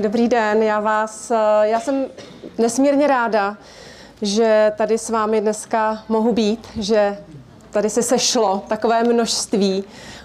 dobrý 0.00 0.28
den. 0.28 0.62
Já 0.62 0.80
vás, 0.80 1.32
já 1.62 1.80
jsem 1.80 2.06
nesmírně 2.58 3.06
ráda, 3.06 3.56
že 4.22 4.72
tady 4.76 4.98
s 4.98 5.10
vámi 5.10 5.40
dneska 5.40 6.04
mohu 6.08 6.32
být, 6.32 6.68
že 6.78 7.18
tady 7.70 7.90
se 7.90 8.02
sešlo 8.02 8.62
takové 8.68 9.04
množství 9.04 9.84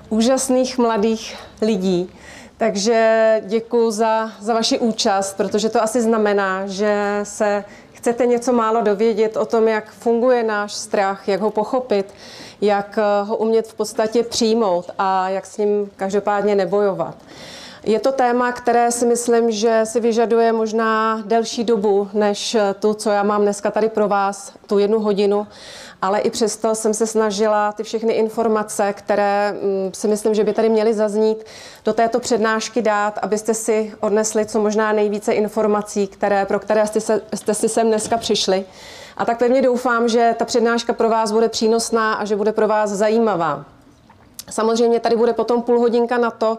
úžasných 0.09 0.77
mladých 0.77 1.37
lidí. 1.61 2.09
Takže 2.57 3.41
děkuji 3.45 3.91
za, 3.91 4.31
za 4.39 4.53
vaši 4.53 4.79
účast, 4.79 5.37
protože 5.37 5.69
to 5.69 5.83
asi 5.83 6.01
znamená, 6.01 6.67
že 6.67 7.19
se 7.23 7.63
chcete 7.91 8.25
něco 8.25 8.53
málo 8.53 8.81
dovědět 8.81 9.37
o 9.37 9.45
tom, 9.45 9.67
jak 9.67 9.91
funguje 9.91 10.43
náš 10.43 10.73
strach, 10.73 11.27
jak 11.27 11.41
ho 11.41 11.51
pochopit, 11.51 12.13
jak 12.61 12.99
ho 13.23 13.37
umět 13.37 13.67
v 13.67 13.73
podstatě 13.73 14.23
přijmout 14.23 14.91
a 14.97 15.29
jak 15.29 15.45
s 15.45 15.57
ním 15.57 15.91
každopádně 15.95 16.55
nebojovat. 16.55 17.15
Je 17.85 17.99
to 17.99 18.11
téma, 18.11 18.51
které 18.51 18.91
si 18.91 19.05
myslím, 19.05 19.51
že 19.51 19.81
si 19.83 19.99
vyžaduje 19.99 20.51
možná 20.51 21.21
delší 21.25 21.63
dobu, 21.63 22.09
než 22.13 22.57
tu, 22.79 22.93
co 22.93 23.09
já 23.09 23.23
mám 23.23 23.41
dneska 23.41 23.71
tady 23.71 23.89
pro 23.89 24.07
vás, 24.07 24.53
tu 24.67 24.79
jednu 24.79 24.99
hodinu, 24.99 25.47
ale 26.01 26.19
i 26.19 26.29
přesto 26.29 26.75
jsem 26.75 26.93
se 26.93 27.07
snažila 27.07 27.71
ty 27.71 27.83
všechny 27.83 28.13
informace, 28.13 28.93
které 28.93 29.51
mm, 29.51 29.93
si 29.93 30.07
myslím, 30.07 30.33
že 30.33 30.43
by 30.43 30.53
tady 30.53 30.69
měly 30.69 30.93
zaznít, 30.93 31.45
do 31.85 31.93
této 31.93 32.19
přednášky 32.19 32.81
dát, 32.81 33.19
abyste 33.21 33.53
si 33.53 33.93
odnesli 33.99 34.45
co 34.45 34.59
možná 34.59 34.91
nejvíce 34.91 35.33
informací, 35.33 36.07
které, 36.07 36.45
pro 36.45 36.59
které 36.59 36.87
jste, 36.87 37.01
se, 37.01 37.21
jste 37.35 37.53
si 37.53 37.69
sem 37.69 37.87
dneska 37.87 38.17
přišli. 38.17 38.65
A 39.17 39.25
tak 39.25 39.39
pevně 39.39 39.61
doufám, 39.61 40.09
že 40.09 40.35
ta 40.39 40.45
přednáška 40.45 40.93
pro 40.93 41.09
vás 41.09 41.31
bude 41.31 41.49
přínosná 41.49 42.13
a 42.13 42.25
že 42.25 42.35
bude 42.35 42.51
pro 42.51 42.67
vás 42.67 42.89
zajímavá. 42.89 43.74
Samozřejmě 44.49 44.99
tady 44.99 45.15
bude 45.15 45.33
potom 45.33 45.61
půl 45.61 45.79
hodinka 45.79 46.17
na 46.17 46.31
to, 46.31 46.57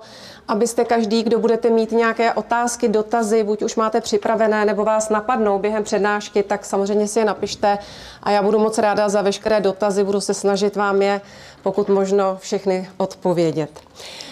abyste 0.49 0.85
každý, 0.85 1.23
kdo 1.23 1.39
budete 1.39 1.71
mít 1.71 1.93
nějaké 1.93 2.33
otázky, 2.33 2.89
dotazy, 2.89 3.43
buď 3.43 3.63
už 3.63 3.77
máte 3.77 4.01
připravené, 4.01 4.65
nebo 4.65 4.85
vás 4.85 5.09
napadnou 5.09 5.59
během 5.59 5.85
přednášky, 5.85 6.43
tak 6.43 6.65
samozřejmě 6.65 7.09
si 7.09 7.19
je 7.19 7.25
napište 7.25 7.79
a 8.23 8.31
já 8.31 8.43
budu 8.43 8.59
moc 8.59 8.79
ráda 8.79 9.09
za 9.09 9.23
veškeré 9.23 9.61
dotazy, 9.61 10.05
budu 10.05 10.21
se 10.21 10.35
snažit 10.35 10.77
vám 10.77 11.03
je 11.03 11.21
pokud 11.67 11.89
možno 11.89 12.37
všechny 12.41 12.89
odpovědět. 12.97 13.71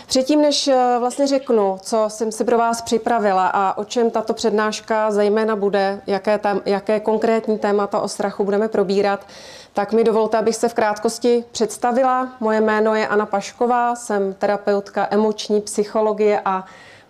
Předtím, 0.06 0.42
než 0.42 0.68
eh, 0.68 0.96
vlastně 0.98 1.26
řeknu, 1.26 1.78
co 1.82 2.04
jsem 2.08 2.32
si 2.32 2.44
pro 2.44 2.58
vás 2.58 2.82
připravila 2.82 3.46
a 3.46 3.78
o 3.78 3.84
čem 3.84 4.10
tato 4.10 4.34
přednáška 4.34 5.10
zejména 5.10 5.56
bude, 5.56 6.00
jaké, 6.06 6.38
tam, 6.38 6.60
jaké 6.66 7.00
konkrétní 7.00 7.58
témata 7.58 8.00
o 8.00 8.08
strachu 8.08 8.44
budeme 8.44 8.68
probírat, 8.68 9.26
tak 9.72 9.92
mi 9.92 10.04
dovolte, 10.04 10.38
abych 10.38 10.56
se 10.56 10.68
v 10.68 10.74
krátkosti 10.74 11.44
představila. 11.52 12.28
Moje 12.40 12.60
jméno 12.60 12.94
je 12.94 13.08
Anna 13.08 13.26
Pašková, 13.26 13.96
jsem 13.96 14.34
terapeutka 14.34 15.08
emoční 15.10 15.60
psychologie 15.60 16.40
a 16.44 16.64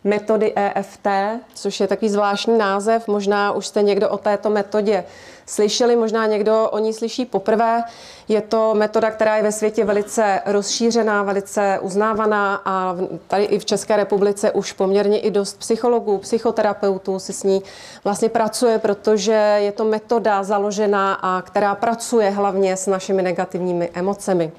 metody 0.05 0.53
EFT, 0.57 1.09
což 1.55 1.81
je 1.81 1.87
takový 1.87 2.09
zvláštní 2.09 2.59
název. 2.59 3.09
Možná 3.09 3.53
už 3.53 3.67
jste 3.67 3.83
někdo 3.83 4.09
o 4.09 4.19
této 4.19 4.51
metodě 4.51 5.05
slyšeli, 5.47 5.97
možná 5.97 6.27
někdo 6.27 6.69
o 6.71 6.79
ní 6.79 6.93
slyší 6.93 7.25
poprvé. 7.25 7.83
Je 8.29 8.41
to 8.41 8.75
metoda, 8.75 9.11
která 9.11 9.37
je 9.37 9.43
ve 9.43 9.53
světě 9.53 9.85
velice 9.85 10.41
rozšířená, 10.47 11.23
velice 11.23 11.79
uznávaná 11.83 12.63
a 12.65 12.97
tady 13.29 13.45
i 13.45 13.59
v 13.59 13.65
České 13.65 13.97
republice 13.97 14.51
už 14.51 14.73
poměrně 14.73 15.21
i 15.21 15.31
dost 15.31 15.59
psychologů, 15.59 16.19
psychoterapeutů 16.19 17.19
si 17.19 17.33
s 17.33 17.43
ní 17.43 17.63
vlastně 18.05 18.29
pracuje, 18.29 18.79
protože 18.79 19.57
je 19.59 19.73
to 19.73 19.85
metoda 19.85 20.43
založená 20.43 21.15
a 21.15 21.43
která 21.43 21.75
pracuje 21.75 22.31
hlavně 22.31 22.77
s 22.77 22.87
našimi 22.87 23.23
negativními 23.23 23.91
emocemi. 23.95 24.53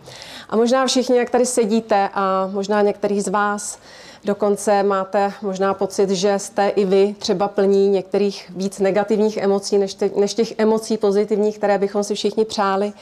A 0.50 0.56
možná 0.56 0.86
všichni, 0.86 1.18
jak 1.18 1.30
tady 1.30 1.46
sedíte 1.46 2.10
a 2.14 2.50
možná 2.52 2.82
některý 2.82 3.22
z 3.22 3.28
vás, 3.28 3.80
Dokonce 4.26 4.84
máte 4.84 5.34
možná 5.42 5.74
pocit, 5.74 6.10
že 6.10 6.40
jste 6.40 6.68
i 6.68 6.86
vy 6.86 7.16
třeba 7.20 7.48
plní 7.48 7.90
některých 7.90 8.52
víc 8.56 8.80
negativních 8.80 9.38
emocí 9.38 9.78
než, 9.78 9.94
te, 9.94 10.10
než 10.16 10.34
těch 10.34 10.54
emocí 10.60 10.98
pozitivních, 10.98 11.58
které 11.58 11.78
bychom 11.78 12.04
si 12.04 12.16
všichni 12.16 12.46
přáli. 12.46 12.94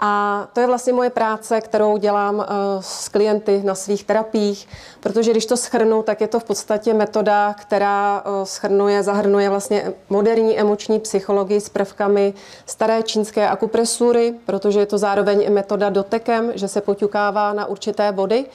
A 0.00 0.48
to 0.52 0.60
je 0.60 0.66
vlastně 0.66 0.92
moje 0.92 1.10
práce, 1.10 1.60
kterou 1.60 1.96
dělám 1.96 2.40
eh, 2.40 2.46
s 2.80 3.08
klienty 3.08 3.62
na 3.64 3.74
svých 3.74 4.04
terapiích, 4.04 4.68
protože 5.00 5.30
když 5.30 5.46
to 5.46 5.56
schrnu, 5.56 6.02
tak 6.02 6.20
je 6.20 6.28
to 6.28 6.40
v 6.40 6.44
podstatě 6.44 6.94
metoda, 6.94 7.54
která 7.54 8.22
eh, 8.24 8.46
schrnuje, 8.46 9.02
zahrnuje 9.02 9.50
vlastně 9.50 9.92
moderní 10.08 10.58
emoční 10.58 11.00
psychologii 11.00 11.60
s 11.60 11.68
prvkami 11.68 12.34
staré 12.66 13.02
čínské 13.02 13.48
akupresury, 13.48 14.34
protože 14.46 14.80
je 14.80 14.86
to 14.86 14.98
zároveň 14.98 15.42
i 15.42 15.50
metoda 15.50 15.90
dotekem, 15.90 16.52
že 16.54 16.68
se 16.68 16.80
poťukává 16.80 17.52
na 17.52 17.66
určité 17.66 18.12
body 18.12 18.46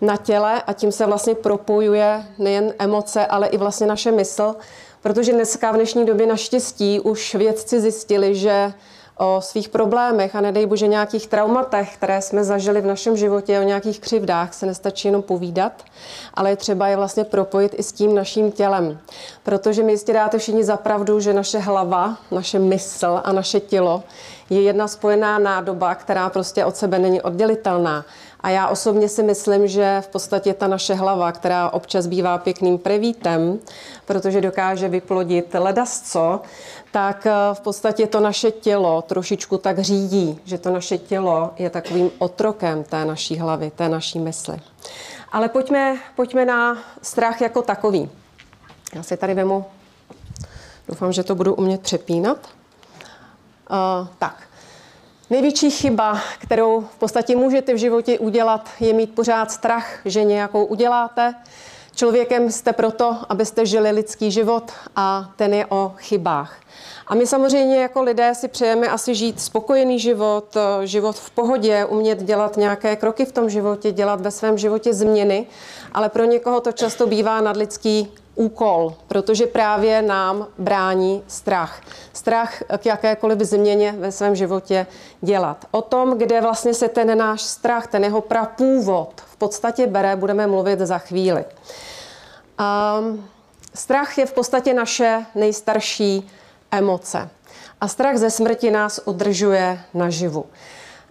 na 0.00 0.16
těle 0.16 0.62
a 0.62 0.72
tím 0.72 0.92
se 0.92 1.06
vlastně 1.06 1.34
propojuje 1.34 2.24
nejen 2.38 2.74
emoce, 2.78 3.26
ale 3.26 3.46
i 3.46 3.56
vlastně 3.56 3.86
naše 3.86 4.12
mysl, 4.12 4.56
protože 5.02 5.32
dneska 5.32 5.72
v 5.72 5.74
dnešní 5.74 6.06
době 6.06 6.26
naštěstí 6.26 7.00
už 7.00 7.34
vědci 7.34 7.80
zjistili, 7.80 8.34
že 8.34 8.72
o 9.18 9.40
svých 9.40 9.68
problémech 9.68 10.36
a 10.36 10.40
nedej 10.40 10.66
bože 10.66 10.86
nějakých 10.86 11.26
traumatech, 11.26 11.96
které 11.96 12.22
jsme 12.22 12.44
zažili 12.44 12.80
v 12.80 12.86
našem 12.86 13.16
životě, 13.16 13.60
o 13.60 13.62
nějakých 13.62 14.00
křivdách 14.00 14.54
se 14.54 14.66
nestačí 14.66 15.08
jenom 15.08 15.22
povídat, 15.22 15.72
ale 16.34 16.50
je 16.50 16.56
třeba 16.56 16.88
je 16.88 16.96
vlastně 16.96 17.24
propojit 17.24 17.74
i 17.78 17.82
s 17.82 17.92
tím 17.92 18.14
naším 18.14 18.52
tělem. 18.52 18.98
Protože 19.42 19.82
mi 19.82 19.92
jistě 19.92 20.12
dáte 20.12 20.38
všichni 20.38 20.64
zapravdu, 20.64 21.20
že 21.20 21.32
naše 21.32 21.58
hlava, 21.58 22.16
naše 22.30 22.58
mysl 22.58 23.20
a 23.24 23.32
naše 23.32 23.60
tělo 23.60 24.02
je 24.50 24.62
jedna 24.62 24.88
spojená 24.88 25.38
nádoba, 25.38 25.94
která 25.94 26.30
prostě 26.30 26.64
od 26.64 26.76
sebe 26.76 26.98
není 26.98 27.22
oddělitelná. 27.22 28.04
A 28.40 28.50
já 28.50 28.68
osobně 28.68 29.08
si 29.08 29.22
myslím, 29.22 29.66
že 29.68 30.00
v 30.00 30.08
podstatě 30.08 30.54
ta 30.54 30.66
naše 30.66 30.94
hlava, 30.94 31.32
která 31.32 31.70
občas 31.70 32.06
bývá 32.06 32.38
pěkným 32.38 32.78
prevítem, 32.78 33.58
protože 34.04 34.40
dokáže 34.40 34.88
vyplodit 34.88 35.54
ledasco, 35.54 36.40
tak 36.90 37.26
eh, 37.26 37.32
v 37.54 37.60
podstatě 37.60 38.06
to 38.06 38.20
naše 38.20 38.50
tělo 38.50 39.02
trošičku 39.02 39.58
tak 39.58 39.78
řídí, 39.78 40.40
že 40.44 40.58
to 40.58 40.70
naše 40.70 40.98
tělo 40.98 41.50
je 41.56 41.70
takovým 41.70 42.10
otrokem 42.18 42.84
té 42.84 43.04
naší 43.04 43.38
hlavy, 43.38 43.70
té 43.76 43.88
naší 43.88 44.18
mysli. 44.18 44.56
Ale 45.32 45.48
pojďme, 45.48 45.96
pojďme 46.16 46.44
na 46.44 46.78
strach 47.02 47.40
jako 47.40 47.62
takový. 47.62 48.10
Já 48.94 49.02
si 49.02 49.16
tady 49.16 49.34
vemu, 49.34 49.64
doufám, 50.88 51.12
že 51.12 51.22
to 51.22 51.34
budu 51.34 51.54
umět 51.54 51.80
přepínat. 51.80 52.38
Uh, 53.70 54.08
tak, 54.18 54.46
Největší 55.30 55.70
chyba, 55.70 56.20
kterou 56.38 56.80
v 56.80 56.98
podstatě 56.98 57.36
můžete 57.36 57.74
v 57.74 57.76
životě 57.76 58.18
udělat, 58.18 58.68
je 58.80 58.92
mít 58.92 59.14
pořád 59.14 59.50
strach, 59.50 60.00
že 60.04 60.24
nějakou 60.24 60.64
uděláte. 60.64 61.34
Člověkem 61.94 62.50
jste 62.50 62.72
proto, 62.72 63.16
abyste 63.28 63.66
žili 63.66 63.90
lidský 63.90 64.30
život 64.30 64.72
a 64.96 65.30
ten 65.36 65.54
je 65.54 65.66
o 65.66 65.92
chybách. 65.96 66.60
A 67.06 67.14
my 67.14 67.26
samozřejmě 67.26 67.76
jako 67.82 68.02
lidé 68.02 68.34
si 68.34 68.48
přejeme 68.48 68.88
asi 68.88 69.14
žít 69.14 69.40
spokojený 69.40 69.98
život, 69.98 70.56
život 70.84 71.16
v 71.16 71.30
pohodě, 71.30 71.84
umět 71.84 72.22
dělat 72.22 72.56
nějaké 72.56 72.96
kroky 72.96 73.24
v 73.24 73.32
tom 73.32 73.50
životě, 73.50 73.92
dělat 73.92 74.20
ve 74.20 74.30
svém 74.30 74.58
životě 74.58 74.94
změny, 74.94 75.46
ale 75.92 76.08
pro 76.08 76.24
někoho 76.24 76.60
to 76.60 76.72
často 76.72 77.06
bývá 77.06 77.40
nadlidský 77.40 78.12
úkol, 78.36 78.94
protože 79.08 79.46
právě 79.46 80.02
nám 80.02 80.46
brání 80.58 81.22
strach. 81.28 81.80
Strach 82.12 82.62
k 82.78 82.86
jakékoliv 82.86 83.38
změně 83.38 83.94
ve 83.98 84.12
svém 84.12 84.36
životě 84.36 84.86
dělat. 85.20 85.64
O 85.70 85.82
tom, 85.82 86.18
kde 86.18 86.40
vlastně 86.40 86.74
se 86.74 86.88
ten 86.88 87.18
náš 87.18 87.42
strach, 87.42 87.86
ten 87.86 88.04
jeho 88.04 88.20
prapůvod 88.20 89.22
v 89.26 89.36
podstatě 89.36 89.86
bere, 89.86 90.16
budeme 90.16 90.46
mluvit 90.46 90.78
za 90.78 90.98
chvíli. 90.98 91.44
Um, 92.60 93.28
strach 93.74 94.18
je 94.18 94.26
v 94.26 94.32
podstatě 94.32 94.74
naše 94.74 95.26
nejstarší 95.34 96.30
emoce. 96.70 97.28
A 97.80 97.88
strach 97.88 98.16
ze 98.16 98.30
smrti 98.30 98.70
nás 98.70 99.00
udržuje 99.04 99.80
naživu. 99.94 100.44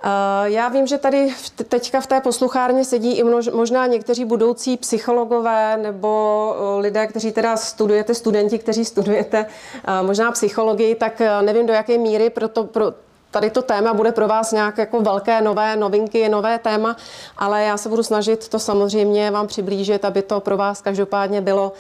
Eh, 0.04 0.50
já 0.50 0.68
vím, 0.68 0.88
že 0.88 0.98
tady 0.98 1.34
teďka 1.68 2.02
v 2.02 2.08
té 2.08 2.22
posluchárně 2.22 2.86
sedí 2.86 3.18
i 3.18 3.24
možná 3.54 3.88
někteří 3.88 4.26
budoucí 4.26 4.78
psychologové 4.78 5.78
nebo 5.78 6.56
eh, 6.58 6.82
lidé, 6.82 7.08
kteří 7.08 7.32
teda 7.32 7.58
studujete, 7.58 8.14
studenti, 8.14 8.60
kteří 8.60 8.86
studujete 8.86 9.46
eh, 9.46 10.04
možná 10.04 10.32
psychologii, 10.32 10.96
tak 10.96 11.22
nevím 11.42 11.66
do 11.66 11.74
jaké 11.74 11.98
míry 11.98 12.30
proto, 12.30 12.64
pro, 12.64 12.94
tady 13.32 13.50
to 13.50 13.62
téma 13.62 13.94
bude 13.94 14.12
pro 14.12 14.28
vás 14.28 14.52
nějak 14.52 14.78
jako 14.78 15.02
velké 15.02 15.42
nové 15.42 15.76
novinky, 15.76 16.30
nové 16.30 16.60
téma, 16.60 16.96
ale 17.38 17.64
já 17.64 17.78
se 17.78 17.90
budu 17.90 18.04
snažit 18.04 18.48
to 18.48 18.60
samozřejmě 18.60 19.32
vám 19.32 19.48
přiblížit, 19.48 20.06
aby 20.06 20.22
to 20.22 20.40
pro 20.40 20.58
vás 20.58 20.82
každopádně 20.82 21.42
bylo 21.42 21.74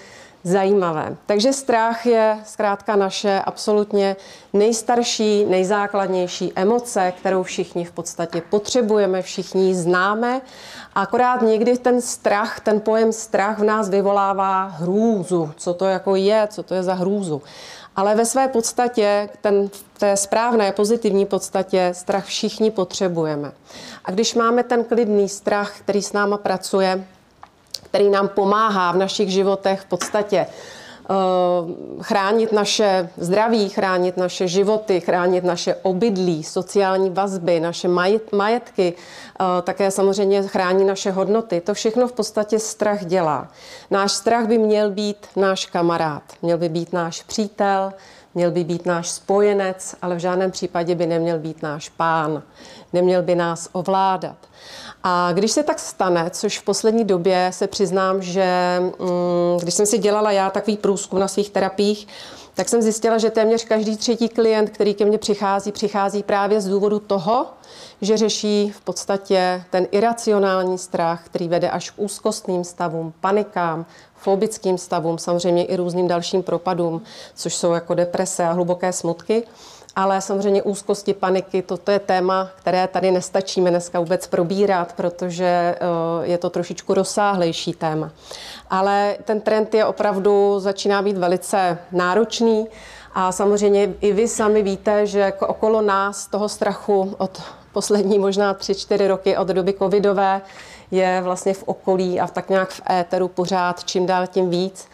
zajímavé. 0.46 1.16
Takže 1.26 1.54
strach 1.54 2.06
je 2.06 2.38
zkrátka 2.46 2.96
naše 2.96 3.42
absolutně 3.46 4.16
nejstarší, 4.54 5.46
nejzákladnější 5.46 6.52
emoce, 6.56 7.14
kterou 7.18 7.44
všichni 7.44 7.86
v 7.86 7.92
podstatě 7.92 8.42
potřebujeme, 8.50 9.22
všichni 9.22 9.68
ji 9.68 9.76
známe. 9.76 10.42
Akorát 10.96 11.42
někdy 11.42 11.78
ten 11.78 12.02
strach, 12.02 12.60
ten 12.60 12.82
pojem 12.82 13.14
strach 13.14 13.60
v 13.60 13.64
nás 13.64 13.90
vyvolává 13.90 14.64
hrůzu. 14.64 15.52
Co 15.58 15.74
to 15.74 15.86
jako 15.86 16.16
je, 16.16 16.48
co 16.52 16.64
to 16.64 16.74
je 16.74 16.84
za 16.84 16.94
hrůzu. 16.94 17.42
Ale 17.96 18.16
ve 18.16 18.26
své 18.26 18.48
podstatě, 18.48 19.30
ten, 19.42 19.70
v 19.70 20.00
té 20.00 20.18
správné, 20.18 20.72
pozitivní 20.72 21.26
podstatě, 21.26 21.90
strach 21.94 22.26
všichni 22.26 22.72
potřebujeme. 22.72 23.52
A 24.06 24.12
když 24.12 24.36
máme 24.36 24.64
ten 24.64 24.84
klidný 24.84 25.30
strach, 25.30 25.80
který 25.80 26.02
s 26.02 26.14
náma 26.14 26.38
pracuje, 26.38 27.08
který 27.96 28.10
nám 28.10 28.28
pomáhá 28.28 28.92
v 28.92 28.98
našich 28.98 29.30
životech 29.30 29.82
v 29.82 29.86
podstatě 29.86 30.48
chránit 32.02 32.52
naše 32.52 33.10
zdraví, 33.18 33.70
chránit 33.70 34.18
naše 34.18 34.48
životy, 34.48 35.00
chránit 35.00 35.44
naše 35.44 35.76
obydlí, 35.76 36.44
sociální 36.44 37.10
vazby, 37.10 37.60
naše 37.60 37.88
majetky, 38.32 38.94
také 39.64 39.92
samozřejmě 39.92 40.44
chrání 40.44 40.86
naše 40.86 41.12
hodnoty. 41.12 41.62
To 41.62 41.74
všechno 41.74 42.08
v 42.08 42.14
podstatě 42.14 42.60
strach 42.60 43.06
dělá. 43.06 43.48
Náš 43.92 44.12
strach 44.12 44.46
by 44.48 44.58
měl 44.58 44.92
být 44.92 45.28
náš 45.36 45.66
kamarád, 45.66 46.24
měl 46.42 46.58
by 46.58 46.70
být 46.70 46.94
náš 46.94 47.24
přítel, 47.24 47.94
měl 48.34 48.52
by 48.52 48.64
být 48.64 48.86
náš 48.86 49.10
spojenec, 49.10 49.96
ale 50.02 50.16
v 50.16 50.20
žádném 50.20 50.52
případě 50.52 50.96
by 50.96 51.08
neměl 51.08 51.40
být 51.40 51.64
náš 51.64 51.90
pán, 51.90 52.44
neměl 52.94 53.24
by 53.24 53.36
nás 53.36 53.70
ovládat. 53.72 54.38
A 55.08 55.34
když 55.34 55.52
se 55.52 55.64
tak 55.64 55.80
stane, 55.80 56.30
což 56.30 56.60
v 56.60 56.64
poslední 56.64 57.04
době 57.04 57.50
se 57.54 57.68
přiznám, 57.68 58.22
že 58.22 58.78
mm, 58.80 59.60
když 59.62 59.74
jsem 59.74 59.86
si 59.86 59.98
dělala 59.98 60.32
já 60.32 60.50
takový 60.50 60.78
průzkum 60.78 61.20
na 61.20 61.28
svých 61.28 61.50
terapiích, 61.50 62.08
tak 62.54 62.70
jsem 62.70 62.82
zjistila, 62.82 63.18
že 63.18 63.30
téměř 63.30 63.66
každý 63.66 63.98
třetí 63.98 64.30
klient, 64.30 64.70
který 64.70 64.94
ke 64.94 65.06
mně 65.06 65.18
přichází, 65.18 65.72
přichází 65.72 66.24
právě 66.24 66.62
z 66.62 66.68
důvodu 66.68 67.00
toho, 67.00 67.46
že 68.02 68.18
řeší 68.18 68.72
v 68.76 68.82
podstatě 68.82 69.64
ten 69.70 69.88
iracionální 69.92 70.78
strach, 70.78 71.26
který 71.26 71.48
vede 71.48 71.70
až 71.70 71.90
k 71.90 72.00
úzkostným 72.00 72.64
stavům, 72.64 73.14
panikám, 73.22 73.86
fobickým 74.16 74.78
stavům, 74.78 75.18
samozřejmě 75.18 75.66
i 75.66 75.76
různým 75.76 76.08
dalším 76.08 76.44
propadům, 76.44 77.02
což 77.36 77.56
jsou 77.56 77.74
jako 77.74 77.94
deprese 77.94 78.46
a 78.46 78.52
hluboké 78.52 78.94
smutky. 78.94 79.44
Ale 79.96 80.22
samozřejmě 80.22 80.64
úzkosti, 80.64 81.14
paniky, 81.14 81.62
toto 81.62 81.92
je 81.92 82.00
téma, 82.00 82.50
které 82.56 82.88
tady 82.88 83.12
nestačíme 83.12 83.70
dneska 83.70 84.00
vůbec 84.00 84.28
probírat, 84.28 84.94
protože 84.94 85.46
eh, 85.46 85.78
je 86.22 86.38
to 86.38 86.50
trošičku 86.50 86.94
rozsáhlejší 86.94 87.74
téma. 87.74 88.12
Ale 88.70 89.18
ten 89.26 89.42
trend 89.42 89.74
je 89.74 89.86
opravdu, 89.86 90.60
začíná 90.60 91.02
být 91.02 91.18
velice 91.18 91.78
náročný 91.92 92.68
a 93.14 93.32
samozřejmě 93.32 93.94
i 94.02 94.14
vy 94.14 94.28
sami 94.28 94.64
víte, 94.64 95.08
že 95.08 95.20
jako 95.20 95.48
okolo 95.48 95.82
nás 95.82 96.28
toho 96.28 96.50
strachu 96.50 97.16
od 97.18 97.42
poslední 97.74 98.20
možná 98.20 98.54
3-4 98.54 99.08
roky 99.08 99.38
od 99.38 99.48
doby 99.48 99.74
covidové 99.74 100.42
je 100.92 101.22
vlastně 101.24 101.54
v 101.54 101.64
okolí 101.64 102.20
a 102.20 102.28
tak 102.28 102.50
nějak 102.50 102.70
v 102.70 102.82
éteru 102.92 103.28
pořád 103.28 103.84
čím 103.84 104.06
dál 104.06 104.28
tím 104.28 104.50
víc. 104.50 104.88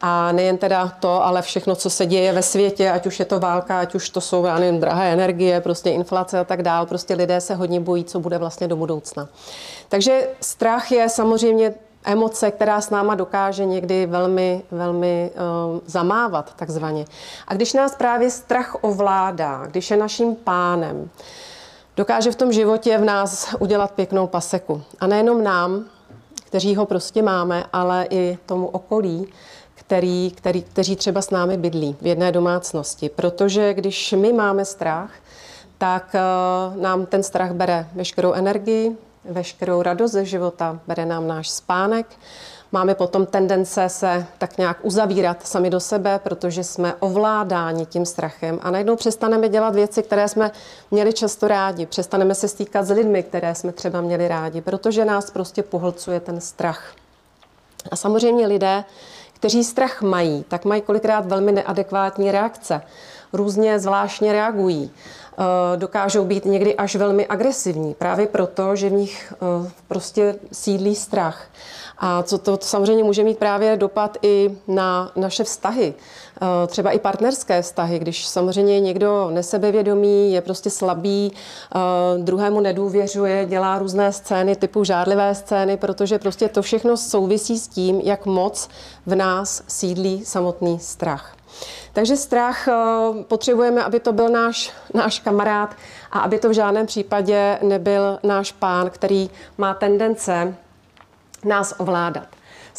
A 0.00 0.32
nejen 0.32 0.58
teda 0.58 0.92
to, 1.00 1.24
ale 1.24 1.42
všechno, 1.42 1.74
co 1.74 1.90
se 1.90 2.06
děje 2.06 2.32
ve 2.32 2.42
světě, 2.42 2.90
ať 2.90 3.06
už 3.06 3.18
je 3.18 3.24
to 3.24 3.40
válka, 3.40 3.80
ať 3.80 3.94
už 3.94 4.10
to 4.10 4.20
jsou, 4.20 4.44
já 4.44 4.58
nevím, 4.58 4.80
drahé 4.80 5.12
energie, 5.12 5.60
prostě 5.60 5.90
inflace 5.90 6.38
a 6.38 6.44
tak 6.44 6.62
dál, 6.62 6.86
prostě 6.86 7.14
lidé 7.14 7.40
se 7.40 7.54
hodně 7.54 7.80
bojí, 7.80 8.04
co 8.04 8.20
bude 8.20 8.38
vlastně 8.38 8.68
do 8.68 8.76
budoucna. 8.76 9.28
Takže 9.88 10.28
strach 10.40 10.92
je 10.92 11.08
samozřejmě 11.08 11.74
emoce, 12.04 12.50
která 12.50 12.80
s 12.80 12.90
náma 12.90 13.14
dokáže 13.14 13.64
někdy 13.64 14.06
velmi, 14.06 14.62
velmi 14.70 15.30
uh, 15.34 15.80
zamávat, 15.86 16.54
takzvaně. 16.56 17.04
A 17.48 17.54
když 17.54 17.72
nás 17.72 17.96
právě 17.96 18.30
strach 18.30 18.76
ovládá, 18.80 19.66
když 19.66 19.90
je 19.90 19.96
naším 19.96 20.34
pánem, 20.34 21.10
dokáže 21.96 22.30
v 22.30 22.36
tom 22.36 22.52
životě 22.52 22.98
v 22.98 23.04
nás 23.04 23.54
udělat 23.58 23.90
pěknou 23.90 24.26
paseku. 24.26 24.82
A 25.00 25.06
nejenom 25.06 25.44
nám, 25.44 25.84
kteří 26.34 26.76
ho 26.76 26.86
prostě 26.86 27.22
máme, 27.22 27.64
ale 27.72 28.06
i 28.10 28.38
tomu 28.46 28.66
okolí, 28.66 29.26
který, 29.86 30.32
který, 30.36 30.62
kteří 30.62 30.96
třeba 30.96 31.22
s 31.22 31.30
námi 31.30 31.56
bydlí 31.56 31.96
v 32.00 32.06
jedné 32.06 32.32
domácnosti. 32.32 33.08
Protože 33.08 33.74
když 33.74 34.12
my 34.12 34.32
máme 34.32 34.64
strach, 34.64 35.10
tak 35.78 36.14
uh, 36.14 36.82
nám 36.82 37.06
ten 37.06 37.22
strach 37.22 37.52
bere 37.52 37.86
veškerou 37.94 38.32
energii, 38.32 38.96
veškerou 39.24 39.82
radost 39.82 40.12
ze 40.12 40.24
života, 40.24 40.80
bere 40.86 41.06
nám 41.06 41.28
náš 41.28 41.48
spánek. 41.50 42.06
Máme 42.72 42.94
potom 42.94 43.26
tendence 43.26 43.88
se 43.88 44.26
tak 44.38 44.58
nějak 44.58 44.78
uzavírat 44.82 45.46
sami 45.46 45.70
do 45.70 45.80
sebe, 45.80 46.18
protože 46.18 46.64
jsme 46.64 46.94
ovládáni 47.00 47.86
tím 47.86 48.06
strachem 48.06 48.58
a 48.62 48.70
najednou 48.70 48.96
přestaneme 48.96 49.48
dělat 49.48 49.74
věci, 49.74 50.02
které 50.02 50.28
jsme 50.28 50.50
měli 50.90 51.12
často 51.12 51.48
rádi. 51.48 51.86
Přestaneme 51.86 52.34
se 52.34 52.48
stýkat 52.48 52.86
s 52.86 52.90
lidmi, 52.90 53.22
které 53.22 53.54
jsme 53.54 53.72
třeba 53.72 54.00
měli 54.00 54.28
rádi, 54.28 54.60
protože 54.60 55.04
nás 55.04 55.30
prostě 55.30 55.62
pohlcuje 55.62 56.20
ten 56.20 56.40
strach. 56.40 56.92
A 57.90 57.96
samozřejmě 57.96 58.46
lidé, 58.46 58.84
kteří 59.36 59.64
strach 59.64 60.02
mají, 60.02 60.44
tak 60.48 60.64
mají 60.64 60.82
kolikrát 60.82 61.26
velmi 61.26 61.52
neadekvátní 61.52 62.30
reakce. 62.30 62.82
Různě 63.32 63.78
zvláštně 63.78 64.32
reagují. 64.32 64.90
Eh, 65.38 65.76
dokážou 65.76 66.24
být 66.24 66.44
někdy 66.44 66.74
až 66.74 66.96
velmi 66.96 67.26
agresivní, 67.26 67.94
právě 67.94 68.26
proto, 68.26 68.76
že 68.76 68.88
v 68.88 68.92
nich 68.92 69.34
eh, 69.34 69.70
prostě 69.88 70.34
sídlí 70.52 70.94
strach. 70.94 71.46
A 71.98 72.22
co 72.22 72.38
to 72.38 72.58
samozřejmě 72.62 73.04
může 73.04 73.24
mít 73.24 73.38
právě 73.38 73.76
dopad 73.76 74.16
i 74.22 74.58
na 74.68 75.12
naše 75.16 75.44
vztahy, 75.44 75.94
třeba 76.66 76.90
i 76.90 76.98
partnerské 76.98 77.62
vztahy, 77.62 77.98
když 77.98 78.26
samozřejmě 78.26 78.80
někdo 78.80 79.30
nesebevědomý, 79.30 80.32
je 80.32 80.40
prostě 80.40 80.70
slabý, 80.70 81.32
druhému 82.18 82.60
nedůvěřuje, 82.60 83.46
dělá 83.46 83.78
různé 83.78 84.12
scény 84.12 84.56
typu 84.56 84.84
žádlivé 84.84 85.34
scény, 85.34 85.76
protože 85.76 86.18
prostě 86.18 86.48
to 86.48 86.62
všechno 86.62 86.96
souvisí 86.96 87.58
s 87.58 87.68
tím, 87.68 88.00
jak 88.00 88.26
moc 88.26 88.68
v 89.06 89.14
nás 89.14 89.62
sídlí 89.66 90.24
samotný 90.24 90.78
strach. 90.78 91.36
Takže 91.92 92.16
strach 92.16 92.68
eh, 92.68 92.74
potřebujeme, 93.22 93.84
aby 93.84 94.00
to 94.00 94.12
byl 94.12 94.28
náš, 94.28 94.72
náš 94.94 95.18
kamarád 95.18 95.74
a 96.12 96.18
aby 96.18 96.38
to 96.38 96.48
v 96.48 96.52
žádném 96.52 96.86
případě 96.86 97.58
nebyl 97.62 98.18
náš 98.22 98.52
pán, 98.52 98.90
který 98.90 99.30
má 99.58 99.74
tendence 99.74 100.54
nás 101.44 101.74
ovládat. 101.78 102.35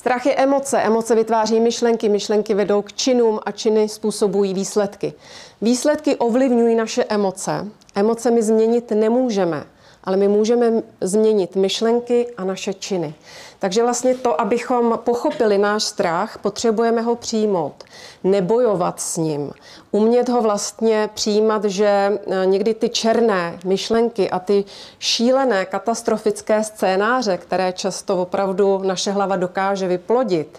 Strach 0.08 0.26
je 0.26 0.36
emoce, 0.36 0.82
emoce 0.82 1.16
vytváří 1.16 1.60
myšlenky, 1.60 2.10
myšlenky 2.10 2.54
vedou 2.54 2.82
k 2.82 2.94
činům 2.94 3.40
a 3.46 3.52
činy 3.52 3.90
způsobují 3.90 4.54
výsledky. 4.54 5.14
Výsledky 5.62 6.16
ovlivňují 6.16 6.76
naše 6.76 7.04
emoce. 7.04 7.68
Emoce 7.96 8.32
my 8.32 8.42
změnit 8.42 8.92
nemůžeme 8.92 9.64
ale 10.08 10.18
my 10.18 10.28
můžeme 10.28 10.84
změnit 11.02 11.56
myšlenky 11.56 12.28
a 12.38 12.44
naše 12.44 12.74
činy. 12.74 13.16
Takže 13.60 13.84
vlastně 13.84 14.16
to, 14.16 14.42
abychom 14.42 15.00
pochopili 15.04 15.58
náš 15.58 15.84
strach, 15.84 16.38
potřebujeme 16.38 17.02
ho 17.02 17.16
přijmout, 17.16 17.84
nebojovat 18.24 19.00
s 19.00 19.18
ním, 19.18 19.52
umět 19.92 20.30
ho 20.30 20.42
vlastně 20.42 21.10
přijímat, 21.14 21.64
že 21.64 21.88
eh, 21.88 22.46
někdy 22.46 22.74
ty 22.74 22.90
černé 22.90 23.60
myšlenky 23.66 24.30
a 24.30 24.40
ty 24.40 24.66
šílené 25.00 25.66
katastrofické 25.66 26.64
scénáře, 26.64 27.38
které 27.38 27.74
často 27.74 28.22
opravdu 28.22 28.82
naše 28.84 29.12
hlava 29.12 29.36
dokáže 29.36 29.88
vyplodit, 29.88 30.58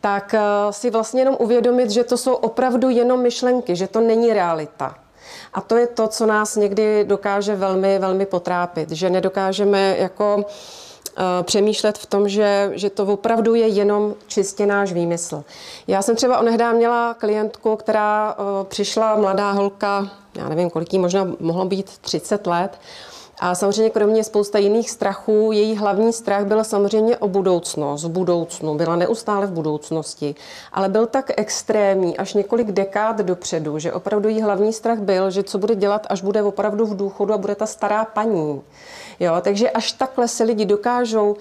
tak 0.00 0.34
eh, 0.34 0.40
si 0.70 0.90
vlastně 0.90 1.20
jenom 1.20 1.36
uvědomit, 1.38 1.90
že 1.90 2.04
to 2.04 2.16
jsou 2.16 2.34
opravdu 2.34 2.88
jenom 2.88 3.22
myšlenky, 3.22 3.76
že 3.76 3.86
to 3.86 4.00
není 4.00 4.32
realita. 4.32 4.94
A 5.54 5.60
to 5.60 5.76
je 5.76 5.86
to, 5.86 6.08
co 6.08 6.26
nás 6.26 6.56
někdy 6.56 7.04
dokáže 7.04 7.54
velmi, 7.54 7.98
velmi 7.98 8.26
potrápit, 8.26 8.90
že 8.90 9.10
nedokážeme 9.10 9.96
jako 9.98 10.44
eh, 10.46 10.81
přemýšlet 11.42 11.98
v 11.98 12.06
tom, 12.06 12.28
že, 12.28 12.70
že 12.74 12.90
to 12.90 13.06
opravdu 13.06 13.54
je 13.54 13.68
jenom 13.68 14.14
čistě 14.26 14.66
náš 14.66 14.92
výmysl. 14.92 15.44
Já 15.86 16.02
jsem 16.02 16.16
třeba 16.16 16.38
onehdá 16.38 16.72
měla 16.72 17.14
klientku, 17.14 17.76
která 17.76 18.36
eh, 18.38 18.64
přišla, 18.64 19.16
mladá 19.16 19.50
holka, 19.50 20.10
já 20.34 20.48
nevím, 20.48 20.70
kolik 20.70 20.92
jí 20.92 20.98
možná 20.98 21.28
mohlo 21.40 21.64
být 21.64 21.98
30 21.98 22.46
let, 22.46 22.78
a 23.44 23.54
samozřejmě 23.54 23.90
kromě 23.90 24.24
spousta 24.24 24.58
jiných 24.58 24.90
strachů, 24.90 25.50
její 25.52 25.76
hlavní 25.76 26.12
strach 26.12 26.44
byl 26.44 26.64
samozřejmě 26.64 27.16
o 27.16 27.28
budoucnost, 27.28 28.04
v 28.04 28.08
budoucnu, 28.08 28.74
byla 28.74 28.96
neustále 28.96 29.46
v 29.46 29.52
budoucnosti, 29.52 30.34
ale 30.72 30.88
byl 30.88 31.06
tak 31.06 31.30
extrémní 31.36 32.16
až 32.16 32.34
několik 32.34 32.72
dekád 32.72 33.18
dopředu, 33.18 33.78
že 33.78 33.92
opravdu 33.92 34.28
její 34.28 34.42
hlavní 34.42 34.72
strach 34.72 34.98
byl, 34.98 35.30
že 35.30 35.42
co 35.42 35.58
bude 35.58 35.74
dělat, 35.74 36.06
až 36.10 36.22
bude 36.22 36.42
opravdu 36.42 36.86
v 36.86 36.96
důchodu 36.96 37.34
a 37.34 37.38
bude 37.38 37.54
ta 37.54 37.66
stará 37.66 38.04
paní. 38.04 38.62
Jo, 39.22 39.34
takže 39.40 39.70
až 39.70 39.92
takhle 39.92 40.28
se 40.28 40.44
lidi 40.44 40.64
dokážou 40.64 41.36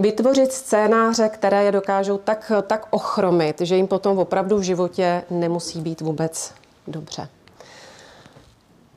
vytvořit 0.00 0.52
scénáře, 0.52 1.28
které 1.28 1.64
je 1.64 1.72
dokážou 1.72 2.18
tak, 2.18 2.52
tak 2.66 2.86
ochromit, 2.90 3.60
že 3.60 3.76
jim 3.76 3.86
potom 3.86 4.18
opravdu 4.18 4.58
v 4.58 4.62
životě 4.62 5.24
nemusí 5.30 5.80
být 5.80 6.00
vůbec 6.00 6.52
dobře. 6.86 7.28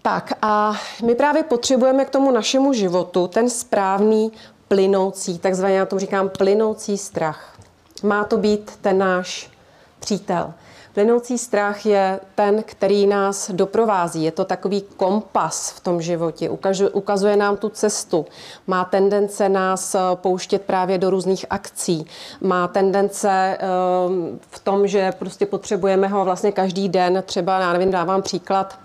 Tak 0.01 0.33
a 0.41 0.73
my 1.05 1.15
právě 1.15 1.43
potřebujeme 1.43 2.05
k 2.05 2.09
tomu 2.09 2.31
našemu 2.31 2.73
životu 2.73 3.27
ten 3.27 3.49
správný 3.49 4.31
plynoucí, 4.67 5.39
takzvaně 5.39 5.75
já 5.75 5.85
tomu 5.85 5.99
říkám 5.99 6.29
plynoucí 6.29 6.97
strach. 6.97 7.57
Má 8.03 8.23
to 8.23 8.37
být 8.37 8.71
ten 8.81 8.97
náš 8.97 9.51
přítel. 9.99 10.53
Plynoucí 10.93 11.37
strach 11.37 11.85
je 11.85 12.19
ten, 12.35 12.63
který 12.63 13.07
nás 13.07 13.51
doprovází. 13.51 14.23
Je 14.23 14.31
to 14.31 14.45
takový 14.45 14.81
kompas 14.97 15.71
v 15.71 15.79
tom 15.79 16.01
životě. 16.01 16.49
Ukazuje 16.93 17.35
nám 17.35 17.57
tu 17.57 17.69
cestu. 17.69 18.25
Má 18.67 18.85
tendence 18.85 19.49
nás 19.49 19.95
eh, 19.95 19.99
pouštět 20.15 20.61
právě 20.61 20.97
do 20.97 21.09
různých 21.09 21.45
akcí. 21.49 22.05
Má 22.41 22.67
tendence 22.67 23.57
ehm, 23.59 24.39
v 24.49 24.59
tom, 24.59 24.87
že 24.87 25.11
prostě 25.11 25.45
potřebujeme 25.45 26.07
ho 26.07 26.25
vlastně 26.25 26.51
každý 26.51 26.89
den. 26.89 27.23
Třeba, 27.25 27.59
já 27.59 27.73
nevím, 27.73 27.91
dávám 27.91 28.21
příklad, 28.21 28.79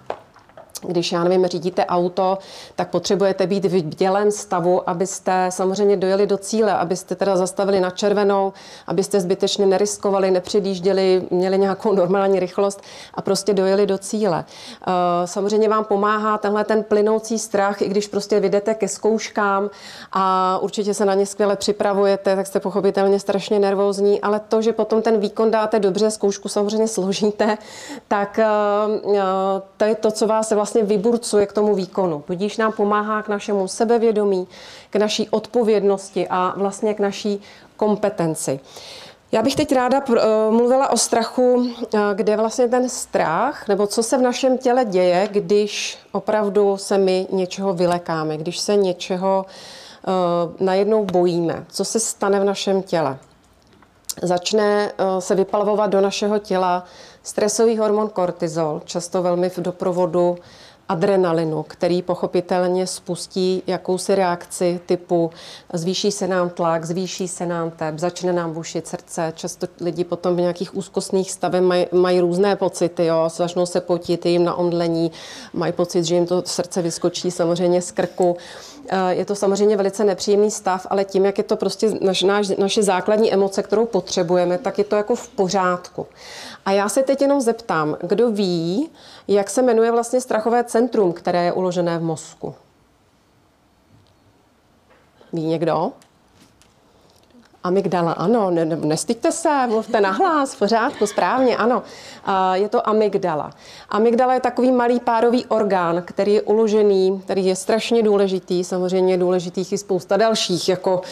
když, 0.83 1.13
já 1.13 1.25
nevím, 1.25 1.47
řídíte 1.47 1.87
auto, 1.87 2.39
tak 2.75 2.91
potřebujete 2.91 3.47
být 3.47 3.65
v 3.65 3.83
bdělém 3.83 4.31
stavu, 4.31 4.91
abyste 4.91 5.47
samozřejmě 5.51 5.97
dojeli 5.97 6.27
do 6.27 6.39
cíle, 6.39 6.73
abyste 6.73 7.15
teda 7.15 7.37
zastavili 7.37 7.81
na 7.81 7.91
červenou, 7.91 8.53
abyste 8.87 9.21
zbytečně 9.21 9.67
neriskovali, 9.67 10.31
nepředjížděli, 10.31 11.23
měli 11.31 11.59
nějakou 11.59 11.93
normální 12.03 12.41
rychlost 12.41 12.83
a 13.15 13.23
prostě 13.23 13.55
dojeli 13.55 13.87
do 13.87 13.99
cíle. 13.99 14.45
Eh, 14.87 15.27
samozřejmě 15.27 15.69
vám 15.69 15.85
pomáhá 15.85 16.39
tenhle 16.39 16.65
ten 16.65 16.83
plynoucí 16.83 17.39
strach, 17.39 17.83
i 17.83 17.89
když 17.89 18.07
prostě 18.09 18.41
vydete 18.41 18.75
ke 18.75 18.89
zkouškám 18.89 19.71
a 20.13 20.59
určitě 20.63 20.95
se 20.95 21.05
na 21.05 21.15
ně 21.15 21.27
skvěle 21.27 21.57
připravujete, 21.57 22.37
tak 22.37 22.47
jste 22.47 22.61
pochopitelně 22.61 23.21
strašně 23.21 23.59
nervózní, 23.59 24.21
ale 24.21 24.41
to, 24.41 24.63
že 24.63 24.73
potom 24.73 25.03
ten 25.03 25.21
výkon 25.21 25.51
dáte 25.51 25.79
dobře, 25.79 26.11
zkoušku 26.11 26.49
samozřejmě 26.49 26.89
složíte, 26.89 27.59
tak 28.09 28.39
eh, 28.39 28.47
eh, 29.15 29.21
to 29.77 29.85
je 29.85 29.95
to, 29.95 30.11
co 30.11 30.27
vás 30.27 30.51
vlastně 30.53 30.66
vlastně 30.67 30.83
vyburcuje 30.83 31.47
k 31.47 31.53
tomu 31.53 31.75
výkonu. 31.75 32.23
Tudíž 32.27 32.57
nám 32.57 32.73
pomáhá 32.73 33.23
k 33.23 33.29
našemu 33.29 33.69
sebevědomí, 33.69 34.49
k 34.91 34.97
naší 34.97 35.29
odpovědnosti 35.31 36.29
a 36.31 36.55
vlastně 36.57 36.95
k 36.95 37.01
naší 37.01 37.41
kompetenci. 37.77 38.61
Já 39.33 39.43
bych 39.43 39.57
teď 39.57 39.73
ráda 39.73 40.03
eh, 40.09 40.21
mluvila 40.51 40.91
o 40.91 40.97
strachu, 40.97 41.69
eh, 41.95 41.99
kde 42.15 42.37
vlastně 42.37 42.69
ten 42.69 42.89
strach, 42.89 43.69
nebo 43.69 43.87
co 43.87 44.03
se 44.03 44.19
v 44.19 44.23
našem 44.23 44.59
těle 44.59 44.85
děje, 44.85 45.29
když 45.33 45.99
opravdu 46.13 46.77
se 46.77 46.99
my 46.99 47.27
něčeho 47.33 47.75
vylekáme, 47.75 48.37
když 48.37 48.59
se 48.59 48.77
něčeho 48.77 49.47
eh, 49.47 50.65
najednou 50.65 51.05
bojíme. 51.05 51.65
Co 51.71 51.85
se 51.85 52.01
stane 52.01 52.41
v 52.41 52.45
našem 52.45 52.83
těle? 52.83 53.19
Začne 54.23 54.93
se 55.19 55.35
vypalovovat 55.35 55.91
do 55.91 56.01
našeho 56.01 56.39
těla 56.39 56.85
stresový 57.27 57.77
hormon 57.79 58.09
kortizol, 58.09 58.83
často 58.85 59.23
velmi 59.23 59.51
v 59.51 59.59
doprovodu 59.59 60.39
adrenalinu, 60.89 61.63
který 61.63 62.03
pochopitelně 62.03 62.87
spustí 62.87 63.63
jakousi 63.67 64.15
reakci 64.15 64.81
typu 64.87 65.31
zvýší 65.73 66.13
se 66.13 66.27
nám 66.27 66.51
tlak, 66.51 66.85
zvýší 66.85 67.29
se 67.29 67.47
nám 67.47 67.71
tep, 67.71 67.99
začne 67.99 68.33
nám 68.33 68.53
bušit 68.53 68.87
srdce. 68.87 69.33
Často 69.37 69.67
lidi 69.81 70.05
potom 70.05 70.37
v 70.37 70.41
nějakých 70.41 70.77
úzkostných 70.77 71.31
stavech 71.31 71.63
mají, 71.63 71.87
mají 71.93 72.21
různé 72.21 72.57
pocity, 72.57 73.07
jo, 73.07 73.29
začnou 73.37 73.67
se 73.67 73.81
potit 73.81 74.27
jim 74.27 74.45
na 74.45 74.55
omdlení, 74.55 75.13
mají 75.53 75.73
pocit, 75.73 76.05
že 76.05 76.15
jim 76.15 76.27
to 76.27 76.43
srdce 76.47 76.83
vyskočí 76.83 77.31
samozřejmě 77.31 77.83
z 77.83 77.91
krku. 77.91 78.37
Eh, 78.89 79.15
je 79.15 79.25
to 79.25 79.35
samozřejmě 79.35 79.77
velice 79.77 80.05
nepříjemný 80.05 80.51
stav, 80.51 80.87
ale 80.91 81.05
tím, 81.05 81.25
jak 81.25 81.39
je 81.39 81.45
to 81.45 81.57
prostě 81.57 81.91
naš, 82.01 82.23
naš, 82.23 82.49
naše 82.49 82.83
základní 82.83 83.33
emoce, 83.33 83.63
kterou 83.63 83.87
potřebujeme, 83.87 84.59
tak 84.59 84.79
je 84.79 84.85
to 84.85 84.97
jako 84.97 85.15
v 85.15 85.29
pořádku. 85.29 86.07
A 86.67 86.71
já 86.73 86.89
se 86.89 87.03
teď 87.03 87.23
jenom 87.23 87.41
zeptám, 87.41 87.97
kdo 88.01 88.31
ví, 88.31 88.91
jak 89.29 89.51
se 89.51 89.63
jmenuje 89.63 89.93
vlastně 89.93 90.21
strachové 90.21 90.65
centrum, 90.65 91.13
které 91.13 91.45
je 91.45 91.53
uložené 91.53 91.99
v 91.99 92.03
mozku? 92.03 92.55
Ví 95.33 95.43
někdo? 95.47 95.93
Amygdala, 97.67 98.13
ano, 98.13 98.51
ne, 98.51 98.65
ne, 98.65 98.77
nestyďte 98.77 99.33
se, 99.33 99.67
mluvte 99.67 100.01
nahlas, 100.01 100.55
v 100.55 100.59
pořádku, 100.59 101.07
správně, 101.07 101.57
ano. 101.57 101.83
Je 102.53 102.69
to 102.69 102.89
amygdala. 102.89 103.51
Amygdala 103.89 104.35
je 104.35 104.41
takový 104.41 104.73
malý 104.73 105.01
párový 105.01 105.45
orgán, 105.47 106.03
který 106.03 106.35
je 106.35 106.43
uložený, 106.43 107.21
který 107.25 107.47
je 107.47 107.57
strašně 107.57 108.03
důležitý, 108.03 108.65
samozřejmě 108.65 109.19
důležitých 109.19 109.73
i 109.73 109.79
spousta 109.79 110.17
dalších, 110.17 110.69
jako 110.69 110.97
uh, 110.97 111.03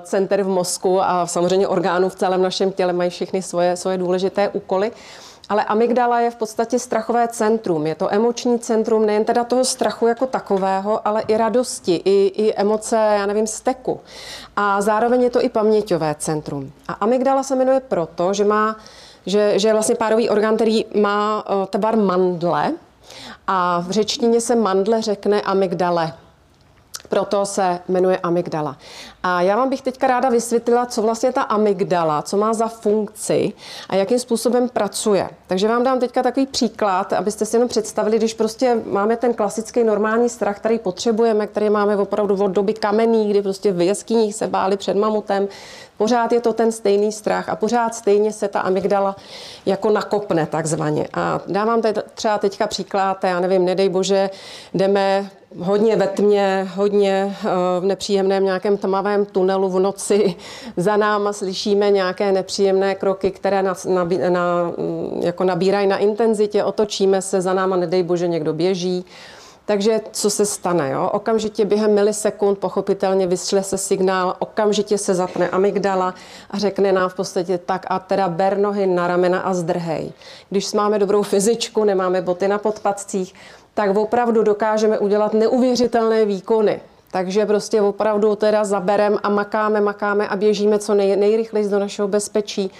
center 0.00 0.42
v 0.42 0.48
mozku 0.48 1.02
a 1.02 1.26
samozřejmě 1.26 1.68
orgánů 1.68 2.08
v 2.08 2.14
celém 2.14 2.42
našem 2.42 2.72
těle 2.72 2.92
mají 2.92 3.10
všechny 3.10 3.42
svoje, 3.42 3.76
svoje 3.76 3.98
důležité 3.98 4.48
úkoly. 4.48 4.92
Ale 5.48 5.64
amygdala 5.64 6.20
je 6.20 6.30
v 6.30 6.36
podstatě 6.36 6.78
strachové 6.78 7.28
centrum. 7.28 7.86
Je 7.86 7.94
to 7.94 8.14
emoční 8.14 8.58
centrum 8.58 9.06
nejen 9.06 9.24
teda 9.24 9.44
toho 9.44 9.64
strachu 9.64 10.06
jako 10.06 10.26
takového, 10.26 11.08
ale 11.08 11.22
i 11.22 11.36
radosti, 11.36 12.02
i, 12.04 12.26
i 12.26 12.54
emoce, 12.54 12.96
já 12.96 13.26
nevím, 13.26 13.46
steku. 13.46 14.00
A 14.56 14.80
zároveň 14.80 15.22
je 15.22 15.30
to 15.30 15.44
i 15.44 15.48
paměťové 15.48 16.14
centrum. 16.18 16.72
A 16.88 16.92
amygdala 16.92 17.42
se 17.42 17.56
jmenuje 17.56 17.80
proto, 17.80 18.34
že 18.34 18.44
má 18.44 18.76
že, 19.26 19.58
že 19.58 19.68
je 19.68 19.72
vlastně 19.72 19.94
párový 19.94 20.30
orgán, 20.30 20.56
který 20.56 20.84
má 20.94 21.44
uh, 21.48 21.66
tvar 21.66 21.96
mandle 21.96 22.72
a 23.46 23.80
v 23.80 23.90
řečtině 23.90 24.40
se 24.40 24.56
mandle 24.56 25.02
řekne 25.02 25.42
amygdale. 25.42 26.12
Proto 27.08 27.46
se 27.46 27.80
jmenuje 27.88 28.18
amygdala. 28.18 28.76
A 29.30 29.42
já 29.42 29.56
vám 29.56 29.68
bych 29.70 29.82
teďka 29.82 30.06
ráda 30.06 30.28
vysvětlila, 30.28 30.86
co 30.86 31.02
vlastně 31.02 31.32
ta 31.32 31.42
amygdala, 31.42 32.22
co 32.22 32.36
má 32.36 32.54
za 32.54 32.68
funkci 32.68 33.52
a 33.88 33.96
jakým 33.96 34.18
způsobem 34.18 34.68
pracuje. 34.68 35.30
Takže 35.46 35.68
vám 35.68 35.82
dám 35.84 36.00
teďka 36.00 36.22
takový 36.22 36.46
příklad, 36.46 37.12
abyste 37.12 37.46
si 37.46 37.56
jenom 37.56 37.68
představili, 37.68 38.16
když 38.16 38.34
prostě 38.34 38.76
máme 38.86 39.16
ten 39.16 39.34
klasický 39.34 39.84
normální 39.84 40.28
strach, 40.28 40.56
který 40.56 40.78
potřebujeme, 40.78 41.46
který 41.46 41.70
máme 41.70 41.96
opravdu 41.96 42.44
od 42.44 42.48
doby 42.48 42.74
kamenný, 42.74 43.30
kdy 43.30 43.42
prostě 43.42 43.72
v 43.72 43.80
jeskyních 43.80 44.34
se 44.34 44.46
báli 44.46 44.76
před 44.76 44.96
mamutem, 44.96 45.48
pořád 45.96 46.32
je 46.32 46.40
to 46.40 46.52
ten 46.52 46.72
stejný 46.72 47.12
strach 47.12 47.48
a 47.48 47.56
pořád 47.56 47.94
stejně 47.94 48.32
se 48.32 48.48
ta 48.48 48.60
amygdala 48.60 49.16
jako 49.66 49.90
nakopne 49.90 50.46
takzvaně. 50.46 51.08
A 51.14 51.40
dávám 51.46 51.82
teď 51.82 51.96
třeba 52.14 52.38
teďka 52.38 52.66
příklad, 52.66 53.24
já 53.24 53.40
nevím, 53.40 53.64
nedej 53.64 53.88
bože, 53.88 54.30
jdeme 54.74 55.30
hodně 55.56 55.96
ve 55.96 56.06
tmě, 56.06 56.68
hodně 56.74 57.36
eh, 57.44 57.48
v 57.80 57.84
nepříjemném 57.84 58.44
nějakém 58.44 58.76
tmavém 58.76 59.17
tunelu 59.26 59.68
v 59.68 59.80
noci. 59.80 60.34
Za 60.76 60.96
náma 60.96 61.32
slyšíme 61.32 61.90
nějaké 61.90 62.32
nepříjemné 62.32 62.94
kroky, 62.94 63.30
které 63.30 63.62
nás 63.62 63.84
na, 63.84 64.04
mm, 64.04 65.20
jako 65.22 65.44
nabírají 65.44 65.86
na 65.86 65.96
intenzitě, 65.96 66.64
otočíme 66.64 67.22
se, 67.22 67.40
za 67.40 67.54
náma 67.54 67.76
nedej 67.76 68.02
bože 68.02 68.28
někdo 68.28 68.52
běží. 68.52 69.04
Takže 69.68 70.00
co 70.12 70.30
se 70.30 70.46
stane? 70.46 70.90
Jo? 70.90 71.10
Okamžitě 71.12 71.64
během 71.64 71.94
milisekund 71.94 72.58
pochopitelně 72.58 73.26
vyšle 73.26 73.62
se 73.62 73.78
signál, 73.78 74.36
okamžitě 74.38 74.98
se 74.98 75.14
zapne 75.14 75.48
amygdala 75.48 76.14
a 76.50 76.58
řekne 76.58 76.92
nám 76.92 77.08
v 77.08 77.14
podstatě 77.14 77.58
tak 77.58 77.86
a 77.88 77.98
teda 77.98 78.28
ber 78.28 78.58
nohy 78.58 78.86
na 78.86 79.06
ramena 79.06 79.40
a 79.40 79.54
zdrhej. 79.54 80.12
Když 80.50 80.72
máme 80.72 80.98
dobrou 80.98 81.22
fyzičku, 81.22 81.84
nemáme 81.84 82.22
boty 82.22 82.48
na 82.48 82.58
podpatcích, 82.58 83.34
tak 83.74 83.96
opravdu 83.96 84.42
dokážeme 84.42 84.98
udělat 84.98 85.34
neuvěřitelné 85.34 86.24
výkony. 86.24 86.80
Takže 87.10 87.46
prostě 87.46 87.82
opravdu 87.82 88.36
teda 88.36 88.64
zaberem 88.64 89.18
a 89.22 89.28
makáme, 89.28 89.80
makáme 89.80 90.28
a 90.28 90.36
běžíme 90.36 90.78
co 90.78 90.94
nej, 90.94 91.16
nejrychleji 91.16 91.68
do 91.68 91.78
našeho 91.78 92.08
bezpečí. 92.08 92.70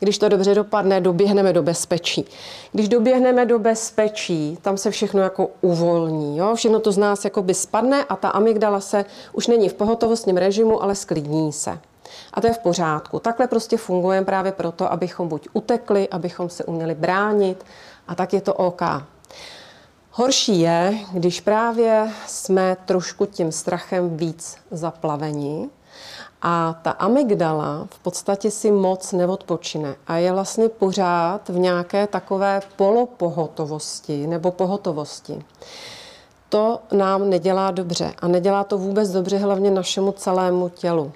Když 0.00 0.18
to 0.18 0.28
dobře 0.28 0.54
dopadne, 0.54 1.00
doběhneme 1.00 1.52
do 1.52 1.62
bezpečí. 1.62 2.24
Když 2.72 2.88
doběhneme 2.88 3.46
do 3.46 3.58
bezpečí, 3.58 4.58
tam 4.62 4.76
se 4.76 4.90
všechno 4.90 5.20
jako 5.20 5.50
uvolní. 5.60 6.38
Jo? 6.38 6.54
Všechno 6.54 6.80
to 6.80 6.92
z 6.92 6.98
nás 6.98 7.24
jako 7.24 7.42
by 7.42 7.54
spadne 7.54 8.04
a 8.04 8.16
ta 8.16 8.28
amygdala 8.28 8.80
se 8.80 9.04
už 9.32 9.46
není 9.46 9.68
v 9.68 9.74
pohotovostním 9.74 10.36
režimu, 10.36 10.82
ale 10.82 10.94
sklidní 10.94 11.52
se. 11.52 11.78
A 12.34 12.40
to 12.40 12.46
je 12.46 12.52
v 12.52 12.58
pořádku. 12.58 13.18
Takhle 13.18 13.46
prostě 13.46 13.76
fungujeme 13.76 14.26
právě 14.26 14.52
proto, 14.52 14.92
abychom 14.92 15.28
buď 15.28 15.48
utekli, 15.52 16.08
abychom 16.08 16.48
se 16.48 16.64
uměli 16.64 16.94
bránit 16.94 17.64
a 18.08 18.14
tak 18.14 18.32
je 18.32 18.40
to 18.40 18.54
OK. 18.54 18.82
Horší 20.20 20.60
je, 20.60 20.98
když 21.12 21.40
právě 21.40 22.12
jsme 22.26 22.76
trošku 22.84 23.26
tím 23.26 23.52
strachem 23.52 24.16
víc 24.16 24.56
zaplaveni 24.70 25.68
a 26.42 26.80
ta 26.82 26.90
amygdala 26.90 27.86
v 27.90 27.98
podstatě 27.98 28.50
si 28.50 28.70
moc 28.70 29.12
neodpočine 29.12 29.96
a 30.06 30.16
je 30.16 30.32
vlastně 30.32 30.68
pořád 30.68 31.48
v 31.48 31.58
nějaké 31.58 32.06
takové 32.06 32.60
polopohotovosti 32.76 34.26
nebo 34.26 34.50
pohotovosti. 34.50 35.44
To 36.48 36.80
nám 36.92 37.30
nedělá 37.30 37.70
dobře 37.70 38.14
a 38.18 38.28
nedělá 38.28 38.64
to 38.64 38.78
vůbec 38.78 39.10
dobře 39.10 39.38
hlavně 39.38 39.70
našemu 39.70 40.12
celému 40.12 40.68
tělu. 40.68 41.12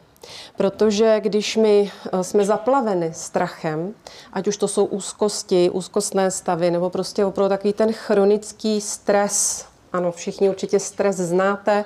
Protože 0.56 1.20
když 1.20 1.56
my 1.56 1.92
eh, 2.12 2.24
jsme 2.24 2.44
zaplaveni 2.44 3.10
strachem, 3.14 3.94
ať 4.32 4.48
už 4.48 4.56
to 4.56 4.68
jsou 4.68 4.84
úzkosti, 4.84 5.70
úzkostné 5.70 6.30
stavy, 6.30 6.70
nebo 6.70 6.90
prostě 6.90 7.24
opravdu 7.24 7.48
takový 7.48 7.72
ten 7.72 7.92
chronický 7.92 8.80
stres, 8.80 9.66
ano, 9.92 10.12
všichni 10.12 10.48
určitě 10.48 10.80
stres 10.80 11.16
znáte, 11.16 11.84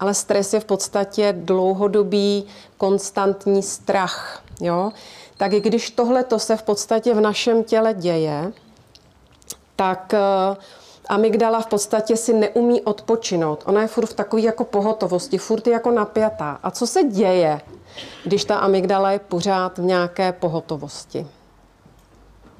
ale 0.00 0.14
stres 0.14 0.54
je 0.54 0.60
v 0.60 0.64
podstatě 0.64 1.34
dlouhodobý, 1.38 2.46
konstantní 2.76 3.62
strach. 3.62 4.42
Jo? 4.60 4.92
Tak 5.36 5.52
když 5.52 5.90
tohle 5.90 6.24
to 6.24 6.38
se 6.38 6.56
v 6.56 6.62
podstatě 6.62 7.14
v 7.14 7.20
našem 7.20 7.64
těle 7.64 7.94
děje, 7.94 8.52
tak 9.76 10.12
uh, 10.12 10.56
amygdala 11.08 11.60
v 11.60 11.66
podstatě 11.66 12.16
si 12.16 12.32
neumí 12.32 12.80
odpočinout. 12.80 13.62
Ona 13.66 13.82
je 13.82 13.88
furt 13.88 14.06
v 14.06 14.14
takové 14.14 14.42
jako 14.42 14.64
pohotovosti, 14.64 15.38
furt 15.38 15.66
je 15.66 15.72
jako 15.72 15.90
napjatá. 15.90 16.58
A 16.62 16.70
co 16.70 16.86
se 16.86 17.02
děje, 17.02 17.60
když 18.24 18.44
ta 18.44 18.58
amygdala 18.58 19.10
je 19.12 19.18
pořád 19.18 19.78
v 19.78 19.82
nějaké 19.82 20.32
pohotovosti? 20.32 21.26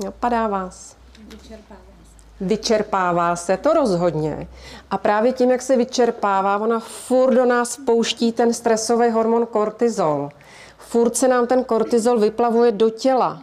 Napadá 0.04 0.46
vás? 0.46 0.96
Vyčerpává 1.28 1.76
se. 2.38 2.44
Vyčerpává 2.44 3.36
se, 3.36 3.56
to 3.56 3.72
rozhodně. 3.72 4.48
A 4.90 4.98
právě 4.98 5.32
tím, 5.32 5.50
jak 5.50 5.62
se 5.62 5.76
vyčerpává, 5.76 6.58
ona 6.58 6.80
furt 6.80 7.34
do 7.34 7.44
nás 7.44 7.76
pouští 7.86 8.32
ten 8.32 8.52
stresový 8.54 9.10
hormon 9.10 9.46
kortizol. 9.46 10.28
Furt 10.78 11.16
se 11.16 11.28
nám 11.28 11.46
ten 11.46 11.64
kortizol 11.64 12.18
vyplavuje 12.18 12.72
do 12.72 12.90
těla. 12.90 13.42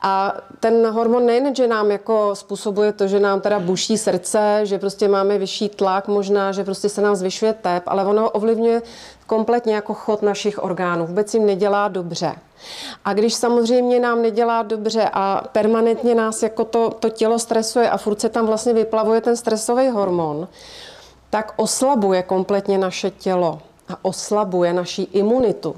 A 0.00 0.34
ten 0.60 0.86
hormon 0.86 1.26
nejen, 1.26 1.54
že 1.54 1.66
nám 1.66 1.90
jako 1.90 2.30
způsobuje 2.34 2.92
to, 2.92 3.06
že 3.06 3.20
nám 3.20 3.40
teda 3.40 3.58
buší 3.58 3.98
srdce, 3.98 4.60
že 4.62 4.78
prostě 4.78 5.08
máme 5.08 5.38
vyšší 5.38 5.68
tlak 5.68 6.08
možná, 6.08 6.52
že 6.52 6.64
prostě 6.64 6.88
se 6.88 7.02
nám 7.02 7.16
zvyšuje 7.16 7.52
tep, 7.52 7.82
ale 7.86 8.04
ono 8.04 8.30
ovlivňuje 8.30 8.82
kompletně 9.26 9.74
jako 9.74 9.94
chod 9.94 10.22
našich 10.22 10.64
orgánů. 10.64 11.06
Vůbec 11.06 11.34
jim 11.34 11.46
nedělá 11.46 11.88
dobře. 11.88 12.34
A 13.04 13.14
když 13.14 13.34
samozřejmě 13.34 14.00
nám 14.00 14.22
nedělá 14.22 14.62
dobře 14.62 15.10
a 15.12 15.44
permanentně 15.52 16.14
nás 16.14 16.42
jako 16.42 16.64
to, 16.64 16.90
to 16.90 17.08
tělo 17.08 17.38
stresuje 17.38 17.90
a 17.90 17.96
furt 17.96 18.20
se 18.20 18.28
tam 18.28 18.46
vlastně 18.46 18.72
vyplavuje 18.72 19.20
ten 19.20 19.36
stresový 19.36 19.88
hormon, 19.88 20.48
tak 21.30 21.52
oslabuje 21.56 22.22
kompletně 22.22 22.78
naše 22.78 23.10
tělo 23.10 23.58
a 23.88 23.98
oslabuje 24.02 24.72
naší 24.72 25.02
imunitu. 25.02 25.76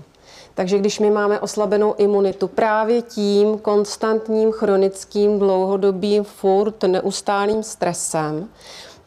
Takže 0.61 0.79
když 0.79 0.99
my 0.99 1.11
máme 1.11 1.41
oslabenou 1.41 1.95
imunitu 1.99 2.49
právě 2.49 3.03
tím 3.03 3.59
konstantním, 3.59 4.53
chronickým, 4.53 5.39
dlouhodobým, 5.39 6.25
furt 6.25 6.83
neustálým 6.83 7.63
stresem, 7.63 8.49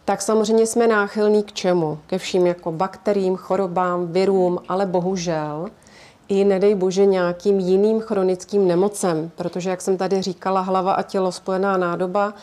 tak 0.05 0.21
samozřejmě 0.21 0.67
jsme 0.67 0.87
náchylní 0.87 1.43
k 1.43 1.51
čemu? 1.51 1.99
Ke 2.07 2.17
vším 2.17 2.47
jako 2.47 2.71
bakteriím, 2.71 3.35
chorobám, 3.35 4.07
virům, 4.07 4.59
ale 4.67 4.85
bohužel 4.85 5.67
i 6.27 6.43
nedej 6.43 6.75
bože 6.75 7.05
nějakým 7.05 7.59
jiným 7.59 7.99
chronickým 7.99 8.67
nemocem, 8.67 9.31
protože, 9.35 9.69
jak 9.69 9.81
jsem 9.81 9.97
tady 9.97 10.21
říkala, 10.21 10.61
hlava 10.61 10.93
a 10.93 11.01
tělo 11.01 11.31
spojená 11.31 11.77
nádoba, 11.77 12.33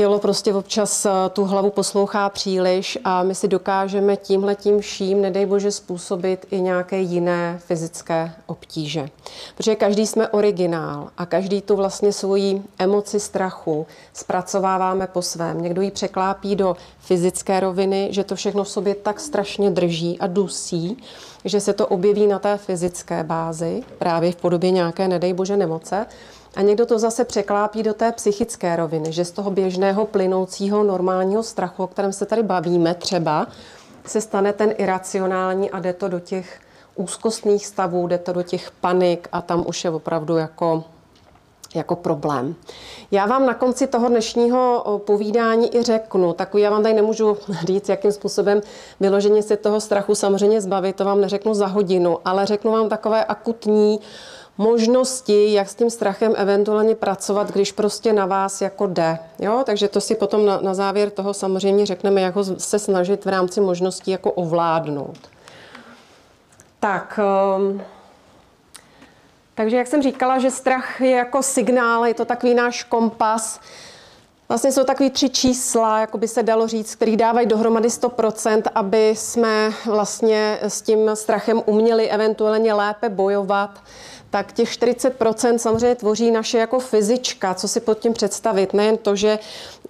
tělo 0.00 0.18
prostě 0.18 0.54
občas 0.54 1.06
eh, 1.06 1.10
tu 1.32 1.44
hlavu 1.44 1.70
poslouchá 1.70 2.28
příliš 2.28 2.98
a 3.04 3.22
my 3.22 3.34
si 3.34 3.48
dokážeme 3.48 4.16
tímhle 4.16 4.54
tím 4.54 4.80
vším, 4.80 5.22
nedej 5.22 5.46
bože, 5.46 5.70
způsobit 5.70 6.46
i 6.50 6.60
nějaké 6.60 7.00
jiné 7.00 7.60
fyzické 7.64 8.32
obtíže. 8.46 9.08
Protože 9.56 9.74
každý 9.74 10.06
jsme 10.06 10.28
originál 10.28 11.10
a 11.18 11.26
každý 11.26 11.60
tu 11.60 11.76
vlastně 11.76 12.12
svoji 12.12 12.62
emoci 12.78 13.20
strachu 13.20 13.86
zpracováváme 14.12 15.06
po 15.06 15.22
svém. 15.22 15.62
Někdo 15.62 15.82
ji 15.82 15.90
překlápí 15.90 16.56
do 16.56 16.76
fyzické 16.98 17.60
roviny, 17.60 18.08
že 18.10 18.24
to 18.24 18.36
všechno 18.36 18.64
v 18.64 18.68
sobě 18.68 18.94
tak 18.94 19.20
strašně 19.20 19.70
drží 19.70 20.18
a 20.18 20.26
dusí, 20.26 20.96
že 21.44 21.60
se 21.60 21.72
to 21.72 21.86
objeví 21.86 22.26
na 22.26 22.38
té 22.38 22.56
fyzické 22.56 23.24
bázi, 23.24 23.82
právě 23.98 24.32
v 24.32 24.36
podobě 24.36 24.70
nějaké, 24.70 25.08
nedej 25.08 25.32
bože, 25.32 25.56
nemoce. 25.56 26.06
A 26.56 26.62
někdo 26.62 26.86
to 26.86 26.98
zase 26.98 27.24
překlápí 27.24 27.82
do 27.82 27.94
té 27.94 28.12
psychické 28.12 28.76
roviny, 28.76 29.12
že 29.12 29.24
z 29.24 29.30
toho 29.30 29.50
běžného 29.50 30.06
plynoucího 30.06 30.82
normálního 30.82 31.42
strachu, 31.42 31.82
o 31.82 31.86
kterém 31.86 32.12
se 32.12 32.26
tady 32.26 32.42
bavíme 32.42 32.94
třeba, 32.94 33.46
se 34.06 34.20
stane 34.20 34.52
ten 34.52 34.74
iracionální 34.78 35.70
a 35.70 35.80
jde 35.80 35.92
to 35.92 36.08
do 36.08 36.20
těch 36.20 36.60
úzkostných 36.94 37.66
stavů, 37.66 38.06
jde 38.06 38.18
to 38.18 38.32
do 38.32 38.42
těch 38.42 38.70
panik 38.70 39.28
a 39.32 39.42
tam 39.42 39.64
už 39.66 39.84
je 39.84 39.90
opravdu 39.90 40.36
jako 40.36 40.84
jako 41.74 41.96
problém. 41.96 42.54
Já 43.10 43.26
vám 43.26 43.46
na 43.46 43.54
konci 43.54 43.86
toho 43.86 44.08
dnešního 44.08 44.84
povídání 45.06 45.76
i 45.76 45.82
řeknu, 45.82 46.32
takový 46.32 46.62
já 46.62 46.70
vám 46.70 46.82
tady 46.82 46.94
nemůžu 46.94 47.36
říct, 47.66 47.88
jakým 47.88 48.12
způsobem 48.12 48.60
vyloženě 49.00 49.42
se 49.42 49.56
toho 49.56 49.80
strachu 49.80 50.14
samozřejmě 50.14 50.60
zbavit, 50.60 50.96
to 50.96 51.04
vám 51.04 51.20
neřeknu 51.20 51.54
za 51.54 51.66
hodinu, 51.66 52.18
ale 52.24 52.46
řeknu 52.46 52.72
vám 52.72 52.88
takové 52.88 53.24
akutní 53.24 54.00
možnosti, 54.58 55.52
jak 55.52 55.68
s 55.68 55.74
tím 55.74 55.90
strachem 55.90 56.32
eventuálně 56.36 56.94
pracovat, 56.94 57.52
když 57.52 57.72
prostě 57.72 58.12
na 58.12 58.26
vás 58.26 58.60
jako 58.60 58.86
jde. 58.86 59.18
Jo? 59.38 59.62
Takže 59.66 59.88
to 59.88 60.00
si 60.00 60.14
potom 60.14 60.46
na, 60.46 60.60
na 60.60 60.74
závěr 60.74 61.10
toho 61.10 61.34
samozřejmě 61.34 61.86
řekneme, 61.86 62.20
jak 62.20 62.34
ho 62.34 62.44
se 62.44 62.78
snažit 62.78 63.24
v 63.24 63.28
rámci 63.28 63.60
možností 63.60 64.10
jako 64.10 64.30
ovládnout. 64.32 65.18
Tak, 66.80 67.20
um, 67.56 67.82
takže 69.60 69.76
jak 69.76 69.86
jsem 69.86 70.02
říkala, 70.02 70.38
že 70.38 70.50
strach 70.50 71.00
je 71.00 71.10
jako 71.10 71.42
signál, 71.42 72.06
je 72.06 72.14
to 72.14 72.24
takový 72.24 72.54
náš 72.54 72.82
kompas. 72.84 73.60
Vlastně 74.48 74.72
jsou 74.72 74.84
takový 74.84 75.10
tři 75.10 75.28
čísla, 75.28 76.00
jako 76.00 76.18
by 76.18 76.28
se 76.28 76.42
dalo 76.42 76.66
říct, 76.66 76.94
který 76.94 77.16
dávají 77.16 77.46
dohromady 77.46 77.88
100%, 77.88 78.62
aby 78.74 79.08
jsme 79.16 79.72
vlastně 79.86 80.58
s 80.62 80.82
tím 80.82 81.10
strachem 81.14 81.62
uměli 81.66 82.10
eventuálně 82.10 82.72
lépe 82.74 83.08
bojovat 83.08 83.70
tak 84.30 84.52
těch 84.52 84.68
40% 84.68 85.56
samozřejmě 85.56 85.94
tvoří 85.94 86.30
naše 86.30 86.58
jako 86.58 86.80
fyzička, 86.80 87.54
co 87.54 87.68
si 87.68 87.80
pod 87.80 87.98
tím 87.98 88.12
představit. 88.12 88.74
Nejen 88.74 88.96
to, 88.96 89.16
že 89.16 89.38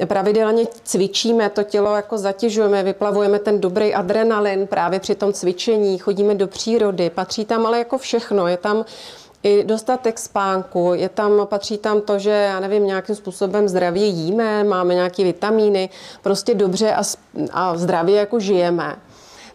pravidelně 0.06 0.64
cvičíme, 0.84 1.50
to 1.50 1.62
tělo 1.62 1.96
jako 1.96 2.18
zatěžujeme, 2.18 2.82
vyplavujeme 2.82 3.38
ten 3.38 3.60
dobrý 3.60 3.94
adrenalin 3.94 4.66
právě 4.66 5.00
při 5.00 5.14
tom 5.14 5.32
cvičení, 5.32 5.98
chodíme 5.98 6.34
do 6.34 6.46
přírody, 6.46 7.10
patří 7.10 7.44
tam 7.44 7.66
ale 7.66 7.78
jako 7.78 7.98
všechno. 7.98 8.48
Je 8.48 8.56
tam 8.56 8.84
i 9.42 9.64
dostatek 9.64 10.18
spánku, 10.18 10.92
je 10.94 11.08
tam, 11.08 11.46
patří 11.46 11.78
tam 11.78 12.00
to, 12.00 12.18
že 12.18 12.30
já 12.30 12.60
nevím, 12.60 12.86
nějakým 12.86 13.14
způsobem 13.14 13.68
zdravě 13.68 14.06
jíme, 14.06 14.64
máme 14.64 14.94
nějaké 14.94 15.24
vitamíny, 15.24 15.90
prostě 16.22 16.54
dobře 16.54 16.94
a, 16.94 17.02
a 17.52 17.76
zdravě 17.76 18.16
jako 18.16 18.40
žijeme. 18.40 18.96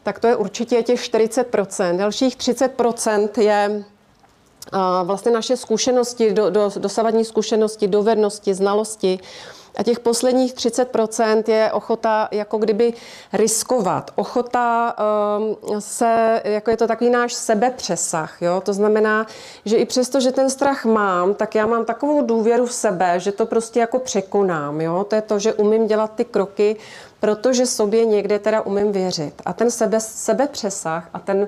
Tak 0.03 0.19
to 0.19 0.27
je 0.27 0.35
určitě 0.35 0.83
těch 0.83 0.99
40%. 0.99 1.97
Dalších 1.97 2.37
30% 2.37 3.41
je 3.41 3.83
vlastně 5.03 5.31
naše 5.31 5.57
zkušenosti, 5.57 6.33
do, 6.33 6.49
do, 6.49 6.71
dosavadní 6.77 7.25
zkušenosti, 7.25 7.87
dovednosti, 7.87 8.53
znalosti. 8.53 9.19
A 9.77 9.83
těch 9.83 9.99
posledních 9.99 10.53
30% 10.53 11.43
je 11.47 11.71
ochota 11.71 12.27
jako 12.31 12.57
kdyby 12.57 12.93
riskovat. 13.33 14.11
Ochota 14.15 14.95
um, 15.37 15.81
se, 15.81 16.41
jako 16.43 16.71
je 16.71 16.77
to 16.77 16.87
takový 16.87 17.09
náš 17.09 17.33
sebepřesah. 17.33 18.41
Jo? 18.41 18.61
To 18.65 18.73
znamená, 18.73 19.27
že 19.65 19.77
i 19.77 19.85
přesto, 19.85 20.19
že 20.19 20.31
ten 20.31 20.49
strach 20.49 20.85
mám, 20.85 21.33
tak 21.33 21.55
já 21.55 21.65
mám 21.65 21.85
takovou 21.85 22.21
důvěru 22.21 22.65
v 22.65 22.73
sebe, 22.73 23.19
že 23.19 23.31
to 23.31 23.45
prostě 23.45 23.79
jako 23.79 23.99
překonám. 23.99 24.81
Jo? 24.81 25.05
To 25.09 25.15
je 25.15 25.21
to, 25.21 25.39
že 25.39 25.53
umím 25.53 25.87
dělat 25.87 26.11
ty 26.15 26.25
kroky, 26.25 26.75
protože 27.19 27.65
sobě 27.65 28.05
někde 28.05 28.39
teda 28.39 28.61
umím 28.61 28.91
věřit. 28.91 29.41
A 29.45 29.53
ten 29.53 29.71
sebe, 29.71 29.99
sebepřesah 29.99 31.09
a 31.13 31.19
ten 31.19 31.47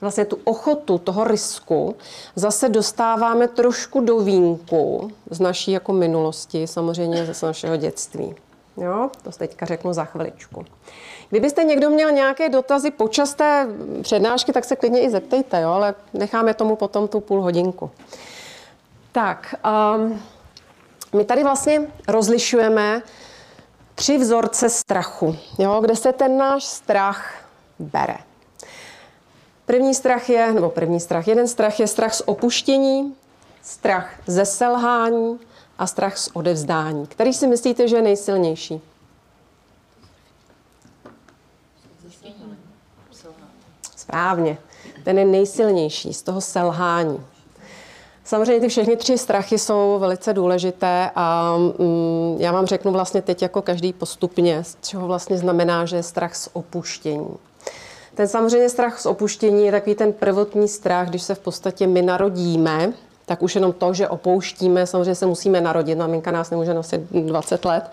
vlastně 0.00 0.24
tu 0.24 0.38
ochotu 0.44 0.98
toho 0.98 1.24
risku 1.24 1.96
zase 2.36 2.68
dostáváme 2.68 3.48
trošku 3.48 4.00
do 4.00 4.18
vínku 4.18 5.10
z 5.30 5.40
naší 5.40 5.72
jako 5.72 5.92
minulosti, 5.92 6.66
samozřejmě 6.66 7.34
z 7.34 7.42
našeho 7.42 7.76
dětství. 7.76 8.34
Jo, 8.76 9.10
to 9.22 9.30
teďka 9.30 9.66
řeknu 9.66 9.92
za 9.92 10.04
chviličku. 10.04 10.64
Kdybyste 11.30 11.64
někdo 11.64 11.90
měl 11.90 12.10
nějaké 12.10 12.48
dotazy 12.48 12.90
počas 12.90 13.34
té 13.34 13.68
přednášky, 14.02 14.52
tak 14.52 14.64
se 14.64 14.76
klidně 14.76 15.00
i 15.00 15.10
zeptejte, 15.10 15.60
jo, 15.60 15.70
ale 15.70 15.94
necháme 16.12 16.54
tomu 16.54 16.76
potom 16.76 17.08
tu 17.08 17.20
půl 17.20 17.42
hodinku. 17.42 17.90
Tak, 19.12 19.54
um, 19.96 20.20
my 21.12 21.24
tady 21.24 21.42
vlastně 21.42 21.82
rozlišujeme 22.08 23.02
tři 23.94 24.18
vzorce 24.18 24.70
strachu, 24.70 25.36
jo, 25.58 25.80
kde 25.80 25.96
se 25.96 26.12
ten 26.12 26.38
náš 26.38 26.64
strach 26.64 27.34
bere. 27.78 28.16
První 29.66 29.94
strach 29.94 30.28
je, 30.28 30.52
nebo 30.52 30.70
první 30.70 31.00
strach, 31.00 31.28
jeden 31.28 31.48
strach 31.48 31.80
je 31.80 31.86
strach 31.86 32.14
z 32.14 32.22
opuštění, 32.26 33.14
strach 33.62 34.10
ze 34.26 34.44
selhání 34.44 35.38
a 35.78 35.86
strach 35.86 36.18
z 36.18 36.30
odevzdání. 36.32 37.06
Který 37.06 37.32
si 37.32 37.46
myslíte, 37.46 37.88
že 37.88 37.96
je 37.96 38.02
nejsilnější? 38.02 38.80
Správně. 43.96 44.58
Ten 45.04 45.18
je 45.18 45.24
nejsilnější 45.24 46.14
z 46.14 46.22
toho 46.22 46.40
selhání. 46.40 47.24
Samozřejmě 48.24 48.60
ty 48.60 48.68
všechny 48.68 48.96
tři 48.96 49.18
strachy 49.18 49.58
jsou 49.58 49.98
velice 49.98 50.32
důležité 50.32 51.10
a 51.14 51.56
mm, 51.56 52.36
já 52.38 52.52
vám 52.52 52.66
řeknu 52.66 52.92
vlastně 52.92 53.22
teď 53.22 53.42
jako 53.42 53.62
každý 53.62 53.92
postupně, 53.92 54.64
z 54.64 54.76
čeho 54.80 55.06
vlastně 55.06 55.38
znamená, 55.38 55.84
že 55.84 55.96
je 55.96 56.02
strach 56.02 56.36
z 56.36 56.48
opuštění. 56.52 57.28
Ten 58.16 58.28
samozřejmě 58.28 58.68
strach 58.68 59.00
z 59.00 59.06
opuštění 59.06 59.66
je 59.66 59.72
takový 59.72 59.94
ten 59.94 60.12
prvotní 60.12 60.68
strach, 60.68 61.08
když 61.08 61.22
se 61.22 61.34
v 61.34 61.38
podstatě 61.38 61.86
my 61.86 62.02
narodíme, 62.02 62.92
tak 63.26 63.42
už 63.42 63.54
jenom 63.54 63.72
to, 63.72 63.94
že 63.94 64.08
opouštíme, 64.08 64.86
samozřejmě 64.86 65.14
se 65.14 65.26
musíme 65.26 65.60
narodit, 65.60 65.98
maminka 65.98 66.30
nás 66.30 66.50
nemůže 66.50 66.74
nosit 66.74 67.00
20 67.10 67.64
let, 67.64 67.90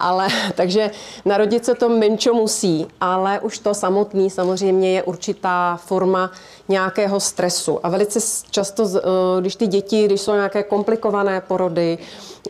ale 0.00 0.28
takže 0.54 0.90
narodit 1.24 1.64
se 1.64 1.74
to 1.74 1.88
menčo 1.88 2.34
musí, 2.34 2.86
ale 3.00 3.40
už 3.40 3.58
to 3.58 3.74
samotný 3.74 4.30
samozřejmě 4.30 4.92
je 4.92 5.02
určitá 5.02 5.76
forma 5.76 6.30
nějakého 6.68 7.20
stresu. 7.20 7.86
A 7.86 7.88
velice 7.88 8.20
často, 8.50 8.84
eh, 8.96 9.00
když 9.40 9.56
ty 9.56 9.66
děti, 9.66 10.04
když 10.04 10.20
jsou 10.20 10.32
nějaké 10.32 10.62
komplikované 10.62 11.40
porody, 11.40 11.98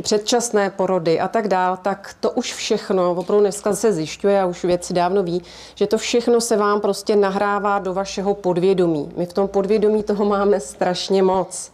předčasné 0.02 0.70
porody 0.70 1.20
a 1.20 1.28
tak 1.28 1.48
dál, 1.48 1.78
tak 1.82 2.14
to 2.20 2.30
už 2.30 2.54
všechno, 2.54 3.10
opravdu 3.10 3.40
dneska 3.40 3.74
se 3.74 3.92
zjišťuje 3.92 4.40
a 4.40 4.46
už 4.46 4.64
věci 4.64 4.94
dávno 4.94 5.22
ví, 5.22 5.42
že 5.74 5.86
to 5.86 5.98
všechno 5.98 6.40
se 6.40 6.56
vám 6.56 6.80
prostě 6.80 7.16
nahrává 7.16 7.78
do 7.78 7.94
vašeho 7.94 8.34
podvědomí. 8.34 9.12
My 9.16 9.26
v 9.26 9.32
tom 9.32 9.48
podvědomí 9.48 10.02
toho 10.02 10.24
máme 10.24 10.60
strašně 10.60 11.22
moc. 11.22 11.70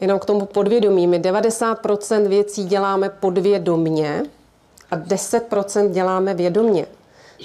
Jenom 0.00 0.18
k 0.18 0.24
tomu 0.24 0.46
podvědomí. 0.46 1.06
My 1.06 1.20
90% 1.20 2.28
věcí 2.28 2.64
děláme 2.64 3.10
podvědomně 3.10 4.22
a 4.90 4.96
10% 4.96 5.90
děláme 5.90 6.34
vědomně, 6.34 6.86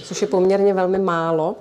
což 0.03 0.21
je 0.21 0.27
poměrně 0.27 0.73
velmi 0.73 0.99
málo. 0.99 1.55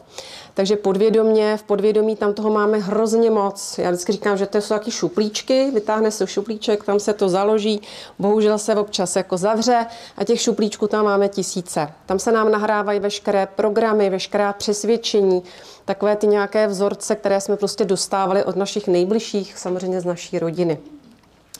Takže 0.55 0.77
podvědomě, 0.77 1.57
v 1.57 1.63
podvědomí 1.63 2.17
tam 2.17 2.35
toho 2.35 2.51
máme 2.51 2.79
hrozně 2.79 3.31
moc. 3.31 3.79
Já 3.79 3.91
vždycky 3.91 4.13
říkám, 4.13 4.37
že 4.37 4.47
to 4.47 4.61
jsou 4.61 4.75
taky 4.75 4.91
šuplíčky, 4.91 5.71
vytáhne 5.75 6.11
se 6.11 6.27
šuplíček, 6.27 6.85
tam 6.85 7.01
se 7.01 7.13
to 7.13 7.29
založí, 7.29 7.81
bohužel 8.19 8.59
se 8.59 8.75
občas 8.75 9.17
jako 9.17 9.37
zavře 9.37 9.87
a 10.17 10.25
těch 10.25 10.41
šuplíčků 10.41 10.87
tam 10.87 11.05
máme 11.05 11.29
tisíce. 11.29 11.93
Tam 12.07 12.19
se 12.19 12.33
nám 12.33 12.51
nahrávají 12.51 13.01
veškeré 13.01 13.47
programy, 13.47 14.11
veškerá 14.11 14.53
přesvědčení, 14.53 15.43
takové 15.91 16.17
ty 16.17 16.27
nějaké 16.27 16.67
vzorce, 16.67 17.17
které 17.17 17.41
jsme 17.41 17.57
prostě 17.57 17.85
dostávali 17.85 18.45
od 18.45 18.57
našich 18.57 18.89
nejbližších, 18.89 19.59
samozřejmě 19.59 20.01
z 20.01 20.05
naší 20.05 20.39
rodiny. 20.39 20.79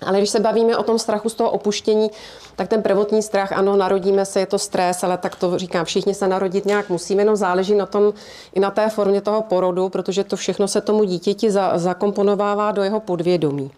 Ale 0.07 0.19
když 0.19 0.31
se 0.31 0.41
bavíme 0.41 0.77
o 0.77 0.83
tom 0.83 0.99
strachu 0.99 1.29
z 1.29 1.35
toho 1.35 1.51
opuštění, 1.51 2.11
tak 2.57 2.69
ten 2.69 2.83
prvotní 2.83 3.23
strach, 3.23 3.53
ano, 3.53 3.77
narodíme 3.77 4.25
se, 4.25 4.41
je 4.41 4.47
to 4.47 4.59
stres, 4.59 5.05
ale 5.05 5.19
tak 5.19 5.37
to 5.37 5.59
říkám, 5.59 5.85
všichni 5.85 6.15
se 6.15 6.29
narodit 6.29 6.67
nějak 6.67 6.89
musíme, 6.89 7.23
jenom 7.23 7.37
záleží 7.37 7.75
na 7.75 7.87
tom 7.87 8.15
i 8.55 8.61
na 8.61 8.71
té 8.71 8.89
formě 8.89 9.21
toho 9.21 9.43
porodu, 9.43 9.89
protože 9.89 10.25
to 10.25 10.37
všechno 10.37 10.69
se 10.69 10.81
tomu 10.81 11.05
dítěti 11.05 11.51
za, 11.51 11.79
zakomponovává 11.79 12.73
do 12.73 12.83
jeho 12.83 13.01
podvědomí. 13.01 13.71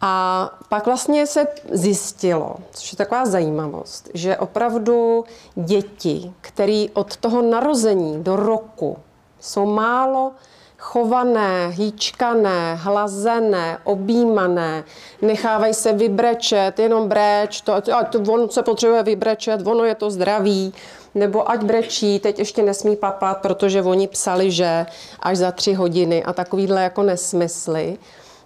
A 0.00 0.50
pak 0.68 0.86
vlastně 0.86 1.26
se 1.26 1.46
zjistilo, 1.70 2.54
což 2.70 2.92
je 2.92 2.96
taková 2.96 3.26
zajímavost, 3.26 4.10
že 4.14 4.36
opravdu 4.36 5.24
děti, 5.54 6.32
které 6.40 6.86
od 6.94 7.16
toho 7.16 7.42
narození 7.42 8.22
do 8.22 8.36
roku 8.36 8.96
jsou 9.42 9.66
málo 9.66 10.32
chované, 10.78 11.68
hýčkané, 11.68 12.74
hlazené, 12.74 13.78
objímané, 13.84 14.84
nechávají 15.22 15.74
se 15.74 15.92
vybrečet, 15.92 16.78
jenom 16.78 17.08
breč, 17.08 17.60
to, 17.60 17.72
to, 17.80 18.32
on 18.32 18.50
se 18.50 18.62
potřebuje 18.62 19.02
vybrečet, 19.02 19.66
ono 19.66 19.84
je 19.84 19.94
to 19.94 20.10
zdravý, 20.10 20.74
nebo 21.14 21.50
ať 21.50 21.62
brečí, 21.62 22.18
teď 22.18 22.38
ještě 22.38 22.62
nesmí 22.62 22.96
papat, 22.96 23.38
protože 23.38 23.82
oni 23.82 24.08
psali, 24.08 24.50
že 24.50 24.86
až 25.20 25.36
za 25.38 25.52
tři 25.52 25.74
hodiny 25.74 26.24
a 26.24 26.32
takovýhle 26.32 26.82
jako 26.82 27.02
nesmysly, 27.02 27.98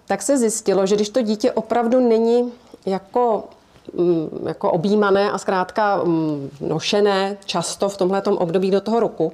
tak 0.07 0.23
se 0.23 0.39
zjistilo, 0.39 0.87
že 0.87 0.95
když 0.95 1.09
to 1.09 1.23
dítě 1.23 1.53
opravdu 1.53 2.01
není 2.01 2.53
jako 2.87 3.45
mm, 3.95 4.29
jako 4.47 4.71
objímané 4.71 5.31
a 5.31 5.39
zkrátka 5.39 6.05
mm, 6.05 6.51
nošené 6.61 7.37
často 7.45 7.89
v 7.89 7.97
tomhle 7.97 8.23
období 8.23 8.71
do 8.71 8.81
toho 8.81 9.01
roku, 9.01 9.33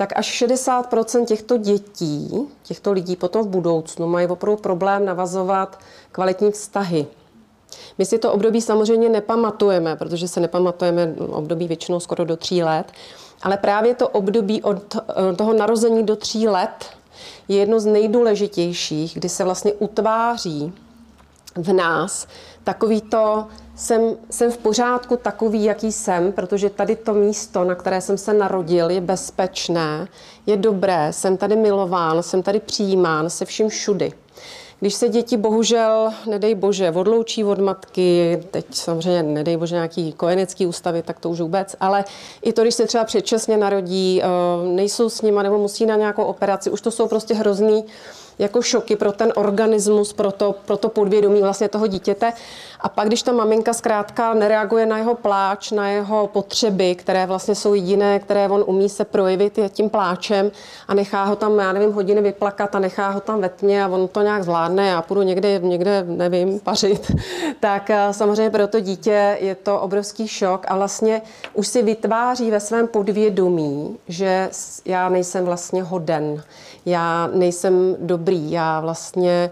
tak 0.00 0.12
až 0.16 0.42
60% 0.42 1.24
těchto 1.24 1.56
dětí, 1.56 2.48
těchto 2.62 2.92
lidí 2.92 3.16
potom 3.16 3.42
v 3.42 3.48
budoucnu 3.48 4.06
mají 4.08 4.26
opravdu 4.26 4.62
problém 4.62 5.04
navazovat 5.04 5.78
kvalitní 6.12 6.50
vztahy. 6.50 7.06
My 7.98 8.06
si 8.06 8.18
to 8.18 8.32
období 8.32 8.60
samozřejmě 8.60 9.08
nepamatujeme, 9.08 9.96
protože 9.96 10.28
se 10.28 10.40
nepamatujeme 10.40 11.14
období 11.18 11.68
většinou 11.68 12.00
skoro 12.00 12.24
do 12.24 12.36
tří 12.36 12.62
let, 12.62 12.92
ale 13.42 13.56
právě 13.56 13.94
to 13.94 14.08
období 14.08 14.62
od 14.62 14.96
eh, 14.96 15.36
toho 15.36 15.52
narození 15.52 16.02
do 16.02 16.16
tří 16.16 16.48
let 16.48 16.86
je 17.48 17.56
jedno 17.56 17.80
z 17.80 17.86
nejdůležitějších, 17.86 19.14
kdy 19.14 19.28
se 19.28 19.44
vlastně 19.44 19.72
utváří 19.72 20.72
v 21.56 21.72
nás 21.72 22.26
takový 22.64 23.00
to 23.00 23.46
jsem, 23.76 24.16
jsem 24.30 24.50
v 24.50 24.58
pořádku 24.58 25.16
takový, 25.16 25.64
jaký 25.64 25.92
jsem, 25.92 26.32
protože 26.32 26.70
tady 26.70 26.96
to 26.96 27.14
místo, 27.14 27.64
na 27.64 27.74
které 27.74 28.00
jsem 28.00 28.18
se 28.18 28.32
narodil, 28.32 28.90
je 28.90 29.00
bezpečné, 29.00 30.08
je 30.46 30.56
dobré, 30.56 31.12
jsem 31.12 31.36
tady 31.36 31.56
milován, 31.56 32.22
jsem 32.22 32.42
tady 32.42 32.60
přijímán 32.60 33.30
se 33.30 33.44
vším 33.44 33.68
všudy. 33.68 34.12
Když 34.80 34.94
se 34.94 35.08
děti 35.08 35.36
bohužel, 35.36 36.10
nedej 36.26 36.54
bože, 36.54 36.90
odloučí 36.90 37.44
od 37.44 37.58
matky, 37.58 38.42
teď 38.50 38.66
samozřejmě 38.74 39.22
nedej 39.22 39.56
bože 39.56 39.74
nějaký 39.74 40.12
kojenecký 40.12 40.66
ústavy, 40.66 41.02
tak 41.02 41.20
to 41.20 41.30
už 41.30 41.40
vůbec, 41.40 41.76
ale 41.80 42.04
i 42.42 42.52
to, 42.52 42.62
když 42.62 42.74
se 42.74 42.86
třeba 42.86 43.04
předčasně 43.04 43.56
narodí, 43.56 44.22
eh, 44.22 44.26
nejsou 44.68 45.08
s 45.08 45.22
nima 45.22 45.42
nebo 45.42 45.58
musí 45.58 45.86
na 45.86 45.96
nějakou 45.96 46.22
operaci, 46.22 46.70
už 46.70 46.80
to 46.80 46.90
jsou 46.90 47.08
prostě 47.08 47.34
hrozný 47.34 47.84
jako 48.40 48.62
šoky 48.62 48.96
pro 48.96 49.12
ten 49.12 49.32
organismus, 49.36 50.12
pro 50.12 50.32
to, 50.32 50.54
pro 50.64 50.76
to 50.76 50.88
podvědomí 50.88 51.42
vlastně 51.42 51.68
toho 51.68 51.86
dítěte. 51.86 52.32
A 52.80 52.88
pak, 52.88 53.06
když 53.06 53.22
ta 53.22 53.32
maminka 53.32 53.72
zkrátka 53.72 54.34
nereaguje 54.34 54.86
na 54.86 54.98
jeho 54.98 55.14
pláč, 55.14 55.70
na 55.70 55.88
jeho 55.88 56.26
potřeby, 56.26 56.94
které 56.94 57.26
vlastně 57.26 57.54
jsou 57.54 57.74
jediné, 57.74 58.18
které 58.18 58.48
on 58.48 58.64
umí 58.66 58.88
se 58.88 59.04
projevit 59.04 59.58
je 59.58 59.68
tím 59.68 59.90
pláčem 59.90 60.50
a 60.88 60.94
nechá 60.94 61.24
ho 61.24 61.36
tam, 61.36 61.58
já 61.58 61.72
nevím, 61.72 61.92
hodiny 61.92 62.22
vyplakat 62.22 62.74
a 62.74 62.78
nechá 62.78 63.10
ho 63.10 63.20
tam 63.20 63.40
ve 63.40 63.48
tmě 63.48 63.84
a 63.84 63.88
on 63.88 64.08
to 64.08 64.22
nějak 64.22 64.44
zvládne, 64.44 64.88
já 64.88 65.02
půjdu 65.02 65.22
někde, 65.22 65.58
někde 65.58 66.04
nevím, 66.08 66.60
pařit, 66.64 67.12
tak 67.60 67.90
eh, 67.90 68.08
samozřejmě 68.10 68.50
pro 68.50 68.66
to 68.66 68.80
dítě 68.80 69.38
je 69.40 69.54
to 69.54 69.80
obrovský 69.80 70.28
šok 70.28 70.64
a 70.68 70.76
vlastně 70.76 71.22
už 71.54 71.66
si 71.66 71.82
vytváří 71.82 72.50
ve 72.50 72.60
svém 72.60 72.88
podvědomí, 72.88 73.98
že 74.08 74.48
já 74.84 75.08
nejsem 75.08 75.44
vlastně 75.44 75.82
hoden 75.82 76.42
já 76.86 77.26
nejsem 77.26 77.96
dobrý, 78.00 78.29
já 78.38 78.80
vlastně 78.80 79.50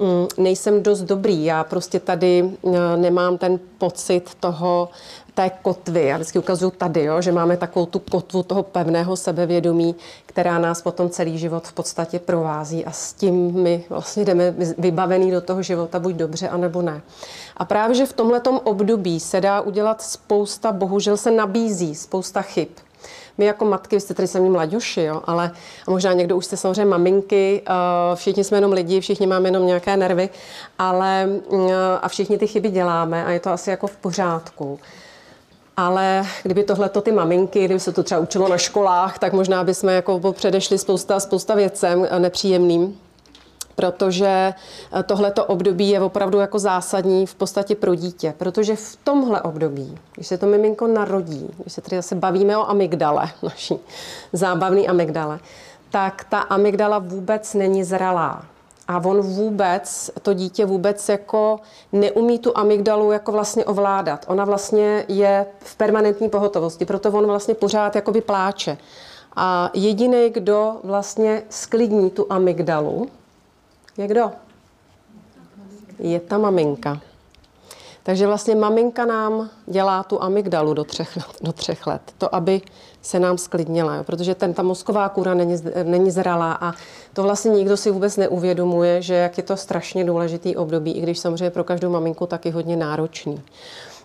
mm, 0.00 0.26
nejsem 0.38 0.82
dost 0.82 1.02
dobrý, 1.02 1.44
já 1.44 1.64
prostě 1.64 2.00
tady 2.00 2.50
eh, 2.66 2.96
nemám 2.96 3.38
ten 3.38 3.60
pocit 3.78 4.30
toho, 4.40 4.88
té 5.34 5.50
kotvy. 5.62 6.06
Já 6.06 6.16
vždycky 6.16 6.38
ukazuju 6.38 6.70
tady, 6.70 7.04
jo, 7.04 7.20
že 7.20 7.32
máme 7.32 7.56
takovou 7.56 7.86
tu 7.86 7.98
kotvu 7.98 8.42
toho 8.42 8.62
pevného 8.62 9.16
sebevědomí, 9.16 9.94
která 10.26 10.58
nás 10.58 10.82
potom 10.82 11.10
celý 11.10 11.38
život 11.38 11.66
v 11.66 11.72
podstatě 11.72 12.18
provází 12.18 12.84
a 12.84 12.90
s 12.90 13.12
tím 13.12 13.62
my 13.62 13.84
vlastně 13.88 14.24
jdeme 14.24 14.54
vybavený 14.78 15.30
do 15.30 15.40
toho 15.40 15.62
života 15.62 15.98
buď 16.00 16.14
dobře, 16.14 16.48
anebo 16.48 16.82
ne. 16.82 17.02
A 17.56 17.64
právě, 17.64 17.96
že 17.96 18.06
v 18.06 18.12
tomhletom 18.12 18.60
období 18.64 19.20
se 19.20 19.40
dá 19.40 19.60
udělat 19.60 20.02
spousta, 20.02 20.72
bohužel 20.72 21.16
se 21.16 21.30
nabízí 21.30 21.94
spousta 21.94 22.42
chyb 22.42 22.68
my 23.38 23.44
jako 23.44 23.64
matky, 23.64 23.96
vy 23.96 24.00
jste 24.00 24.14
tady 24.14 24.28
sami 24.28 24.50
mladoši, 24.50 25.02
jo, 25.02 25.22
ale 25.24 25.50
a 25.88 25.90
možná 25.90 26.12
někdo 26.12 26.36
už 26.36 26.44
jste 26.44 26.56
samozřejmě 26.56 26.84
maminky, 26.84 27.62
uh, 27.68 28.16
všichni 28.16 28.44
jsme 28.44 28.56
jenom 28.56 28.72
lidi, 28.72 29.00
všichni 29.00 29.26
máme 29.26 29.48
jenom 29.48 29.66
nějaké 29.66 29.96
nervy, 29.96 30.28
ale 30.78 31.28
uh, 31.48 31.72
a 32.02 32.08
všichni 32.08 32.38
ty 32.38 32.46
chyby 32.46 32.70
děláme 32.70 33.24
a 33.24 33.30
je 33.30 33.40
to 33.40 33.50
asi 33.50 33.70
jako 33.70 33.86
v 33.86 33.96
pořádku. 33.96 34.78
Ale 35.76 36.26
kdyby 36.42 36.64
tohle 36.64 36.88
ty 36.88 37.12
maminky, 37.12 37.64
kdyby 37.64 37.80
se 37.80 37.92
to 37.92 38.02
třeba 38.02 38.20
učilo 38.20 38.48
na 38.48 38.58
školách, 38.58 39.18
tak 39.18 39.32
možná 39.32 39.64
bychom 39.64 39.88
jako 39.88 40.32
předešli 40.32 40.78
spousta, 40.78 41.20
spousta 41.20 41.54
věcem 41.54 42.06
nepříjemným 42.18 42.98
protože 43.82 44.54
eh, 44.92 45.02
tohleto 45.02 45.44
období 45.44 45.88
je 45.88 46.00
opravdu 46.00 46.38
jako 46.38 46.58
zásadní 46.58 47.26
v 47.26 47.34
podstatě 47.34 47.74
pro 47.74 47.94
dítě, 47.94 48.34
protože 48.38 48.76
v 48.76 48.98
tomhle 49.04 49.42
období, 49.42 49.98
když 50.14 50.26
se 50.26 50.38
to 50.38 50.46
miminko 50.46 50.86
narodí, 50.86 51.50
když 51.58 51.72
se 51.72 51.80
tady 51.80 51.96
zase 51.96 52.14
bavíme 52.14 52.56
o 52.56 52.70
amygdale, 52.70 53.30
naší 53.42 53.78
zábavný 54.32 54.88
amygdale, 54.88 55.38
tak 55.90 56.26
ta 56.30 56.38
amygdala 56.38 56.98
vůbec 56.98 57.54
není 57.54 57.84
zralá. 57.84 58.44
A 58.88 58.98
on 59.04 59.20
vůbec, 59.20 60.10
to 60.22 60.34
dítě 60.34 60.64
vůbec 60.64 61.08
jako 61.08 61.60
neumí 61.92 62.38
tu 62.38 62.58
amygdalu 62.58 63.12
jako 63.12 63.32
vlastně 63.32 63.64
ovládat. 63.64 64.24
Ona 64.28 64.44
vlastně 64.44 65.04
je 65.08 65.46
v 65.58 65.76
permanentní 65.76 66.28
pohotovosti, 66.28 66.84
proto 66.84 67.08
on 67.08 67.26
vlastně 67.26 67.54
pořád 67.54 67.96
jako 67.96 68.12
pláče. 68.26 68.78
A 69.36 69.70
jediný, 69.74 70.30
kdo 70.30 70.76
vlastně 70.84 71.42
sklidní 71.50 72.10
tu 72.10 72.26
amygdalu, 72.30 73.08
je 73.98 74.06
kdo? 74.06 74.30
Je 75.98 76.20
ta 76.20 76.38
maminka. 76.38 77.00
Takže 78.02 78.26
vlastně 78.26 78.54
maminka 78.54 79.04
nám 79.04 79.50
dělá 79.66 80.02
tu 80.02 80.22
amygdalu 80.22 80.74
do 80.74 80.84
třech, 80.84 81.18
do 81.40 81.52
třech 81.52 81.86
let. 81.86 82.02
To, 82.18 82.34
aby 82.34 82.60
se 83.02 83.20
nám 83.20 83.38
sklidnila, 83.38 83.94
jo? 83.94 84.04
protože 84.04 84.34
ten, 84.34 84.54
ta 84.54 84.62
mozková 84.62 85.08
kůra 85.08 85.34
není, 85.34 85.62
není 85.82 86.10
zralá 86.10 86.52
a 86.52 86.72
to 87.12 87.22
vlastně 87.22 87.50
nikdo 87.50 87.76
si 87.76 87.90
vůbec 87.90 88.16
neuvědomuje, 88.16 89.02
že 89.02 89.14
jak 89.14 89.36
je 89.36 89.42
to 89.42 89.56
strašně 89.56 90.04
důležitý 90.04 90.56
období, 90.56 90.92
i 90.92 91.00
když 91.00 91.18
samozřejmě 91.18 91.50
pro 91.50 91.64
každou 91.64 91.90
maminku 91.90 92.26
taky 92.26 92.50
hodně 92.50 92.76
náročný. 92.76 93.42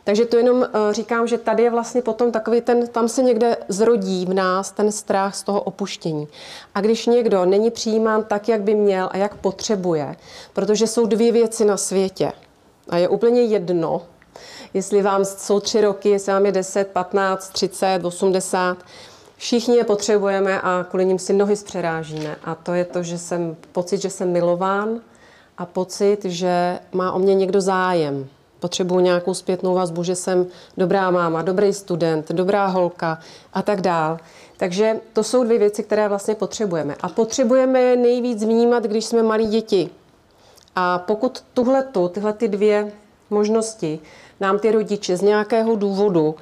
Takže 0.08 0.26
to 0.26 0.38
jenom 0.38 0.64
eh, 0.64 0.94
říkám, 0.94 1.28
že 1.28 1.38
tady 1.38 1.64
je 1.64 1.70
vlastně 1.70 2.02
potom 2.02 2.32
takový 2.32 2.62
ten, 2.62 2.88
tam 2.88 3.08
se 3.08 3.24
někde 3.24 3.58
zrodí 3.68 4.26
v 4.26 4.34
nás 4.34 4.72
ten 4.72 4.92
strach 4.92 5.36
z 5.36 5.44
toho 5.44 5.62
opuštění. 5.62 6.28
A 6.76 6.82
když 6.82 7.06
někdo 7.06 7.46
není 7.46 7.72
přijímán 7.72 8.24
tak, 8.24 8.50
jak 8.50 8.62
by 8.62 8.76
měl 8.76 9.10
a 9.12 9.18
jak 9.18 9.36
potřebuje, 9.36 10.16
protože 10.54 10.88
jsou 10.88 11.06
dvě 11.06 11.32
věci 11.32 11.66
na 11.66 11.78
světě 11.78 12.32
a 12.90 12.98
je 12.98 13.08
úplně 13.08 13.42
jedno, 13.42 14.02
jestli 14.74 15.02
vám 15.02 15.26
jsou 15.26 15.60
tři 15.60 15.82
roky, 15.82 16.10
jestli 16.10 16.32
vám 16.32 16.46
je 16.46 16.52
10, 16.52 16.88
15, 16.88 17.50
30, 17.50 18.06
80, 18.06 18.78
Všichni 19.38 19.78
je 19.78 19.84
potřebujeme 19.84 20.62
a 20.62 20.86
kvůli 20.90 21.06
ním 21.06 21.20
si 21.20 21.34
nohy 21.34 21.56
zpřerážíme. 21.56 22.36
A 22.44 22.56
to 22.56 22.74
je 22.74 22.86
to, 22.86 23.04
že 23.04 23.18
jsem 23.18 23.56
pocit, 23.72 24.02
že 24.02 24.10
jsem 24.10 24.32
milován 24.32 25.00
a 25.58 25.66
pocit, 25.66 26.26
že 26.26 26.80
má 26.92 27.12
o 27.12 27.20
mě 27.20 27.36
někdo 27.36 27.62
zájem. 27.62 28.30
Potřebuju 28.60 29.00
nějakou 29.00 29.34
zpětnou 29.34 29.74
vazbu, 29.74 30.04
že 30.04 30.16
jsem 30.16 30.46
dobrá 30.78 31.12
máma, 31.12 31.42
dobrý 31.42 31.74
student, 31.74 32.32
dobrá 32.32 32.66
holka 32.66 33.20
a 33.54 33.62
tak 33.62 33.82
dál. 33.82 34.18
Takže 34.58 35.00
to 35.14 35.24
jsou 35.24 35.44
dvě 35.44 35.60
věci, 35.60 35.84
které 35.84 36.08
vlastně 36.10 36.36
potřebujeme. 36.36 36.96
A 37.02 37.10
potřebujeme 37.10 37.82
je 37.82 37.96
nejvíc 37.96 38.44
vnímat, 38.44 38.84
když 38.84 39.06
jsme 39.06 39.24
malí 39.24 39.48
děti. 39.48 39.90
A 40.76 41.00
pokud 41.00 41.44
tuhletu, 41.54 42.08
tyhle 42.08 42.34
ty 42.34 42.48
dvě 42.48 42.92
možnosti 43.30 44.00
nám 44.40 44.60
ty 44.60 44.72
rodiče 44.72 45.18
z 45.18 45.22
nějakého 45.22 45.76
důvodu 45.76 46.36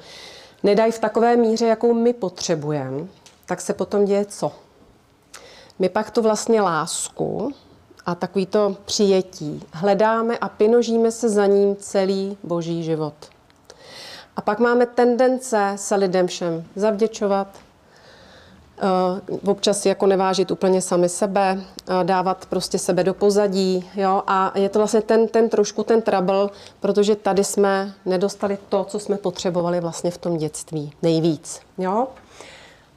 nedají 0.62 0.92
v 0.92 0.98
takové 0.98 1.36
míře, 1.36 1.66
jakou 1.66 1.94
my 1.94 2.12
potřebujeme, 2.12 3.06
tak 3.46 3.60
se 3.60 3.74
potom 3.74 4.04
děje 4.04 4.24
co? 4.24 4.52
My 5.78 5.88
pak 5.88 6.10
tu 6.10 6.22
vlastně 6.22 6.60
lásku 6.60 7.52
a 8.06 8.14
takový 8.14 8.46
to 8.46 8.76
přijetí 8.84 9.62
hledáme 9.72 10.38
a 10.38 10.48
pinožíme 10.48 11.10
se 11.10 11.28
za 11.28 11.46
ním 11.46 11.76
celý 11.76 12.38
boží 12.42 12.82
život. 12.82 13.14
A 14.36 14.40
pak 14.40 14.58
máme 14.58 14.86
tendence 14.86 15.72
se 15.76 15.94
lidem 15.94 16.26
všem 16.26 16.64
zavděčovat, 16.76 17.48
eh, 18.78 19.50
občas 19.50 19.86
jako 19.86 20.06
nevážit 20.06 20.50
úplně 20.50 20.82
sami 20.82 21.08
sebe, 21.08 21.60
eh, 21.60 22.04
dávat 22.04 22.46
prostě 22.46 22.78
sebe 22.78 23.04
do 23.04 23.14
pozadí, 23.14 23.90
jo, 23.94 24.22
a 24.26 24.52
je 24.54 24.68
to 24.68 24.78
vlastně 24.78 25.00
ten, 25.00 25.28
ten 25.28 25.48
trošku 25.48 25.82
ten 25.82 26.02
trouble, 26.02 26.48
protože 26.80 27.16
tady 27.16 27.44
jsme 27.44 27.94
nedostali 28.04 28.58
to, 28.68 28.84
co 28.84 28.98
jsme 28.98 29.16
potřebovali 29.16 29.80
vlastně 29.80 30.10
v 30.10 30.18
tom 30.18 30.36
dětství 30.36 30.92
nejvíc, 31.02 31.60
jo. 31.78 32.08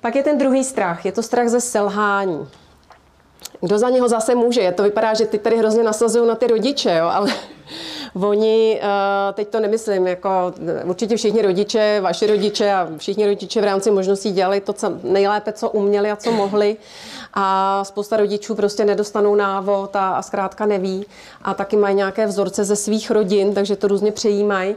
Pak 0.02 0.16
je 0.16 0.24
ten 0.24 0.38
druhý 0.38 0.64
strach, 0.64 1.06
je 1.06 1.12
to 1.12 1.24
strach 1.24 1.48
ze 1.48 1.62
selhání. 1.62 2.48
Kdo 3.62 3.78
za 3.78 3.90
něho 3.90 4.10
zase 4.10 4.36
může? 4.36 4.72
To 4.72 4.84
vypadá, 4.84 5.14
že 5.14 5.26
ty 5.26 5.38
tady 5.38 5.58
hrozně 5.58 5.84
nasazují 5.84 6.28
na 6.28 6.36
ty 6.36 6.48
rodiče, 6.48 6.96
jo, 7.00 7.06
ale 7.06 7.34
Oni, 8.14 8.82
eh, 8.82 9.34
teď 9.34 9.48
to 9.48 9.60
nemyslím, 9.60 10.08
jako 10.08 10.54
určitě 10.84 11.18
všichni 11.18 11.42
rodiče, 11.42 12.02
vaši 12.02 12.28
rodiče 12.28 12.74
a 12.74 12.88
všichni 12.98 13.26
rodiče 13.26 13.62
v 13.62 13.64
rámci 13.64 13.92
možností 13.92 14.32
dělali 14.32 14.62
to 14.62 14.74
co 14.74 14.94
nejlépe, 15.04 15.54
co 15.54 15.70
uměli 15.70 16.12
a 16.12 16.16
co 16.16 16.32
mohli. 16.32 16.78
A 17.34 17.84
spousta 17.84 18.18
rodičů 18.18 18.56
prostě 18.56 18.86
nedostanou 18.86 19.36
návod 19.36 19.96
a, 19.96 20.10
a 20.10 20.22
zkrátka 20.22 20.66
neví. 20.66 21.06
A 21.42 21.54
taky 21.54 21.78
mají 21.78 21.96
nějaké 21.96 22.28
vzorce 22.28 22.64
ze 22.64 22.76
svých 22.76 23.12
rodin, 23.12 23.54
takže 23.54 23.76
to 23.76 23.88
různě 23.88 24.12
přejímají. 24.12 24.76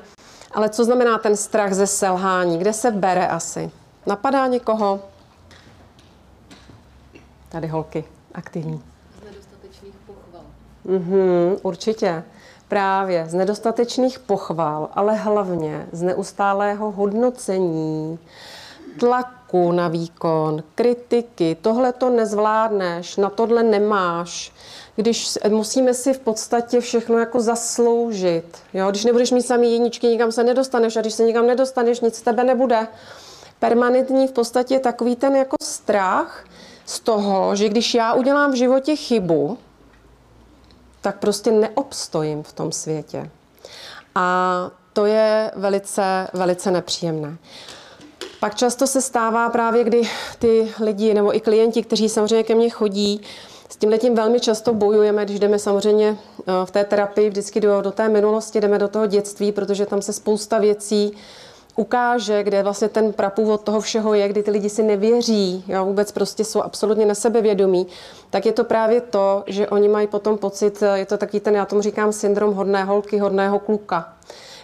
Ale 0.55 0.69
co 0.69 0.85
znamená 0.85 1.19
ten 1.19 1.37
strach 1.37 1.73
ze 1.73 1.87
selhání? 1.87 2.59
Kde 2.59 2.73
se 2.73 2.91
bere 2.91 3.27
asi? 3.27 3.71
Napadá 4.07 4.47
někoho? 4.47 5.01
Tady 7.49 7.67
holky, 7.67 8.05
aktivní. 8.35 8.83
Z 9.21 9.25
nedostatečných 9.25 9.95
pochval. 10.07 10.43
Mhm, 10.85 11.57
určitě. 11.63 12.25
Právě 12.69 13.27
z 13.29 13.35
nedostatečných 13.35 14.19
pochval, 14.19 14.89
ale 14.95 15.15
hlavně 15.17 15.89
z 15.93 16.03
neustálého 16.03 16.91
hodnocení, 16.91 18.19
tlaku 19.01 19.73
na 19.73 19.89
výkon, 19.89 20.63
kritiky, 20.75 21.57
tohle 21.61 21.93
to 21.93 22.11
nezvládneš, 22.11 23.17
na 23.17 23.31
tohle 23.31 23.63
nemáš, 23.63 24.53
když 24.97 25.39
musíme 25.49 25.95
si 25.95 26.13
v 26.13 26.19
podstatě 26.19 26.81
všechno 26.81 27.19
jako 27.19 27.41
zasloužit. 27.41 28.59
Jo? 28.75 28.91
Když 28.91 29.05
nebudeš 29.05 29.31
mít 29.31 29.43
samý 29.43 29.73
jedničky, 29.73 30.07
nikam 30.07 30.33
se 30.33 30.45
nedostaneš 30.45 30.97
a 30.97 31.01
když 31.01 31.15
se 31.15 31.25
nikam 31.25 31.47
nedostaneš, 31.47 32.01
nic 32.01 32.17
z 32.17 32.23
tebe 32.23 32.45
nebude. 32.45 32.87
Permanentní 33.59 34.29
v 34.29 34.33
podstatě 34.33 34.79
takový 34.79 35.17
ten 35.17 35.37
jako 35.37 35.57
strach 35.63 36.45
z 36.93 37.01
toho, 37.01 37.57
že 37.57 37.69
když 37.69 37.95
já 37.95 38.13
udělám 38.13 38.53
v 38.53 38.55
životě 38.55 38.97
chybu, 38.97 39.59
tak 41.01 41.19
prostě 41.19 41.51
neobstojím 41.51 42.43
v 42.43 42.53
tom 42.53 42.73
světě. 42.73 43.31
A 44.15 44.71
to 44.93 45.07
je 45.07 45.51
velice, 45.57 46.29
velice 46.33 46.71
nepříjemné. 46.71 47.37
Pak 48.41 48.55
často 48.55 48.87
se 48.87 49.03
stává 49.03 49.51
právě, 49.51 49.85
kdy 49.85 50.03
ty 50.39 50.73
lidi 50.81 51.15
nebo 51.15 51.37
i 51.37 51.41
klienti, 51.41 51.83
kteří 51.83 52.09
samozřejmě 52.09 52.43
ke 52.43 52.55
mně 52.55 52.71
chodí, 52.71 53.21
s 53.69 53.77
tím 53.77 53.91
letím 53.91 54.15
velmi 54.15 54.41
často 54.41 54.75
bojujeme, 54.75 55.25
když 55.25 55.41
jdeme 55.41 55.59
samozřejmě 55.59 56.09
eh, 56.19 56.53
v 56.65 56.71
té 56.71 56.85
terapii 56.85 57.29
vždycky 57.29 57.61
do, 57.61 57.81
do 57.81 57.93
té 57.93 58.09
minulosti, 58.09 58.61
jdeme 58.61 58.79
do 58.79 58.89
toho 58.89 59.07
dětství, 59.07 59.53
protože 59.53 59.87
tam 59.87 60.03
se 60.03 60.13
spousta 60.13 60.59
věcí 60.59 61.13
ukáže, 61.77 62.43
kde 62.43 62.63
vlastně 62.63 62.89
ten 62.89 63.13
prapůvod 63.13 63.63
toho 63.63 63.81
všeho 63.81 64.15
je, 64.15 64.29
kdy 64.29 64.43
ty 64.43 64.51
lidi 64.51 64.71
si 64.71 64.83
nevěří, 64.83 65.65
jo, 65.69 65.85
vůbec 65.85 66.13
prostě 66.13 66.45
jsou 66.45 66.63
absolutně 66.63 67.07
nesebevědomí, 67.07 67.87
tak 68.31 68.47
je 68.47 68.53
to 68.53 68.65
právě 68.65 69.01
to, 69.01 69.45
že 69.47 69.69
oni 69.69 69.89
mají 69.89 70.07
potom 70.07 70.39
pocit, 70.39 70.83
je 70.95 71.07
to 71.07 71.17
taky 71.17 71.41
ten, 71.41 71.55
já 71.55 71.65
tomu 71.67 71.83
říkám, 71.83 72.13
syndrom 72.13 72.55
hodné 72.55 72.85
holky, 72.85 73.19
hodného 73.19 73.59
kluka. 73.59 74.13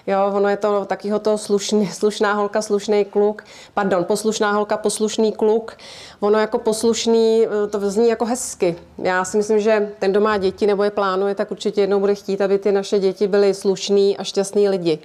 Jo, 0.09 0.33
ono 0.35 0.49
je 0.49 0.57
to 0.57 0.85
takýho 0.85 1.19
to 1.19 1.39
slušný, 1.39 1.87
slušná 1.93 2.33
holka, 2.33 2.63
slušný 2.63 3.05
kluk, 3.05 3.45
pardon, 3.75 4.05
poslušná 4.05 4.53
holka, 4.53 4.77
poslušný 4.77 5.33
kluk. 5.33 5.77
Ono 6.21 6.39
jako 6.39 6.59
poslušný, 6.59 7.47
to 7.71 7.91
zní 7.91 8.09
jako 8.09 8.25
hezky. 8.25 8.77
Já 8.99 9.25
si 9.25 9.37
myslím, 9.37 9.61
že 9.61 9.93
ten, 9.99 10.11
kdo 10.11 10.21
má 10.21 10.39
děti 10.39 10.67
nebo 10.67 10.85
je 10.85 10.91
plánuje, 10.91 11.35
tak 11.35 11.51
určitě 11.51 11.81
jednou 11.81 12.01
bude 12.01 12.15
chtít, 12.15 12.41
aby 12.41 12.59
ty 12.59 12.73
naše 12.73 12.99
děti 12.99 13.27
byly 13.27 13.55
slušný 13.55 14.17
a 14.17 14.25
šťastný 14.25 14.69
lidi. 14.69 14.99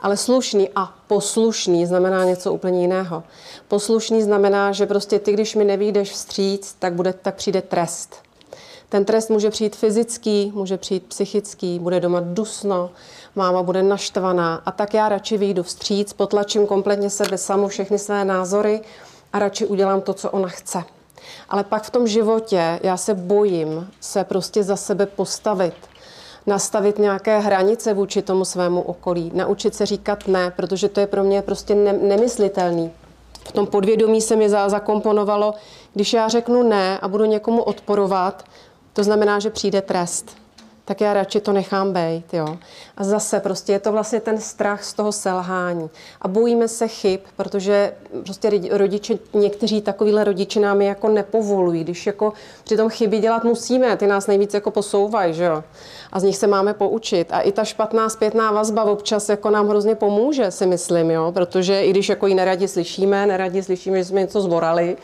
Ale 0.00 0.16
slušný 0.16 0.68
a 0.76 0.94
poslušný 1.06 1.86
znamená 1.86 2.24
něco 2.24 2.52
úplně 2.52 2.80
jiného. 2.80 3.22
Poslušný 3.68 4.22
znamená, 4.22 4.72
že 4.72 4.86
prostě 4.86 5.18
ty, 5.18 5.32
když 5.32 5.54
mi 5.54 5.64
nevídeš 5.64 6.10
vstříc, 6.10 6.76
tak, 6.78 6.92
bude, 6.92 7.12
tak 7.12 7.34
přijde 7.34 7.62
trest. 7.62 8.24
Ten 8.88 9.04
trest 9.04 9.30
může 9.30 9.50
přijít 9.50 9.76
fyzický, 9.76 10.52
může 10.54 10.78
přijít 10.78 11.06
psychický, 11.06 11.78
bude 11.78 12.00
doma 12.00 12.20
dusno, 12.20 12.90
máma 13.36 13.62
bude 13.62 13.82
naštvaná 13.82 14.62
a 14.66 14.70
tak 14.70 14.94
já 14.94 15.08
radši 15.08 15.38
vyjdu 15.38 15.62
vstříc, 15.62 16.12
potlačím 16.12 16.66
kompletně 16.66 17.10
sebe 17.10 17.38
samu, 17.38 17.68
všechny 17.68 17.98
své 17.98 18.24
názory 18.24 18.80
a 19.32 19.38
radši 19.38 19.66
udělám 19.66 20.00
to, 20.00 20.14
co 20.14 20.30
ona 20.30 20.48
chce. 20.48 20.84
Ale 21.48 21.64
pak 21.64 21.82
v 21.82 21.90
tom 21.90 22.06
životě 22.06 22.80
já 22.82 22.96
se 22.96 23.14
bojím 23.14 23.90
se 24.00 24.24
prostě 24.24 24.62
za 24.62 24.76
sebe 24.76 25.06
postavit, 25.06 25.74
nastavit 26.46 26.98
nějaké 26.98 27.38
hranice 27.38 27.94
vůči 27.94 28.22
tomu 28.22 28.44
svému 28.44 28.80
okolí, 28.80 29.30
naučit 29.34 29.74
se 29.74 29.86
říkat 29.86 30.28
ne, 30.28 30.50
protože 30.56 30.88
to 30.88 31.00
je 31.00 31.06
pro 31.06 31.24
mě 31.24 31.42
prostě 31.42 31.74
ne- 31.74 31.92
nemyslitelný. 31.92 32.90
V 33.48 33.52
tom 33.52 33.66
podvědomí 33.66 34.20
se 34.20 34.36
mi 34.36 34.48
zakomponovalo, 34.48 35.54
když 35.94 36.12
já 36.12 36.28
řeknu 36.28 36.62
ne 36.62 36.98
a 36.98 37.08
budu 37.08 37.24
někomu 37.24 37.62
odporovat, 37.62 38.44
to 38.92 39.04
znamená, 39.04 39.38
že 39.38 39.50
přijde 39.50 39.82
trest 39.82 40.43
tak 40.84 41.00
já 41.00 41.14
radši 41.14 41.40
to 41.40 41.52
nechám 41.52 41.92
být. 41.92 42.34
Jo. 42.34 42.58
A 42.96 43.04
zase 43.04 43.40
prostě 43.40 43.72
je 43.72 43.78
to 43.78 43.92
vlastně 43.92 44.20
ten 44.20 44.40
strach 44.40 44.84
z 44.84 44.94
toho 44.94 45.12
selhání. 45.12 45.90
A 46.22 46.28
bojíme 46.28 46.68
se 46.68 46.88
chyb, 46.88 47.20
protože 47.36 47.92
prostě 48.24 48.50
rodiče, 48.70 49.18
někteří 49.34 49.80
takovýhle 49.80 50.24
rodiče 50.24 50.60
nám 50.60 50.82
je 50.82 50.88
jako 50.88 51.08
nepovolují, 51.08 51.84
když 51.84 52.06
jako 52.06 52.32
přitom 52.64 52.90
chyby 52.90 53.18
dělat 53.18 53.44
musíme, 53.44 53.96
ty 53.96 54.06
nás 54.06 54.26
nejvíc 54.26 54.54
jako 54.54 54.70
posouvají, 54.70 55.34
že 55.34 55.44
jo. 55.44 55.64
A 56.12 56.20
z 56.20 56.22
nich 56.22 56.36
se 56.36 56.46
máme 56.46 56.74
poučit. 56.74 57.28
A 57.30 57.40
i 57.40 57.52
ta 57.52 57.64
špatná 57.64 58.08
zpětná 58.08 58.50
vazba 58.52 58.84
občas 58.84 59.28
jako 59.28 59.50
nám 59.50 59.68
hrozně 59.68 59.94
pomůže, 59.94 60.50
si 60.50 60.66
myslím, 60.66 61.10
jo, 61.10 61.32
protože 61.32 61.84
i 61.84 61.90
když 61.90 62.08
jako 62.08 62.26
ji 62.26 62.34
neradi 62.34 62.68
slyšíme, 62.68 63.26
neradi 63.26 63.62
slyšíme, 63.62 63.98
že 63.98 64.04
jsme 64.04 64.20
něco 64.20 64.40
zvorali, 64.40 64.96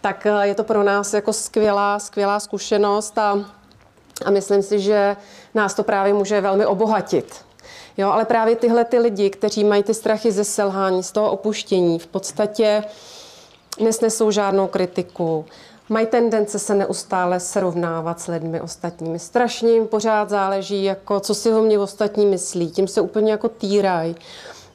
tak 0.00 0.26
eh, 0.26 0.46
je 0.46 0.54
to 0.54 0.64
pro 0.64 0.82
nás 0.82 1.14
jako 1.14 1.32
skvělá, 1.32 1.98
skvělá 1.98 2.40
zkušenost 2.40 3.18
a 3.18 3.44
a 4.24 4.30
myslím 4.30 4.62
si, 4.62 4.80
že 4.80 5.16
nás 5.54 5.74
to 5.74 5.82
právě 5.82 6.12
může 6.12 6.40
velmi 6.40 6.66
obohatit. 6.66 7.34
Jo, 7.96 8.10
ale 8.10 8.24
právě 8.24 8.56
tyhle 8.56 8.84
ty 8.84 8.98
lidi, 8.98 9.30
kteří 9.30 9.64
mají 9.64 9.82
ty 9.82 9.94
strachy 9.94 10.32
ze 10.32 10.44
selhání, 10.44 11.02
z 11.02 11.12
toho 11.12 11.30
opuštění, 11.30 11.98
v 11.98 12.06
podstatě 12.06 12.84
nesnesou 13.80 14.30
žádnou 14.30 14.66
kritiku, 14.66 15.44
mají 15.88 16.06
tendence 16.06 16.58
se 16.58 16.74
neustále 16.74 17.40
srovnávat 17.40 18.20
s 18.20 18.26
lidmi 18.26 18.60
ostatními. 18.60 19.18
Strašně 19.18 19.72
jim 19.72 19.86
pořád 19.86 20.30
záleží, 20.30 20.84
jako, 20.84 21.20
co 21.20 21.34
si 21.34 21.52
o 21.52 21.62
mě 21.62 21.78
ostatní 21.78 22.26
myslí. 22.26 22.70
Tím 22.70 22.88
se 22.88 23.00
úplně 23.00 23.30
jako 23.30 23.48
týrají. 23.48 24.16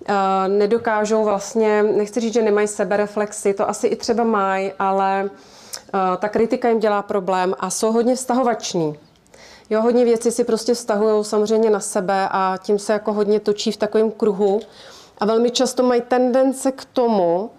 Uh, 0.10 0.16
nedokážou 0.48 1.24
vlastně, 1.24 1.84
nechci 1.84 2.20
říct, 2.20 2.34
že 2.34 2.42
nemají 2.42 2.68
sebereflexy, 2.68 3.54
to 3.54 3.70
asi 3.70 3.88
i 3.88 3.96
třeba 3.96 4.24
mají, 4.24 4.72
ale 4.80 5.24
uh, 5.24 5.30
ta 6.18 6.30
kritika 6.30 6.70
jim 6.70 6.80
dělá 6.80 7.02
problém 7.02 7.56
a 7.60 7.70
jsou 7.70 7.92
hodně 7.92 8.16
vztahovační. 8.16 9.00
Jo, 9.72 9.82
hodně 9.82 10.06
věcí 10.06 10.32
si 10.32 10.44
prostě 10.44 10.74
vztahují 10.74 11.26
samozřejmě 11.26 11.70
na 11.70 11.80
sebe 11.80 12.28
a 12.32 12.58
tím 12.64 12.80
se 12.80 12.94
jako 12.94 13.14
hodně 13.14 13.40
točí 13.40 13.72
v 13.72 13.78
takovém 13.78 14.12
kruhu. 14.12 14.60
A 15.18 15.26
velmi 15.26 15.52
často 15.52 15.84
mají 15.84 16.02
tendence 16.02 16.72
k 16.72 16.86
tomu, 16.86 17.50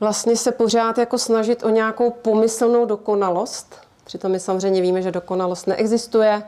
vlastně 0.00 0.36
se 0.36 0.52
pořád 0.52 0.98
jako 0.98 1.18
snažit 1.18 1.64
o 1.64 1.68
nějakou 1.68 2.10
pomyslnou 2.10 2.84
dokonalost. 2.84 3.74
Přitom 4.04 4.32
my 4.32 4.40
samozřejmě 4.40 4.82
víme, 4.82 5.02
že 5.02 5.10
dokonalost 5.10 5.66
neexistuje, 5.66 6.42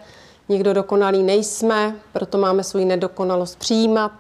nikdo 0.49 0.75
dokonalý 0.75 1.23
nejsme, 1.23 1.97
proto 2.13 2.39
máme 2.39 2.65
svou 2.65 2.85
nedokonalost 2.85 3.59
přijímat, 3.59 4.13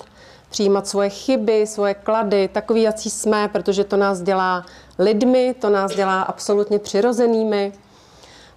přijímat 0.50 0.88
svoje 0.88 1.10
chyby, 1.10 1.66
svoje 1.66 1.94
klady, 1.94 2.48
takový, 2.52 2.82
jací 2.82 3.10
jsme, 3.10 3.48
protože 3.48 3.84
to 3.84 3.96
nás 3.96 4.20
dělá 4.22 4.66
lidmi, 4.98 5.54
to 5.60 5.70
nás 5.70 5.94
dělá 5.94 6.22
absolutně 6.22 6.78
přirozenými. 6.78 7.72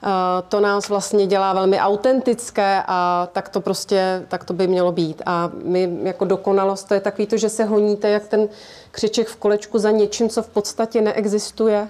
Eh, 0.05 0.43
to 0.49 0.59
nás 0.59 0.89
vlastně 0.89 1.27
dělá 1.27 1.53
velmi 1.53 1.79
autentické 1.79 2.83
a 2.87 3.29
tak 3.31 3.49
to 3.49 3.61
prostě, 3.61 4.25
tak 4.27 4.43
to 4.43 4.53
by 4.53 4.67
mělo 4.67 4.91
být. 4.91 5.21
A 5.25 5.51
my 5.63 5.97
jako 6.03 6.25
dokonalost, 6.25 6.87
to 6.87 6.93
je 6.93 6.99
takový 6.99 7.27
to, 7.27 7.37
že 7.37 7.49
se 7.49 7.63
honíte 7.63 8.09
jak 8.09 8.27
ten 8.27 8.49
křiček 8.91 9.27
v 9.27 9.35
kolečku 9.35 9.79
za 9.79 9.91
něčím, 9.91 10.29
co 10.29 10.43
v 10.43 10.47
podstatě 10.47 11.01
neexistuje. 11.01 11.87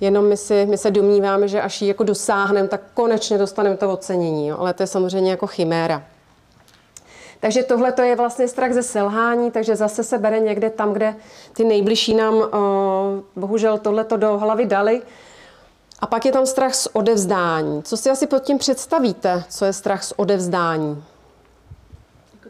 Jenom 0.00 0.28
my, 0.28 0.36
si, 0.36 0.66
my 0.66 0.78
se 0.78 0.90
domníváme, 0.90 1.48
že 1.48 1.62
až 1.62 1.82
ji 1.82 1.88
jako 1.88 2.04
dosáhneme, 2.04 2.68
tak 2.68 2.80
konečně 2.94 3.38
dostaneme 3.38 3.76
to 3.76 3.92
ocenění. 3.92 4.48
Jo? 4.48 4.56
Ale 4.58 4.74
to 4.74 4.82
je 4.82 4.86
samozřejmě 4.86 5.30
jako 5.30 5.46
chiméra. 5.46 6.02
Takže 7.40 7.62
tohle 7.62 7.92
to 7.92 8.02
je 8.02 8.16
vlastně 8.16 8.48
strach 8.48 8.72
ze 8.72 8.82
selhání, 8.82 9.50
takže 9.50 9.76
zase 9.76 10.04
se 10.04 10.18
bere 10.18 10.40
někde 10.40 10.70
tam, 10.70 10.92
kde 10.92 11.14
ty 11.52 11.64
nejbližší 11.64 12.14
nám, 12.14 12.34
uh, 12.34 12.44
bohužel 13.36 13.78
tohle 13.78 14.04
to 14.04 14.16
do 14.16 14.38
hlavy 14.38 14.66
dali, 14.66 15.02
A 15.98 16.06
pak 16.06 16.24
je 16.24 16.32
tam 16.32 16.46
strach 16.46 16.74
z 16.74 16.88
odevzdání. 16.92 17.82
Co 17.82 17.96
si 17.96 18.10
asi 18.10 18.26
pod 18.26 18.38
tím 18.42 18.58
představíte, 18.58 19.44
co 19.48 19.64
je 19.64 19.72
strach 19.72 20.04
z 20.04 20.12
odevzdání? 20.16 21.04
Jako? 22.34 22.48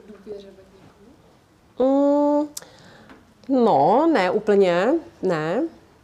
Mm, 1.85 2.49
no, 3.65 4.11
ne 4.13 4.31
úplně, 4.31 4.95
ne. 5.23 5.63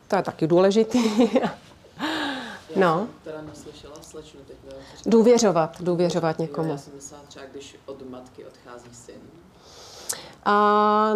To 0.09 0.17
je 0.17 0.23
taky 0.23 0.47
důležitý. 0.47 1.31
no, 2.77 3.09
Teda 3.25 3.43
neslyšela 3.43 3.97
slečnu 4.03 4.41
teď. 4.47 4.57
nevím, 4.65 4.81
co 4.91 4.97
říká. 4.97 5.11
důvěřovat, 5.11 5.83
důvěřovat 5.83 6.39
někomu. 6.39 6.71
Já 6.71 6.79
jsem 6.79 6.95
myslela 6.95 7.23
třeba, 7.29 7.45
když 7.53 7.77
od 7.87 8.11
matky 8.11 8.45
odchází 8.45 8.89
syn. 8.95 9.15
A, 10.45 11.15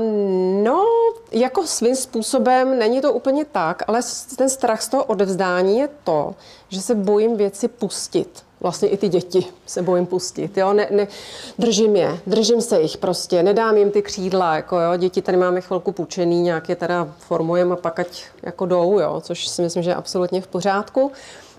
no, 0.62 0.84
jako 1.32 1.66
svým 1.66 1.96
způsobem 1.96 2.78
není 2.78 3.00
to 3.00 3.12
úplně 3.12 3.44
tak, 3.44 3.82
ale 3.86 4.00
ten 4.36 4.48
strach 4.48 4.82
z 4.82 4.88
toho 4.88 5.04
odevzdání 5.04 5.78
je 5.78 5.88
to, 6.04 6.34
že 6.68 6.80
se 6.80 6.94
bojím 6.94 7.36
věci 7.36 7.68
pustit. 7.68 8.42
Vlastně 8.60 8.88
i 8.88 8.96
ty 8.96 9.08
děti 9.08 9.46
se 9.66 9.82
bojím 9.82 10.06
pustit. 10.06 10.56
Jo? 10.56 10.72
Ne, 10.72 10.88
ne, 10.90 11.08
držím 11.58 11.96
je, 11.96 12.20
držím 12.26 12.60
se 12.60 12.80
jich 12.80 12.96
prostě, 12.96 13.42
nedám 13.42 13.76
jim 13.76 13.90
ty 13.90 14.02
křídla. 14.02 14.56
Jako, 14.56 14.80
jo? 14.80 14.96
Děti 14.96 15.22
tady 15.22 15.38
máme 15.38 15.60
chvilku 15.60 15.92
půjčený, 15.92 16.42
nějak 16.42 16.68
je 16.68 16.76
teda 16.76 17.08
formujeme 17.18 17.72
a 17.72 17.76
pak 17.76 17.98
ať 17.98 18.24
jako 18.42 18.66
jdou, 18.66 18.98
jo? 18.98 19.20
což 19.20 19.48
si 19.48 19.62
myslím, 19.62 19.82
že 19.82 19.90
je 19.90 19.94
absolutně 19.94 20.40
v 20.40 20.46
pořádku. 20.46 21.12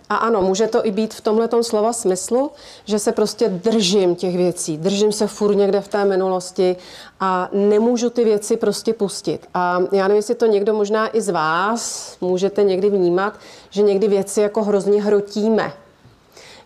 A 0.09 0.15
ano, 0.15 0.41
může 0.41 0.67
to 0.67 0.85
i 0.85 0.91
být 0.91 1.13
v 1.13 1.21
tomhle 1.21 1.49
slova 1.61 1.93
smyslu, 1.93 2.51
že 2.85 2.99
se 2.99 3.11
prostě 3.11 3.49
držím 3.49 4.15
těch 4.15 4.37
věcí, 4.37 4.77
držím 4.77 5.11
se 5.11 5.27
furt 5.27 5.55
někde 5.55 5.81
v 5.81 5.87
té 5.87 6.05
minulosti 6.05 6.75
a 7.19 7.49
nemůžu 7.51 8.09
ty 8.09 8.23
věci 8.23 8.57
prostě 8.57 8.93
pustit. 8.93 9.47
A 9.53 9.79
já 9.91 10.03
nevím, 10.03 10.15
jestli 10.15 10.35
to 10.35 10.45
někdo 10.45 10.73
možná 10.73 11.17
i 11.17 11.21
z 11.21 11.29
vás 11.29 12.15
můžete 12.21 12.63
někdy 12.63 12.89
vnímat, 12.89 13.33
že 13.69 13.81
někdy 13.81 14.07
věci 14.07 14.41
jako 14.41 14.63
hrozně 14.63 15.01
hrotíme, 15.03 15.73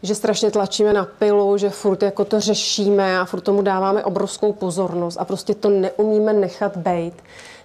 že 0.03 0.15
strašně 0.15 0.51
tlačíme 0.51 0.93
na 0.93 1.05
pilu, 1.05 1.57
že 1.57 1.69
furt 1.69 2.03
jako 2.03 2.25
to 2.25 2.39
řešíme 2.39 3.19
a 3.19 3.25
furt 3.25 3.41
tomu 3.41 3.61
dáváme 3.61 4.03
obrovskou 4.03 4.53
pozornost 4.53 5.17
a 5.19 5.25
prostě 5.25 5.55
to 5.55 5.69
neumíme 5.69 6.33
nechat 6.33 6.77
bejt. 6.77 7.13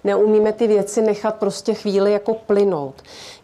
Neumíme 0.03 0.53
ty 0.53 0.67
věci 0.67 1.01
nechat 1.01 1.35
prostě 1.35 1.73
chvíli 1.73 2.11
jako 2.11 2.33
plynout. 2.33 2.95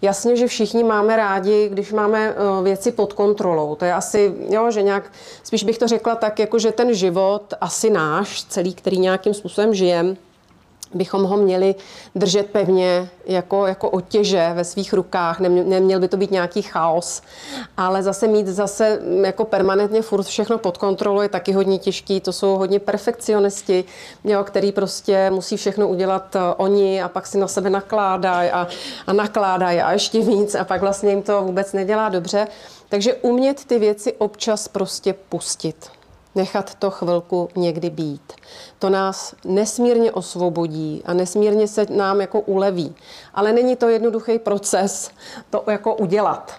Jasně, 0.02 0.36
že 0.36 0.48
všichni 0.48 0.84
máme 0.84 1.16
rádi, 1.16 1.70
když 1.70 1.92
máme 1.92 2.30
eh, 2.30 2.64
věci 2.64 2.92
pod 2.92 3.14
kontrolou. 3.14 3.76
To 3.76 3.86
je 3.86 3.94
asi, 3.94 4.34
jo, 4.50 4.72
že 4.72 4.82
nějak, 4.82 5.12
spíš 5.44 5.64
bych 5.64 5.78
to 5.78 5.88
řekla 5.88 6.16
tak, 6.16 6.40
jako 6.40 6.60
že 6.60 6.72
ten 6.72 6.94
život, 6.94 7.54
asi 7.62 7.90
náš, 7.90 8.44
celý, 8.44 8.74
který 8.74 8.98
nějakým 8.98 9.34
způsobem 9.34 9.74
žijeme, 9.74 10.16
bychom 10.96 11.24
ho 11.24 11.38
měli 11.38 11.76
držet 12.16 12.46
pevně 12.46 13.10
jako, 13.26 13.68
jako 13.68 13.90
otěže 13.90 14.52
ve 14.54 14.64
svých 14.64 14.94
rukách, 14.94 15.40
Nemě- 15.40 15.66
neměl 15.66 16.00
by 16.00 16.08
to 16.08 16.18
být 16.18 16.32
nějaký 16.32 16.62
chaos, 16.62 17.22
ale 17.78 18.04
zase 18.04 18.28
mít 18.28 18.48
zase 18.48 19.00
mm, 19.02 19.26
jako 19.26 19.46
permanentně 19.46 20.02
furt 20.02 20.24
všechno 20.24 20.58
pod 20.58 20.78
kontrolou 20.78 21.22
je 21.22 21.30
taky 21.30 21.52
hodně 21.52 21.80
těžký, 21.80 22.22
to 22.22 22.34
jsou 22.34 22.58
hodně 22.58 22.80
perfekcionisti, 22.80 23.84
jo, 24.24 24.44
který 24.44 24.72
prostě 24.72 25.30
musí 25.30 25.58
všechno 25.58 25.88
udělat 25.88 26.36
eh, 26.36 26.40
oni 26.58 27.02
a 27.02 27.10
pak 27.10 27.28
si 27.28 27.38
na 27.38 27.48
sebe 27.48 27.70
nakládají 27.70 28.50
a, 28.50 28.68
a 29.08 29.14
nakládají 29.14 29.82
a 29.82 29.92
ještě 29.92 30.22
víc 30.22 30.56
a 30.56 30.64
pak 30.64 30.82
vlastně 30.82 31.10
jim 31.10 31.22
to 31.22 31.42
vůbec 31.42 31.74
nedělá 31.74 32.10
dobře. 32.10 32.48
Takže 32.90 33.14
umět 33.14 33.66
ty 33.66 33.80
věci 33.80 34.14
občas 34.14 34.68
prostě 34.68 35.16
pustit 35.30 35.95
nechat 36.36 36.76
to 36.76 36.92
chvilku 36.92 37.50
někdy 37.56 37.90
být. 37.90 38.34
To 38.80 38.90
nás 38.90 39.36
nesmírně 39.46 40.12
osvobodí 40.12 41.04
a 41.06 41.14
nesmírně 41.14 41.68
se 41.68 41.86
nám 41.90 42.22
jako 42.22 42.40
uleví. 42.40 42.96
Ale 43.34 43.54
není 43.54 43.76
to 43.76 43.90
jednoduchý 43.90 44.40
proces 44.40 45.12
to 45.50 45.64
jako 45.68 45.96
udělat. 45.96 46.54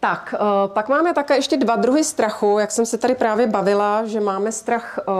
Tak, 0.00 0.34
eh, 0.34 0.68
pak 0.68 0.88
máme 0.88 1.14
také 1.14 1.36
ještě 1.36 1.56
dva 1.56 1.76
druhy 1.76 2.04
strachu, 2.04 2.58
jak 2.58 2.70
jsem 2.70 2.86
se 2.86 2.98
tady 2.98 3.14
právě 3.14 3.46
bavila, 3.46 4.06
že 4.06 4.20
máme 4.20 4.52
strach 4.52 4.98
eh, 4.98 5.12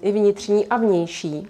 i 0.00 0.12
vnitřní 0.12 0.66
a 0.66 0.76
vnější. 0.76 1.48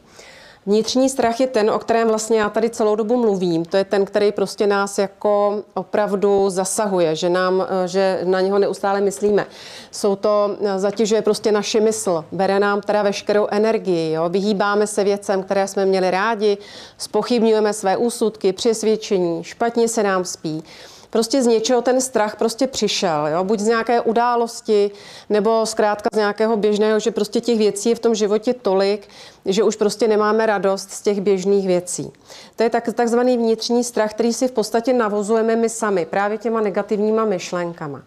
Vnitřní 0.66 1.09
strach 1.09 1.40
je 1.40 1.46
ten, 1.46 1.70
o 1.70 1.79
kterém 1.79 2.09
vlastně 2.09 2.40
já 2.40 2.48
tady 2.51 2.70
celou 2.70 2.96
dobu 2.96 3.16
mluvím. 3.16 3.64
To 3.64 3.77
je 3.77 3.85
ten, 3.85 4.05
který 4.05 4.33
prostě 4.33 4.66
nás 4.66 4.98
jako 4.98 5.62
opravdu 5.75 6.51
zasahuje, 6.51 7.16
že, 7.16 7.29
nám, 7.29 7.66
eh, 7.68 7.88
že 7.88 8.20
na 8.25 8.40
něho 8.40 8.59
neustále 8.59 9.01
myslíme. 9.01 9.46
Jsou 9.90 10.16
to, 10.16 10.57
eh, 10.61 10.79
zatěžuje 10.79 11.22
prostě 11.22 11.53
naše 11.53 11.81
mysl, 11.81 12.25
bere 12.33 12.61
nám 12.61 12.81
teda 12.81 13.03
veškerou 13.03 13.46
energii, 13.51 14.12
jo? 14.12 14.29
vyhýbáme 14.29 14.87
se 14.87 15.05
věcem, 15.05 15.42
které 15.42 15.68
jsme 15.68 15.87
měli 15.87 16.11
rádi, 16.11 16.59
spochybňujeme 16.98 17.72
své 17.72 17.96
úsudky, 17.96 18.53
přesvědčení, 18.53 19.44
špatně 19.44 19.88
se 19.88 20.03
nám 20.03 20.25
spí. 20.25 20.64
Prostě 21.11 21.42
z 21.42 21.46
něčeho 21.46 21.83
ten 21.83 22.01
strach 22.01 22.37
prostě 22.37 22.66
přišel, 22.66 23.27
jo? 23.27 23.44
buď 23.44 23.61
z 23.61 23.66
nějaké 23.66 24.01
události, 24.01 24.90
nebo 25.31 25.66
zkrátka 25.66 26.09
z 26.12 26.16
nějakého 26.16 26.57
běžného, 26.57 27.01
že 27.01 27.11
prostě 27.11 27.40
těch 27.40 27.59
věcí 27.59 27.88
je 27.88 27.94
v 27.94 27.98
tom 27.98 28.14
životě 28.14 28.55
tolik, 28.55 29.09
že 29.46 29.62
už 29.62 29.76
prostě 29.76 30.09
nemáme 30.09 30.46
radost 30.46 30.90
z 30.90 31.02
těch 31.02 31.20
běžných 31.20 31.66
věcí. 31.66 32.12
To 32.57 32.62
je 32.62 32.70
tak, 32.70 32.88
takzvaný 32.94 33.37
vnitřní 33.37 33.85
strach, 33.85 34.11
který 34.11 34.33
si 34.33 34.48
v 34.48 34.52
podstatě 34.52 34.92
navozujeme 34.92 35.57
my 35.57 35.68
sami, 35.68 36.07
právě 36.07 36.38
těma 36.38 36.61
negativníma 36.61 37.24
myšlenkama. 37.24 38.02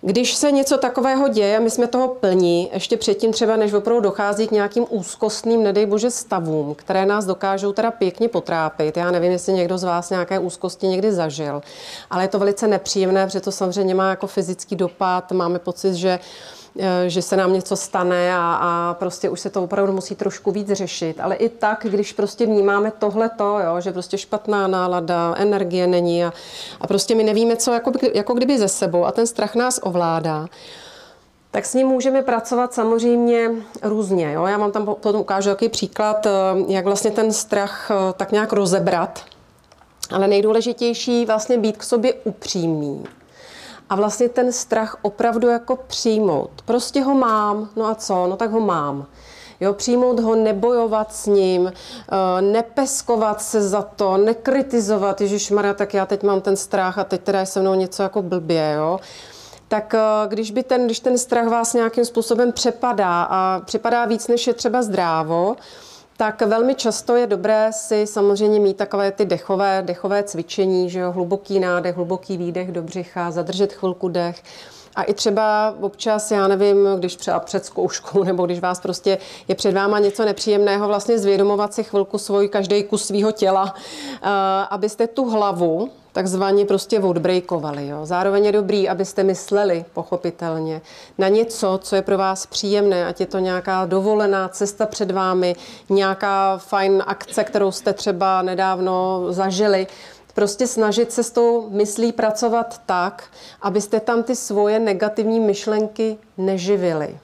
Když 0.00 0.34
se 0.34 0.52
něco 0.52 0.78
takového 0.78 1.28
děje, 1.28 1.60
my 1.60 1.70
jsme 1.70 1.86
toho 1.86 2.08
plní, 2.08 2.70
ještě 2.72 2.96
předtím 2.96 3.32
třeba, 3.32 3.56
než 3.56 3.72
opravdu 3.72 4.00
dochází 4.00 4.48
k 4.48 4.50
nějakým 4.50 4.86
úzkostným, 4.90 5.62
nedej 5.62 5.86
bože, 5.86 6.10
stavům, 6.10 6.74
které 6.74 7.06
nás 7.06 7.24
dokážou 7.24 7.72
teda 7.72 7.90
pěkně 7.90 8.28
potrápit. 8.28 8.96
Já 8.96 9.10
nevím, 9.10 9.32
jestli 9.32 9.52
někdo 9.52 9.78
z 9.78 9.84
vás 9.84 10.10
nějaké 10.10 10.38
úzkosti 10.38 10.86
někdy 10.86 11.12
zažil, 11.12 11.62
ale 12.10 12.24
je 12.24 12.28
to 12.28 12.38
velice 12.38 12.68
nepříjemné, 12.68 13.26
protože 13.26 13.40
to 13.40 13.52
samozřejmě 13.52 13.94
má 13.94 14.10
jako 14.10 14.26
fyzický 14.26 14.76
dopad. 14.76 15.32
Máme 15.32 15.58
pocit, 15.58 15.94
že 15.94 16.18
že 17.06 17.22
se 17.22 17.36
nám 17.36 17.52
něco 17.52 17.76
stane 17.76 18.34
a, 18.34 18.54
a 18.54 18.94
prostě 18.94 19.28
už 19.28 19.40
se 19.40 19.50
to 19.50 19.62
opravdu 19.62 19.92
musí 19.92 20.14
trošku 20.14 20.50
víc 20.50 20.72
řešit. 20.72 21.20
Ale 21.20 21.34
i 21.34 21.48
tak, 21.48 21.86
když 21.90 22.12
prostě 22.12 22.46
vnímáme 22.46 22.90
tohleto, 22.90 23.58
jo, 23.64 23.80
že 23.80 23.92
prostě 23.92 24.18
špatná 24.18 24.66
nálada, 24.66 25.34
energie 25.38 25.86
není 25.86 26.24
a, 26.24 26.32
a 26.80 26.86
prostě 26.86 27.14
my 27.14 27.24
nevíme, 27.24 27.56
co 27.56 27.72
jako, 27.72 27.92
jako 28.14 28.34
kdyby 28.34 28.58
ze 28.58 28.68
sebou 28.68 29.04
a 29.04 29.12
ten 29.12 29.26
strach 29.26 29.54
nás 29.54 29.80
ovládá, 29.82 30.46
tak 31.50 31.66
s 31.66 31.74
ním 31.74 31.86
můžeme 31.86 32.22
pracovat 32.22 32.74
samozřejmě 32.74 33.50
různě. 33.82 34.32
Jo? 34.32 34.46
Já 34.46 34.58
vám 34.58 34.72
tam 34.72 34.86
potom 34.86 35.20
ukážu 35.20 35.48
jaký 35.48 35.68
příklad, 35.68 36.26
eh, 36.26 36.30
jak 36.68 36.84
vlastně 36.84 37.10
ten 37.10 37.32
strach 37.32 37.90
eh, 37.90 38.12
tak 38.16 38.32
nějak 38.32 38.52
rozebrat. 38.52 39.24
Ale 40.10 40.28
nejdůležitější 40.28 41.26
vlastně 41.26 41.58
být 41.58 41.76
k 41.76 41.82
sobě 41.82 42.14
upřímný. 42.24 43.04
A 43.92 43.94
vlastně 43.94 44.28
ten 44.28 44.52
strach 44.52 44.96
opravdu 45.02 45.48
jako 45.48 45.76
přijmout. 45.76 46.50
Prostě 46.64 47.02
ho 47.02 47.14
mám, 47.14 47.68
no 47.76 47.86
a 47.86 47.94
co, 47.94 48.26
no 48.26 48.36
tak 48.36 48.50
ho 48.50 48.60
mám. 48.60 49.06
Jo, 49.60 49.72
přijmout 49.72 50.20
ho, 50.20 50.34
nebojovat 50.34 51.14
s 51.14 51.26
ním, 51.26 51.72
eh, 51.72 52.42
nepeskovat 52.42 53.42
se 53.42 53.62
za 53.68 53.82
to, 53.82 54.16
nekritizovat, 54.16 55.20
Ježíš 55.20 55.50
Maria, 55.50 55.74
tak 55.74 55.94
já 55.94 56.06
teď 56.06 56.22
mám 56.22 56.40
ten 56.40 56.56
strach 56.56 56.98
a 56.98 57.04
teď 57.04 57.20
teda 57.20 57.40
je 57.40 57.46
se 57.46 57.60
mnou 57.60 57.74
něco 57.74 58.02
jako 58.02 58.22
blbě, 58.22 58.74
jo. 58.76 59.00
Tak 59.68 59.94
eh, 59.94 60.00
když, 60.28 60.50
by 60.50 60.62
ten, 60.62 60.86
když 60.86 61.00
ten 61.00 61.18
strach 61.18 61.48
vás 61.48 61.74
nějakým 61.74 62.04
způsobem 62.04 62.52
přepadá 62.52 63.22
a 63.22 63.60
přepadá 63.64 64.04
víc, 64.04 64.28
než 64.28 64.46
je 64.46 64.54
třeba 64.54 64.82
zdrávo, 64.82 65.56
tak 66.22 66.42
velmi 66.42 66.74
často 66.74 67.16
je 67.16 67.26
dobré 67.26 67.70
si 67.72 68.06
samozřejmě 68.06 68.60
mít 68.60 68.76
takové 68.76 69.12
ty 69.12 69.24
dechové, 69.24 69.82
dechové 69.86 70.22
cvičení, 70.22 70.90
že 70.90 70.98
jo, 70.98 71.12
hluboký 71.12 71.60
nádech, 71.60 71.96
hluboký 71.96 72.36
výdech 72.36 72.72
do 72.72 72.82
břicha, 72.82 73.30
zadržet 73.30 73.72
chvilku 73.72 74.08
dech. 74.08 74.42
A 74.96 75.02
i 75.02 75.14
třeba 75.14 75.74
občas, 75.80 76.30
já 76.30 76.48
nevím, 76.48 76.88
když 76.98 77.16
třeba 77.16 77.40
před 77.40 77.64
zkouškou, 77.64 78.24
nebo 78.24 78.46
když 78.46 78.60
vás 78.60 78.80
prostě 78.80 79.18
je 79.48 79.54
před 79.54 79.74
váma 79.74 79.98
něco 79.98 80.24
nepříjemného, 80.24 80.86
vlastně 80.86 81.18
zvědomovat 81.18 81.74
si 81.74 81.84
chvilku 81.84 82.18
svůj 82.18 82.48
každý 82.48 82.82
kus 82.82 83.04
svého 83.04 83.32
těla, 83.32 83.74
eh, 83.76 84.28
abyste 84.70 85.06
tu 85.06 85.30
hlavu 85.30 85.90
takzvaně 86.12 86.64
prostě 86.64 87.00
odbrejkovali. 87.00 87.88
Jo. 87.88 88.06
Zároveň 88.06 88.44
je 88.44 88.52
dobrý, 88.52 88.88
abyste 88.88 89.22
mysleli, 89.22 89.84
pochopitelně, 89.92 90.80
na 91.18 91.28
něco, 91.28 91.78
co 91.82 91.96
je 91.96 92.02
pro 92.02 92.18
vás 92.18 92.46
příjemné, 92.46 93.06
ať 93.06 93.20
je 93.20 93.26
to 93.26 93.38
nějaká 93.38 93.86
dovolená 93.86 94.48
cesta 94.48 94.86
před 94.86 95.10
vámi, 95.10 95.56
nějaká 95.88 96.58
fajn 96.58 97.02
akce, 97.06 97.44
kterou 97.44 97.70
jste 97.70 97.92
třeba 97.92 98.42
nedávno 98.42 99.26
zažili. 99.28 99.86
Prostě 100.34 100.66
snažit 100.66 101.12
se 101.12 101.22
s 101.22 101.30
tou 101.30 101.70
myslí 101.70 102.12
pracovat 102.12 102.80
tak, 102.86 103.24
abyste 103.62 104.00
tam 104.00 104.22
ty 104.22 104.36
svoje 104.36 104.78
negativní 104.78 105.40
myšlenky 105.40 106.18
neživili. 106.38 107.18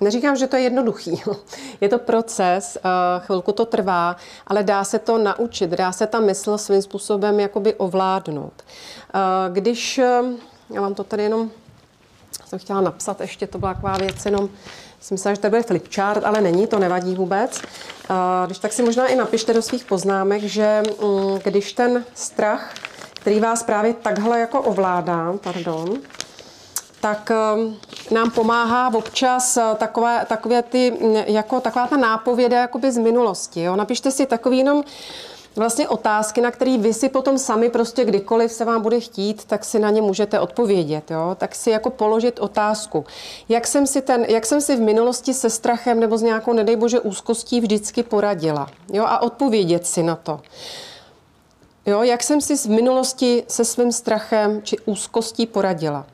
Neříkám, 0.00 0.36
že 0.36 0.46
to 0.46 0.56
je 0.56 0.62
jednoduchý. 0.62 1.22
Je 1.80 1.88
to 1.88 1.98
proces, 1.98 2.76
eh, 2.76 2.80
chvilku 3.18 3.52
to 3.52 3.64
trvá, 3.64 4.16
ale 4.46 4.62
dá 4.62 4.84
se 4.84 4.98
to 4.98 5.18
naučit, 5.18 5.70
dá 5.70 5.92
se 5.92 6.06
ta 6.06 6.20
mysl 6.20 6.58
svým 6.58 6.82
způsobem 6.82 7.40
jakoby 7.40 7.74
ovládnout. 7.74 8.52
Eh, 8.62 9.18
Když, 9.52 9.98
eh, 9.98 10.22
já 10.70 10.80
vám 10.80 10.94
to 10.94 11.04
tady 11.04 11.22
jenom, 11.22 11.50
jsem 12.46 12.58
chtěla 12.58 12.80
napsat 12.80 13.20
ještě, 13.20 13.46
to 13.46 13.58
byla 13.58 13.74
taková 13.74 13.96
věc 13.96 14.24
jenom, 14.24 14.48
jsem 15.04 15.14
myslela, 15.14 15.34
že 15.34 15.40
to 15.40 15.48
bude 15.48 15.62
flipchart, 15.62 16.24
ale 16.24 16.40
není, 16.40 16.66
to 16.66 16.78
nevadí 16.78 17.14
vůbec. 17.14 17.62
Eh, 17.62 18.46
Když 18.46 18.58
tak 18.58 18.72
si 18.72 18.82
možná 18.82 19.06
i 19.06 19.16
napište 19.16 19.54
do 19.54 19.62
svých 19.62 19.84
poznámek, 19.84 20.42
že 20.42 20.82
mm, 21.02 21.38
když 21.44 21.72
ten 21.72 22.04
strach 22.14 22.74
který 23.24 23.40
vás 23.40 23.62
právě 23.62 23.94
takhle 23.94 24.40
jako 24.40 24.60
ovládá, 24.62 25.34
pardon, 25.42 25.98
tak 27.00 27.30
um, 27.56 27.76
nám 28.10 28.30
pomáhá 28.30 28.94
občas 28.94 29.56
uh, 29.56 29.76
takové, 29.76 30.26
takové 30.28 30.62
ty, 30.62 30.90
mm, 30.90 31.14
jako 31.26 31.60
taková 31.60 31.86
ta 31.86 31.96
nápověda 31.96 32.60
jakoby 32.60 32.92
z 32.92 32.98
minulosti. 32.98 33.62
Jo? 33.62 33.76
Napište 33.76 34.10
si 34.10 34.26
takový 34.26 34.58
jenom 34.58 34.84
vlastně 35.56 35.88
otázky, 35.88 36.40
na 36.40 36.50
které 36.50 36.78
vy 36.78 36.94
si 36.94 37.08
potom 37.08 37.38
sami 37.38 37.68
prostě 37.68 38.04
kdykoliv 38.04 38.52
se 38.52 38.64
vám 38.64 38.82
bude 38.82 39.00
chtít, 39.00 39.44
tak 39.44 39.64
si 39.64 39.78
na 39.78 39.90
ně 39.90 40.02
můžete 40.02 40.40
odpovědět. 40.40 41.10
Jo? 41.10 41.36
Tak 41.38 41.54
si 41.54 41.70
jako 41.70 41.90
položit 41.90 42.38
otázku. 42.40 43.04
Jak 43.48 43.66
jsem, 43.66 43.86
si 43.86 44.02
ten, 44.02 44.24
jak 44.24 44.46
jsem 44.46 44.60
si 44.60 44.76
v 44.76 44.80
minulosti 44.80 45.34
se 45.34 45.50
strachem 45.50 46.00
nebo 46.00 46.18
s 46.18 46.22
nějakou, 46.22 46.52
nedej 46.52 46.76
bože, 46.76 47.00
úzkostí 47.00 47.60
vždycky 47.60 48.02
poradila. 48.02 48.70
Jo? 48.92 49.04
A 49.06 49.22
odpovědět 49.22 49.86
si 49.86 50.02
na 50.02 50.16
to. 50.16 50.40
Jo? 51.86 52.02
Jak 52.02 52.22
jsem 52.22 52.40
si 52.40 52.56
v 52.56 52.66
minulosti 52.66 53.44
se 53.48 53.64
svým 53.64 53.92
strachem 53.92 54.62
či 54.62 54.76
úzkostí 54.86 55.46
poradila 55.46 56.06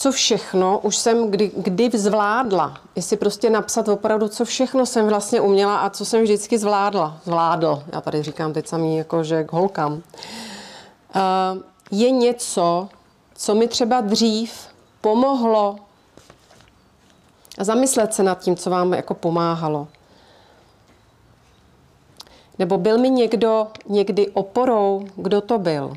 co 0.00 0.12
všechno 0.12 0.78
už 0.78 0.96
jsem 0.96 1.30
kdy, 1.30 1.52
kdy 1.56 1.90
zvládla. 1.94 2.80
Jestli 2.96 3.16
prostě 3.16 3.50
napsat 3.50 3.88
opravdu, 3.88 4.28
co 4.28 4.44
všechno 4.44 4.86
jsem 4.86 5.08
vlastně 5.08 5.40
uměla 5.40 5.78
a 5.78 5.90
co 5.90 6.04
jsem 6.04 6.22
vždycky 6.22 6.58
zvládla. 6.58 7.18
Zvládl. 7.24 7.82
Já 7.92 8.00
tady 8.00 8.22
říkám 8.22 8.52
teď 8.52 8.66
samý 8.66 8.96
jako, 8.96 9.24
že 9.24 9.44
k 9.44 9.52
holkám. 9.52 9.92
Uh, 9.92 10.00
je 11.90 12.10
něco, 12.10 12.88
co 13.34 13.54
mi 13.54 13.68
třeba 13.68 14.00
dřív 14.00 14.52
pomohlo 15.00 15.76
a 17.58 17.64
zamyslet 17.64 18.14
se 18.14 18.22
nad 18.22 18.38
tím, 18.38 18.56
co 18.56 18.70
vám 18.70 18.92
jako 18.92 19.14
pomáhalo. 19.14 19.88
Nebo 22.58 22.78
byl 22.78 22.98
mi 22.98 23.10
někdo 23.10 23.68
někdy 23.88 24.28
oporou, 24.28 25.04
kdo 25.16 25.40
to 25.40 25.58
byl? 25.58 25.96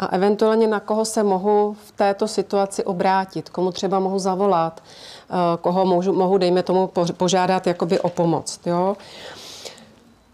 A 0.00 0.06
eventuálně 0.06 0.66
na 0.66 0.80
koho 0.80 1.04
se 1.04 1.22
mohu 1.22 1.76
v 1.86 1.92
této 1.92 2.28
situaci 2.28 2.84
obrátit, 2.84 3.48
komu 3.48 3.72
třeba 3.72 4.00
mohu 4.00 4.18
zavolat, 4.18 4.82
eh, 4.82 5.34
koho 5.60 5.84
mohu, 5.84 6.12
mohu 6.12 6.38
dejme 6.38 6.62
tomu, 6.62 6.90
požádat 7.16 7.66
jakoby 7.66 8.00
o 8.00 8.08
pomoc. 8.08 8.60
Jo? 8.66 8.96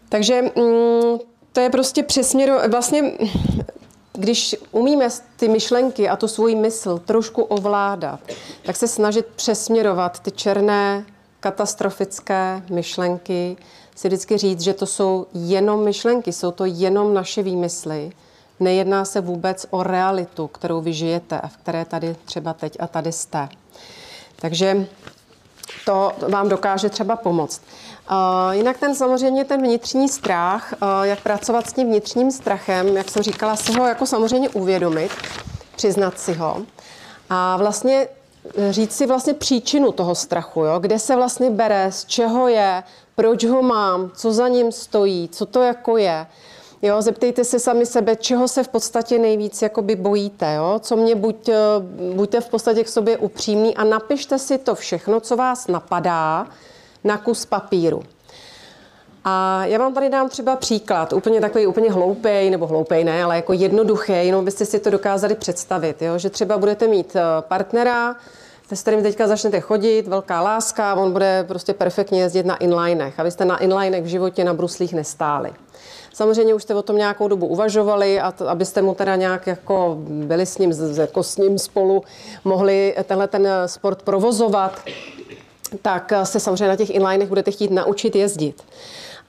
Takže 0.09 0.41
mm, 0.41 1.19
to 1.51 1.59
je 1.59 1.69
prostě 1.69 2.03
přesně, 2.03 2.53
vlastně 2.67 3.11
když 4.13 4.55
umíme 4.71 5.07
ty 5.35 5.47
myšlenky 5.47 6.09
a 6.09 6.15
tu 6.15 6.27
svůj 6.27 6.55
mysl 6.55 6.97
trošku 6.97 7.41
ovládat, 7.43 8.19
tak 8.63 8.75
se 8.75 8.87
snažit 8.87 9.25
přesměrovat 9.35 10.19
ty 10.19 10.31
černé 10.31 11.05
katastrofické 11.39 12.61
myšlenky, 12.69 13.57
si 13.95 14.07
vždycky 14.07 14.37
říct, 14.37 14.61
že 14.61 14.73
to 14.73 14.85
jsou 14.85 15.25
jenom 15.33 15.83
myšlenky, 15.83 16.33
jsou 16.33 16.51
to 16.51 16.65
jenom 16.65 17.13
naše 17.13 17.43
výmysly, 17.43 18.11
Nejedná 18.59 19.05
se 19.05 19.21
vůbec 19.21 19.65
o 19.69 19.83
realitu, 19.83 20.47
kterou 20.47 20.81
vy 20.81 20.93
žijete 20.93 21.39
a 21.39 21.47
v 21.47 21.57
které 21.57 21.85
tady 21.85 22.15
třeba 22.25 22.53
teď 22.53 22.77
a 22.79 22.87
tady 22.87 23.11
jste. 23.11 23.49
Takže 24.35 24.87
to 25.85 26.11
vám 26.29 26.49
dokáže 26.49 26.89
třeba 26.89 27.15
pomoct. 27.15 27.61
Uh, 28.11 28.17
jinak 28.51 28.77
ten 28.77 28.95
samozřejmě 28.95 29.45
ten 29.45 29.61
vnitřní 29.61 30.09
strach, 30.09 30.73
uh, 30.81 31.03
jak 31.03 31.21
pracovat 31.21 31.69
s 31.69 31.73
tím 31.73 31.87
vnitřním 31.87 32.31
strachem, 32.31 32.87
jak 32.87 33.09
jsem 33.09 33.23
říkala, 33.23 33.55
si 33.55 33.73
ho 33.73 33.87
jako 33.87 34.05
samozřejmě 34.05 34.49
uvědomit, 34.49 35.11
přiznat 35.75 36.19
si 36.19 36.33
ho 36.33 36.61
a 37.29 37.57
vlastně 37.57 38.07
říct 38.69 38.93
si 38.93 39.05
vlastně 39.05 39.33
příčinu 39.33 39.91
toho 39.91 40.15
strachu, 40.15 40.63
jo? 40.63 40.79
kde 40.79 40.99
se 40.99 41.15
vlastně 41.15 41.49
bere, 41.49 41.91
z 41.91 42.05
čeho 42.05 42.47
je, 42.47 42.83
proč 43.15 43.45
ho 43.45 43.61
mám, 43.61 44.11
co 44.15 44.33
za 44.33 44.47
ním 44.47 44.71
stojí, 44.71 45.29
co 45.31 45.45
to 45.45 45.61
jako 45.61 45.97
je. 45.97 46.27
Jo, 46.81 47.01
zeptejte 47.01 47.43
se 47.43 47.59
sami 47.59 47.85
sebe, 47.85 48.15
čeho 48.15 48.47
se 48.47 48.63
v 48.63 48.67
podstatě 48.67 49.19
nejvíc 49.19 49.61
jakoby 49.61 49.95
bojíte. 49.95 50.53
Jo? 50.53 50.79
Co 50.83 50.95
mě 50.95 51.15
buď, 51.15 51.49
eh, 51.49 51.55
buďte 52.13 52.41
v 52.41 52.49
podstatě 52.49 52.83
k 52.83 52.87
sobě 52.87 53.17
upřímný 53.17 53.75
a 53.75 53.83
napište 53.83 54.39
si 54.39 54.57
to 54.57 54.75
všechno, 54.75 55.19
co 55.19 55.35
vás 55.35 55.67
napadá, 55.67 56.47
na 57.03 57.17
kus 57.17 57.45
papíru. 57.45 58.03
A 59.23 59.65
já 59.65 59.79
vám 59.79 59.93
tady 59.93 60.09
dám 60.09 60.29
třeba 60.29 60.55
příklad, 60.55 61.13
úplně 61.13 61.41
takový 61.41 61.67
úplně 61.67 61.91
hloupej, 61.91 62.49
nebo 62.49 62.67
hloupej 62.67 63.03
ne, 63.03 63.23
ale 63.23 63.35
jako 63.35 63.53
jednoduchý, 63.53 64.13
jenom 64.13 64.45
byste 64.45 64.65
si 64.65 64.79
to 64.79 64.89
dokázali 64.89 65.35
představit, 65.35 66.01
jo? 66.01 66.17
že 66.17 66.29
třeba 66.29 66.57
budete 66.57 66.87
mít 66.87 67.15
eh, 67.15 67.21
partnera, 67.41 68.15
s 68.73 68.81
kterým 68.81 69.03
teďka 69.03 69.27
začnete 69.27 69.59
chodit, 69.59 70.07
velká 70.07 70.41
láska, 70.41 70.95
on 70.95 71.11
bude 71.11 71.45
prostě 71.47 71.73
perfektně 71.73 72.21
jezdit 72.21 72.45
na 72.45 72.55
inlinech. 72.55 73.19
A 73.19 73.23
vy 73.23 73.31
jste 73.31 73.45
na 73.45 73.57
inlinech 73.57 74.03
v 74.03 74.07
životě 74.07 74.43
na 74.43 74.53
bruslích 74.53 74.93
nestáli. 74.93 75.51
Samozřejmě 76.17 76.53
už 76.53 76.63
jste 76.63 76.75
o 76.75 76.81
tom 76.81 76.97
nějakou 76.97 77.27
dobu 77.27 77.47
uvažovali 77.47 78.19
a 78.19 78.31
to, 78.31 78.49
abyste 78.49 78.81
mu 78.81 78.95
teda 78.95 79.15
nějak 79.15 79.47
jako 79.47 79.97
byli 79.99 80.45
s 80.45 80.57
ním, 80.57 80.73
jako 80.99 81.23
s 81.23 81.37
ním 81.37 81.59
spolu 81.59 82.03
mohli 82.43 82.95
tenhle 83.03 83.27
ten 83.27 83.47
sport 83.65 84.01
provozovat, 84.01 84.81
tak 85.81 86.13
se 86.23 86.39
samozřejmě 86.39 86.67
na 86.67 86.75
těch 86.75 86.89
inlinech 86.89 87.29
budete 87.29 87.51
chtít 87.51 87.71
naučit 87.71 88.15
jezdit. 88.15 88.63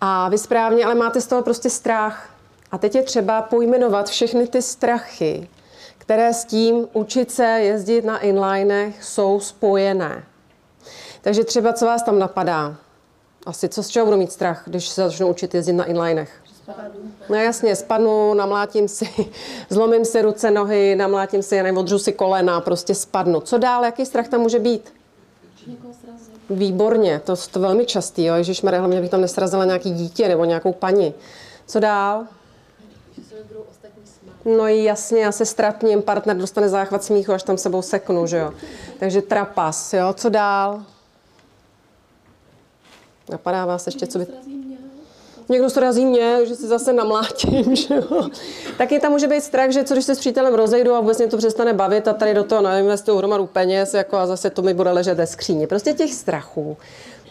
A 0.01 0.29
vy 0.29 0.39
správně, 0.39 0.85
ale 0.85 0.95
máte 0.95 1.21
z 1.21 1.27
toho 1.27 1.43
prostě 1.43 1.71
strach. 1.71 2.31
A 2.71 2.79
teď 2.79 2.95
je 2.95 3.03
třeba 3.03 3.43
pojmenovat 3.43 4.09
všechny 4.09 4.47
ty 4.47 4.63
strachy, 4.63 5.49
které 5.99 6.35
s 6.35 6.45
tím 6.45 6.89
učit 6.93 7.31
se 7.31 7.45
jezdit 7.45 8.05
na 8.05 8.19
inlinech 8.19 9.05
jsou 9.05 9.41
spojené. 9.41 10.25
Takže 11.21 11.45
třeba 11.45 11.73
co 11.73 11.87
vás 11.87 12.03
tam 12.03 12.19
napadá? 12.19 12.77
Asi 13.47 13.69
co 13.69 13.83
z 13.83 13.89
čeho 13.89 14.07
budu 14.07 14.19
mít 14.19 14.33
strach, 14.33 14.63
když 14.67 14.89
se 14.89 15.03
začnu 15.03 15.29
učit 15.29 15.55
jezdit 15.55 15.73
na 15.73 15.85
inlinech? 15.85 16.48
No 17.29 17.37
jasně, 17.37 17.77
spadnu, 17.77 18.35
namlátím 18.35 18.89
si, 18.89 19.09
zlomím 19.71 20.05
si 20.05 20.23
ruce, 20.23 20.51
nohy, 20.51 20.97
namlátím 20.97 21.43
si, 21.43 21.63
nebo 21.63 21.81
odřu 21.81 21.99
si 21.99 22.13
kolena, 22.13 22.61
prostě 22.61 22.95
spadnu. 22.95 23.41
Co 23.41 23.59
dál, 23.59 23.85
jaký 23.85 24.07
strach 24.07 24.29
tam 24.29 24.41
může 24.41 24.59
být? 24.59 24.93
Výborně, 26.51 27.21
to 27.25 27.33
je 27.33 27.61
velmi 27.61 27.87
častý, 27.87 28.25
jo. 28.25 28.35
Ježiš 28.35 28.63
Maria, 28.63 28.81
hlavně 28.81 29.01
bych 29.01 29.11
tam 29.11 29.21
nesrazila 29.21 29.65
nějaký 29.65 29.91
dítě 29.91 30.29
nebo 30.29 30.45
nějakou 30.45 30.73
paní. 30.73 31.15
Co 31.67 31.81
dál? 31.81 32.27
No 34.45 34.67
jasně, 34.67 35.21
já 35.21 35.33
se 35.33 35.47
ztratním, 35.47 36.03
partner 36.03 36.37
dostane 36.37 36.69
záchvat 36.69 37.05
smíchu, 37.05 37.33
až 37.33 37.43
tam 37.43 37.59
sebou 37.59 37.83
seknu, 37.83 38.27
že 38.27 38.37
jo. 38.37 38.53
Takže 38.99 39.23
trapas, 39.23 39.93
jo. 39.93 40.13
Co 40.13 40.29
dál? 40.29 40.83
Napadá 43.31 43.67
vás 43.67 43.87
ještě, 43.87 44.07
co 44.07 44.19
by 44.19 44.27
někdo 45.49 45.71
srazí 45.71 46.07
mě, 46.07 46.47
že 46.47 46.55
si 46.55 46.67
zase 46.67 46.93
namlátím, 46.93 47.77
že 47.77 47.95
jo. 47.95 48.29
Taky 48.79 49.01
tam 49.01 49.13
může 49.13 49.27
být 49.27 49.45
strach, 49.45 49.71
že 49.71 49.85
co 49.85 49.95
když 49.95 50.05
se 50.05 50.15
s 50.15 50.19
přítelem 50.19 50.55
rozejdu 50.55 50.95
a 50.95 51.01
vůbec 51.01 51.19
mě 51.19 51.27
to 51.27 51.37
přestane 51.37 51.73
bavit 51.73 52.09
a 52.09 52.13
tady 52.13 52.35
do 52.35 52.45
toho 52.45 52.63
nainvestuju 52.63 53.19
hromadu 53.19 53.47
peněz 53.47 53.95
jako 53.95 54.17
a 54.17 54.27
zase 54.27 54.51
to 54.51 54.63
mi 54.63 54.75
bude 54.75 54.91
ležet 54.91 55.15
ve 55.15 55.27
skříni. 55.27 55.67
Prostě 55.67 55.93
těch 55.93 56.15
strachů 56.15 56.77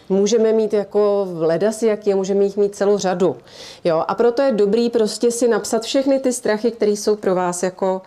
můžeme 0.08 0.52
mít 0.52 0.72
jako 0.72 1.28
leda 1.34 1.72
si 1.72 1.86
jaký, 1.86 2.14
můžeme 2.14 2.44
jich 2.44 2.56
mít 2.56 2.74
celou 2.74 2.98
řadu. 2.98 3.36
Jo, 3.84 4.04
a 4.08 4.14
proto 4.14 4.42
je 4.42 4.52
dobrý 4.52 4.90
prostě 4.90 5.30
si 5.30 5.48
napsat 5.48 5.82
všechny 5.82 6.20
ty 6.20 6.32
strachy, 6.32 6.70
které 6.70 6.90
jsou 6.90 7.16
pro 7.16 7.34
vás 7.34 7.62
jako 7.62 8.02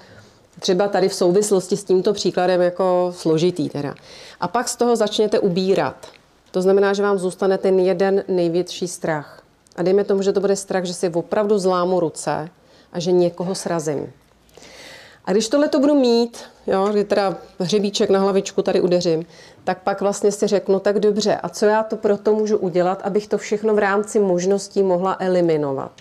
třeba 0.59 0.87
tady 0.87 1.09
v 1.09 1.13
souvislosti 1.13 1.77
s 1.77 1.83
tímto 1.83 2.13
příkladem 2.13 2.61
jako 2.61 3.13
složitý 3.17 3.69
teda. 3.69 3.95
A 4.39 4.47
pak 4.47 4.69
z 4.69 4.75
toho 4.75 4.95
začněte 4.95 5.39
ubírat. 5.39 6.07
To 6.51 6.61
znamená, 6.61 6.93
že 6.93 7.03
vám 7.03 7.17
zůstane 7.17 7.57
ten 7.57 7.79
jeden 7.79 8.23
největší 8.27 8.87
strach. 8.87 9.40
A 9.75 9.83
dejme 9.83 10.03
tomu, 10.03 10.21
že 10.21 10.33
to 10.33 10.39
bude 10.39 10.55
strach, 10.55 10.83
že 10.83 10.93
si 10.93 11.09
opravdu 11.09 11.59
zlámu 11.59 11.99
ruce 11.99 12.49
a 12.93 12.99
že 12.99 13.11
někoho 13.11 13.55
srazím. 13.55 14.13
A 15.25 15.31
když 15.31 15.49
tohle 15.49 15.67
to 15.67 15.79
budu 15.79 15.95
mít, 15.95 16.37
jo, 16.67 16.89
kdy 16.91 17.03
teda 17.03 17.37
hřebíček 17.59 18.09
na 18.09 18.19
hlavičku 18.19 18.61
tady 18.61 18.81
udeřím, 18.81 19.25
tak 19.63 19.83
pak 19.83 20.01
vlastně 20.01 20.31
si 20.31 20.47
řeknu, 20.47 20.79
tak 20.79 20.99
dobře, 20.99 21.35
a 21.35 21.49
co 21.49 21.65
já 21.65 21.83
to 21.83 21.95
proto 21.95 22.33
můžu 22.33 22.57
udělat, 22.57 23.01
abych 23.03 23.27
to 23.27 23.37
všechno 23.37 23.75
v 23.75 23.79
rámci 23.79 24.19
možností 24.19 24.83
mohla 24.83 25.17
eliminovat. 25.19 25.91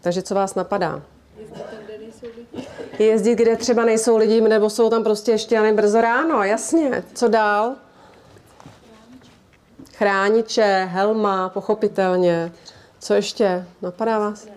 Takže 0.00 0.22
co 0.22 0.34
vás 0.34 0.54
napadá? 0.54 1.02
Jezdit, 2.98 3.34
kde 3.34 3.56
třeba 3.56 3.84
nejsou 3.84 4.16
lidi, 4.16 4.40
nebo 4.40 4.70
jsou 4.70 4.90
tam 4.90 5.04
prostě 5.04 5.30
ještě 5.30 5.58
ani 5.58 5.72
brzo 5.72 6.00
ráno, 6.00 6.42
jasně. 6.42 7.04
Co 7.14 7.28
dál? 7.28 7.74
Chrániče, 10.00 10.88
helma, 10.90 11.48
pochopitelně. 11.48 12.52
Co 13.00 13.14
ještě? 13.14 13.64
Napadá 13.82 14.18
vás? 14.18 14.48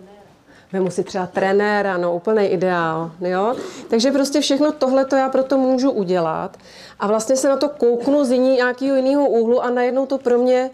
Vemu 0.72 0.90
si 0.90 1.04
třeba 1.04 1.26
trenéra, 1.26 1.96
no 1.96 2.14
úplný 2.14 2.46
ideál, 2.46 3.10
jo? 3.20 3.54
Takže 3.90 4.10
prostě 4.10 4.40
všechno 4.40 4.72
tohle 4.72 5.04
to 5.04 5.16
já 5.16 5.28
proto 5.28 5.58
můžu 5.58 5.90
udělat 5.90 6.56
a 7.00 7.06
vlastně 7.06 7.36
se 7.36 7.48
na 7.48 7.56
to 7.56 7.68
kouknu 7.68 8.24
z 8.24 8.30
jiný, 8.30 8.56
nějakého 8.56 8.96
jiného 8.96 9.28
úhlu 9.28 9.62
a 9.62 9.70
najednou 9.70 10.06
to 10.06 10.18
pro 10.18 10.38
mě 10.38 10.70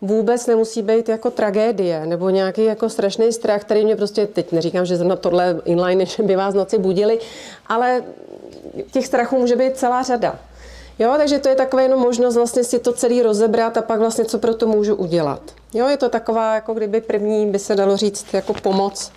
vůbec 0.00 0.46
nemusí 0.46 0.82
být 0.82 1.08
jako 1.08 1.30
tragédie 1.30 2.06
nebo 2.06 2.30
nějaký 2.30 2.64
jako 2.64 2.88
strašný 2.88 3.32
strach, 3.32 3.60
který 3.60 3.84
mě 3.84 3.96
prostě, 3.96 4.26
teď 4.26 4.52
neříkám, 4.52 4.86
že 4.86 4.96
zrovna 4.96 5.16
tohle 5.16 5.60
inline, 5.64 6.06
že 6.06 6.22
by 6.22 6.36
vás 6.36 6.54
noci 6.54 6.78
budili, 6.78 7.18
ale 7.66 8.04
těch 8.90 9.06
strachů 9.06 9.38
může 9.38 9.56
být 9.56 9.76
celá 9.76 10.02
řada. 10.02 10.38
Jo, 10.98 11.14
takže 11.16 11.38
to 11.38 11.48
je 11.48 11.54
taková 11.54 11.82
jenom 11.82 12.00
možnost 12.00 12.36
vlastně 12.36 12.64
si 12.64 12.78
to 12.78 12.92
celý 12.92 13.22
rozebrat 13.22 13.76
a 13.76 13.82
pak 13.82 13.98
vlastně 13.98 14.24
co 14.24 14.38
pro 14.38 14.54
to 14.54 14.66
můžu 14.66 14.94
udělat. 14.94 15.40
Jo, 15.72 15.88
je 15.88 15.96
to 15.96 16.08
taková, 16.08 16.54
jako 16.54 16.74
kdyby 16.74 17.00
první 17.00 17.46
by 17.46 17.58
se 17.58 17.74
dalo 17.74 17.96
říct, 17.96 18.34
jako 18.34 18.54
pomoc 18.54 19.12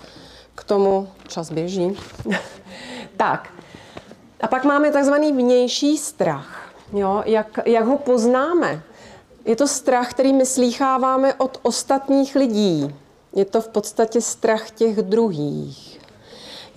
k 0.55 0.63
tomu, 0.63 1.07
čas 1.27 1.51
běží. 1.51 1.97
tak, 3.17 3.49
a 4.41 4.47
pak 4.47 4.63
máme 4.63 4.91
takzvaný 4.91 5.31
vnější 5.31 5.97
strach. 5.97 6.73
Jo, 6.93 7.23
jak, 7.25 7.59
jak 7.65 7.85
ho 7.85 7.97
poznáme? 7.97 8.81
Je 9.45 9.55
to 9.55 9.67
strach, 9.67 10.11
který 10.11 10.33
my 10.33 10.45
slýcháváme 10.45 11.33
od 11.33 11.59
ostatních 11.61 12.35
lidí. 12.35 12.95
Je 13.33 13.45
to 13.45 13.61
v 13.61 13.67
podstatě 13.67 14.21
strach 14.21 14.71
těch 14.71 14.95
druhých. 15.01 15.96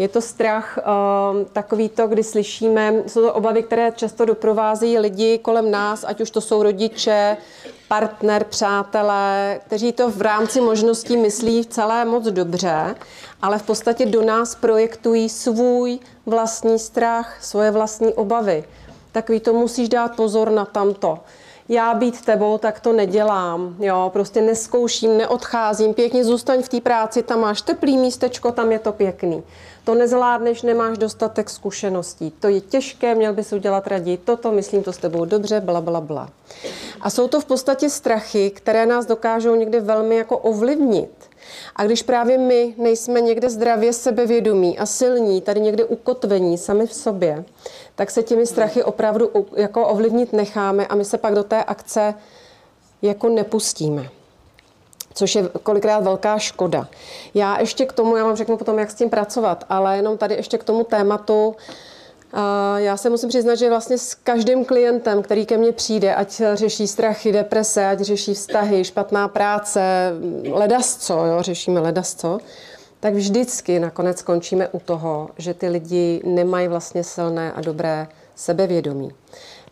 Je 0.00 0.08
to 0.08 0.20
strach 0.20 0.78
uh, 0.78 1.46
takový 1.52 1.88
to, 1.88 2.06
kdy 2.06 2.24
slyšíme, 2.24 2.94
jsou 3.06 3.22
to 3.22 3.34
obavy, 3.34 3.62
které 3.62 3.92
často 3.92 4.24
doprovázejí 4.24 4.98
lidi 4.98 5.38
kolem 5.38 5.70
nás, 5.70 6.04
ať 6.08 6.20
už 6.20 6.30
to 6.30 6.40
jsou 6.40 6.62
rodiče, 6.62 7.36
partner, 7.88 8.44
přátelé, 8.44 9.60
kteří 9.66 9.92
to 9.92 10.10
v 10.10 10.22
rámci 10.22 10.60
možností 10.60 11.16
myslí 11.16 11.66
celé 11.66 12.04
moc 12.04 12.24
dobře, 12.24 12.94
ale 13.42 13.58
v 13.58 13.62
podstatě 13.62 14.06
do 14.06 14.22
nás 14.22 14.54
projektují 14.54 15.28
svůj 15.28 15.98
vlastní 16.26 16.78
strach, 16.78 17.44
svoje 17.44 17.70
vlastní 17.70 18.14
obavy. 18.14 18.64
Takový 19.12 19.40
to 19.40 19.52
musíš 19.52 19.88
dát 19.88 20.16
pozor 20.16 20.50
na 20.50 20.64
tamto 20.64 21.18
já 21.70 21.94
být 21.94 22.24
tebou, 22.24 22.58
tak 22.58 22.80
to 22.80 22.92
nedělám. 22.92 23.76
Jo, 23.78 24.10
prostě 24.12 24.40
neskouším, 24.40 25.16
neodcházím, 25.16 25.94
pěkně 25.94 26.24
zůstaň 26.24 26.62
v 26.62 26.68
té 26.68 26.80
práci, 26.80 27.22
tam 27.22 27.40
máš 27.40 27.62
teplý 27.62 27.96
místečko, 27.96 28.52
tam 28.52 28.72
je 28.72 28.78
to 28.78 28.92
pěkný. 28.92 29.42
To 29.84 29.94
nezvládneš, 29.94 30.62
nemáš 30.62 30.98
dostatek 30.98 31.50
zkušeností. 31.50 32.30
To 32.30 32.48
je 32.48 32.60
těžké, 32.60 33.14
měl 33.14 33.32
bys 33.32 33.52
udělat 33.52 33.86
raději 33.86 34.16
toto, 34.16 34.52
myslím 34.52 34.82
to 34.82 34.92
s 34.92 34.98
tebou 34.98 35.24
dobře, 35.24 35.60
bla, 35.60 35.80
bla, 35.80 36.00
bla. 36.00 36.28
A 37.00 37.10
jsou 37.10 37.28
to 37.28 37.40
v 37.40 37.44
podstatě 37.44 37.90
strachy, 37.90 38.50
které 38.50 38.86
nás 38.86 39.06
dokážou 39.06 39.54
někdy 39.54 39.80
velmi 39.80 40.16
jako 40.16 40.38
ovlivnit. 40.38 41.10
A 41.76 41.84
když 41.84 42.02
právě 42.02 42.38
my 42.38 42.74
nejsme 42.78 43.20
někde 43.20 43.50
zdravě 43.50 43.92
sebevědomí 43.92 44.78
a 44.78 44.86
silní, 44.86 45.40
tady 45.40 45.60
někde 45.60 45.84
ukotvení 45.84 46.58
sami 46.58 46.86
v 46.86 46.94
sobě, 46.94 47.44
tak 47.94 48.10
se 48.10 48.22
těmi 48.22 48.46
strachy 48.46 48.82
opravdu 48.82 49.30
jako 49.56 49.86
ovlivnit 49.86 50.32
necháme 50.32 50.86
a 50.86 50.94
my 50.94 51.04
se 51.04 51.18
pak 51.18 51.34
do 51.34 51.44
té 51.44 51.64
akce 51.64 52.14
jako 53.02 53.28
nepustíme. 53.28 54.19
Což 55.14 55.34
je 55.34 55.48
kolikrát 55.62 56.04
velká 56.04 56.38
škoda. 56.38 56.88
Já 57.34 57.60
ještě 57.60 57.86
k 57.86 57.92
tomu, 57.92 58.16
já 58.16 58.24
vám 58.24 58.36
řeknu 58.36 58.56
potom, 58.56 58.78
jak 58.78 58.90
s 58.90 58.94
tím 58.94 59.10
pracovat, 59.10 59.64
ale 59.68 59.96
jenom 59.96 60.18
tady 60.18 60.34
ještě 60.34 60.58
k 60.58 60.64
tomu 60.64 60.84
tématu, 60.84 61.56
já 62.76 62.96
se 62.96 63.10
musím 63.10 63.28
přiznat, 63.28 63.54
že 63.54 63.68
vlastně 63.68 63.98
s 63.98 64.14
každým 64.14 64.64
klientem, 64.64 65.22
který 65.22 65.46
ke 65.46 65.56
mně 65.56 65.72
přijde, 65.72 66.14
ať 66.14 66.42
řeší 66.54 66.86
strachy, 66.86 67.32
deprese, 67.32 67.86
ať 67.86 68.00
řeší 68.00 68.34
vztahy, 68.34 68.84
špatná 68.84 69.28
práce, 69.28 70.12
ledasco, 70.52 71.24
jo, 71.24 71.42
řešíme 71.42 71.80
ledasco, 71.80 72.38
tak 73.00 73.14
vždycky 73.14 73.80
nakonec 73.80 74.18
skončíme 74.18 74.68
u 74.68 74.78
toho, 74.78 75.30
že 75.38 75.54
ty 75.54 75.68
lidi 75.68 76.20
nemají 76.24 76.68
vlastně 76.68 77.04
silné 77.04 77.52
a 77.52 77.60
dobré 77.60 78.08
sebevědomí. 78.34 79.12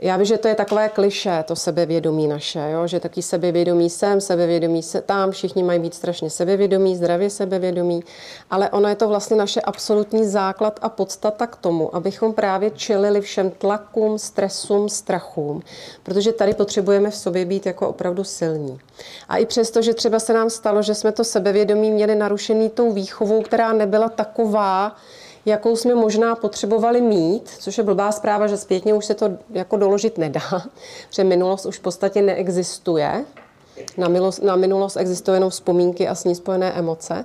Já 0.01 0.17
vím, 0.17 0.25
že 0.25 0.39
to 0.39 0.49
je 0.49 0.55
takové 0.55 0.89
kliše, 0.89 1.45
to 1.47 1.57
sebevědomí 1.57 2.29
naše, 2.29 2.71
jo? 2.71 2.87
že 2.87 3.01
taky 3.01 3.23
sebevědomí 3.23 3.91
sem, 3.91 4.21
sebevědomí 4.21 4.83
se 4.83 5.03
tam, 5.03 5.31
všichni 5.31 5.63
mají 5.63 5.81
být 5.81 5.95
strašně 5.95 6.31
sebevědomí, 6.31 6.97
zdravě 6.97 7.31
sebevědomí, 7.31 8.05
ale 8.51 8.71
ono 8.71 8.89
je 8.89 8.95
to 8.95 9.09
vlastně 9.09 9.37
naše 9.37 9.61
absolutní 9.61 10.27
základ 10.27 10.79
a 10.83 10.89
podstata 10.89 11.47
k 11.47 11.57
tomu, 11.57 11.97
abychom 11.97 12.33
právě 12.33 12.71
čelili 12.71 13.21
všem 13.21 13.51
tlakům, 13.51 14.19
stresům, 14.19 14.89
strachům, 14.89 15.63
protože 16.03 16.33
tady 16.33 16.55
potřebujeme 16.55 17.11
v 17.11 17.17
sobě 17.17 17.45
být 17.45 17.67
jako 17.67 17.89
opravdu 17.89 18.25
silní. 18.25 18.81
A 19.29 19.37
i 19.37 19.47
přesto, 19.47 19.83
že 19.83 19.95
třeba 19.95 20.19
se 20.19 20.33
nám 20.33 20.51
stalo, 20.51 20.83
že 20.83 20.95
jsme 20.95 21.13
to 21.13 21.25
sebevědomí 21.25 21.91
měli 21.91 22.15
narušený 22.15 22.71
tou 22.71 22.93
výchovou, 22.93 23.43
která 23.43 23.73
nebyla 23.73 24.09
taková, 24.09 24.97
jakou 25.49 25.77
jsme 25.77 25.95
možná 25.95 26.35
potřebovali 26.35 27.01
mít, 27.01 27.49
což 27.59 27.79
je 27.79 27.85
blbá 27.85 28.13
zpráva, 28.13 28.47
že 28.47 28.57
zpětně 28.57 28.95
už 28.95 29.05
se 29.05 29.15
to 29.15 29.31
jako 29.51 29.77
doložit 29.77 30.19
nedá, 30.19 30.63
že 31.11 31.25
minulost 31.25 31.67
už 31.67 31.79
v 31.79 31.83
podstatě 31.83 32.23
neexistuje. 32.23 33.25
Na, 33.97 34.09
milost, 34.09 34.43
na 34.43 34.57
minulost 34.57 34.97
existují 34.97 35.37
jenom 35.37 35.51
vzpomínky 35.51 36.09
a 36.09 36.15
s 36.15 36.25
ní 36.25 36.35
spojené 36.35 36.73
emoce. 36.73 37.25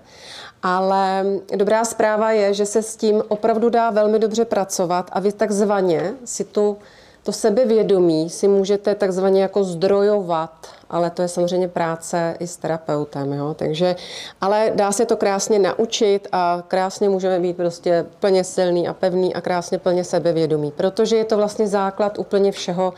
Ale 0.63 1.25
dobrá 1.55 1.85
zpráva 1.85 2.31
je, 2.31 2.53
že 2.53 2.65
se 2.65 2.81
s 2.81 2.95
tím 2.95 3.23
opravdu 3.27 3.69
dá 3.69 3.89
velmi 3.89 4.19
dobře 4.19 4.45
pracovat 4.45 5.09
a 5.11 5.19
vy 5.19 5.31
takzvaně 5.31 6.13
si 6.25 6.43
tu 6.43 6.77
to 7.23 7.31
sebevědomí 7.31 8.29
si 8.29 8.47
můžete 8.47 8.95
takzvaně 8.95 9.41
jako 9.41 9.63
zdrojovat, 9.63 10.67
ale 10.89 11.09
to 11.09 11.21
je 11.21 11.27
samozřejmě 11.27 11.67
práce 11.67 12.35
i 12.39 12.47
s 12.47 12.57
terapeutem, 12.57 13.33
jo? 13.33 13.53
takže, 13.53 13.95
ale 14.41 14.71
dá 14.75 14.91
se 14.91 15.05
to 15.05 15.17
krásně 15.17 15.59
naučit 15.59 16.27
a 16.31 16.63
krásně 16.67 17.09
můžeme 17.09 17.39
být 17.39 17.57
prostě 17.57 18.05
plně 18.19 18.43
silný 18.43 18.87
a 18.87 18.93
pevný 18.93 19.35
a 19.35 19.41
krásně 19.41 19.77
plně 19.77 20.03
sebevědomí, 20.03 20.71
protože 20.71 21.15
je 21.15 21.25
to 21.25 21.37
vlastně 21.37 21.67
základ 21.67 22.19
úplně 22.19 22.51
všeho, 22.51 22.93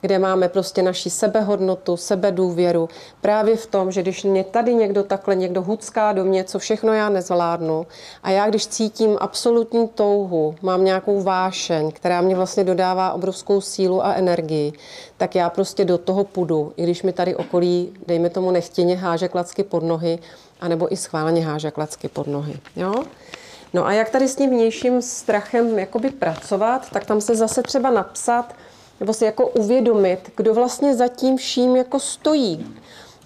kde 0.00 0.18
máme 0.18 0.48
prostě 0.48 0.82
naši 0.82 1.10
sebehodnotu, 1.10 1.96
sebedůvěru. 1.96 2.88
Právě 3.20 3.56
v 3.56 3.66
tom, 3.66 3.92
že 3.92 4.02
když 4.02 4.24
mě 4.24 4.44
tady 4.44 4.74
někdo 4.74 5.02
takhle, 5.04 5.34
někdo 5.34 5.62
hucká 5.62 6.12
do 6.12 6.24
mě, 6.24 6.44
co 6.44 6.58
všechno 6.58 6.92
já 6.92 7.08
nezvládnu 7.08 7.86
a 8.22 8.30
já 8.30 8.48
když 8.48 8.66
cítím 8.66 9.16
absolutní 9.20 9.88
touhu, 9.88 10.54
mám 10.62 10.84
nějakou 10.84 11.22
vášeň, 11.22 11.92
která 11.92 12.20
mě 12.20 12.36
vlastně 12.36 12.64
dodává 12.64 13.12
obrovskou 13.12 13.60
sílu 13.60 14.04
a 14.04 14.12
energii, 14.12 14.72
tak 15.16 15.34
já 15.34 15.50
prostě 15.50 15.84
do 15.84 15.98
toho 15.98 16.24
půjdu, 16.24 16.72
i 16.76 16.82
když 16.82 17.02
mi 17.02 17.12
tady 17.12 17.36
okolí, 17.36 17.92
dejme 18.06 18.30
tomu 18.30 18.50
nechtěně, 18.50 18.96
háže 18.96 19.28
klacky 19.28 19.62
pod 19.62 19.82
nohy, 19.82 20.18
anebo 20.60 20.92
i 20.92 20.96
schválně 20.96 21.46
háže 21.46 21.70
klacky 21.70 22.08
pod 22.08 22.26
nohy. 22.26 22.56
Jo? 22.76 22.94
No 23.74 23.86
a 23.86 23.92
jak 23.92 24.10
tady 24.10 24.28
s 24.28 24.36
tím 24.36 24.50
vnějším 24.50 25.02
strachem 25.02 25.78
jakoby 25.78 26.10
pracovat, 26.10 26.90
tak 26.90 27.06
tam 27.06 27.20
se 27.20 27.36
zase 27.36 27.62
třeba 27.62 27.90
napsat, 27.90 28.54
nebo 29.00 29.12
si 29.12 29.24
jako 29.24 29.48
uvědomit, 29.48 30.32
kdo 30.36 30.54
vlastně 30.54 30.94
za 30.94 31.08
tím 31.08 31.36
vším 31.36 31.76
jako 31.76 32.00
stojí. 32.00 32.76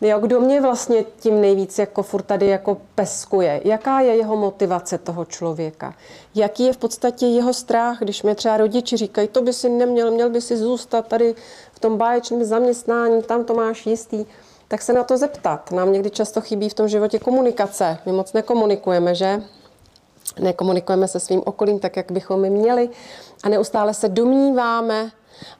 Jo, 0.00 0.18
kdo 0.18 0.40
mě 0.40 0.60
vlastně 0.60 1.04
tím 1.20 1.40
nejvíc 1.40 1.78
jako 1.78 2.02
furt 2.02 2.22
tady 2.22 2.46
jako 2.46 2.76
peskuje? 2.94 3.60
Jaká 3.64 4.00
je 4.00 4.16
jeho 4.16 4.36
motivace 4.36 4.98
toho 4.98 5.24
člověka? 5.24 5.94
Jaký 6.34 6.64
je 6.64 6.72
v 6.72 6.76
podstatě 6.76 7.26
jeho 7.26 7.52
strach, 7.52 7.98
když 8.00 8.22
mě 8.22 8.34
třeba 8.34 8.56
rodiči 8.56 8.96
říkají, 8.96 9.28
to 9.28 9.42
by 9.42 9.52
si 9.52 9.68
neměl, 9.68 10.10
měl 10.10 10.30
by 10.30 10.40
si 10.40 10.56
zůstat 10.56 11.08
tady 11.08 11.34
v 11.72 11.80
tom 11.80 11.96
báječném 11.96 12.44
zaměstnání, 12.44 13.22
tam 13.22 13.44
to 13.44 13.54
máš 13.54 13.86
jistý, 13.86 14.24
tak 14.68 14.82
se 14.82 14.92
na 14.92 15.04
to 15.04 15.16
zeptat. 15.16 15.70
Nám 15.72 15.92
někdy 15.92 16.10
často 16.10 16.40
chybí 16.40 16.68
v 16.68 16.74
tom 16.74 16.88
životě 16.88 17.18
komunikace. 17.18 17.98
My 18.06 18.12
moc 18.12 18.32
nekomunikujeme, 18.32 19.14
že? 19.14 19.42
Nekomunikujeme 20.40 21.08
se 21.08 21.20
svým 21.20 21.42
okolím 21.44 21.78
tak, 21.78 21.96
jak 21.96 22.12
bychom 22.12 22.40
měli 22.40 22.88
a 23.42 23.48
neustále 23.48 23.94
se 23.94 24.08
domníváme, 24.08 25.10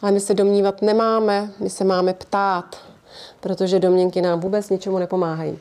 ale 0.02 0.12
my 0.12 0.20
se 0.20 0.34
domnívat 0.34 0.82
nemáme, 0.82 1.50
my 1.60 1.70
se 1.70 1.84
máme 1.84 2.14
ptát, 2.14 2.76
protože 3.40 3.78
domněnky 3.78 4.22
nám 4.22 4.40
vůbec 4.40 4.70
ničemu 4.70 4.98
nepomáhají. 4.98 5.58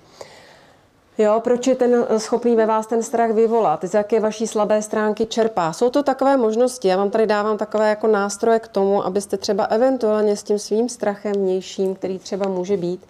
Jo, 1.18 1.41
proč 1.43 1.68
je 1.68 1.76
ten 1.76 2.05
schopný 2.18 2.55
ve 2.55 2.66
vás 2.66 2.88
ten 2.88 3.03
strach 3.03 3.32
vyvolat? 3.32 3.84
Z 3.84 3.93
jaké 3.93 4.20
vaší 4.20 4.47
slabé 4.47 4.82
stránky 4.82 5.26
čerpá? 5.26 5.74
Jsou 5.74 5.89
to 5.89 6.03
takové 6.03 6.38
možnosti. 6.38 6.88
Já 6.88 6.97
vám 6.97 7.09
tady 7.09 7.28
dávám 7.28 7.57
takové 7.57 7.89
jako 7.89 8.07
nástroje 8.07 8.59
k 8.59 8.68
tomu, 8.68 9.05
abyste 9.05 9.38
třeba 9.38 9.64
eventuálně 9.64 10.38
s 10.38 10.43
tím 10.43 10.59
svým 10.59 10.89
strachem 10.89 11.34
vnějším, 11.34 11.95
který 11.95 12.20
třeba 12.20 12.49
může 12.49 12.78
být, 12.78 13.05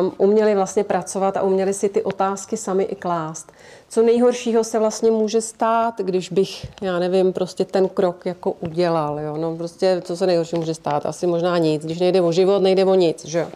um, 0.00 0.12
uměli 0.18 0.54
vlastně 0.54 0.84
pracovat 0.84 1.36
a 1.36 1.42
uměli 1.42 1.74
si 1.74 1.88
ty 1.88 2.02
otázky 2.02 2.56
sami 2.56 2.84
i 2.84 2.94
klást. 2.94 3.52
Co 3.88 4.02
nejhoršího 4.02 4.64
se 4.64 4.78
vlastně 4.78 5.10
může 5.10 5.40
stát, 5.40 5.94
když 6.00 6.28
bych, 6.28 6.66
já 6.80 6.98
nevím, 6.98 7.32
prostě 7.32 7.64
ten 7.64 7.88
krok 7.88 8.26
jako 8.26 8.52
udělal, 8.52 9.20
jo? 9.20 9.36
No 9.36 9.56
prostě, 9.56 10.02
co 10.04 10.16
se 10.16 10.26
nejhorší 10.26 10.56
může 10.56 10.74
stát? 10.74 11.06
Asi 11.06 11.26
možná 11.26 11.58
nic. 11.58 11.84
Když 11.84 11.98
nejde 11.98 12.20
o 12.20 12.32
život, 12.32 12.62
nejde 12.62 12.84
o 12.84 12.94
nic, 12.94 13.24
že 13.24 13.38
jo? 13.38 13.48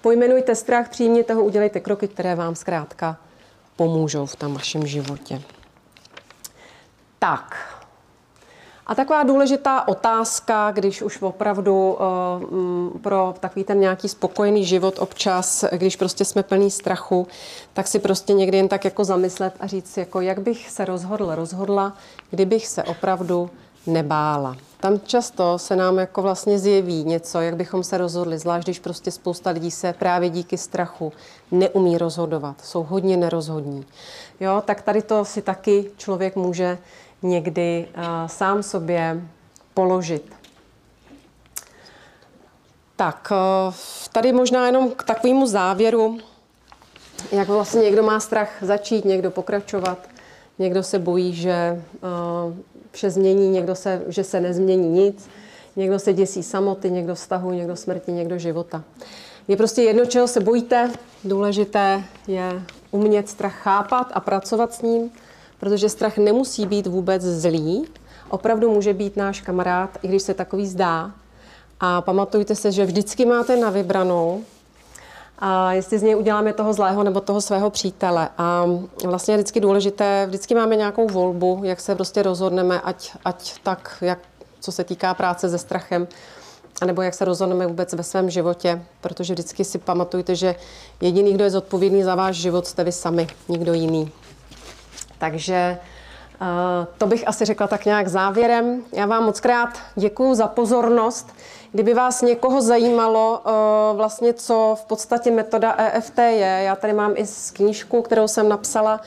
Pojmenujte 0.00 0.54
strach, 0.54 0.88
přijměte 0.88 1.34
ho, 1.34 1.42
udělejte 1.42 1.80
kroky, 1.80 2.08
které 2.08 2.34
vám 2.34 2.54
zkrátka 2.54 3.16
pomůžou 3.76 4.26
v 4.26 4.36
tom 4.36 4.54
vašem 4.54 4.86
životě. 4.86 5.42
Tak, 7.18 7.56
a 8.88 8.94
taková 8.94 9.22
důležitá 9.22 9.88
otázka, 9.88 10.70
když 10.70 11.02
už 11.02 11.22
opravdu 11.22 11.92
uh, 11.92 13.00
pro 13.00 13.34
takový 13.40 13.64
ten 13.64 13.80
nějaký 13.80 14.08
spokojený 14.08 14.64
život 14.64 14.98
občas, 14.98 15.64
když 15.72 15.96
prostě 15.96 16.24
jsme 16.24 16.42
plný 16.42 16.70
strachu, 16.70 17.26
tak 17.72 17.86
si 17.86 17.98
prostě 17.98 18.32
někdy 18.32 18.56
jen 18.56 18.68
tak 18.68 18.84
jako 18.84 19.04
zamyslet 19.04 19.54
a 19.60 19.66
říct 19.66 19.96
jako 19.96 20.20
jak 20.20 20.40
bych 20.40 20.70
se 20.70 20.84
rozhodl, 20.84 21.34
rozhodla, 21.34 21.92
kdybych 22.30 22.66
se 22.66 22.82
opravdu 22.82 23.50
nebála. 23.86 24.56
Tam 24.80 25.00
často 25.00 25.58
se 25.58 25.76
nám 25.76 25.98
jako 25.98 26.22
vlastně 26.22 26.58
zjeví 26.58 27.04
něco, 27.04 27.40
jak 27.40 27.56
bychom 27.56 27.84
se 27.84 27.98
rozhodli, 27.98 28.38
zvlášť 28.38 28.66
když 28.66 28.78
prostě 28.78 29.10
spousta 29.10 29.50
lidí 29.50 29.70
se 29.70 29.92
právě 29.92 30.30
díky 30.30 30.58
strachu 30.58 31.12
neumí 31.50 31.98
rozhodovat, 31.98 32.60
jsou 32.64 32.82
hodně 32.82 33.16
nerozhodní. 33.16 33.86
Jo, 34.40 34.62
tak 34.64 34.82
tady 34.82 35.02
to 35.02 35.24
si 35.24 35.42
taky 35.42 35.90
člověk 35.96 36.36
může 36.36 36.78
někdy 37.22 37.88
uh, 37.96 38.02
sám 38.26 38.62
sobě 38.62 39.22
položit. 39.74 40.38
Tak, 42.98 43.32
eh, 43.32 43.72
tady 44.12 44.32
možná 44.32 44.66
jenom 44.66 44.90
k 44.90 45.02
takovému 45.02 45.46
závěru, 45.46 46.18
jak 47.32 47.48
vlastně 47.48 47.82
někdo 47.82 48.02
má 48.02 48.20
strach 48.20 48.50
začít, 48.60 49.04
někdo 49.04 49.30
pokračovat, 49.30 49.98
někdo 50.58 50.82
se 50.82 50.98
bojí, 50.98 51.34
že 51.34 51.52
eh, 51.52 51.78
vše 52.90 53.10
změní, 53.10 53.48
někdo 53.50 53.74
se, 53.74 54.02
že 54.08 54.24
se 54.24 54.40
nezmění 54.40 54.88
nic, 54.88 55.28
někdo 55.76 55.98
se 55.98 56.12
děsí 56.12 56.42
samoty, 56.42 56.90
někdo 56.90 57.14
vztahu, 57.14 57.52
někdo 57.52 57.76
smrti, 57.76 58.12
někdo 58.12 58.38
života. 58.38 58.82
Je 59.48 59.56
prostě 59.56 59.82
jedno, 59.82 60.06
čeho 60.06 60.28
se 60.28 60.40
bojíte, 60.40 60.90
důležité 61.24 62.02
je 62.26 62.62
umět 62.90 63.28
strach 63.28 63.54
chápat 63.54 64.06
a 64.12 64.20
pracovat 64.20 64.74
s 64.74 64.82
ním, 64.82 65.10
protože 65.60 65.88
strach 65.88 66.18
nemusí 66.18 66.66
být 66.66 66.86
vůbec 66.86 67.22
zlý, 67.22 67.88
opravdu 68.28 68.70
může 68.70 68.94
být 68.94 69.16
náš 69.16 69.40
kamarád, 69.40 69.98
i 70.02 70.08
když 70.08 70.22
se 70.22 70.34
takový 70.34 70.66
zdá. 70.66 71.10
A 71.80 72.00
pamatujte 72.00 72.54
se, 72.54 72.72
že 72.72 72.84
vždycky 72.84 73.26
máte 73.26 73.56
na 73.56 73.70
vybranou, 73.70 74.44
a 75.38 75.72
jestli 75.72 75.98
z 75.98 76.02
něj 76.02 76.16
uděláme 76.16 76.52
toho 76.52 76.72
zlého 76.72 77.02
nebo 77.02 77.20
toho 77.20 77.40
svého 77.40 77.70
přítele. 77.70 78.28
A 78.38 78.66
vlastně 79.04 79.34
je 79.34 79.38
vždycky 79.38 79.60
důležité, 79.60 80.26
vždycky 80.26 80.54
máme 80.54 80.76
nějakou 80.76 81.06
volbu, 81.06 81.60
jak 81.64 81.80
se 81.80 81.94
prostě 81.94 82.22
rozhodneme, 82.22 82.80
ať, 82.80 83.12
ať 83.24 83.54
tak, 83.62 83.98
jak, 84.00 84.18
co 84.60 84.72
se 84.72 84.84
týká 84.84 85.14
práce 85.14 85.48
se 85.48 85.58
strachem, 85.58 86.08
anebo 86.80 87.02
jak 87.02 87.14
se 87.14 87.24
rozhodneme 87.24 87.66
vůbec 87.66 87.92
ve 87.92 88.02
svém 88.02 88.30
životě, 88.30 88.82
protože 89.00 89.34
vždycky 89.34 89.64
si 89.64 89.78
pamatujte, 89.78 90.34
že 90.34 90.54
jediný, 91.00 91.34
kdo 91.34 91.44
je 91.44 91.50
zodpovědný 91.50 92.02
za 92.02 92.14
váš 92.14 92.36
život, 92.36 92.66
jste 92.66 92.84
vy 92.84 92.92
sami, 92.92 93.26
nikdo 93.48 93.72
jiný. 93.72 94.12
Takže 95.18 95.78
uh, 96.40 96.46
to 96.98 97.06
bych 97.06 97.28
asi 97.28 97.44
řekla 97.44 97.66
tak 97.66 97.84
nějak 97.84 98.08
závěrem. 98.08 98.82
Já 98.92 99.06
vám 99.06 99.24
moc 99.24 99.40
krát 99.40 99.68
děkuji 99.94 100.34
za 100.34 100.46
pozornost. 100.46 101.34
Kdyby 101.72 101.94
vás 101.94 102.22
někoho 102.22 102.60
zajímalo, 102.60 103.40
uh, 103.44 103.96
vlastně 103.96 104.32
co 104.32 104.76
v 104.80 104.84
podstatě 104.84 105.30
metoda 105.30 105.74
EFT 105.78 106.18
je, 106.18 106.60
já 106.64 106.76
tady 106.76 106.92
mám 106.92 107.12
i 107.16 107.24
knížku, 107.52 108.02
kterou 108.02 108.28
jsem 108.28 108.48
napsala, 108.48 109.00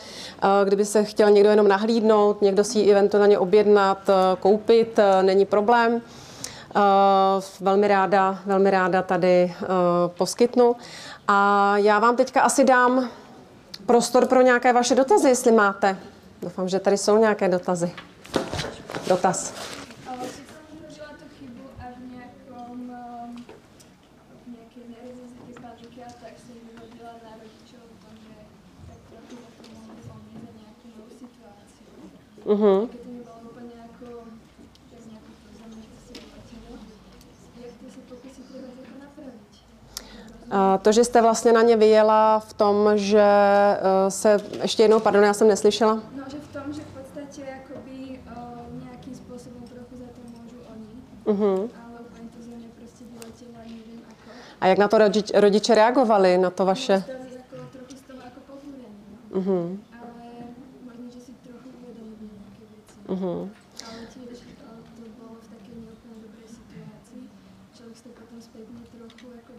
uh, 0.44 0.50
kdyby 0.68 0.86
se 0.86 1.04
chtěl 1.04 1.30
někdo 1.30 1.50
jenom 1.50 1.68
nahlídnout, 1.68 2.42
někdo 2.42 2.64
si 2.64 2.80
ji 2.80 2.92
eventuálně 2.92 3.40
objednat, 3.40 3.98
koupit, 4.40 5.00
není 5.22 5.46
problém. 5.46 6.02
Velmi 7.62 7.88
ráda, 7.88 8.40
velmi 8.46 8.72
ráda 8.72 9.02
tady 9.02 9.54
poskytnu. 10.08 10.76
A 11.28 11.74
já 11.78 12.00
vám 12.00 12.16
teďka 12.16 12.42
asi 12.42 12.64
dám 12.64 13.10
prostor 13.86 14.26
pro 14.26 14.42
nějaké 14.42 14.74
vaše 14.74 14.96
dotazy, 14.96 15.30
jestli 15.30 15.52
máte. 15.52 15.98
Doufám, 16.42 16.70
že 16.70 16.80
tady 16.80 16.98
jsou 16.98 17.18
nějaké 17.18 17.50
dotazy. 17.50 17.92
Dotaz. 19.08 19.54
Ale 20.08 20.24
si 20.28 20.42
tam 20.42 20.64
zažila 20.88 21.08
tu 21.08 21.26
chybu 21.40 21.64
a 21.80 21.84
v 21.98 22.02
nějakom, 22.12 22.72
um, 22.72 23.36
v 24.44 24.48
nějaké 24.56 24.82
nerezizi 24.94 25.36
těch 25.48 25.60
manželky 25.64 26.00
a 26.04 26.12
tak 26.24 26.34
si 26.46 26.54
vyhodila 26.68 27.12
na 27.24 27.32
rodičov 27.42 27.84
v 27.92 27.98
tom, 28.04 28.16
že 28.26 28.36
tak 28.88 29.00
trochu 29.10 29.36
za 29.44 29.50
to 29.58 29.64
mohli 29.76 30.02
zlomit 30.08 30.38
za 30.46 30.52
nějakú 30.62 30.86
novú 30.98 31.14
situáciu. 31.24 31.92
Mhm. 32.54 32.74
Keď 32.88 33.00
to 33.06 33.10
nebolo 33.12 33.40
úplne 33.50 33.76
ako, 33.90 34.08
tak 34.92 35.02
nejako 35.10 35.32
to 35.44 35.50
za 35.60 35.66
mňa 35.72 35.88
si 36.06 36.12
vyplatilo. 36.18 36.72
Jak 37.62 37.74
ty 37.80 37.86
si 37.94 38.00
pokusy 38.10 38.42
treba 38.50 38.70
jako 38.82 38.96
napraviť? 39.06 39.54
A 40.41 40.41
To, 40.82 40.92
že 40.92 41.04
jste 41.04 41.22
vlastně 41.22 41.54
na 41.54 41.62
ně 41.62 41.78
vyjela 41.78 42.40
v 42.40 42.54
tom, 42.54 42.92
že 42.96 43.24
uh, 43.24 44.10
se, 44.10 44.38
ještě 44.62 44.84
jednou, 44.84 45.00
pardon, 45.00 45.24
já 45.24 45.34
jsem 45.34 45.48
neslyšela. 45.48 45.94
No, 45.96 46.24
že 46.32 46.38
v 46.38 46.48
tom, 46.54 46.74
že 46.74 46.82
v 46.82 46.92
podstate 46.98 47.42
akoby 47.64 48.20
uh, 48.28 48.84
nejakým 48.84 49.16
spôsobom 49.16 49.64
trochu 49.64 49.96
za 49.96 50.08
to 50.12 50.20
môžu 50.28 50.60
oni, 50.68 50.92
Mhm. 51.24 51.52
ale 51.72 51.98
úplne 52.04 52.28
to 52.36 52.40
za 52.44 52.52
mňa 52.60 52.70
proste 52.76 53.04
vyletelo 53.08 53.56
a 53.56 53.64
neviem 53.64 54.02
ako. 54.04 54.28
A 54.60 54.64
jak 54.68 54.78
na 54.78 54.88
to 54.92 54.98
rodič, 54.98 55.28
rodiče 55.32 55.72
reagovali, 55.76 56.38
na 56.38 56.50
to 56.52 56.66
vaše? 56.68 57.00
Stali 57.00 57.32
ako 57.40 57.56
trochu 57.72 57.96
z 57.96 58.04
toho 58.12 58.20
ako 58.20 58.40
povúrení, 58.52 58.92
no. 59.32 59.40
Mhm. 59.40 59.60
Ale 60.04 60.26
možno, 60.84 61.08
že 61.16 61.20
si 61.26 61.34
trochu 61.48 61.68
uvedomili 61.80 62.28
nejaké 62.28 62.64
veci. 62.76 62.96
Mhm. 63.08 63.32
Ale 63.88 64.02
tiež 64.12 64.38
uh, 64.44 64.84
to 65.00 65.04
bolo 65.16 65.40
v 65.40 65.48
takej 65.48 65.76
neúplne 65.80 66.16
dobrej 66.28 66.48
situácii. 66.60 67.24
Človek 67.72 67.96
si 67.96 68.04
to 68.04 68.12
potom 68.20 68.40
spätne 68.44 68.84
trochu 68.92 69.26
ako 69.32 69.52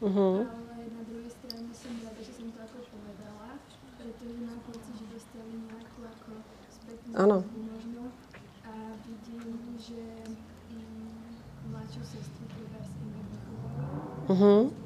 Mhm. 0.00 0.48
ale 0.48 0.76
na 0.96 1.02
druhej 1.04 1.28
strane 1.28 1.68
som 1.76 1.92
rada, 2.00 2.20
že 2.24 2.32
som 2.32 2.48
to 2.48 2.58
ako 2.64 2.78
povedala, 2.88 3.60
pretože 4.00 4.38
mám 4.40 4.60
pocit, 4.64 4.94
že 4.96 5.06
dostali 5.12 5.52
nejakú 5.60 6.00
ako 6.08 6.30
spätnú 6.72 7.10
Áno. 7.20 7.36
väzbu 7.44 7.60
možno 7.68 8.02
a 8.64 8.72
vidím, 9.04 9.76
že 9.76 10.00
mm, 10.72 11.68
mladšiu 11.68 12.02
sestru. 12.04 12.40
Mhm. 14.30 14.79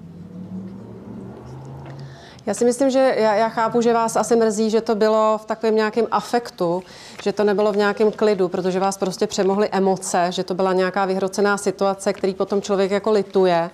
Já 2.47 2.55
si 2.55 2.65
myslím, 2.65 2.91
že 2.91 3.15
já, 3.19 3.35
já 3.35 3.49
chápu, 3.49 3.81
že 3.81 3.93
vás 3.93 4.17
asi 4.17 4.37
mrzí, 4.37 4.71
že 4.71 4.81
to 4.81 4.95
bylo 4.95 5.39
v 5.43 5.45
takovém 5.45 5.77
nějakém 5.77 6.07
afektu, 6.11 6.83
že 7.23 7.33
to 7.33 7.45
nebylo 7.45 7.73
v 7.73 7.77
nějakém 7.77 8.13
klidu, 8.13 8.49
protože 8.49 8.81
vás 8.81 8.99
prostě 8.99 9.27
přemohly 9.27 9.69
emoce, 9.73 10.27
že 10.31 10.45
to 10.45 10.55
byla 10.55 10.73
nějaká 10.73 11.05
vyhrocená 11.05 11.59
situace, 11.59 12.13
který 12.13 12.35
potom 12.35 12.63
člověk 12.63 12.91
jako 12.91 13.11
lituje. 13.11 13.71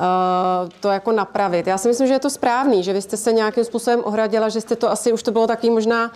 Uh, 0.00 0.04
to 0.80 0.88
jako 0.88 1.12
napravit. 1.12 1.66
Já 1.66 1.78
si 1.78 1.88
myslím, 1.88 2.06
že 2.06 2.14
je 2.14 2.18
to 2.18 2.30
správný, 2.30 2.82
že 2.82 2.92
vy 2.92 3.02
jste 3.02 3.16
se 3.16 3.32
nějakým 3.32 3.64
způsobem 3.64 4.00
ohradila, 4.04 4.48
že 4.48 4.60
jste 4.60 4.76
to 4.76 4.90
asi 4.90 5.12
už 5.12 5.22
to 5.22 5.32
bylo 5.32 5.46
takový 5.46 5.70
možná 5.70 6.12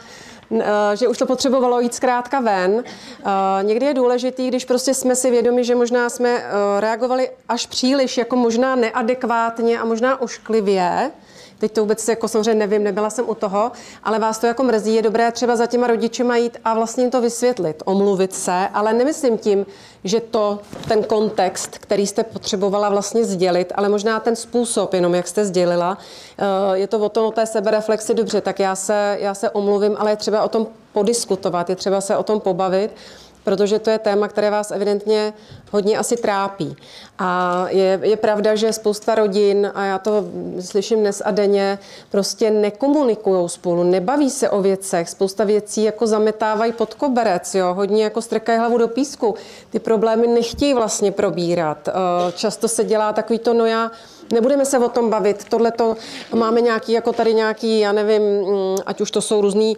eh, 0.61 0.97
že 0.97 1.09
už 1.09 1.19
to 1.19 1.27
potřebovalo 1.27 1.81
jít 1.81 1.95
zkrátka 1.95 2.41
ven. 2.41 2.85
Eh, 2.85 3.63
Někdy 3.63 3.87
je 3.87 3.95
důležitý, 3.95 4.49
když 4.49 4.65
prostě 4.65 4.95
jsme 4.95 5.17
si 5.17 5.31
vědomi, 5.31 5.65
že 5.65 5.75
možná 5.75 6.11
jsme 6.11 6.29
eh, 6.29 6.81
reagovali 6.81 7.31
až 7.49 7.67
příliš, 7.67 8.19
jako 8.19 8.37
možná 8.37 8.77
neadekvátně 8.77 9.79
a 9.79 9.85
možná 9.85 10.21
ošklivě, 10.21 11.11
Teď 11.63 11.73
to 11.73 11.81
vůbec 11.81 12.09
jako 12.09 12.29
samozřejmě 12.29 12.55
nevím, 12.55 12.85
nebyla 12.85 13.11
jsem 13.11 13.29
u 13.29 13.35
toho, 13.35 13.73
ale 14.05 14.19
vás 14.19 14.39
to 14.39 14.47
jako 14.47 14.63
mrzí. 14.63 14.95
Je 14.95 15.03
dobré 15.03 15.33
třeba 15.33 15.57
za 15.57 15.67
těma 15.67 15.87
rodičema 15.87 16.37
jít 16.37 16.59
a 16.65 16.75
vlastně 16.75 17.05
jim 17.05 17.11
to 17.11 17.21
vysvětlit, 17.21 17.83
omluvit 17.85 18.35
se, 18.35 18.69
ale 18.75 18.93
nemyslím 18.93 19.39
tím, 19.39 19.67
že 20.05 20.21
to, 20.21 20.59
ten 20.89 21.05
kontext, 21.05 21.79
který 21.79 22.07
jste 22.07 22.25
potřebovala 22.25 22.89
vlastně 22.89 23.25
sdělit, 23.25 23.73
ale 23.75 23.89
možná 23.89 24.21
ten 24.21 24.37
způsob, 24.37 24.95
jenom 24.95 25.15
jak 25.15 25.29
jste 25.29 25.45
sdělila, 25.45 25.99
eh, 26.39 26.79
je 26.79 26.87
to 26.87 26.99
o 26.99 27.09
tom, 27.09 27.27
o 27.27 27.31
té 27.31 27.47
sebereflexi, 27.47 28.15
dobře, 28.15 28.41
tak 28.41 28.61
já 28.61 28.77
se, 28.77 29.17
já 29.21 29.35
se 29.35 29.51
omluvím, 29.51 29.97
ale 29.99 30.11
je 30.11 30.17
třeba 30.17 30.43
o 30.43 30.49
tom 30.49 30.67
podiskutovat, 30.93 31.71
je 31.71 31.77
třeba 31.77 32.01
se 32.01 32.17
o 32.17 32.23
tom 32.23 32.41
pobavit 32.41 32.91
protože 33.45 33.79
to 33.79 33.91
je 33.91 33.99
téma, 33.99 34.29
které 34.29 34.51
vás 34.51 34.71
evidentně 34.71 35.33
hodně 35.71 35.99
asi 35.99 36.17
trápí. 36.17 36.77
A 37.19 37.65
je, 37.69 38.01
je 38.03 38.17
pravda, 38.17 38.55
že 38.55 38.73
spousta 38.73 39.15
rodin, 39.15 39.71
a 39.75 39.85
já 39.85 39.99
to 39.99 40.25
slyším 40.61 41.01
dnes 41.01 41.23
a 41.25 41.31
denně, 41.31 41.79
prostě 42.11 42.51
nekomunikují 42.51 43.49
spolu, 43.49 43.83
nebaví 43.83 44.31
se 44.31 44.51
o 44.51 44.63
věcech, 44.63 45.09
spousta 45.09 45.45
věcí 45.45 45.83
jako 45.83 46.07
zametávají 46.07 46.73
pod 46.73 46.95
koberec, 46.95 47.55
jo, 47.55 47.75
hodně 47.75 48.05
jako 48.05 48.23
strkají 48.23 48.59
hlavu 48.59 48.79
do 48.79 48.89
písku. 48.89 49.35
Ty 49.71 49.79
problémy 49.79 50.27
nechtějí 50.27 50.75
vlastně 50.75 51.13
probírat. 51.13 51.89
Eh, 51.89 51.93
Často 52.33 52.69
se 52.69 52.85
dělá 52.85 53.13
takový 53.13 53.39
to, 53.39 53.55
no 53.55 53.67
já 53.67 53.91
Nebudeme 54.33 54.65
se 54.65 54.79
o 54.79 54.89
tom 54.89 55.11
bavit. 55.11 55.45
Tohle 55.49 55.71
to 55.71 55.97
máme 56.35 56.61
nějaký, 56.61 56.93
jako 56.93 57.13
tady 57.13 57.35
nějaký, 57.35 57.81
já 57.81 57.93
nevím, 57.93 58.23
mm, 58.23 58.77
ať 58.87 59.01
už 59.01 59.11
to 59.11 59.21
jsou 59.21 59.41
různý 59.41 59.77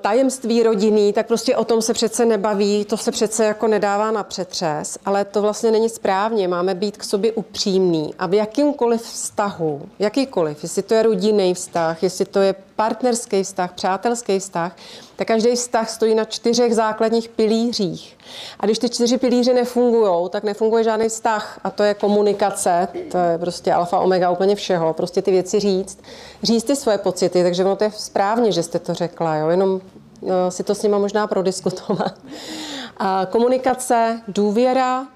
tajemství 0.00 0.62
rodinný, 0.62 1.12
tak 1.12 1.26
prostě 1.26 1.56
o 1.56 1.64
tom 1.64 1.82
se 1.82 1.94
přece 1.94 2.24
nebaví, 2.24 2.84
to 2.84 2.96
se 2.96 3.10
přece 3.10 3.44
jako 3.44 3.66
nedává 3.66 4.10
na 4.10 4.22
přetřes, 4.22 4.98
ale 5.04 5.24
to 5.24 5.42
vlastně 5.42 5.70
není 5.70 5.88
správně, 5.88 6.48
máme 6.48 6.74
být 6.74 6.96
k 6.96 7.04
sobě 7.04 7.32
upřímný 7.32 8.14
a 8.18 8.26
v 8.26 8.34
jakýmkoliv 8.34 9.02
vztahu, 9.02 9.82
jakýkoliv, 9.98 10.62
jestli 10.62 10.82
to 10.82 10.94
je 10.94 11.02
rodinný 11.02 11.54
vztah, 11.54 12.02
jestli 12.02 12.24
to 12.24 12.40
je 12.40 12.54
partnerský 12.78 13.42
vztah, 13.42 13.72
přátelský 13.72 14.38
vztah, 14.38 14.76
tak 15.16 15.28
každý 15.28 15.54
vztah 15.54 15.90
stojí 15.90 16.14
na 16.14 16.24
čtyřech 16.24 16.74
základních 16.74 17.28
pilířích. 17.28 18.16
A 18.60 18.66
když 18.66 18.78
ty 18.78 18.88
čtyři 18.88 19.18
pilíře 19.18 19.54
nefungují, 19.54 20.30
tak 20.30 20.44
nefunguje 20.44 20.84
žádný 20.84 21.08
vztah. 21.08 21.60
A 21.64 21.70
to 21.70 21.82
je 21.82 21.94
komunikace, 21.94 22.88
to 23.10 23.18
je 23.18 23.38
prostě 23.38 23.72
alfa 23.72 23.98
omega 23.98 24.30
úplně 24.30 24.54
všeho. 24.54 24.94
Prostě 24.94 25.22
ty 25.22 25.30
věci 25.30 25.60
říct, 25.60 25.98
říct 26.42 26.64
ty 26.64 26.76
svoje 26.76 26.98
pocity, 26.98 27.42
takže 27.42 27.64
ono 27.64 27.76
to 27.76 27.84
je 27.84 27.90
správně, 27.90 28.52
že 28.52 28.62
jste 28.62 28.78
to 28.78 28.94
řekla, 28.94 29.36
jo? 29.36 29.48
jenom 29.48 29.80
eh, 30.26 30.50
si 30.50 30.64
to 30.64 30.74
s 30.74 30.82
nima 30.82 30.98
možná 30.98 31.26
prodiskutovat. 31.26 32.14
A 32.96 33.26
komunikace, 33.30 34.22
důvěra, 34.28 35.06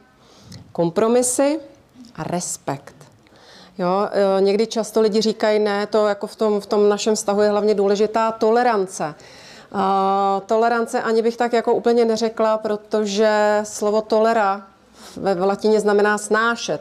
kompromisy 0.72 1.60
a 2.16 2.22
respekt. 2.22 3.01
Jo, 3.78 4.08
eh, 4.12 4.40
někdy 4.40 4.66
často 4.66 5.00
lidi 5.00 5.20
říkají, 5.20 5.58
ne, 5.58 5.86
to 5.86 6.06
jako 6.06 6.26
v 6.26 6.36
tom, 6.36 6.60
v 6.60 6.66
tom 6.66 6.88
našem 6.88 7.14
vztahu 7.14 7.42
je 7.42 7.50
hlavně 7.50 7.74
důležitá 7.74 8.32
tolerance. 8.32 9.14
Uh, 9.74 9.80
tolerance 10.46 11.02
ani 11.02 11.22
bych 11.22 11.36
tak 11.36 11.52
jako 11.52 11.74
úplně 11.74 12.04
neřekla, 12.04 12.58
protože 12.58 13.60
slovo 13.62 14.02
tolera 14.02 14.62
ve 15.16 15.44
latině 15.44 15.80
znamená 15.80 16.18
snášet. 16.18 16.80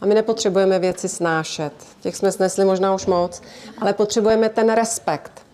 A 0.00 0.06
my 0.06 0.14
nepotřebujeme 0.14 0.78
věci 0.78 1.08
snášet. 1.08 1.72
Těch 2.00 2.16
jsme 2.16 2.32
snesli 2.32 2.64
možná 2.64 2.94
už 2.94 3.06
moc, 3.06 3.42
ale 3.78 3.92
potřebujeme 3.92 4.48
ten 4.48 4.72
respekt. 4.72 5.45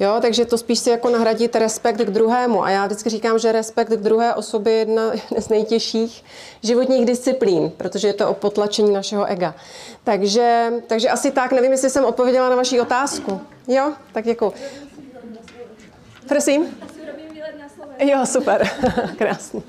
Jo, 0.00 0.18
takže 0.20 0.44
to 0.44 0.58
spíš 0.58 0.78
si 0.78 0.90
jako 0.90 1.10
nahradit 1.10 1.56
respekt 1.56 1.96
k 1.96 2.10
druhému. 2.10 2.64
A 2.64 2.70
já 2.70 2.86
vždycky 2.86 3.10
říkám, 3.10 3.38
že 3.38 3.52
respekt 3.52 3.88
k 3.88 3.96
druhé 3.96 4.34
osobě 4.34 4.72
je 4.72 4.78
jedna 4.78 5.12
z 5.38 5.48
nejtěžších 5.48 6.24
životních 6.62 7.06
disciplín, 7.06 7.72
protože 7.76 8.08
je 8.08 8.14
to 8.14 8.30
o 8.30 8.34
potlačení 8.34 8.92
našeho 8.92 9.24
ega. 9.24 9.54
Takže, 10.04 10.72
takže 10.86 11.10
asi 11.10 11.30
tak, 11.30 11.52
nevím, 11.52 11.72
jestli 11.72 11.90
jsem 11.90 12.04
odpověděla 12.04 12.48
na 12.48 12.56
vaši 12.56 12.80
otázku. 12.80 13.40
Jo, 13.68 13.92
tak 14.12 14.24
děkuji. 14.24 14.52
Prosím? 16.28 16.64
Na 17.60 17.68
Slovensku. 17.68 18.08
Jo, 18.08 18.26
super, 18.26 18.68
krásný. 19.18 19.62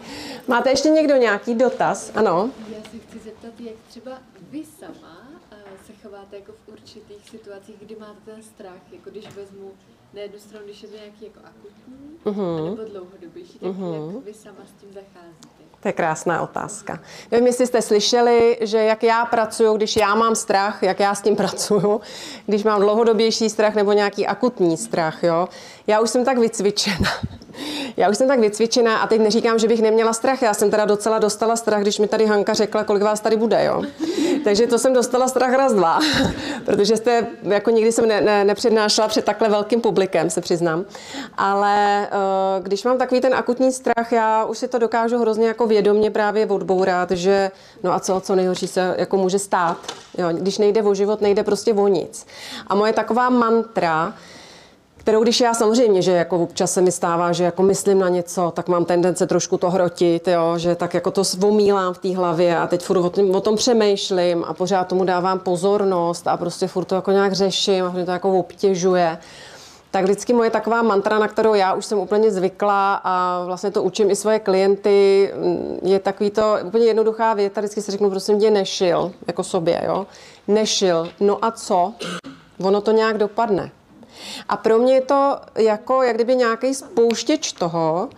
Máte 0.48 0.70
ještě 0.70 0.90
někdo 0.90 1.16
nějaký 1.16 1.56
dotaz? 1.56 2.12
Ano. 2.16 2.50
Já 2.70 2.92
se 2.92 2.98
chci 2.98 3.20
zeptat, 3.26 3.60
jak 3.60 3.76
třeba 3.90 4.12
vy 4.52 4.64
sama 4.80 5.28
eh, 5.52 5.56
se 5.88 5.94
chováte 6.04 6.36
jako 6.36 6.52
v 6.52 6.74
určitých 6.74 7.30
situacích, 7.30 7.76
kdy 7.80 7.96
máte 8.00 8.20
ten 8.26 8.44
strach, 8.44 8.82
jako 8.92 9.10
když 9.10 9.26
vezmu 9.36 9.72
na 10.14 10.22
jednu 10.22 10.40
stranu, 10.40 10.66
když 10.66 10.84
je 10.84 10.90
to 10.90 10.96
nějaký 10.96 11.26
jako 11.26 11.40
akutní, 11.44 12.20
uh-huh. 12.26 12.70
nebo 12.70 12.90
dlouhodobější, 12.90 13.60
tak 13.60 13.70
uh-huh. 13.70 14.16
jak 14.16 14.26
vy 14.26 14.34
sama 14.34 14.66
s 14.78 14.82
tím 14.82 14.94
zacházíte? 14.94 15.62
To 15.82 15.88
je 15.88 15.94
krásná 15.94 16.42
otázka. 16.42 17.00
Nevím, 17.32 17.48
jestli 17.48 17.68
jste 17.68 17.82
slyšeli, 17.82 18.58
že 18.62 18.78
jak 18.78 19.04
já 19.04 19.26
pracuju, 19.26 19.78
když 19.78 19.96
já 19.96 20.16
mám 20.16 20.36
strach, 20.36 20.84
jak 20.84 21.00
já 21.00 21.16
s 21.16 21.22
tím 21.22 21.36
pracuju, 21.42 22.02
když 22.46 22.64
mám 22.64 22.82
dlouhodobější 22.82 23.50
strach 23.50 23.76
nebo 23.76 23.92
nějaký 23.92 24.28
akutní 24.28 24.78
strach, 24.78 25.24
jo. 25.24 25.48
Já 25.88 26.00
už 26.00 26.10
jsem 26.10 26.26
tak 26.26 26.38
vycvičena. 26.38 27.10
Já 27.98 28.10
už 28.10 28.18
jsem 28.18 28.28
tak 28.28 28.40
vycvičená 28.40 28.98
a 28.98 29.08
teď 29.08 29.22
neříkám, 29.22 29.60
že 29.60 29.68
bych 29.68 29.82
neměla 29.82 30.14
strach. 30.14 30.42
Já 30.42 30.54
jsem 30.54 30.72
teda 30.72 30.86
docela 30.86 31.20
dostala 31.20 31.56
strach, 31.56 31.82
když 31.82 32.00
mi 32.00 32.08
tady 32.08 32.26
Hanka 32.26 32.54
řekla, 32.54 32.84
kolik 32.84 33.04
vás 33.04 33.20
tady 33.20 33.36
bude, 33.36 33.66
jo. 33.66 33.84
Takže 34.44 34.68
to 34.68 34.80
jsem 34.80 34.94
dostala 34.94 35.28
strach 35.28 35.54
raz, 35.54 35.74
dva, 35.74 36.00
protože 36.66 36.98
jste, 36.98 37.28
jako 37.44 37.70
nikdy 37.70 37.92
jsem 37.92 38.08
ne, 38.08 38.22
ne, 38.22 38.46
nepřednášela 38.46 39.08
před 39.08 39.26
takhle 39.26 39.50
velkým 39.50 39.82
publikem, 39.82 40.30
se 40.30 40.42
přiznám. 40.42 40.86
Ale 41.38 42.08
uh, 42.12 42.64
když 42.64 42.84
mám 42.84 42.98
takový 42.98 43.22
ten 43.22 43.34
akutní 43.34 43.72
strach, 43.72 44.12
já 44.12 44.46
už 44.46 44.58
si 44.58 44.68
to 44.68 44.78
dokážu 44.78 45.18
hrozně 45.20 45.48
jako 45.48 45.68
vědomě 45.68 46.12
právě 46.12 46.46
odbourat, 46.46 47.12
že 47.12 47.52
no 47.84 47.94
a 47.94 48.00
co, 48.00 48.20
co 48.20 48.36
nejhorší 48.36 48.68
se 48.68 48.96
jako 48.98 49.18
může 49.18 49.40
stát. 49.40 49.78
Jo, 50.18 50.28
když 50.32 50.58
nejde 50.58 50.84
o 50.84 50.94
život, 50.94 51.22
nejde 51.22 51.44
prostě 51.44 51.74
o 51.74 51.88
nic. 51.88 52.26
A 52.68 52.76
moje 52.76 52.94
taková 52.94 53.30
mantra, 53.30 54.14
kterou 55.02 55.24
když 55.24 55.42
já 55.42 55.54
samozřejmě, 55.54 56.02
že 56.02 56.12
jako 56.12 56.38
občas 56.38 56.74
se 56.74 56.82
mi 56.82 56.92
stává, 56.92 57.32
že 57.32 57.44
jako 57.44 57.64
myslím 57.64 58.00
na 58.00 58.10
něco, 58.10 58.52
tak 58.56 58.68
mám 58.68 58.86
tendence 58.86 59.28
trošku 59.28 59.58
to 59.58 59.70
hrotit, 59.70 60.28
jo, 60.28 60.54
že 60.58 60.76
tak 60.76 60.94
jako 60.94 61.12
to 61.12 61.24
svomílám 61.24 61.94
v 61.94 61.98
té 61.98 62.16
hlavě 62.16 62.58
a 62.58 62.68
teď 62.68 62.84
furt 62.84 62.98
o 62.98 63.10
tom, 63.10 63.36
o 63.36 63.42
tom 63.42 63.56
přemýšlím 63.56 64.44
a 64.48 64.54
pořád 64.54 64.88
tomu 64.88 65.04
dávám 65.04 65.40
pozornost 65.40 66.28
a 66.28 66.38
prostě 66.38 66.68
furt 66.68 66.86
to 66.86 66.96
jako 66.96 67.12
nějak 67.12 67.34
řeším 67.34 67.86
a 67.86 67.90
mě 67.92 68.06
to 68.06 68.12
jako 68.12 68.40
obtěžuje. 68.40 69.18
Tak 69.92 70.04
vždycky 70.04 70.34
moje 70.34 70.50
taková 70.50 70.82
mantra, 70.82 71.20
na 71.20 71.28
kterou 71.28 71.54
já 71.54 71.74
už 71.74 71.86
jsem 71.86 71.98
úplně 71.98 72.32
zvykla 72.32 73.02
a 73.04 73.44
vlastně 73.46 73.72
to 73.72 73.84
učím 73.84 74.12
i 74.12 74.16
svoje 74.16 74.40
klienty, 74.40 75.34
je 75.84 76.00
takový 76.00 76.30
to 76.30 76.58
úplně 76.64 76.86
jednoduchá 76.86 77.34
věta, 77.34 77.62
vždycky 77.62 77.82
si 77.82 77.92
řeknu, 77.92 78.10
prosím 78.10 78.40
tě, 78.40 78.52
nešil, 78.52 79.12
jako 79.28 79.44
sobě, 79.44 79.82
jo. 79.86 80.08
Nešil, 80.48 81.10
no 81.20 81.46
a 81.46 81.52
co? 81.52 81.94
Ono 82.64 82.82
to 82.82 82.92
nějak 82.92 83.18
dopadne. 83.18 83.72
A 84.50 84.58
pro 84.58 84.78
mě 84.78 84.94
je 84.94 85.02
to 85.02 85.38
jako, 85.58 86.04
jak 86.04 86.16
kdyby 86.16 86.36
nějaký 86.36 86.74
spouštěč 86.74 87.52
toho, 87.52 88.10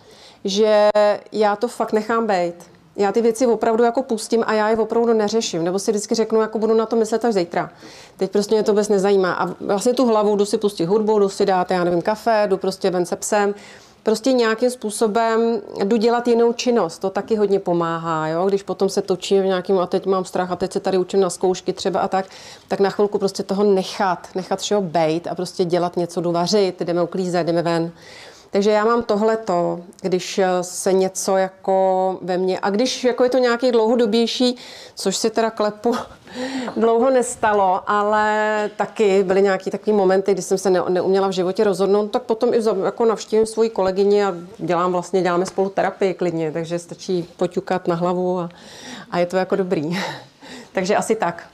že 0.45 0.89
já 1.31 1.55
to 1.55 1.67
fakt 1.67 1.93
nechám 1.93 2.27
být. 2.27 2.53
Já 2.95 3.11
ty 3.11 3.21
věci 3.21 3.47
opravdu 3.47 3.83
jako 3.83 4.03
pustím 4.03 4.43
a 4.47 4.53
já 4.53 4.69
je 4.69 4.77
opravdu 4.77 5.13
neřeším. 5.13 5.63
Nebo 5.63 5.79
si 5.79 5.91
vždycky 5.91 6.15
řeknu, 6.15 6.41
jako 6.41 6.59
budu 6.59 6.73
na 6.73 6.85
to 6.85 6.95
myslet 6.95 7.25
až 7.25 7.33
zítra. 7.33 7.69
Teď 8.17 8.31
prostě 8.31 8.55
mě 8.55 8.63
to 8.63 8.71
vůbec 8.71 8.89
nezajímá. 8.89 9.33
A 9.33 9.55
vlastně 9.59 9.93
tu 9.93 10.05
hlavu 10.05 10.35
jdu 10.35 10.45
si 10.45 10.57
pustit 10.57 10.85
hudbu, 10.85 11.19
jdu 11.19 11.29
si 11.29 11.45
dát, 11.45 11.71
já 11.71 11.83
nevím, 11.83 12.01
kafe, 12.01 12.43
jdu 12.47 12.57
prostě 12.57 12.89
ven 12.89 13.05
se 13.05 13.15
psem. 13.15 13.55
Prostě 14.03 14.33
nějakým 14.33 14.69
způsobem 14.69 15.61
jdu 15.83 15.97
dělat 15.97 16.27
jinou 16.27 16.53
činnost. 16.53 16.99
To 16.99 17.09
taky 17.09 17.35
hodně 17.35 17.59
pomáhá. 17.59 18.27
Jo? 18.27 18.45
Když 18.45 18.63
potom 18.63 18.89
se 18.89 19.01
točím 19.01 19.41
v 19.41 19.45
nějakým 19.45 19.79
a 19.79 19.87
teď 19.87 20.05
mám 20.05 20.25
strach 20.25 20.51
a 20.51 20.55
teď 20.55 20.73
se 20.73 20.79
tady 20.79 20.97
učím 20.97 21.19
na 21.19 21.29
zkoušky 21.29 21.73
třeba 21.73 21.99
a 21.99 22.07
tak, 22.07 22.25
tak 22.67 22.79
na 22.79 22.89
chvilku 22.89 23.17
prostě 23.17 23.43
toho 23.43 23.63
nechat, 23.63 24.27
nechat 24.35 24.59
všeho 24.59 24.81
bejt 24.81 25.27
a 25.27 25.35
prostě 25.35 25.65
dělat 25.65 25.97
něco, 25.97 26.21
jdu 26.21 26.31
vařit, 26.31 26.81
jdeme 26.81 27.03
uklízet, 27.03 27.47
jdeme 27.47 27.61
ven. 27.61 27.91
Takže 28.53 28.71
já 28.71 28.85
mám 28.85 29.03
tohleto, 29.03 29.79
když 30.01 30.39
se 30.61 30.93
něco 30.93 31.37
jako 31.37 32.17
ve 32.21 32.37
mně, 32.37 32.59
a 32.59 32.69
když 32.69 33.03
jako 33.03 33.23
je 33.23 33.29
to 33.29 33.37
nějaký 33.37 33.71
dlouhodobější, 33.71 34.57
což 34.95 35.17
si 35.17 35.29
teda 35.29 35.49
klepu, 35.49 35.95
dlouho 36.77 37.09
nestalo, 37.09 37.81
ale 37.87 38.69
taky 38.77 39.23
byly 39.23 39.41
nějaký 39.41 39.71
takový 39.71 39.93
momenty, 39.93 40.33
kdy 40.33 40.41
jsem 40.41 40.57
se 40.57 40.69
ne, 40.69 40.81
neuměla 40.89 41.27
v 41.27 41.31
životě 41.31 41.63
rozhodnout, 41.63 42.07
tak 42.07 42.23
potom 42.23 42.53
i 42.53 42.59
jako 42.83 43.05
navštívím 43.05 43.45
svoji 43.45 43.69
kolegyni 43.69 44.23
a 44.23 44.35
dělám 44.57 44.91
vlastně, 44.91 45.21
děláme 45.21 45.45
spolu 45.45 45.69
terapii 45.69 46.13
klidně, 46.13 46.51
takže 46.51 46.79
stačí 46.79 47.29
poťukat 47.37 47.87
na 47.87 47.95
hlavu 47.95 48.39
a, 48.39 48.49
a 49.11 49.19
je 49.19 49.25
to 49.25 49.37
jako 49.37 49.55
dobrý. 49.55 49.99
takže 50.73 50.95
asi 50.95 51.15
tak. 51.15 51.47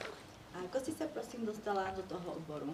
A 0.54 0.58
jako 0.62 0.84
jsi 0.84 0.92
se 0.92 1.04
prosím 1.14 1.46
dostala 1.46 1.82
do 1.96 2.02
toho 2.02 2.32
oboru? 2.36 2.66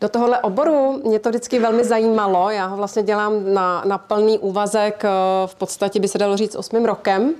Do 0.00 0.08
tohohle 0.08 0.38
oboru 0.38 1.02
mě 1.04 1.18
to 1.18 1.28
vždycky 1.28 1.58
velmi 1.58 1.84
zajímalo. 1.84 2.50
Já 2.50 2.66
ho 2.66 2.76
vlastně 2.76 3.02
dělám 3.02 3.54
na, 3.54 3.82
na 3.86 3.98
plný 3.98 4.38
úvazek, 4.38 5.04
eh, 5.04 5.08
v 5.46 5.54
podstatě 5.54 6.00
by 6.00 6.08
se 6.08 6.18
dalo 6.18 6.36
říct 6.36 6.56
osmým 6.56 6.84
rokem. 6.84 7.34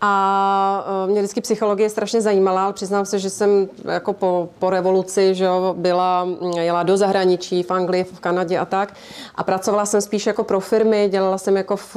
A 0.00 0.84
eh, 0.86 1.10
mě 1.10 1.20
vždycky 1.20 1.40
psychologie 1.40 1.90
strašně 1.90 2.20
zajímala, 2.20 2.64
ale 2.64 2.72
přiznám 2.72 3.06
se, 3.06 3.18
že 3.18 3.30
jsem 3.30 3.68
jako 3.92 4.12
po, 4.12 4.48
po 4.58 4.70
revoluci 4.70 5.34
že 5.34 5.44
jo, 5.44 5.74
byla, 5.78 6.28
jela 6.60 6.82
do 6.82 6.96
zahraničí, 6.96 7.62
v 7.62 7.70
Anglii, 7.70 8.04
v 8.04 8.20
Kanadě 8.20 8.58
a 8.58 8.64
tak. 8.64 8.94
A 9.34 9.44
pracovala 9.44 9.86
jsem 9.86 10.00
spíš 10.00 10.26
jako 10.26 10.44
pro 10.44 10.60
firmy, 10.60 11.08
dělala 11.10 11.38
jsem 11.38 11.56
jako 11.56 11.76
v, 11.76 11.96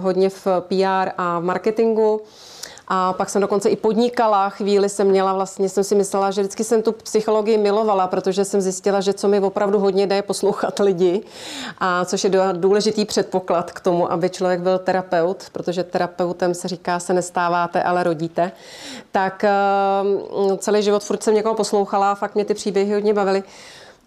hodně 0.00 0.30
v 0.30 0.46
PR 0.68 1.10
a 1.18 1.40
marketingu. 1.40 2.20
A 2.88 3.12
pak 3.12 3.30
jsem 3.30 3.42
dokonce 3.42 3.68
i 3.68 3.76
podnikala. 3.76 4.48
Chvíli 4.48 4.88
jsem 4.88 5.06
měla 5.06 5.32
vlastně, 5.32 5.68
jsem 5.68 5.84
si 5.84 5.94
myslela, 5.94 6.30
že 6.30 6.40
vždycky 6.42 6.64
jsem 6.64 6.82
tu 6.82 6.92
psychologii 6.92 7.58
milovala, 7.58 8.06
protože 8.06 8.44
jsem 8.44 8.60
zjistila, 8.60 9.00
že 9.00 9.12
co 9.12 9.28
mi 9.28 9.40
opravdu 9.40 9.78
hodně 9.78 10.06
jde, 10.06 10.16
je 10.16 10.22
poslouchat 10.22 10.78
lidi. 10.78 11.22
A 11.78 12.04
což 12.04 12.24
je 12.24 12.30
důležitý 12.52 13.04
předpoklad 13.04 13.72
k 13.72 13.80
tomu, 13.80 14.12
aby 14.12 14.30
člověk 14.30 14.60
byl 14.60 14.78
terapeut, 14.78 15.44
protože 15.52 15.84
terapeutem 15.84 16.54
se 16.54 16.68
říká, 16.68 16.98
se 16.98 17.14
nestáváte, 17.14 17.82
ale 17.82 18.02
rodíte. 18.02 18.52
Tak 19.12 19.44
uh, 20.46 20.56
celý 20.56 20.82
život 20.82 21.04
furt 21.04 21.22
jsem 21.22 21.34
někoho 21.34 21.54
poslouchala 21.54 22.14
fakt 22.14 22.34
mě 22.34 22.44
ty 22.44 22.54
příběhy 22.54 22.94
hodně 22.94 23.14
bavily. 23.14 23.42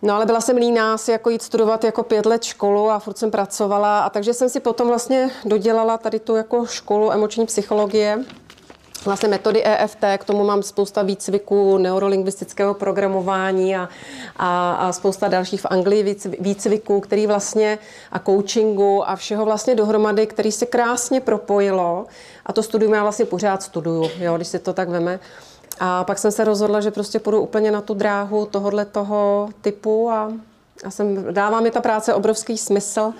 No 0.01 0.15
ale 0.15 0.25
byla 0.25 0.41
jsem 0.41 0.57
líná 0.57 0.97
si 0.97 1.11
jako 1.11 1.29
jít 1.29 1.41
studovat 1.41 1.83
jako 1.83 2.03
pět 2.03 2.25
let 2.25 2.43
školu 2.43 2.89
a 2.89 2.99
furt 2.99 3.17
jsem 3.17 3.31
pracovala 3.31 3.99
a 3.99 4.09
takže 4.09 4.33
jsem 4.33 4.49
si 4.49 4.59
potom 4.59 4.87
vlastně 4.87 5.29
dodělala 5.45 5.97
tady 5.97 6.19
tu 6.19 6.35
jako 6.35 6.65
školu 6.65 7.11
emoční 7.11 7.45
psychologie 7.45 8.19
vlastně 9.05 9.29
metody 9.29 9.63
EFT, 9.65 10.03
k 10.17 10.23
tomu 10.23 10.43
mám 10.43 10.63
spousta 10.63 11.03
výcviků 11.03 11.77
neurolingvistického 11.77 12.73
programování 12.73 13.75
a, 13.75 13.89
a, 14.37 14.73
a 14.73 14.91
spousta 14.91 15.27
dalších 15.27 15.61
v 15.61 15.65
Anglii 15.69 16.15
výcviků, 16.39 16.99
který 16.99 17.27
vlastně 17.27 17.79
a 18.11 18.19
coachingu 18.19 19.09
a 19.09 19.15
všeho 19.15 19.45
vlastně 19.45 19.75
dohromady, 19.75 20.27
který 20.27 20.51
se 20.51 20.65
krásně 20.65 21.21
propojilo 21.21 22.05
a 22.45 22.53
to 22.53 22.63
studium 22.63 22.93
já 22.93 23.01
vlastně 23.03 23.25
pořád 23.25 23.63
studuju, 23.63 24.09
jo, 24.19 24.35
když 24.35 24.47
si 24.47 24.59
to 24.59 24.73
tak 24.73 24.89
veme. 24.89 25.19
A 25.79 26.03
pak 26.03 26.17
jsem 26.17 26.31
se 26.31 26.43
rozhodla, 26.43 26.81
že 26.81 26.91
prostě 26.91 27.19
půjdu 27.19 27.41
úplně 27.41 27.71
na 27.71 27.81
tu 27.81 27.93
dráhu 27.93 28.45
tohohle 28.45 28.85
toho 28.85 29.49
typu 29.61 30.11
a, 30.11 30.31
a 30.85 30.89
jsem, 30.89 31.33
dává 31.33 31.61
mi 31.61 31.71
ta 31.71 31.81
práce 31.81 32.13
obrovský 32.13 32.57
smysl 32.57 33.13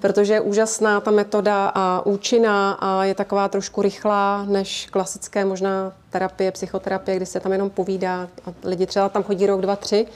protože 0.00 0.34
je 0.34 0.40
úžasná 0.40 1.00
ta 1.00 1.10
metoda 1.10 1.72
a 1.74 2.06
účinná 2.06 2.72
a 2.72 3.04
je 3.04 3.14
taková 3.14 3.48
trošku 3.48 3.82
rychlá 3.82 4.44
než 4.44 4.88
klasické 4.90 5.44
možná 5.44 5.92
terapie, 6.10 6.52
psychoterapie, 6.52 7.16
kdy 7.16 7.26
se 7.26 7.40
tam 7.40 7.52
jenom 7.52 7.70
povídá 7.70 8.28
a 8.46 8.52
lidi 8.64 8.86
třeba 8.86 9.08
tam 9.08 9.22
chodí 9.22 9.46
rok, 9.46 9.60
dva, 9.60 9.76
tři. 9.76 10.06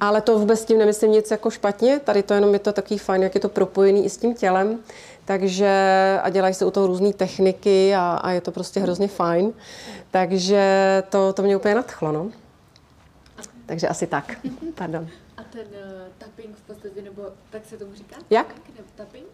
Ale 0.00 0.20
to 0.20 0.38
vůbec 0.38 0.60
s 0.60 0.64
tím 0.64 0.78
nemyslím 0.78 1.12
nic 1.12 1.30
jako 1.30 1.50
špatně, 1.50 1.98
tady 1.98 2.22
to 2.22 2.34
jenom 2.34 2.52
je 2.52 2.58
to 2.58 2.72
takový 2.72 2.98
fajn, 2.98 3.22
jak 3.22 3.34
je 3.34 3.40
to 3.40 3.48
propojený 3.48 4.04
i 4.04 4.10
s 4.10 4.16
tím 4.16 4.34
tělem, 4.34 4.78
takže 5.24 5.70
a 6.22 6.30
dělají 6.30 6.54
se 6.54 6.64
u 6.64 6.70
toho 6.70 6.86
různé 6.86 7.12
techniky 7.12 7.94
a, 7.94 8.20
a 8.22 8.30
je 8.30 8.40
to 8.40 8.50
prostě 8.50 8.80
hrozně 8.80 9.08
fajn, 9.08 9.52
takže 10.10 11.02
to, 11.08 11.32
to 11.32 11.42
mě 11.42 11.56
úplně 11.56 11.74
nadchlo, 11.74 12.12
no. 12.12 12.30
Takže 13.66 13.88
asi 13.88 14.06
tak. 14.06 14.36
Pardon. 14.74 15.08
A 15.36 15.42
ten 15.52 15.66
uh, 15.66 16.03
tapping 16.24 16.56
v 16.56 16.60
podstatě, 16.60 17.02
nebo 17.02 17.22
tak 17.50 17.62
se 17.66 17.76
tomu 17.76 17.94
říká? 17.94 18.16
Jak? 18.30 18.48
Nebo 18.48 18.88
tapping? 18.94 19.26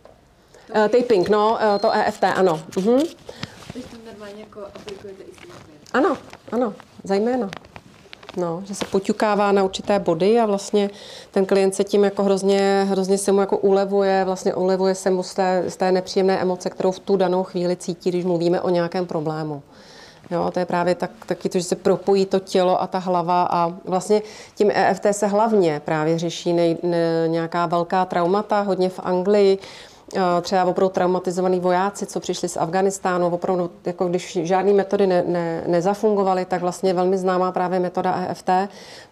Uh, 0.76 0.88
taping, 0.88 1.28
no, 1.28 1.50
uh, 1.50 1.80
to 1.80 1.90
EFT, 1.92 2.24
ano. 2.24 2.62
Uh-huh. 2.70 3.16
Teď 3.72 3.84
to 3.84 3.96
normálně 4.10 4.40
jako 4.40 4.60
aplikujete 4.74 5.22
i 5.22 5.32
Ano, 5.92 6.16
ano, 6.52 6.74
zajména. 7.04 7.50
No, 8.36 8.62
že 8.66 8.74
se 8.74 8.84
poťukává 8.84 9.52
na 9.52 9.62
určité 9.62 9.98
body 9.98 10.40
a 10.40 10.46
vlastně 10.46 10.90
ten 11.30 11.46
klient 11.46 11.74
se 11.74 11.84
tím 11.84 12.04
jako 12.04 12.22
hrozně, 12.22 12.86
hrozně 12.88 13.18
se 13.18 13.32
mu 13.32 13.40
jako 13.40 13.58
ulevuje, 13.58 14.24
vlastně 14.24 14.54
ulevuje 14.54 14.94
se 14.94 15.10
mu 15.10 15.22
z 15.22 15.34
té, 15.34 15.64
z 15.68 15.76
té 15.76 15.92
nepříjemné 15.92 16.40
emoce, 16.40 16.70
kterou 16.70 16.90
v 16.90 16.98
tu 16.98 17.16
danou 17.16 17.44
chvíli 17.44 17.76
cítí, 17.76 18.10
když 18.10 18.24
mluvíme 18.24 18.60
o 18.60 18.68
nějakém 18.68 19.06
problému. 19.06 19.62
Jo, 20.30 20.50
to 20.54 20.58
je 20.58 20.66
právě 20.66 20.94
tak, 20.94 21.10
taky 21.26 21.48
to, 21.48 21.58
že 21.58 21.64
se 21.64 21.76
propojí 21.76 22.26
to 22.26 22.40
tělo 22.40 22.82
a 22.82 22.86
ta 22.86 22.98
hlava 22.98 23.48
a 23.50 23.72
vlastně 23.84 24.22
tím 24.54 24.70
EFT 24.74 25.06
se 25.10 25.26
hlavně 25.26 25.80
právě 25.84 26.18
řeší 26.18 26.52
nej, 26.52 26.76
ne, 26.82 27.24
nějaká 27.26 27.66
velká 27.66 28.04
traumata, 28.04 28.60
hodně 28.60 28.88
v 28.88 29.00
Anglii, 29.02 29.58
třeba 30.42 30.64
opravdu 30.64 30.92
traumatizovaní 30.92 31.60
vojáci, 31.60 32.06
co 32.06 32.20
přišli 32.20 32.48
z 32.48 32.56
Afganistánu, 32.56 33.28
opravdu, 33.28 33.70
jako 33.84 34.08
když 34.08 34.38
žádné 34.42 34.72
metody 34.72 35.06
ne, 35.06 35.24
ne, 35.26 35.64
nezafungovaly, 35.66 36.44
tak 36.44 36.60
vlastně 36.60 36.94
velmi 36.94 37.18
známá 37.18 37.52
právě 37.52 37.80
metoda 37.80 38.26
EFT, 38.28 38.50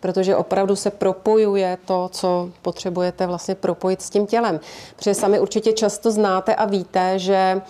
protože 0.00 0.36
opravdu 0.36 0.76
se 0.76 0.90
propojuje 0.90 1.78
to, 1.84 2.09
co 2.12 2.50
potřebujete 2.62 3.26
vlastně 3.26 3.54
propojit 3.54 4.02
s 4.02 4.11
tím 4.11 4.26
tělem. 4.26 4.61
Protože 4.96 5.14
sami 5.14 5.40
určitě 5.40 5.72
často 5.72 6.11
znáte 6.11 6.54
a 6.54 6.64
víte, 6.64 7.18
že 7.18 7.61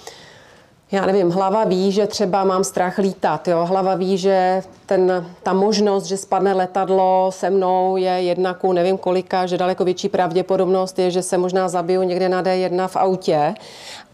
já 0.92 1.06
nevím, 1.06 1.30
hlava 1.30 1.64
ví, 1.64 1.92
že 1.92 2.06
třeba 2.06 2.44
mám 2.44 2.64
strach 2.64 2.98
lítat, 2.98 3.48
jo? 3.48 3.66
hlava 3.66 3.94
ví, 3.94 4.18
že 4.18 4.62
ten, 4.86 5.26
ta 5.42 5.52
možnost, 5.52 6.04
že 6.04 6.16
spadne 6.16 6.52
letadlo 6.52 7.30
se 7.32 7.50
mnou 7.50 7.96
je 7.96 8.10
jedna 8.10 8.54
ku 8.54 8.72
nevím 8.72 8.98
kolika, 8.98 9.46
že 9.46 9.58
daleko 9.58 9.84
větší 9.84 10.08
pravděpodobnost 10.08 10.98
je, 10.98 11.10
že 11.10 11.22
se 11.22 11.38
možná 11.38 11.68
zabiju 11.68 12.02
někde 12.02 12.28
na 12.28 12.42
D1 12.42 12.88
v 12.88 12.96
autě, 12.96 13.54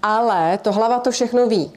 ale 0.02 0.58
to 0.58 0.72
hlava 0.72 0.98
to 0.98 1.10
všechno 1.10 1.46
ví. 1.46 1.72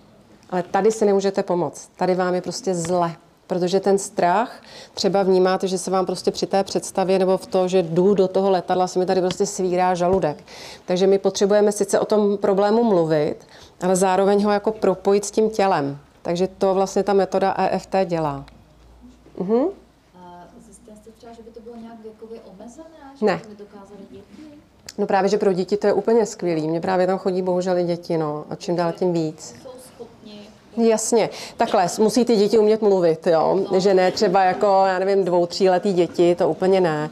Ale 0.50 0.64
tady 0.64 0.92
si 0.92 1.06
nemůžete 1.06 1.44
pomoct. 1.44 1.90
Tady 1.96 2.16
vám 2.16 2.36
je 2.36 2.42
prostě 2.42 2.76
zle. 2.76 3.16
Protože 3.48 3.80
ten 3.80 3.98
strach 3.98 4.62
třeba 4.94 5.24
vnímáte, 5.24 5.68
že 5.68 5.78
se 5.78 5.92
vám 5.92 6.06
prostě 6.06 6.32
při 6.32 6.48
té 6.48 6.64
představě 6.64 7.20
nebo 7.20 7.38
v 7.38 7.46
to, 7.46 7.68
že 7.68 7.84
jdu 7.84 8.14
do 8.14 8.28
toho 8.28 8.50
letadla, 8.50 8.88
se 8.88 9.00
mi 9.00 9.06
tady 9.06 9.22
prostě 9.22 9.46
svírá 9.46 9.96
žaludek. 9.96 10.44
Takže 10.86 11.08
my 11.08 11.18
potřebujeme 11.18 11.72
sice 11.72 12.00
o 12.00 12.06
tom 12.06 12.38
problému 12.38 12.84
mluvit, 12.84 13.36
ale 13.82 13.96
zároveň 13.96 14.44
ho 14.44 14.52
jako 14.52 14.72
propojit 14.72 15.26
s 15.26 15.32
tím 15.32 15.50
tělem. 15.50 16.00
Takže 16.22 16.48
to 16.48 16.74
vlastně 16.74 17.04
ta 17.04 17.14
metoda 17.14 17.56
EFT 17.58 17.96
dělá. 18.06 18.46
Mhm. 19.40 19.66
A 20.16 20.48
zjistila 20.66 20.96
jste 20.96 21.12
třeba, 21.12 21.34
že 21.34 21.44
by 21.44 21.52
to 21.52 21.60
bylo 21.60 21.76
nějak 21.76 22.00
věkově 22.04 22.40
omezené, 22.54 22.88
že 23.20 23.26
Ne. 23.26 23.42
by 23.50 23.56
děti? 24.12 24.24
No 24.98 25.08
právě, 25.08 25.30
že 25.30 25.38
pro 25.38 25.54
děti 25.54 25.78
to 25.78 25.88
je 25.88 25.94
úplně 25.94 26.26
skvělý. 26.26 26.68
Mně 26.68 26.82
právě 26.82 27.08
tam 27.08 27.18
chodí 27.18 27.42
bohužel 27.42 27.78
i 27.78 27.84
děti, 27.84 28.18
no. 28.18 28.46
A 28.50 28.56
čím 28.56 28.76
dál 28.76 28.92
tím 28.92 29.14
víc. 29.14 29.56
Jasně, 30.78 31.30
takhle, 31.58 31.88
musí 32.00 32.26
ty 32.26 32.36
děti 32.36 32.58
umět 32.58 32.82
mluvit, 32.82 33.28
jo? 33.28 33.60
že 33.78 33.94
ne 33.94 34.12
třeba 34.12 34.44
jako, 34.44 34.66
já 34.66 35.00
nevím, 35.00 35.26
dvou, 35.26 35.46
tříletý 35.46 35.94
děti, 35.94 36.36
to 36.36 36.50
úplně 36.50 36.82
ne, 36.82 37.10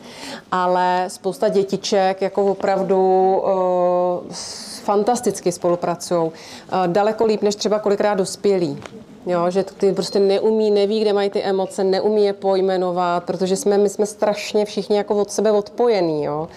ale 0.52 1.06
spousta 1.08 1.50
dětiček 1.50 2.22
jako 2.22 2.46
opravdu 2.46 2.98
uh, 3.44 4.34
fantasticky 4.86 5.52
spolupracují, 5.52 6.32
daleko 6.88 7.26
líp 7.26 7.42
než 7.42 7.56
třeba 7.56 7.80
kolikrát 7.80 8.14
dospělí. 8.16 8.82
Jo, 9.26 9.50
že 9.50 9.64
ty 9.64 9.94
prostě 9.94 10.20
neumí, 10.20 10.72
neví, 10.72 11.02
kde 11.02 11.14
mají 11.14 11.30
ty 11.30 11.42
emoce, 11.42 11.84
neumí 11.84 12.26
je 12.26 12.34
pojmenovat, 12.34 13.24
protože 13.24 13.56
jsme, 13.56 13.78
my 13.78 13.90
jsme 13.90 14.06
strašně 14.06 14.66
všichni 14.66 14.98
jako 14.98 15.16
od 15.22 15.32
sebe 15.32 15.52
odpojení, 15.52 16.24
jo. 16.24 16.48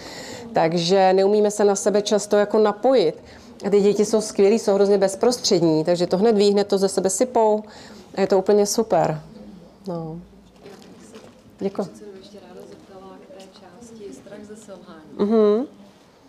Takže 0.53 1.13
neumíme 1.13 1.51
se 1.51 1.63
na 1.63 1.75
sebe 1.75 2.01
často 2.01 2.37
jako 2.37 2.59
napojit. 2.59 3.23
A 3.65 3.69
ty 3.69 3.81
děti 3.81 4.05
jsou 4.05 4.21
skvělí, 4.21 4.59
jsou 4.59 4.73
hrozně 4.73 4.97
bezprostřední, 4.97 5.83
takže 5.83 6.07
to 6.07 6.17
hned 6.17 6.37
ví, 6.37 6.51
hned 6.51 6.67
to 6.67 6.77
ze 6.77 6.89
sebe 6.89 7.09
sypou 7.09 7.63
a 8.15 8.21
je 8.21 8.27
to 8.27 8.37
úplně 8.37 8.65
super. 8.65 9.21
No. 9.87 10.19
Děkuji. 11.59 11.83
Se 11.83 12.03
ještě 12.19 12.37
ráda 12.47 12.61
zeptala 12.69 13.17
k 13.23 13.33
té 13.33 13.43
části 13.59 14.13
strach 14.13 14.43
ze 14.43 14.55
selhání. 14.55 15.11
Mhm. 15.17 15.65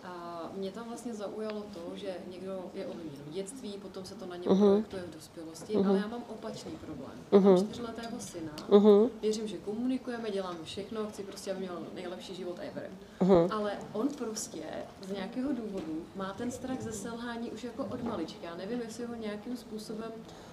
A 0.03 0.41
mě 0.57 0.71
tam 0.71 0.87
vlastně 0.87 1.13
zaujalo 1.13 1.63
to, 1.73 1.95
že 1.95 2.07
někdo 2.31 2.59
je 2.73 2.85
ovlivněn 2.85 3.21
v 3.29 3.33
dětství, 3.33 3.79
potom 3.91 4.05
se 4.05 4.15
to 4.15 4.25
na 4.25 4.35
něm 4.35 4.51
Mhm. 4.51 4.59
projektuje 4.59 5.03
v 5.03 5.13
dospělosti, 5.15 5.75
ale 5.75 5.97
já 5.97 6.07
mám 6.07 6.23
opačný 6.29 6.71
problém. 6.71 7.43
Mám 7.45 7.57
čtyřletého 7.57 8.19
syna, 8.19 8.51
Mhm. 8.69 9.09
věřím, 9.21 9.47
že 9.47 9.57
komunikujeme, 9.57 10.31
děláme 10.31 10.57
všechno, 10.63 11.07
chci 11.07 11.23
prostě, 11.23 11.51
aby 11.51 11.59
měl 11.59 11.79
nejlepší 11.95 12.35
život 12.35 12.55
ever. 12.59 12.89
Mhm. 13.21 13.47
Ale 13.51 13.71
on 13.93 14.07
prostě 14.09 14.63
z 15.07 15.11
nějakého 15.11 15.49
důvodu 15.53 16.05
má 16.15 16.33
ten 16.37 16.51
strach 16.51 16.81
ze 16.81 16.91
selhání 16.91 17.51
už 17.51 17.63
jako 17.63 17.85
od 17.85 18.03
malička. 18.03 18.39
Já 18.43 18.55
nevím, 18.55 18.79
jestli 18.81 19.05
ho 19.05 19.15
nějakým 19.15 19.57
způsobem 19.57 20.11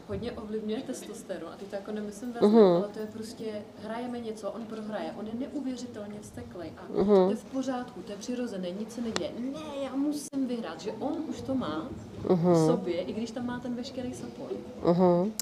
hodně 0.09 0.32
ovlivňuje 0.32 0.82
testosteron, 0.82 1.50
a 1.52 1.56
ty 1.56 1.64
to 1.64 1.76
jako 1.76 1.92
nemyslím 1.92 2.32
ve 2.32 2.46
Mhm. 2.46 2.59
mm 2.61 2.76
ale 2.76 2.88
to 2.94 2.98
je 3.00 3.06
prostě, 3.06 3.44
hrajeme 3.84 4.20
něco, 4.20 4.50
on 4.50 4.62
prohraje, 4.66 5.11
on 5.20 5.26
je 5.26 5.32
neuvěřitelně 5.34 6.14
vzteklý 6.20 6.66
a 6.78 6.82
Mhm. 7.02 7.14
to 7.24 7.30
je 7.30 7.36
v 7.36 7.44
pořádku, 7.44 8.00
to 8.02 8.12
je 8.12 8.18
přirozené, 8.18 8.70
nic 8.70 8.94
se 8.94 9.00
neděje. 9.00 9.30
Ne, 9.38 9.61
já 9.84 9.96
musím 9.96 10.46
vyhrát, 10.46 10.80
že 10.80 10.92
on 10.92 11.12
už 11.28 11.40
to 11.40 11.54
má 11.54 11.86
Mhm. 12.28 12.52
v 12.52 12.66
sobě, 12.66 12.94
i 13.00 13.12
když 13.12 13.30
tam 13.30 13.46
má 13.46 13.61
ten 13.61 13.74
veškerý 13.74 14.14
support. 14.14 14.52
Mhm. 14.84 15.32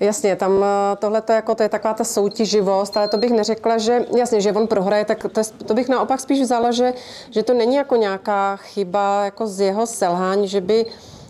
Jasně, 0.00 0.36
tam 0.36 0.64
tohle 0.98 1.22
to, 1.22 1.32
jako, 1.32 1.54
to 1.54 1.62
je 1.62 1.68
taková 1.68 1.94
ta 1.94 2.04
soutěživost, 2.04 2.96
ale 2.96 3.08
to 3.08 3.16
bych 3.16 3.30
neřekla, 3.30 3.78
že 3.78 4.06
jasně, 4.16 4.40
že 4.40 4.52
on 4.52 4.66
prohraje, 4.66 5.04
tak 5.04 5.26
to, 5.32 5.40
je, 5.40 5.44
to 5.66 5.74
bych 5.74 5.88
naopak 5.88 6.20
spíš 6.20 6.40
vzala, 6.40 6.70
že, 6.72 6.94
že 7.30 7.42
to 7.42 7.54
není 7.54 7.74
jako 7.76 7.96
nějaká 7.96 8.56
chyba 8.56 9.24
jako 9.24 9.46
z 9.46 9.60
jeho 9.60 9.86
selhání, 9.86 10.48
že 10.48 10.60
by 10.60 10.86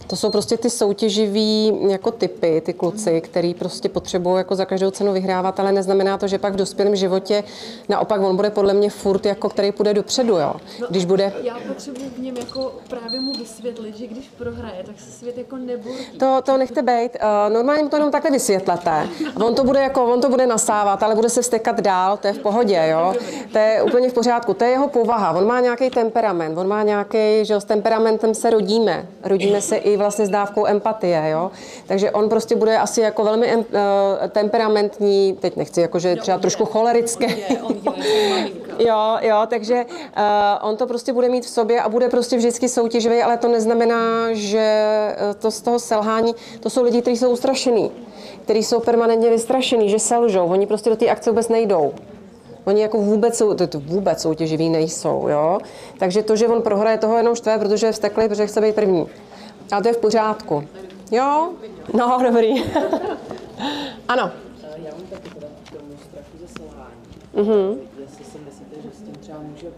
to 0.07 0.17
jsou 0.17 0.31
prostě 0.31 0.57
ty 0.57 0.71
soutěživý 0.71 1.79
jako 1.89 2.11
typy, 2.11 2.61
ty 2.61 2.73
kluci, 2.73 3.21
který 3.21 3.55
prostě 3.55 3.89
potřebují 3.89 4.37
jako 4.37 4.55
za 4.55 4.65
každou 4.65 4.91
cenu 4.91 5.13
vyhrávat, 5.13 5.61
ale 5.61 5.73
neznamená 5.73 6.19
to, 6.19 6.29
že 6.29 6.39
pak 6.39 6.53
v 6.53 6.57
dospělém 6.57 6.97
životě 6.97 7.45
naopak 7.89 8.21
on 8.21 8.37
bude 8.37 8.51
podle 8.51 8.75
mě 8.75 8.91
furt 8.91 9.27
jako, 9.27 9.49
který 9.49 9.73
půjde 9.73 9.95
dopředu, 9.95 10.37
jo. 10.37 10.55
Když 10.91 11.05
bude 11.05 11.33
Já 11.43 11.59
potřebuji 11.69 12.11
v 12.17 12.19
něm 12.19 12.37
jako 12.37 12.73
právě 12.89 13.21
mu 13.21 13.33
vysvětlit, 13.33 13.97
že 13.97 14.07
když 14.07 14.29
prohraje, 14.39 14.83
tak 14.87 14.95
se 15.01 15.11
svět 15.11 15.39
jako 15.39 15.57
nebortí. 15.57 16.19
To, 16.19 16.43
to 16.45 16.57
nechte 16.57 16.83
být. 16.83 17.11
Uh, 17.15 17.55
normálně 17.55 17.83
mu 17.83 17.89
to 17.89 17.97
jenom 17.97 18.11
takhle 18.11 18.31
vysvětlete. 18.31 19.09
On 19.45 19.55
to 19.55 19.65
bude 19.65 19.81
jako, 19.81 20.05
on 20.05 20.21
to 20.21 20.29
bude 20.29 20.47
nasávat, 20.47 21.03
ale 21.03 21.15
bude 21.15 21.29
se 21.29 21.43
vstekat 21.43 21.81
dál, 21.81 22.17
to 22.17 22.27
je 22.27 22.33
v 22.33 22.39
pohodě, 22.39 22.89
jo. 22.91 23.15
To 23.53 23.59
je 23.59 23.83
úplně 23.83 24.11
v 24.11 24.13
pořádku. 24.13 24.55
To 24.55 24.65
je 24.65 24.71
jeho 24.71 24.89
povaha. 24.89 25.31
On 25.33 25.47
má 25.47 25.61
nějaký 25.61 25.91
temperament, 25.91 26.59
on 26.59 26.69
má 26.69 26.83
nějaký, 26.83 27.19
že 27.43 27.55
jo, 27.55 27.61
s 27.61 27.65
temperamentem 27.65 28.35
se 28.35 28.51
rodíme. 28.51 29.09
Rodíme 29.25 29.61
se 29.61 29.77
i 29.77 29.95
vlastně 29.97 30.26
s 30.26 30.28
dávkou 30.28 30.66
empatie, 30.66 31.30
jo. 31.30 31.51
Takže 31.86 32.11
on 32.11 32.28
prostě 32.28 32.57
bude 32.57 32.78
asi 32.78 33.01
jako 33.01 33.24
velmi 33.24 33.47
em, 33.47 33.59
uh, 33.59 33.64
temperamentní, 34.28 35.36
teď 35.40 35.57
nechci 35.57 35.80
jako, 35.80 35.99
že 35.99 36.16
třeba 36.16 36.38
trošku 36.38 36.68
maminka. 36.74 37.26
Jo, 38.78 39.16
jo, 39.20 39.36
takže 39.49 39.84
uh, 39.84 40.68
on 40.68 40.76
to 40.76 40.86
prostě 40.86 41.12
bude 41.12 41.28
mít 41.28 41.44
v 41.44 41.49
sobě 41.49 41.80
a 41.80 41.88
bude 41.88 42.09
prostě 42.09 42.36
vždycky 42.36 42.68
soutěživý, 42.68 43.22
ale 43.22 43.36
to 43.36 43.49
neznamená, 43.49 44.32
že 44.32 44.59
eh, 44.61 45.34
to 45.38 45.51
z 45.51 45.61
toho 45.61 45.78
selhání, 45.78 46.34
to 46.61 46.70
jsou 46.70 46.84
lidi, 46.84 47.03
kteří 47.03 47.16
jsou 47.16 47.30
ustrašený, 47.30 47.90
kteří 48.42 48.62
jsou 48.62 48.80
permanentně 48.80 49.30
vystrašený, 49.30 49.90
že 49.90 49.99
selžou, 49.99 50.47
oni 50.47 50.66
prostě 50.66 50.90
do 50.90 50.97
té 50.97 51.09
akce 51.09 51.30
vůbec 51.30 51.49
nejdou. 51.49 51.92
Oni 52.64 52.82
jako 52.82 52.99
vůbec, 52.99 53.42
vůbec 53.74 54.22
soutěživí 54.22 54.68
nejsou, 54.68 55.28
jo. 55.28 55.59
Takže 55.99 56.22
to, 56.22 56.36
že 56.36 56.49
on 56.49 56.62
prohraje, 56.62 56.99
toho 56.99 57.16
jenom 57.16 57.34
štve, 57.34 57.59
protože 57.59 57.86
je 57.86 57.92
vzteklý, 57.92 58.28
protože 58.28 58.47
chce 58.47 58.61
být 58.61 58.74
první. 58.74 59.07
Ale 59.73 59.83
to 59.83 59.89
je 59.89 59.95
v 59.95 59.99
pořádku. 59.99 60.69
Jo? 61.11 61.53
No, 61.95 62.19
dobrý. 62.23 62.62
ano. 64.09 64.31
Eh, 64.62 64.81
Já 64.85 64.91
mám 64.91 65.07
taky 65.11 65.29
teda 65.31 65.47
k 65.64 65.71
tomu 65.71 65.93
strachu 66.05 66.39
ze 66.41 66.49
selhání. 66.59 67.03
Mhm. 67.35 67.81
Jestli 68.01 68.25
si 68.25 68.39
myslíte, 68.39 68.77
že 68.83 68.89
s 68.99 69.03
tím 69.03 69.14
třeba 69.14 69.39
může 69.39 69.67
uh, 69.69 69.73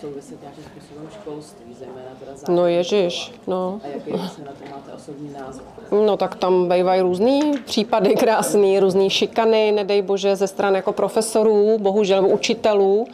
souviset 0.00 0.42
nějakým 0.42 0.64
způsobem 0.64 1.08
školství, 1.20 1.65
zejména 1.78 2.10
teda 2.20 2.54
No 2.54 2.66
ježiš, 2.66 3.32
no. 3.46 3.80
A 3.84 3.86
jaký 3.86 4.10
vlastně 4.10 4.44
na 4.44 4.52
to 4.52 4.76
máte 4.76 4.92
osobní 4.92 5.32
názor? 5.32 5.62
No 5.90 6.16
tak 6.16 6.34
tam 6.34 6.68
bývají 6.68 7.00
různý 7.00 7.52
případy 7.64 8.14
krásný, 8.14 8.80
různý 8.80 9.10
šikany, 9.10 9.72
nedej 9.72 10.02
bože, 10.02 10.36
ze 10.36 10.46
stran 10.46 10.74
jako 10.74 10.92
profesorů, 10.92 11.78
bohužel 11.78 12.26
učitelů. 12.26 13.06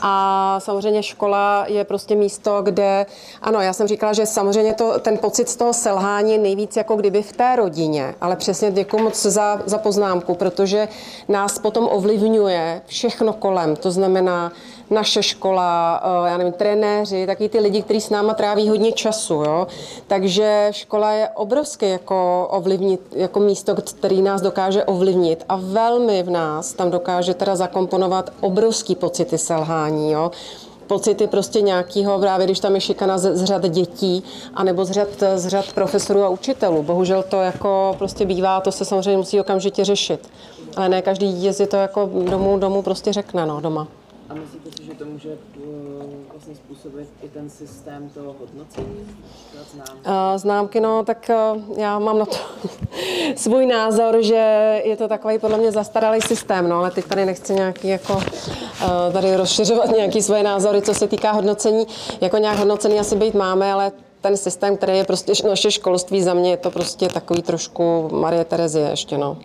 A 0.00 0.56
samozřejmě 0.60 1.02
škola 1.02 1.64
je 1.68 1.84
prostě 1.84 2.14
místo, 2.14 2.62
kde, 2.62 3.06
ano, 3.42 3.60
já 3.60 3.72
jsem 3.72 3.86
říkala, 3.86 4.12
že 4.12 4.26
samozřejmě 4.26 4.74
to, 4.74 4.98
ten 4.98 5.18
pocit 5.18 5.48
z 5.48 5.56
toho 5.56 5.72
selhání 5.72 6.32
je 6.32 6.38
nejvíc 6.38 6.76
jako 6.76 6.96
kdyby 6.96 7.22
v 7.22 7.32
té 7.32 7.56
rodině, 7.56 8.14
ale 8.20 8.36
přesně 8.36 8.70
děkuji 8.70 9.02
moc 9.02 9.22
za, 9.22 9.62
za 9.66 9.78
poznámku, 9.78 10.34
protože 10.34 10.88
nás 11.28 11.58
potom 11.58 11.88
ovlivňuje 11.90 12.82
všechno 12.86 13.32
kolem, 13.32 13.76
to 13.76 13.90
znamená 13.90 14.52
naše 14.90 15.22
škola, 15.22 16.00
eh, 16.04 16.28
já 16.30 16.36
nevím, 16.36 16.52
trenéři, 16.52 17.26
taky 17.26 17.48
ty 17.48 17.60
lidi, 17.60 17.82
kteří 17.82 18.00
s 18.00 18.10
náma 18.10 18.34
tráví 18.34 18.68
hodně 18.68 18.92
času, 18.92 19.34
jo. 19.34 19.66
Takže 20.06 20.68
škola 20.70 21.12
je 21.12 21.28
obrovské 21.28 21.88
jako 21.88 22.48
ovlivnit, 22.50 23.00
jako 23.12 23.40
místo, 23.40 23.74
který 23.74 24.22
nás 24.22 24.42
dokáže 24.42 24.84
ovlivnit 24.84 25.44
a 25.48 25.56
velmi 25.56 26.22
v 26.22 26.30
nás 26.30 26.72
tam 26.72 26.90
dokáže 26.90 27.34
teda 27.34 27.56
zakomponovat 27.56 28.32
obrovský 28.40 28.94
pocity 28.94 29.38
selhání, 29.38 30.12
jo 30.12 30.30
pocity 30.90 31.26
prostě 31.26 31.60
nějakého, 31.60 32.18
právě 32.18 32.46
když 32.46 32.60
tam 32.60 32.74
je 32.74 32.80
šikana 32.80 33.18
z, 33.18 33.36
z 33.36 33.44
řad 33.44 33.68
dětí, 33.68 34.24
anebo 34.54 34.84
z 34.84 34.90
řad, 34.90 35.08
z 35.34 35.48
řad 35.48 35.72
profesorů 35.72 36.22
a 36.22 36.28
učitelů. 36.28 36.82
Bohužel 36.82 37.22
to 37.22 37.40
jako 37.40 37.94
prostě 37.98 38.26
bývá, 38.26 38.60
to 38.60 38.72
se 38.72 38.84
samozřejmě 38.84 39.16
musí 39.16 39.40
okamžitě 39.40 39.84
řešit. 39.84 40.28
Ale 40.76 40.88
ne 40.88 41.02
každý 41.02 41.32
dítě 41.32 41.52
si 41.52 41.66
to 41.66 41.76
jako 41.76 42.10
domů, 42.30 42.58
domů 42.58 42.82
prostě 42.82 43.12
řekne, 43.12 43.46
no, 43.46 43.60
doma. 43.60 43.99
A 44.30 44.34
myslíte 44.34 44.70
si, 44.76 44.84
že 44.84 44.94
to 44.94 45.04
může 45.04 45.28
uh, 45.28 45.34
vlastně 46.32 46.54
způsobit 46.54 47.08
i 47.22 47.28
ten 47.28 47.50
systém 47.50 48.10
toho 48.14 48.34
hodnocení? 48.40 49.06
Například 49.56 49.66
znám. 49.74 49.96
Uh, 50.32 50.38
známky, 50.38 50.80
no, 50.80 51.04
tak 51.04 51.30
uh, 51.54 51.78
já 51.78 51.98
mám 51.98 52.18
na 52.18 52.26
to 52.26 52.36
svůj 53.36 53.66
názor, 53.66 54.22
že 54.22 54.80
je 54.84 54.96
to 54.96 55.08
takový 55.08 55.38
podle 55.38 55.58
mě 55.58 55.72
zastaralý 55.72 56.20
systém, 56.20 56.68
no, 56.68 56.76
ale 56.76 56.90
teď 56.90 57.04
tady 57.04 57.26
nechci 57.26 57.54
nějaký 57.54 57.88
jako 57.88 58.20
tady 59.12 59.36
rozšiřovat 59.36 59.96
nějaký 59.96 60.22
svoje 60.22 60.42
názory, 60.42 60.82
co 60.82 60.94
se 60.94 61.08
týká 61.08 61.32
hodnocení. 61.32 61.86
Jako 62.20 62.36
nějak 62.36 62.58
hodnocený 62.58 63.00
asi 63.00 63.16
být 63.16 63.34
máme, 63.34 63.72
ale 63.72 63.92
ten 64.20 64.36
systém, 64.36 64.76
který 64.76 64.98
je 64.98 65.04
prostě 65.04 65.32
naše 65.48 65.70
školství 65.70 66.22
za 66.22 66.34
mě, 66.34 66.50
je 66.50 66.56
to 66.56 66.70
prostě 66.70 67.08
takový 67.08 67.42
trošku 67.42 68.08
Marie 68.12 68.44
Terezie 68.44 68.90
ještě, 68.90 69.18
no. 69.18 69.36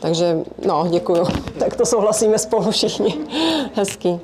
Takže, 0.00 0.38
no, 0.66 0.86
děkuju. 0.90 1.26
Tak 1.58 1.76
to 1.76 1.86
souhlasíme 1.86 2.38
spolu 2.38 2.70
všichni. 2.70 3.18
Hezký. 3.74 4.20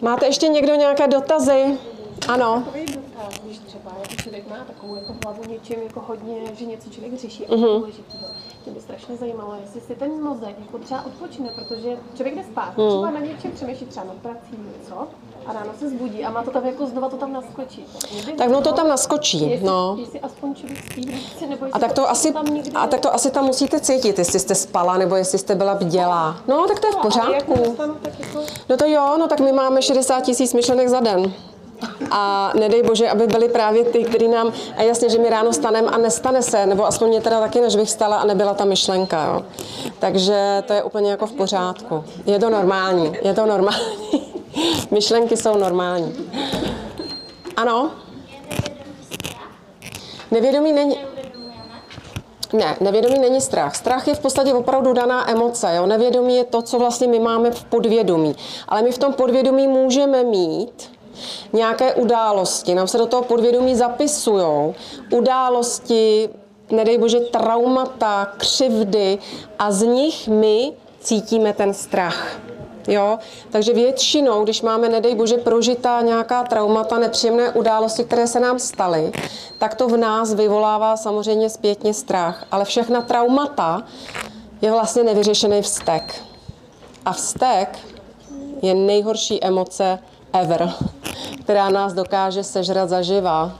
Máte 0.00 0.26
ještě 0.26 0.48
někdo 0.48 0.74
nějaké 0.74 1.08
dotazy? 1.08 1.78
Ano. 2.28 2.62
Takový 2.64 2.86
dotaz, 2.86 3.40
když 3.44 3.58
třeba 3.58 3.90
jako 4.02 4.22
člověk 4.22 4.50
má 4.50 4.56
takovou 4.66 4.94
jako 4.94 5.14
hlavu 5.24 5.42
něčím 5.48 5.76
jako 5.82 6.00
hodně, 6.00 6.34
že 6.58 6.64
něco 6.64 6.90
člověk 6.90 7.20
řeší 7.20 7.44
důležitého. 7.48 8.24
Mě 8.68 8.74
by 8.74 8.80
strašně 8.80 9.16
zajímalo, 9.16 9.54
jestli 9.60 9.80
si 9.80 9.94
ten 9.94 10.22
mozek 10.22 10.56
jako 10.58 10.78
třeba 10.78 11.06
odpočine, 11.06 11.50
protože 11.54 11.96
člověk 12.14 12.36
jde 12.36 12.44
spát, 12.44 12.76
uh-huh. 12.76 12.88
třeba 12.88 13.10
na 13.10 13.20
něčem 13.20 13.50
přemýšlí 13.50 13.86
třeba 13.86 14.06
nad 14.06 14.16
prací 14.16 14.56
něco 14.78 15.08
a 15.46 15.52
ráno 15.52 15.70
se 15.78 15.88
zbudí 15.88 16.24
a 16.24 16.30
má 16.30 16.42
to 16.42 16.50
tam 16.50 16.66
jako 16.66 16.86
znova 16.86 17.08
to 17.08 17.16
tam 17.16 17.32
naskočí. 17.32 17.86
Tak, 18.00 18.36
tak 18.36 18.50
no 18.50 18.60
to 18.60 18.72
tam 18.72 18.88
naskočí, 18.88 19.50
jestli, 19.50 19.66
no. 19.66 19.96
Jestli 20.00 20.20
aspoň 20.20 20.54
člověk 20.54 20.78
spí 20.78 21.06
nebo 21.48 21.64
jestli 21.64 21.70
A 21.72 21.78
tak 21.78 21.92
to 21.92 22.10
asi, 22.10 22.32
tam 22.32 22.44
někdy 22.46 22.70
a 22.70 22.86
tak 22.86 23.00
to 23.00 23.14
asi 23.14 23.30
tam 23.30 23.44
musíte 23.44 23.80
cítit, 23.80 24.18
jestli 24.18 24.40
jste 24.40 24.54
spala 24.54 24.98
nebo 24.98 25.16
jestli 25.16 25.38
jste 25.38 25.54
byla 25.54 25.74
bdělá. 25.74 26.36
No, 26.48 26.66
tak 26.66 26.80
to 26.80 26.86
je 26.86 26.92
v 26.92 26.94
jak 26.94 27.02
pořádku. 27.02 27.52
jako... 27.52 28.44
No 28.68 28.76
to 28.76 28.86
jo, 28.86 29.16
no 29.18 29.28
tak 29.28 29.40
my 29.40 29.52
máme 29.52 29.82
60 29.82 30.20
tisíc 30.20 30.54
myšlenek 30.54 30.88
za 30.88 31.00
den. 31.00 31.32
A 32.10 32.52
nedej 32.58 32.82
bože, 32.82 33.10
aby 33.10 33.26
byly 33.26 33.48
právě 33.48 33.84
ty, 33.84 34.04
který 34.04 34.28
nám, 34.28 34.52
a 34.76 34.82
jasně, 34.82 35.08
že 35.08 35.18
mi 35.18 35.30
ráno 35.30 35.52
stanem 35.52 35.88
a 35.92 35.98
nestane 35.98 36.42
se, 36.42 36.66
nebo 36.66 36.86
aspoň 36.86 37.08
mě 37.08 37.20
teda 37.20 37.40
taky, 37.40 37.60
než 37.60 37.76
bych 37.76 37.90
stala 37.90 38.16
a 38.16 38.24
nebyla 38.24 38.54
ta 38.54 38.64
myšlenka, 38.64 39.24
jo. 39.24 39.44
Takže 39.98 40.62
to 40.66 40.72
je 40.72 40.82
úplně 40.82 41.10
jako 41.10 41.26
v 41.26 41.32
pořádku. 41.32 42.04
Je 42.26 42.38
to 42.38 42.50
normální, 42.50 43.12
je 43.22 43.34
to 43.34 43.46
normální. 43.46 43.82
Myšlenky 44.90 45.36
jsou 45.36 45.58
normální. 45.58 46.30
Ano? 47.56 47.90
Nevědomí 50.30 50.72
není... 50.72 50.98
Ne, 52.52 52.76
nevědomí 52.80 53.18
není 53.18 53.40
strach. 53.40 53.76
Strach 53.76 54.08
je 54.08 54.14
v 54.14 54.18
podstatě 54.18 54.54
opravdu 54.54 54.92
daná 54.92 55.30
emoce. 55.30 55.74
Jo? 55.76 55.86
Nevědomí 55.86 56.36
je 56.36 56.44
to, 56.44 56.62
co 56.62 56.78
vlastně 56.78 57.08
my 57.08 57.18
máme 57.18 57.50
v 57.50 57.64
podvědomí. 57.64 58.36
Ale 58.68 58.82
my 58.82 58.92
v 58.92 58.98
tom 58.98 59.12
podvědomí 59.12 59.68
můžeme 59.68 60.24
mít 60.24 60.97
nějaké 61.52 61.94
události. 61.94 62.74
Nám 62.74 62.88
se 62.88 62.98
do 62.98 63.06
toho 63.06 63.22
podvědomí 63.22 63.76
zapisují 63.76 64.74
události, 65.10 66.28
nedej 66.70 66.98
bože, 66.98 67.20
traumata, 67.20 68.32
křivdy 68.36 69.18
a 69.58 69.72
z 69.72 69.82
nich 69.82 70.28
my 70.28 70.72
cítíme 71.00 71.52
ten 71.52 71.74
strach. 71.74 72.38
Jo? 72.88 73.18
Takže 73.50 73.72
většinou, 73.72 74.44
když 74.44 74.62
máme, 74.62 74.88
nedej 74.88 75.14
bože, 75.14 75.36
prožitá 75.36 76.00
nějaká 76.00 76.44
traumata, 76.44 76.98
nepříjemné 76.98 77.50
události, 77.50 78.04
které 78.04 78.26
se 78.26 78.40
nám 78.40 78.58
staly, 78.58 79.12
tak 79.58 79.74
to 79.74 79.88
v 79.88 79.96
nás 79.96 80.34
vyvolává 80.34 80.96
samozřejmě 80.96 81.50
zpětně 81.50 81.94
strach. 81.94 82.44
Ale 82.50 82.64
všechna 82.64 83.02
traumata 83.02 83.82
je 84.62 84.70
vlastně 84.70 85.04
nevyřešený 85.04 85.62
vztek. 85.62 86.14
A 87.04 87.12
vztek 87.12 87.78
je 88.62 88.74
nejhorší 88.74 89.44
emoce 89.44 89.98
ever, 90.32 90.72
která 91.42 91.70
nás 91.70 91.92
dokáže 91.92 92.44
sežrat 92.44 92.88
zaživa. 92.88 93.52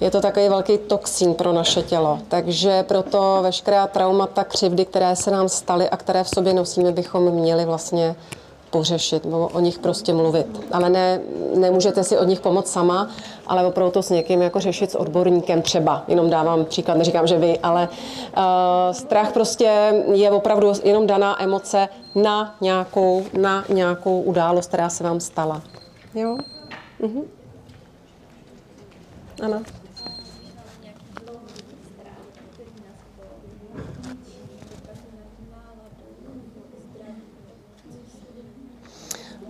Je 0.00 0.10
to 0.10 0.20
takový 0.20 0.48
velký 0.48 0.78
toxín 0.78 1.34
pro 1.34 1.52
naše 1.52 1.82
tělo. 1.82 2.18
Takže 2.28 2.82
proto 2.82 3.38
veškerá 3.42 3.86
traumata, 3.86 4.44
křivdy, 4.44 4.84
které 4.84 5.16
se 5.16 5.30
nám 5.30 5.48
staly 5.48 5.90
a 5.90 5.96
které 5.96 6.24
v 6.24 6.28
sobě 6.28 6.54
nosíme, 6.54 6.92
bychom 6.92 7.30
měli 7.30 7.64
vlastně 7.64 8.16
pořešit, 8.70 9.24
nebo 9.24 9.48
o 9.52 9.60
nich 9.60 9.78
prostě 9.78 10.12
mluvit. 10.12 10.46
Ale 10.72 10.90
ne, 10.90 11.20
nemůžete 11.54 12.04
si 12.04 12.18
od 12.18 12.24
nich 12.24 12.40
pomoct 12.40 12.72
sama, 12.72 13.08
ale 13.46 13.66
opravdu 13.66 13.90
to 13.90 14.02
s 14.02 14.10
někým 14.10 14.42
jako 14.42 14.60
řešit 14.60 14.90
s 14.90 14.94
odborníkem 14.94 15.62
třeba. 15.62 16.02
Jenom 16.08 16.30
dávám 16.30 16.64
příklad, 16.64 16.98
neříkám, 16.98 17.26
že 17.26 17.38
vy, 17.38 17.58
ale 17.58 17.88
uh, 17.88 18.42
strach 18.92 19.32
prostě 19.32 20.02
je 20.12 20.30
opravdu 20.30 20.72
jenom 20.84 21.06
daná 21.06 21.42
emoce 21.42 21.88
na 22.14 22.54
nějakou, 22.60 23.22
na 23.40 23.64
nějakou 23.68 24.20
událost, 24.20 24.66
která 24.66 24.88
se 24.88 25.04
vám 25.04 25.20
stala. 25.20 25.62
Jo? 26.14 26.38
Mhm. 26.98 27.22
Ano. 29.42 29.62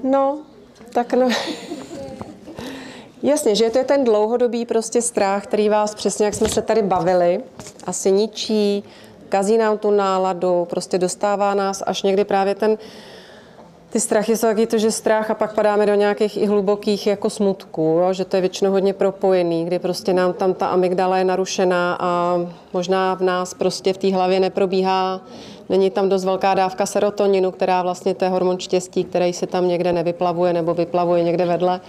No, 0.03 0.39
tak 0.93 1.13
no. 1.13 1.29
Jasně, 3.23 3.55
že 3.55 3.71
to 3.71 3.79
je 3.79 3.85
ten 3.85 4.05
dlouhodobý 4.05 4.67
prostě 4.67 5.03
strach, 5.03 5.45
který 5.45 5.69
vás 5.69 5.95
přesně, 5.95 6.25
jak 6.25 6.35
jsme 6.35 6.49
se 6.49 6.63
tady 6.63 6.83
bavili, 6.83 7.41
asi 7.87 8.13
ničí, 8.13 8.85
kazí 9.29 9.59
nám 9.59 9.79
tu 9.79 9.91
náladu, 9.91 10.67
prostě 10.71 10.99
dostává 10.99 11.55
nás 11.55 11.83
až 11.87 12.03
někdy 12.03 12.25
právě 12.25 12.55
ten, 12.55 12.79
ty 13.95 14.01
strachy 14.01 14.37
jsou 14.37 14.47
taky 14.47 14.67
to, 14.67 14.79
že 14.79 14.91
strach 14.91 15.31
a 15.31 15.35
pak 15.35 15.55
padáme 15.55 15.87
do 15.87 15.95
nějakých 15.95 16.37
i 16.37 16.47
hlubokých 16.47 17.07
jako 17.07 17.31
smutků, 17.31 17.83
jo? 17.83 18.13
že 18.13 18.25
to 18.25 18.37
je 18.37 18.41
většinou 18.41 18.71
hodně 18.71 18.93
propojený, 18.93 19.65
kdy 19.65 19.79
prostě 19.79 20.13
nám 20.13 20.33
tam 20.33 20.55
ta 20.55 20.67
amygdala 20.67 21.19
je 21.19 21.25
narušená 21.25 21.97
a 22.01 22.41
možná 22.73 23.15
v 23.15 23.21
nás 23.21 23.55
prostě 23.55 23.93
v 23.93 23.99
té 23.99 24.15
hlavě 24.15 24.41
neprobíhá, 24.41 25.21
není 25.69 25.91
tam 25.91 26.09
dost 26.09 26.25
velká 26.25 26.55
dávka 26.55 26.87
serotoninu, 26.87 27.51
která 27.51 27.83
vlastně 27.83 28.15
to 28.15 28.25
je 28.25 28.29
hormon 28.29 28.59
štěstí, 28.59 29.05
který 29.05 29.33
se 29.33 29.47
tam 29.47 29.69
někde 29.69 29.93
nevyplavuje 29.93 30.53
nebo 30.53 30.75
vyplavuje 30.75 31.23
někde 31.23 31.47
vedle. 31.47 31.81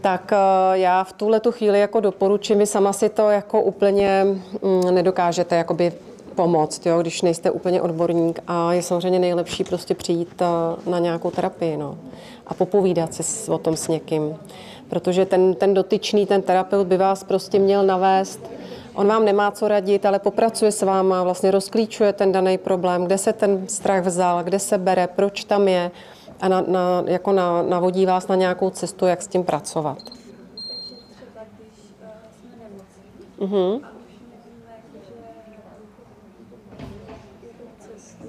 Tak 0.00 0.32
eh, 0.32 0.78
já 0.78 1.04
v 1.04 1.12
tuhle 1.12 1.40
tu 1.40 1.52
chvíli 1.52 1.80
jako 1.80 2.00
doporučím, 2.00 2.58
vy 2.58 2.66
sama 2.66 2.92
si 2.92 3.08
to 3.08 3.30
jako 3.30 3.62
úplně 3.62 4.24
mm, 4.62 4.94
nedokážete 4.94 5.56
jakoby 5.56 5.92
pomoct, 6.42 6.86
jo, 6.86 7.00
když 7.00 7.22
nejste 7.22 7.50
úplně 7.50 7.82
odborník 7.82 8.40
a 8.46 8.72
je 8.72 8.82
samozřejmě 8.82 9.18
nejlepší 9.18 9.64
prostě 9.64 9.94
přijít 9.94 10.42
eh, 10.42 10.90
na 10.90 10.98
nějakou 10.98 11.30
terapii 11.30 11.76
no, 11.76 11.98
a 12.46 12.54
popovídat 12.54 13.14
si 13.14 13.22
s- 13.22 13.48
o 13.48 13.58
tom 13.58 13.76
s 13.76 13.88
někým. 13.88 14.36
Protože 14.88 15.26
ten, 15.26 15.54
ten 15.54 15.74
dotyčný, 15.74 16.26
ten 16.26 16.42
terapeut 16.42 16.86
by 16.86 16.96
vás 16.96 17.24
prostě 17.24 17.58
měl 17.58 17.82
navést, 17.86 18.40
on 18.94 19.06
vám 19.06 19.24
nemá 19.24 19.50
co 19.50 19.68
radit, 19.68 20.06
ale 20.06 20.18
popracuje 20.18 20.72
s 20.72 20.82
váma, 20.82 21.22
vlastně 21.22 21.50
rozklíčuje 21.50 22.12
ten 22.12 22.32
daný 22.32 22.58
problém, 22.58 23.04
kde 23.04 23.18
se 23.18 23.32
ten 23.32 23.68
strach 23.68 24.04
vzal, 24.04 24.44
kde 24.44 24.58
se 24.58 24.78
bere, 24.78 25.06
proč 25.06 25.44
tam 25.44 25.68
je 25.68 25.90
a 26.40 26.48
na, 26.48 26.64
na, 26.66 27.02
jako 27.06 27.32
na, 27.32 27.62
navodí 27.62 28.06
vás 28.06 28.28
na 28.28 28.34
nějakou 28.36 28.70
cestu, 28.70 29.06
jak 29.06 29.22
s 29.22 29.26
tím 29.28 29.44
pracovat. 29.44 29.98
Takže 29.98 30.94
třeba 31.16 31.44
když 31.58 31.78
uh, 32.02 32.08
jsme 32.38 32.54
nemocní 32.64 33.04
Mhm. 33.40 33.84
a 33.84 33.90
už 33.98 34.12
nevíme, 34.28 34.72
jakože 34.76 35.14
jakou 37.42 37.68
cestu, 37.78 38.28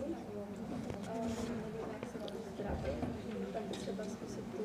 a 1.08 1.14
nevíme, 1.14 1.86
jak 1.94 2.04
se 2.12 2.18
na 2.22 2.26
to 2.28 2.38
zdravit, 2.54 2.98
tak 3.54 3.64
třeba 3.82 4.04
zkusit 4.14 4.44
tu 4.52 4.64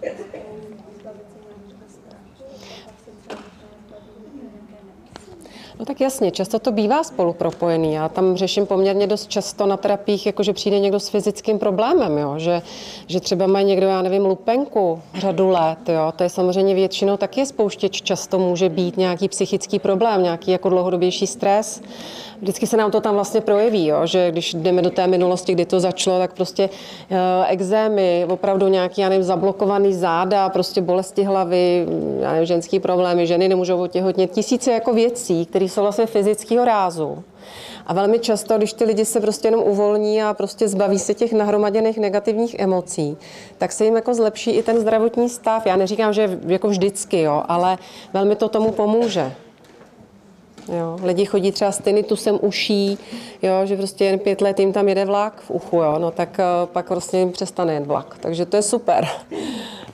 psychickou 0.00 0.56
zbavit 1.00 1.26
se 1.32 1.38
nějakého 1.48 1.86
strachu 1.96 2.44
a 2.44 2.76
pak 2.86 2.96
se 3.04 3.10
třeba 3.20 3.40
možná 3.46 3.68
zbavit 3.86 4.34
nějaké 4.34 4.78
nemoci. 4.88 5.30
No 5.78 5.84
tak 5.84 6.00
jasně, 6.00 6.30
často 6.30 6.58
to 6.58 6.72
bývá 6.72 7.04
spolu 7.04 7.32
propojený. 7.32 7.92
Já 7.92 8.08
tam 8.08 8.36
řeším 8.36 8.66
poměrně 8.66 9.06
dost 9.06 9.28
často 9.28 9.66
na 9.66 9.76
terapiích, 9.76 10.26
jako 10.26 10.42
že 10.42 10.52
přijde 10.52 10.78
někdo 10.78 11.00
s 11.00 11.08
fyzickým 11.08 11.58
problémem, 11.58 12.18
jo? 12.18 12.34
Že, 12.38 12.62
že 13.06 13.20
třeba 13.20 13.46
má 13.46 13.62
někdo, 13.62 13.86
já 13.86 14.02
nevím, 14.02 14.26
lupenku 14.26 15.02
řadu 15.14 15.48
let. 15.48 15.88
Jo? 15.88 16.12
To 16.16 16.22
je 16.22 16.28
samozřejmě 16.28 16.74
většinou 16.74 17.16
taky 17.16 17.46
spouštěč, 17.46 18.02
často 18.02 18.38
může 18.38 18.68
být 18.68 18.96
nějaký 18.96 19.28
psychický 19.28 19.78
problém, 19.78 20.22
nějaký 20.22 20.50
jako 20.50 20.68
dlouhodobější 20.68 21.26
stres. 21.26 21.82
Vždycky 22.40 22.66
se 22.66 22.76
nám 22.76 22.90
to 22.90 23.00
tam 23.00 23.14
vlastně 23.14 23.40
projeví, 23.40 23.86
jo? 23.86 24.06
že 24.06 24.30
když 24.30 24.54
jdeme 24.54 24.82
do 24.82 24.90
té 24.90 25.06
minulosti, 25.06 25.52
kdy 25.52 25.64
to 25.64 25.80
začalo, 25.80 26.18
tak 26.18 26.32
prostě 26.32 26.68
uh, 27.10 27.18
exémy, 27.48 28.26
opravdu 28.28 28.68
nějaký, 28.68 29.00
já 29.00 29.08
nevím, 29.08 29.24
zablokovaný 29.24 29.94
záda, 29.94 30.48
prostě 30.48 30.80
bolesti 30.80 31.22
hlavy, 31.22 31.86
já 32.20 32.32
nevím, 32.32 32.46
ženský 32.46 32.80
problémy, 32.80 33.26
ženy 33.26 33.48
nemůžou 33.48 33.82
otěhotnět, 33.82 34.30
tisíce 34.30 34.72
jako 34.72 34.94
věcí, 34.94 35.46
které 35.46 35.64
jsou 35.64 35.82
vlastně 35.82 36.06
fyzického 36.06 36.64
rázu. 36.64 37.24
A 37.86 37.94
velmi 37.94 38.18
často, 38.18 38.58
když 38.58 38.72
ty 38.72 38.84
lidi 38.84 39.04
se 39.04 39.20
prostě 39.20 39.48
jenom 39.48 39.62
uvolní 39.64 40.22
a 40.22 40.34
prostě 40.34 40.68
zbaví 40.68 40.98
se 40.98 41.14
těch 41.14 41.32
nahromaděných 41.32 41.98
negativních 41.98 42.58
emocí, 42.58 43.16
tak 43.58 43.72
se 43.72 43.84
jim 43.84 43.96
jako 43.96 44.14
zlepší 44.14 44.50
i 44.50 44.62
ten 44.62 44.80
zdravotní 44.80 45.28
stav. 45.28 45.66
Já 45.66 45.76
neříkám, 45.76 46.12
že 46.12 46.38
jako 46.46 46.68
vždycky, 46.68 47.20
jo, 47.20 47.42
ale 47.48 47.78
velmi 48.12 48.36
to 48.36 48.48
tomu 48.48 48.72
pomůže. 48.72 49.32
Jo. 50.68 50.98
Lidi 51.02 51.24
chodí 51.24 51.52
třeba 51.52 51.72
s 51.72 51.78
tinnitusem 51.78 52.38
uší, 52.42 52.98
jo, 53.42 53.52
že 53.64 53.76
prostě 53.76 54.04
jen 54.04 54.18
pět 54.18 54.40
let 54.40 54.60
jim 54.60 54.72
tam 54.72 54.88
jede 54.88 55.04
vlak 55.04 55.40
v 55.40 55.50
uchu, 55.50 55.76
jo, 55.76 55.98
no 55.98 56.10
tak 56.10 56.38
eh, 56.38 56.44
pak 56.66 56.86
prostě 56.86 57.18
jim 57.18 57.32
přestane 57.32 57.74
jet 57.74 57.86
vlak. 57.86 58.16
Takže 58.20 58.46
to 58.46 58.56
je 58.56 58.62
super. 58.62 59.08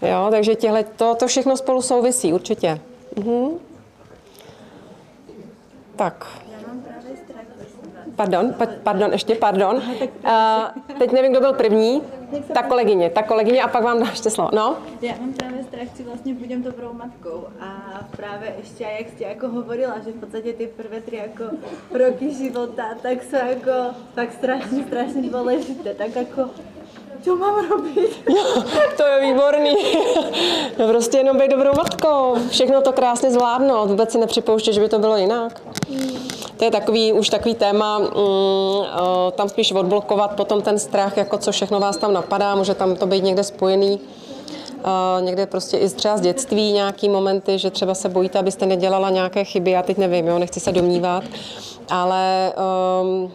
Jo, 0.03 0.29
takže 0.31 0.55
těhle, 0.55 0.85
to, 0.85 1.14
to 1.14 1.27
všechno 1.27 1.57
spolu 1.57 1.83
souvisí, 1.83 2.33
určitě. 2.33 2.81
Mhm. 3.16 3.49
Tak. 5.97 6.39
Pardon, 8.21 8.53
pa, 8.53 8.66
pardon, 8.83 9.12
ještě 9.12 9.35
pardon. 9.35 9.77
Uh, 9.77 9.83
teď 10.99 11.12
nevím, 11.12 11.33
kdo 11.33 11.41
byl 11.41 11.53
první. 11.53 12.03
Ta 12.55 12.62
kolegyně, 12.62 13.11
ta 13.11 13.23
kolegyně 13.23 13.62
a 13.62 13.68
pak 13.68 13.85
vám 13.85 13.99
dám 13.99 14.09
ještě 14.09 14.31
slovo. 14.31 14.51
No? 14.53 14.77
Já 15.03 15.12
mám 15.21 15.33
právě 15.33 15.64
strach, 15.64 15.97
či 15.97 16.03
vlastně 16.03 16.35
půjdem 16.35 16.62
dobrou 16.62 16.93
matkou 16.93 17.45
a 17.61 18.01
právě 18.16 18.55
ještě, 18.59 18.85
jak 18.99 19.09
jste 19.09 19.25
jako 19.25 19.49
hovorila, 19.49 19.95
že 20.05 20.11
v 20.11 20.21
podstatě 20.21 20.53
ty 20.53 20.66
prvé 20.66 21.01
tři 21.01 21.16
jako 21.16 21.45
roky 21.95 22.35
života, 22.35 22.85
tak 23.03 23.23
jsou 23.23 23.37
jako 23.49 23.95
fakt 24.14 24.33
strašně, 24.33 24.85
strašně 24.85 25.31
důležité, 25.31 25.95
tak 25.95 26.16
jako 26.16 26.51
co 27.25 27.37
mám 27.37 27.71
robit? 27.71 28.11
To 28.97 29.07
je 29.07 29.21
výborný. 29.21 29.75
No 30.79 30.89
prostě 30.89 31.18
jenom 31.18 31.39
být 31.39 31.51
dobrou 31.51 31.71
matkou. 31.77 32.35
Všechno 32.51 32.81
to 32.81 32.93
krásně 32.93 33.31
zvládnout. 33.31 33.91
Vůbec 33.91 34.12
si 34.12 34.18
nepřipouštět, 34.18 34.75
že 34.75 34.81
by 34.81 34.89
to 34.89 34.99
bylo 34.99 35.16
jinak. 35.16 35.62
To 36.57 36.64
je 36.64 36.71
takový, 36.71 37.12
už 37.12 37.29
takový 37.29 37.55
téma, 37.55 37.99
mm, 37.99 38.07
o, 38.07 39.33
tam 39.37 39.49
spíš 39.49 39.73
odblokovat 39.73 40.37
potom 40.37 40.62
ten 40.62 40.79
strach, 40.79 41.16
jako 41.16 41.39
co 41.39 41.53
všechno 41.53 41.81
vás 41.81 41.97
tam 41.97 42.12
napadá, 42.12 42.55
může 42.55 42.75
tam 42.75 42.97
to 42.97 43.07
být 43.07 43.25
někde 43.25 43.45
spojený. 43.45 44.01
Uh, 44.85 45.25
někde 45.25 45.47
prostě 45.47 45.77
i 45.77 45.89
třeba 45.89 46.16
z 46.16 46.21
dětství 46.21 46.73
nějaký 46.73 47.09
momenty, 47.09 47.59
že 47.59 47.71
třeba 47.71 47.95
se 47.95 48.09
bojíte, 48.09 48.39
abyste 48.39 48.66
nedělala 48.66 49.11
nějaké 49.11 49.45
chyby, 49.45 49.71
já 49.71 49.83
teď 49.83 49.99
nevím, 49.99 50.27
jo, 50.27 50.39
nechci 50.39 50.61
se 50.61 50.73
domnívat, 50.73 51.25
ale 51.91 52.53
um, 53.03 53.33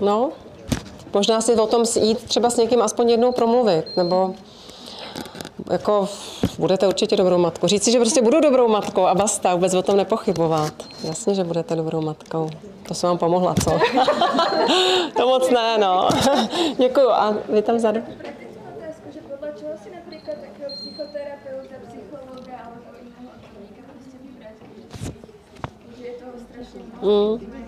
no, 0.00 0.30
možná 1.18 1.40
si 1.40 1.54
o 1.54 1.66
tom 1.66 1.84
jít 2.00 2.24
třeba 2.24 2.50
s 2.50 2.56
někým 2.56 2.82
aspoň 2.82 3.10
jednou 3.10 3.32
promluvit, 3.32 3.96
nebo 3.96 4.34
jako 5.70 6.08
budete 6.58 6.88
určitě 6.88 7.16
dobrou 7.16 7.38
matkou. 7.38 7.66
Říci, 7.66 7.92
že 7.92 7.98
prostě 7.98 8.22
budu 8.22 8.40
dobrou 8.40 8.68
matkou 8.68 9.06
a 9.06 9.14
basta, 9.14 9.54
vůbec 9.54 9.74
o 9.74 9.82
tom 9.82 9.96
nepochybovat. 9.96 10.72
Jasně, 11.04 11.34
že 11.34 11.44
budete 11.44 11.76
dobrou 11.76 12.00
matkou. 12.00 12.50
To 12.88 12.94
jsem 12.94 13.08
vám 13.08 13.18
pomohla, 13.18 13.54
co? 13.64 13.70
to 15.16 15.28
moc 15.28 15.50
ne, 15.50 15.78
no. 15.78 16.08
Děkuju. 16.78 17.10
A 17.10 17.36
vy 17.48 17.62
tam 17.62 17.76
vzadu? 17.76 18.00
Praktickou 18.00 18.60
otázku, 18.78 19.06
že 19.14 19.20
podle 19.20 19.48
čeho 19.58 19.72
si 19.84 19.90
například 19.96 20.36
takého 20.46 20.70
psychoterapeuta, 20.76 21.74
psychologa 21.88 22.56
alebo 22.66 22.90
jiného 23.02 23.28
odborníka 23.36 23.82
prostě 23.92 24.16
vybrat, 24.24 24.56
že 25.98 26.04
je 26.06 26.12
toho 26.12 26.32
strašně 26.46 26.80
moc. 26.90 27.02
Mm. 27.02 27.58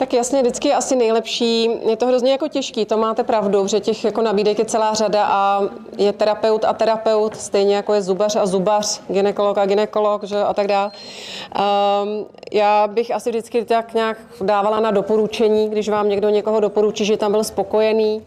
Tak 0.00 0.12
jasně, 0.12 0.42
vždycky 0.42 0.68
je 0.68 0.74
asi 0.74 0.96
nejlepší. 0.96 1.70
Je 1.88 1.96
to 1.96 2.06
hrozně 2.06 2.32
jako 2.32 2.48
těžký, 2.48 2.84
to 2.84 2.96
máte 2.96 3.24
pravdu, 3.24 3.66
že 3.66 3.80
těch 3.80 4.04
jako 4.04 4.22
nabídek 4.22 4.58
je 4.58 4.64
celá 4.64 4.94
řada 4.94 5.26
a 5.26 5.62
je 5.98 6.12
terapeut 6.12 6.64
a 6.64 6.72
terapeut, 6.72 7.36
stejně 7.36 7.76
jako 7.76 7.94
je 7.94 8.02
zubař 8.02 8.36
a 8.36 8.46
zubař, 8.46 9.00
ginekolog 9.08 9.58
a 9.58 9.66
ginekolog 9.66 10.24
že, 10.24 10.38
a 10.38 10.54
tak 10.54 10.66
dále. 10.66 10.90
Um, 10.90 12.26
já 12.52 12.86
bych 12.86 13.10
asi 13.10 13.30
vždycky 13.30 13.64
tak 13.64 13.94
nějak 13.94 14.18
dávala 14.40 14.80
na 14.80 14.90
doporučení, 14.90 15.68
když 15.68 15.88
vám 15.88 16.08
někdo 16.08 16.28
někoho 16.28 16.60
doporučí, 16.60 17.04
že 17.04 17.16
tam 17.16 17.32
byl 17.32 17.44
spokojený. 17.44 18.22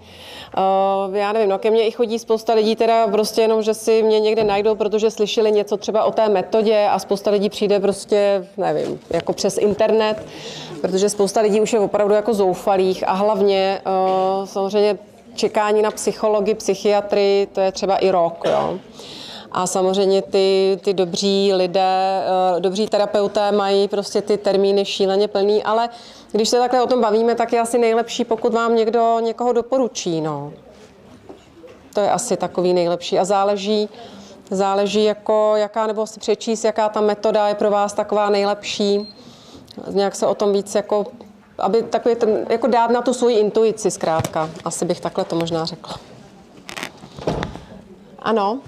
Uh, 0.57 1.15
já 1.15 1.31
nevím, 1.31 1.49
no 1.49 1.59
ke 1.59 1.71
mně 1.71 1.87
i 1.87 1.91
chodí 1.91 2.19
spousta 2.19 2.53
lidí 2.53 2.75
teda 2.75 3.07
prostě 3.07 3.41
jenom, 3.41 3.61
že 3.61 3.73
si 3.73 4.03
mě 4.03 4.19
někde 4.19 4.43
najdou, 4.43 4.75
protože 4.75 5.11
slyšeli 5.11 5.51
něco 5.51 5.77
třeba 5.77 6.03
o 6.03 6.11
té 6.11 6.29
metodě 6.29 6.87
a 6.91 6.99
spousta 6.99 7.31
lidí 7.31 7.49
přijde 7.49 7.79
prostě, 7.79 8.47
nevím, 8.57 8.99
jako 9.09 9.33
přes 9.33 9.57
internet, 9.57 10.25
protože 10.81 11.09
spousta 11.09 11.41
lidí 11.41 11.61
už 11.61 11.73
je 11.73 11.79
opravdu 11.79 12.13
jako 12.13 12.33
zoufalých 12.33 13.07
a 13.07 13.13
hlavně 13.13 13.81
uh, 13.85 14.45
samozřejmě 14.45 14.97
čekání 15.35 15.81
na 15.81 15.91
psychologi, 15.91 16.53
psychiatry, 16.53 17.47
to 17.53 17.61
je 17.61 17.71
třeba 17.71 17.97
i 17.97 18.11
rok, 18.11 18.43
jo. 18.45 18.79
A 19.53 19.67
samozřejmě 19.67 20.21
ty, 20.21 20.79
ty 20.83 20.93
dobří 20.93 21.53
lidé, 21.53 22.23
eh, 22.57 22.59
dobří 22.59 22.87
terapeuté 22.87 23.51
mají 23.51 23.87
prostě 23.87 24.21
ty 24.21 24.37
termíny 24.37 24.85
šíleně 24.85 25.27
plný, 25.27 25.63
ale 25.63 25.89
když 26.31 26.49
se 26.49 26.59
takhle 26.59 26.81
o 26.81 26.87
tom 26.87 27.01
bavíme, 27.01 27.35
tak 27.35 27.53
je 27.53 27.59
asi 27.59 27.77
nejlepší, 27.77 28.25
pokud 28.25 28.53
vám 28.53 28.75
někdo 28.75 29.19
někoho 29.19 29.53
doporučí, 29.53 30.21
no. 30.21 30.53
To 31.93 31.99
je 31.99 32.11
asi 32.11 32.37
takový 32.37 32.73
nejlepší 32.73 33.19
a 33.19 33.25
záleží, 33.25 33.89
záleží 34.51 35.03
jako, 35.03 35.53
jaká, 35.55 35.87
nebo 35.87 36.07
si 36.07 36.19
přečíst, 36.19 36.63
jaká 36.63 36.89
ta 36.89 37.01
metoda 37.01 37.47
je 37.47 37.55
pro 37.55 37.71
vás 37.71 37.93
taková 37.93 38.29
nejlepší. 38.29 39.15
Nějak 39.89 40.15
se 40.15 40.25
o 40.25 40.35
tom 40.35 40.53
víc 40.53 40.75
jako, 40.75 41.05
aby 41.57 41.83
takový 41.83 42.15
ten, 42.15 42.45
jako 42.49 42.67
dát 42.67 42.91
na 42.91 43.01
tu 43.01 43.13
svoji 43.13 43.37
intuici 43.39 43.91
zkrátka. 43.91 44.49
Asi 44.65 44.85
bych 44.85 45.01
takhle 45.01 45.25
to 45.25 45.35
možná 45.35 45.65
řekla. 45.65 45.95
Ano. 48.19 48.59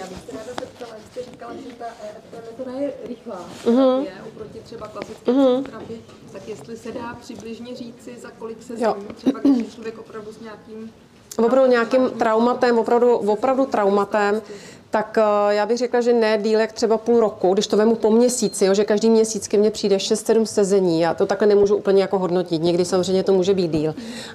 Já 0.00 0.06
bych 0.06 0.18
se 0.18 0.32
ráda 0.32 0.52
zeptala, 0.60 0.94
jak 0.94 1.02
jste 1.12 1.30
říkala, 1.30 1.52
že 1.54 1.74
ta 1.78 1.84
EFT 1.84 2.50
metoda 2.50 2.78
je 2.78 2.92
rychlá 3.08 3.48
uh-huh. 3.64 4.02
je 4.02 4.12
oproti 4.28 4.58
třeba 4.58 4.88
klasické 4.88 5.32
uh-huh. 5.32 5.62
terapii, 5.62 6.04
tak 6.32 6.48
jestli 6.48 6.76
se 6.76 6.92
dá 6.92 7.16
přibližně 7.20 7.76
říci, 7.76 8.18
za 8.18 8.30
kolik 8.30 8.62
se 8.62 8.76
změní, 8.76 9.06
třeba 9.14 9.40
když 9.40 9.58
je 9.58 9.64
člověk 9.64 9.98
opravdu 9.98 10.32
s 10.32 10.40
nějakým 10.40 10.92
opravdu 11.38 11.70
nějakým 11.70 12.10
traumatem, 12.10 12.78
opravdu, 12.78 13.16
opravdu 13.16 13.66
traumatem, 13.66 14.42
tak 14.90 15.18
eh, 15.18 15.54
já 15.54 15.66
bych 15.66 15.78
řekla, 15.78 16.00
že 16.00 16.12
ne 16.12 16.38
díl 16.42 16.60
jak 16.60 16.72
třeba 16.72 16.98
půl 16.98 17.20
roku, 17.20 17.54
když 17.54 17.66
to 17.66 17.76
vemu 17.76 17.94
po 17.94 18.10
měsíci, 18.10 18.64
jo, 18.64 18.74
že 18.74 18.84
každý 18.84 19.10
měsíc 19.10 19.48
ke 19.48 19.56
mně 19.58 19.70
přijde 19.70 19.96
6-7 19.96 20.44
sezení, 20.44 21.00
já 21.00 21.14
to 21.14 21.26
takhle 21.26 21.46
nemůžu 21.46 21.76
úplně 21.76 22.02
jako 22.02 22.18
hodnotit, 22.18 22.62
někdy 22.62 22.84
samozřejmě 22.84 23.22
to 23.22 23.32
může 23.32 23.54
být 23.54 23.70
díl, 23.70 23.94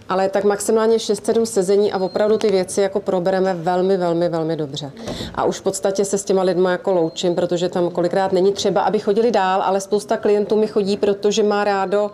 ale 0.10 0.30
tak 0.30 0.44
maximálně 0.44 0.98
6-7 0.98 1.44
sezení 1.44 1.94
a 1.94 1.98
opravdu 1.98 2.38
ty 2.38 2.52
věci 2.52 2.82
jako 2.82 3.00
probereme 3.00 3.54
velmi, 3.54 3.98
velmi, 3.98 4.30
velmi 4.30 4.56
dobře. 4.56 4.92
A 5.36 5.44
už 5.44 5.60
v 5.60 5.64
podstatě 5.64 6.06
se 6.06 6.18
s 6.18 6.24
těma 6.24 6.44
lidma 6.44 6.72
jako 6.72 6.92
loučím, 6.92 7.36
protože 7.36 7.70
tam 7.70 7.90
kolikrát 7.90 8.32
není 8.32 8.54
třeba, 8.54 8.82
aby 8.82 9.00
chodili 9.00 9.32
dál, 9.32 9.62
ale 9.62 9.82
spousta 9.82 10.18
klientů 10.18 10.56
mi 10.56 10.68
chodí, 10.68 10.98
protože 10.98 11.44
má 11.44 11.64
rádo 11.64 12.12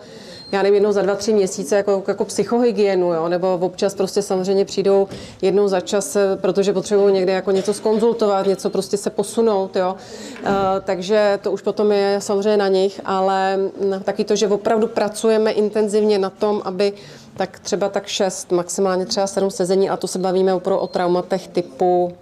já 0.51 0.61
nevím, 0.61 0.73
jednou 0.73 0.91
za 0.91 1.01
dva, 1.01 1.15
tři 1.15 1.33
měsíce 1.33 1.75
jako, 1.75 2.03
jako 2.07 2.25
psychohygienu, 2.25 3.13
jo? 3.13 3.29
nebo 3.29 3.57
občas 3.61 3.95
prostě 3.95 4.21
samozřejmě 4.21 4.65
přijdou 4.65 5.07
jednou 5.41 5.67
za 5.67 5.79
čas, 5.79 6.15
eh, 6.15 6.37
protože 6.41 6.73
potřebují 6.73 7.13
někde 7.13 7.33
jako 7.33 7.51
něco 7.51 7.73
skonzultovat, 7.73 8.45
něco 8.45 8.69
prostě 8.69 8.97
se 8.97 9.09
posunout, 9.09 9.75
jo? 9.75 9.95
Uh, 10.41 10.49
takže 10.83 11.39
to 11.41 11.51
už 11.51 11.61
potom 11.61 11.91
je 11.91 12.15
samozřejmě 12.19 12.57
na 12.57 12.67
nich, 12.67 13.01
ale 13.05 13.57
mm, 13.57 13.71
taky 14.03 14.23
to, 14.23 14.35
že 14.35 14.47
opravdu 14.47 14.87
pracujeme 14.87 15.51
intenzivně 15.51 16.19
na 16.19 16.29
tom, 16.29 16.61
aby 16.65 16.93
tak 17.37 17.59
třeba 17.59 17.89
tak 17.89 18.07
šest, 18.07 18.51
maximálně 18.51 19.05
třeba 19.05 19.27
sedm 19.27 19.51
sezení, 19.51 19.89
a 19.89 19.97
to 19.97 20.07
se 20.07 20.19
bavíme 20.19 20.53
opravdu 20.53 20.81
o 20.81 20.87
traumatech 20.87 21.47
typu 21.47 22.13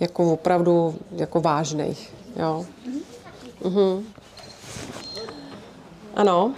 jako 0.00 0.32
opravdu 0.32 0.94
jako 1.12 1.40
vážných, 1.40 2.14
jo. 2.36 2.66
Mhm. 3.64 4.04
Ano. 6.14 6.54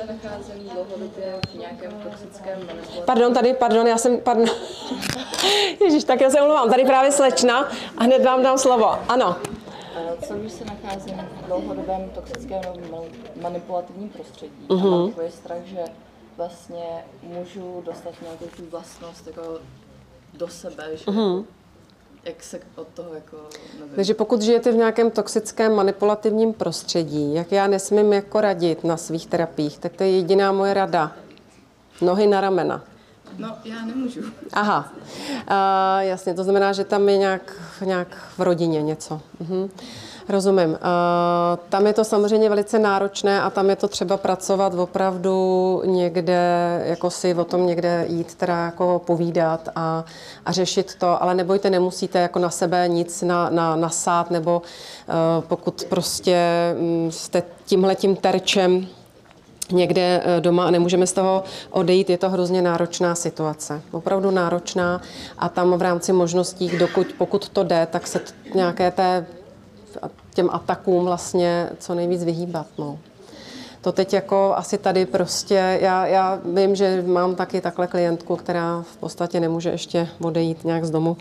Se 0.00 0.06
nacházím 0.12 0.68
dlouhodobě 0.68 1.40
v 1.50 1.54
nějakém 1.54 1.92
toxickém 1.92 2.58
manipulaci? 2.66 3.02
Pardon, 3.06 3.34
tady, 3.34 3.54
pardon, 3.54 3.86
já 3.86 3.98
jsem, 3.98 4.20
pardon. 4.20 4.46
Ježíš, 5.80 6.04
tak 6.04 6.20
já 6.20 6.30
se 6.30 6.40
omlouvám. 6.40 6.70
Tady 6.70 6.84
právě 6.84 7.12
slečna 7.12 7.68
a 7.98 8.04
hned 8.04 8.24
vám 8.24 8.42
dám 8.42 8.58
slovo. 8.58 8.86
Ano. 9.08 9.36
Eh, 9.96 10.26
Co 10.26 10.34
když 10.34 10.52
se 10.52 10.64
nacházím 10.64 11.28
v 11.42 11.46
dlouhodobém 11.46 12.10
toxickém 12.14 12.60
nebo 12.80 13.04
manipulativním 13.42 14.08
prostředí 14.08 14.66
Mhm. 14.68 14.78
uh-huh. 14.80 14.94
a 14.94 14.98
mám 14.98 15.08
takový 15.10 15.30
strach, 15.32 15.62
že 15.64 15.84
vlastně 16.36 17.04
můžu 17.22 17.82
dostat 17.86 18.12
nějakou 18.22 18.44
tu 18.56 18.62
vlastnost 18.70 19.26
jako 19.26 19.58
do 20.34 20.48
sebe, 20.48 20.84
že 20.96 21.04
Mhm. 21.10 21.44
Uh-huh. 22.24 22.28
jak 22.28 22.42
se 22.42 22.60
od 22.76 22.88
toho 22.88 23.14
jako 23.14 23.36
nevím. 23.78 23.94
Takže 23.94 24.14
pokud 24.14 24.42
žijete 24.42 24.72
v 24.72 24.76
nějakém 24.76 25.10
toxickém 25.10 25.74
manipulativním 25.74 26.52
prostředí, 26.52 27.34
jak 27.34 27.52
já 27.52 27.66
nesmím 27.66 28.12
jako 28.12 28.40
radit 28.40 28.84
na 28.84 28.96
svých 28.96 29.26
terapiích, 29.26 29.78
tak 29.78 29.92
to 29.92 30.02
je 30.02 30.10
jediná 30.10 30.52
moje 30.52 30.74
rada. 30.74 31.12
Nohy 32.00 32.26
na 32.26 32.40
ramena. 32.40 32.84
No, 33.38 33.56
já 33.64 33.84
nemůžu. 33.84 34.20
Aha, 34.52 34.92
uh, 34.92 36.06
jasně, 36.06 36.34
to 36.34 36.44
znamená, 36.44 36.72
že 36.72 36.84
tam 36.84 37.08
je 37.08 37.18
nějak, 37.18 37.56
nějak 37.84 38.16
v 38.38 38.40
rodině 38.40 38.82
něco. 38.82 39.20
Mhm. 39.40 39.70
Rozumím. 40.28 40.70
Uh, 40.70 40.76
tam 41.68 41.86
je 41.86 41.92
to 41.92 42.04
samozřejmě 42.04 42.48
velice 42.48 42.78
náročné 42.78 43.42
a 43.42 43.50
tam 43.50 43.70
je 43.70 43.76
to 43.76 43.88
třeba 43.88 44.16
pracovat 44.16 44.74
opravdu 44.74 45.82
někde, 45.84 46.40
jako 46.84 47.10
si 47.10 47.34
o 47.34 47.44
tom 47.44 47.66
někde 47.66 48.04
jít 48.08 48.34
teda 48.34 48.56
jako 48.56 49.02
povídat 49.06 49.68
a, 49.76 50.04
a 50.46 50.52
řešit 50.52 50.94
to, 50.98 51.22
ale 51.22 51.34
nebojte, 51.34 51.70
nemusíte 51.70 52.18
jako 52.18 52.38
na 52.38 52.50
sebe 52.50 52.88
nic 52.88 53.22
na, 53.22 53.50
na, 53.50 53.76
nasát, 53.76 54.30
nebo 54.30 54.62
uh, 55.08 55.44
pokud 55.48 55.84
prostě 55.88 56.38
mm, 56.78 57.10
jste 57.10 57.42
tímhletím 57.66 58.16
terčem 58.16 58.86
někde 59.72 60.22
eh, 60.24 60.40
doma 60.40 60.66
a 60.66 60.70
nemůžeme 60.70 61.06
z 61.06 61.12
toho 61.12 61.44
odejít, 61.70 62.10
je 62.10 62.18
to 62.18 62.30
hrozně 62.30 62.62
náročná 62.62 63.14
situace. 63.14 63.82
Opravdu 63.90 64.30
náročná 64.30 65.00
a 65.38 65.48
tam 65.48 65.78
v 65.78 65.82
rámci 65.82 66.12
možností, 66.12 66.68
dokud, 66.78 67.06
pokud 67.18 67.48
to 67.48 67.64
jde, 67.64 67.88
tak 67.90 68.06
se 68.06 68.20
nějaké 68.54 68.90
té, 68.90 69.26
těm 70.34 70.50
atakům 70.52 71.04
vlastně 71.04 71.70
co 71.78 71.94
nejvíc 71.94 72.24
vyhýbat. 72.24 72.66
No. 72.78 72.98
To 73.80 73.92
teď 73.92 74.12
jako 74.12 74.54
asi 74.56 74.78
tady 74.78 75.06
prostě, 75.06 75.78
já, 75.80 76.06
já 76.06 76.38
vím, 76.54 76.74
že 76.74 77.04
mám 77.06 77.34
taky 77.34 77.60
takhle 77.60 77.86
klientku, 77.86 78.36
která 78.36 78.82
v 78.82 78.96
podstatě 78.96 79.40
nemůže 79.40 79.70
ještě 79.70 80.08
odejít 80.22 80.64
nějak 80.64 80.84
z 80.84 80.90
domu 80.90 81.16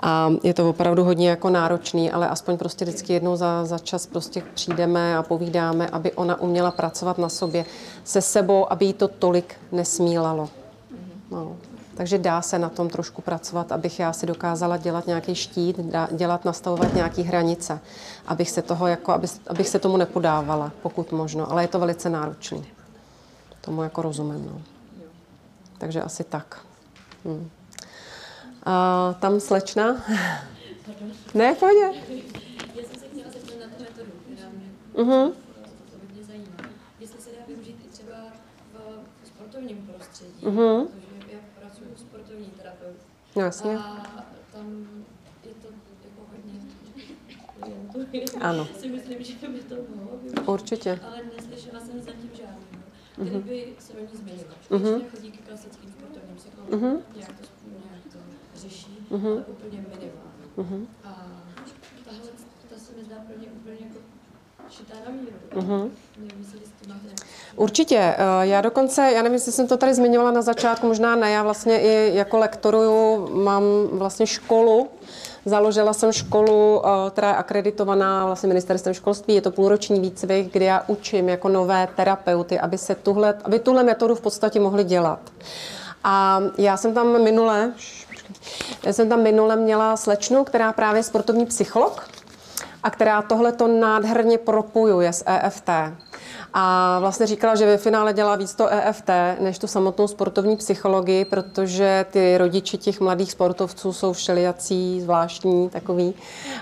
a 0.00 0.30
je 0.42 0.54
to 0.54 0.70
opravdu 0.70 1.04
hodně 1.04 1.30
jako 1.30 1.50
náročný, 1.50 2.10
ale 2.10 2.28
aspoň 2.28 2.56
prostě 2.56 2.84
vždycky 2.84 3.12
jednou 3.12 3.36
za, 3.36 3.64
za 3.64 3.78
čas 3.78 4.06
prostě 4.06 4.42
přijdeme 4.54 5.16
a 5.16 5.22
povídáme, 5.22 5.88
aby 5.88 6.12
ona 6.12 6.40
uměla 6.40 6.70
pracovat 6.70 7.18
na 7.18 7.28
sobě 7.28 7.64
se 8.04 8.20
sebou, 8.20 8.72
aby 8.72 8.84
jí 8.84 8.92
to 8.92 9.08
tolik 9.08 9.54
nesmílalo. 9.72 10.48
No. 11.30 11.56
Takže 11.96 12.18
dá 12.18 12.42
se 12.42 12.58
na 12.58 12.68
tom 12.68 12.88
trošku 12.88 13.22
pracovat, 13.22 13.72
abych 13.72 14.00
já 14.00 14.12
si 14.12 14.26
dokázala 14.26 14.76
dělat 14.76 15.06
nějaký 15.06 15.34
štít, 15.34 15.80
dělat, 16.10 16.44
nastavovat 16.44 16.94
nějaké 16.94 17.22
hranice, 17.22 17.80
abych 18.26 18.50
se, 18.50 18.62
toho 18.62 18.86
jako, 18.86 19.12
aby, 19.12 19.26
abych 19.46 19.68
se 19.68 19.78
tomu 19.78 19.96
nepodávala, 19.96 20.72
pokud 20.82 21.12
možno. 21.12 21.50
Ale 21.50 21.62
je 21.64 21.68
to 21.68 21.78
velice 21.78 22.08
náročné. 22.10 22.62
Tomu 23.60 23.82
jako 23.82 24.02
rozumím. 24.02 24.46
No. 24.46 24.62
Takže 25.78 26.02
asi 26.02 26.24
tak. 26.24 26.60
Hm. 27.24 27.48
A 28.66 29.14
tam 29.20 29.40
slečna? 29.40 29.96
Ne, 31.34 31.54
pojď. 31.54 31.76
Já 31.82 32.82
jsem 32.82 33.00
se 33.00 33.06
chtěla 33.12 33.30
zeptat 33.32 33.54
na 33.60 33.66
tu 33.76 33.82
metodu, 33.82 34.10
která 34.24 34.48
mě 34.48 34.68
to 34.94 35.96
hodně 36.06 36.24
zajímá. 36.26 36.70
Jestli 37.00 37.20
se 37.20 37.30
dá 37.30 37.36
využít 37.48 37.76
i 37.86 37.88
třeba 37.92 38.16
v 39.24 39.28
sportovním 39.28 39.76
prostředí, 39.92 40.32
Mhm. 40.46 40.86
protože 40.86 41.32
já 41.32 41.38
pracuji 41.60 41.84
jako 41.88 41.98
sportovní 42.00 42.46
terapeut. 42.46 42.96
No, 43.36 43.42
jasně. 43.42 43.78
A 43.78 44.06
tam 44.52 44.86
je 45.44 45.54
to 45.54 45.68
jako 46.04 46.20
hodně 46.30 46.60
klientů. 48.10 48.38
Ano. 48.40 48.68
si 48.80 48.88
myslím, 48.88 49.24
že 49.24 49.48
by 49.48 49.58
to 49.58 49.74
mohlo 49.96 50.16
využít. 50.18 50.48
Určitě. 50.48 51.00
Ale 51.06 51.20
neslyšela 51.36 51.80
jsem 51.80 52.02
zatím 52.02 52.30
žádného, 52.34 52.82
který 53.14 53.40
by 53.40 53.74
se 53.78 53.92
o 53.92 54.00
ní. 54.00 54.06
Mhm. 54.70 54.80
Skutečně 54.86 55.10
chodí 55.10 55.30
k 55.32 55.46
klasickým 55.48 55.90
sportovním 55.92 56.36
psychologům, 56.36 56.78
Mhm. 56.80 56.98
nějak 57.16 57.40
to, 57.40 57.46
nějak 57.90 58.02
to 58.12 58.18
řeší, 58.58 58.98
Mhm. 59.10 59.26
ale 59.26 59.44
úplně 59.44 59.78
minimálně. 59.78 60.44
Mhm. 60.56 60.86
A 61.04 61.26
tahle, 62.04 62.20
ta 62.68 62.76
se 62.78 62.92
mi 62.96 63.04
zdá 63.04 63.16
pro 63.16 63.38
ně 63.40 63.46
úplně 63.46 63.76
jako 63.80 63.98
šitá 64.70 64.94
na 65.06 65.10
míru. 65.12 65.36
Mhm. 65.56 65.90
Nevím, 66.18 66.38
jestli 66.38 66.58
s 66.66 66.70
tím 66.82 66.94
máte 66.94 67.08
Určitě. 67.56 67.98
Eh, 67.98 68.46
Já 68.46 68.60
dokonce, 68.60 69.12
já 69.14 69.22
nevím, 69.22 69.34
jestli 69.34 69.52
jsem 69.52 69.66
to 69.66 69.76
tady 69.76 69.94
zmiňovala 69.94 70.30
na 70.30 70.42
začátku, 70.42 70.86
možná 70.86 71.16
ne, 71.16 71.30
já 71.30 71.42
vlastně 71.42 71.80
i 71.80 72.16
jako 72.16 72.38
lektoruju, 72.38 73.28
mám 73.44 73.62
vlastně 73.92 74.26
školu, 74.26 74.88
Založila 75.46 75.92
jsem 75.92 76.12
školu, 76.12 76.82
eh, 76.86 77.10
která 77.10 77.28
je 77.28 77.36
akreditovaná 77.36 78.26
vlastně 78.26 78.46
ministerstvem 78.46 78.94
školství. 78.94 79.34
Je 79.34 79.40
to 79.40 79.50
půlroční 79.50 80.00
výcvik, 80.00 80.52
kde 80.52 80.64
já 80.64 80.84
učím 80.86 81.28
jako 81.28 81.48
nové 81.48 81.88
terapeuty, 81.96 82.60
aby, 82.60 82.78
se 82.78 82.94
tuhle, 82.94 83.34
aby 83.44 83.58
tuhle 83.58 83.82
metodu 83.82 84.14
v 84.14 84.20
podstatě 84.20 84.60
mohli 84.60 84.84
dělat. 84.84 85.20
A 86.04 86.40
já 86.58 86.76
jsem 86.76 86.94
tam 86.94 87.22
minule, 87.22 87.72
já 88.82 88.92
jsem 88.92 89.08
tam 89.08 89.22
minule 89.22 89.56
měla 89.56 89.96
slečnu, 89.96 90.44
která 90.44 90.72
právě 90.72 90.98
je 90.98 91.02
sportovní 91.02 91.46
psycholog 91.46 92.08
a 92.82 92.90
která 92.90 93.22
tohle 93.22 93.52
to 93.52 93.66
nádherně 93.66 94.38
propojuje 94.38 95.12
s 95.12 95.24
EFT. 95.26 95.70
A 96.56 96.98
vlastně 97.00 97.26
říkala, 97.26 97.54
že 97.54 97.66
ve 97.66 97.76
finále 97.76 98.12
dělá 98.12 98.36
víc 98.36 98.54
to 98.54 98.68
EFT, 98.68 99.10
než 99.40 99.58
tu 99.58 99.66
samotnou 99.66 100.08
sportovní 100.08 100.56
psychologii, 100.56 101.24
protože 101.24 102.06
ty 102.10 102.38
rodiči 102.38 102.78
těch 102.78 103.00
mladých 103.00 103.32
sportovců 103.32 103.92
jsou 103.92 104.12
všelijací, 104.12 105.00
zvláštní, 105.00 105.68
takový. 105.68 106.14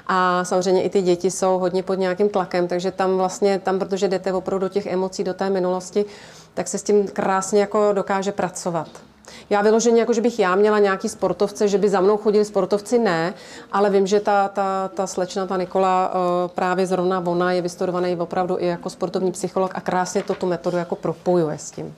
A 0.07 0.45
samozřejmě 0.45 0.83
i 0.83 0.91
ty 0.91 1.03
děti 1.03 1.31
jsou 1.31 1.59
hodně 1.59 1.83
pod 1.83 1.95
nějakým 1.95 2.29
tlakem, 2.29 2.69
takže 2.69 2.91
tam 2.91 3.17
vlastně, 3.17 3.59
tam, 3.59 3.79
protože 3.79 4.09
jdete 4.09 4.33
opravdu 4.33 4.67
do 4.67 4.69
těch 4.69 4.87
emocí, 4.87 5.25
do 5.25 5.35
té 5.35 5.51
minulosti, 5.51 6.05
tak 6.55 6.69
se 6.69 6.79
s 6.79 6.83
tím 6.83 7.09
krásně 7.09 7.61
jako 7.61 7.93
dokáže 7.93 8.33
pracovat. 8.33 8.89
Já 9.51 9.63
vyloženě, 9.63 10.01
jako 10.01 10.13
že 10.13 10.21
bych 10.21 10.39
já 10.39 10.55
měla 10.55 10.79
nějaký 10.79 11.09
sportovce, 11.09 11.69
že 11.69 11.79
by 11.79 11.89
za 11.89 12.01
mnou 12.01 12.17
chodili 12.17 12.45
sportovci, 12.45 12.99
ne, 12.99 13.35
ale 13.73 13.91
vím, 13.91 14.07
že 14.07 14.21
ta, 14.21 14.49
ta, 14.49 14.91
ta 14.95 15.07
slečna, 15.07 15.47
ta 15.47 15.57
Nikola, 15.57 16.13
eh, 16.15 16.49
právě 16.49 16.87
zrovna 16.87 17.23
ona 17.27 17.53
je 17.53 17.63
vystudovaný 17.63 18.17
opravdu 18.17 18.59
i 18.59 18.67
jako 18.67 18.91
sportovní 18.91 19.33
psycholog 19.33 19.71
a 19.75 19.81
krásně 19.81 20.23
to 20.23 20.35
tu 20.35 20.47
metodu 20.47 20.77
jako 20.77 20.97
propojuje 20.97 21.59
s 21.59 21.71
tím. 21.71 21.95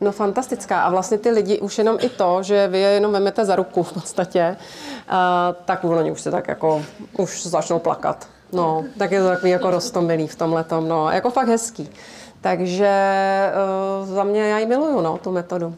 No 0.00 0.12
fantastická. 0.12 0.82
A 0.82 0.90
vlastně 0.90 1.18
ty 1.18 1.30
lidi, 1.30 1.60
už 1.60 1.78
jenom 1.78 1.96
i 2.00 2.08
to, 2.08 2.42
že 2.42 2.68
vy 2.68 2.78
je 2.78 2.88
jenom 2.88 3.12
vemete 3.12 3.44
za 3.44 3.56
ruku 3.56 3.82
v 3.82 3.92
podstatě, 3.92 4.56
uh, 4.56 5.16
tak 5.64 5.84
oni 5.84 6.12
už 6.12 6.20
se 6.20 6.30
tak 6.30 6.48
jako, 6.48 6.82
už 7.18 7.46
začnou 7.46 7.78
plakat. 7.78 8.28
No, 8.52 8.84
tak 8.98 9.12
je 9.12 9.22
to 9.22 9.28
takový 9.28 9.50
jako 9.50 9.70
roztomilý 9.70 10.26
v 10.26 10.36
tomhle 10.36 10.64
tom, 10.64 10.88
no, 10.88 11.10
jako 11.10 11.30
fakt 11.30 11.48
hezký. 11.48 11.90
Takže 12.44 12.92
uh, 14.00 14.14
za 14.14 14.24
mě 14.24 14.42
já 14.42 14.58
ji 14.58 14.66
miluju, 14.66 15.00
no, 15.00 15.18
tu 15.18 15.32
metodu. 15.32 15.74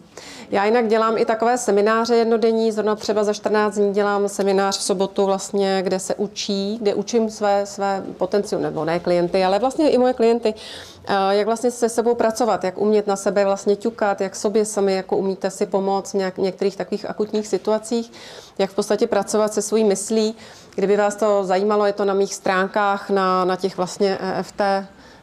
Já 0.50 0.64
jinak 0.64 0.88
dělám 0.88 1.18
i 1.18 1.24
takové 1.24 1.58
semináře 1.58 2.16
jednodenní, 2.16 2.72
zrovna 2.72 2.96
třeba 2.96 3.24
za 3.24 3.32
14 3.32 3.74
dní 3.74 3.92
dělám 3.92 4.28
seminář 4.28 4.78
v 4.78 4.82
sobotu 4.82 5.26
vlastně, 5.26 5.80
kde 5.82 5.98
se 5.98 6.14
učí, 6.14 6.78
kde 6.80 6.94
učím 6.94 7.30
své, 7.30 7.66
své 7.66 8.02
potenciální, 8.18 8.64
nebo 8.64 8.84
ne 8.84 9.00
klienty, 9.00 9.44
ale 9.44 9.58
vlastně 9.58 9.90
i 9.90 9.98
moje 9.98 10.14
klienty, 10.14 10.54
eh, 11.06 11.14
jak 11.30 11.46
vlastně 11.46 11.70
se 11.70 11.88
sebou 11.88 12.14
pracovat, 12.14 12.64
jak 12.64 12.78
umět 12.78 13.06
na 13.06 13.16
sebe 13.16 13.44
vlastně 13.44 13.76
ťukat, 13.76 14.20
jak 14.20 14.36
sobě 14.36 14.64
sami 14.64 14.94
jako 14.94 15.16
umíte 15.16 15.50
si 15.50 15.66
pomoct 15.66 16.14
v 16.14 16.38
některých 16.38 16.76
takových 16.76 17.10
akutních 17.10 17.46
situacích, 17.46 18.12
jak 18.58 18.70
v 18.70 18.74
podstatě 18.74 19.06
pracovat 19.06 19.54
se 19.54 19.62
svojí 19.62 19.84
myslí. 19.84 20.34
Kdyby 20.74 20.96
vás 20.96 21.16
to 21.16 21.44
zajímalo, 21.44 21.86
je 21.86 21.92
to 21.92 22.04
na 22.04 22.14
mých 22.14 22.34
stránkách, 22.34 23.10
na, 23.10 23.44
na 23.44 23.56
těch 23.56 23.76
vlastně 23.76 24.18
EFT 24.20 24.62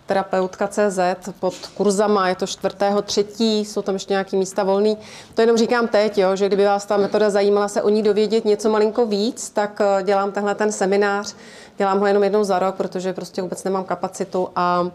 terapeutka.cz 0.05 0.99
pod 1.39 1.53
kurzama, 1.73 2.30
je 2.30 2.35
to 2.35 2.47
čtvrtého 2.47 3.01
třetí, 3.01 3.65
jsou 3.65 3.81
tam 3.81 3.95
ještě 3.95 4.13
nějaký 4.13 4.38
místa 4.38 4.63
volný. 4.63 4.97
To 5.34 5.41
jenom 5.41 5.57
říkám 5.57 5.88
teď, 5.88 6.17
jo, 6.17 6.35
že 6.35 6.47
kdyby 6.47 6.65
vás 6.65 6.85
ta 6.85 6.97
metoda 6.97 7.30
zajímala 7.30 7.67
se 7.67 7.81
o 7.81 7.89
ní 7.89 8.03
dovědět 8.03 8.45
něco 8.45 8.69
malinko 8.69 9.05
víc, 9.05 9.49
tak 9.49 9.81
eh, 9.81 10.03
dělám 10.03 10.31
tenhle 10.31 10.55
ten 10.55 10.71
seminář, 10.71 11.35
dělám 11.77 11.99
ho 11.99 12.07
jenom 12.07 12.23
jednou 12.23 12.43
za 12.43 12.59
rok, 12.59 12.75
protože 12.75 13.13
prostě 13.13 13.41
vůbec 13.41 13.63
nemám 13.63 13.84
kapacitu 13.84 14.49
a, 14.55 14.91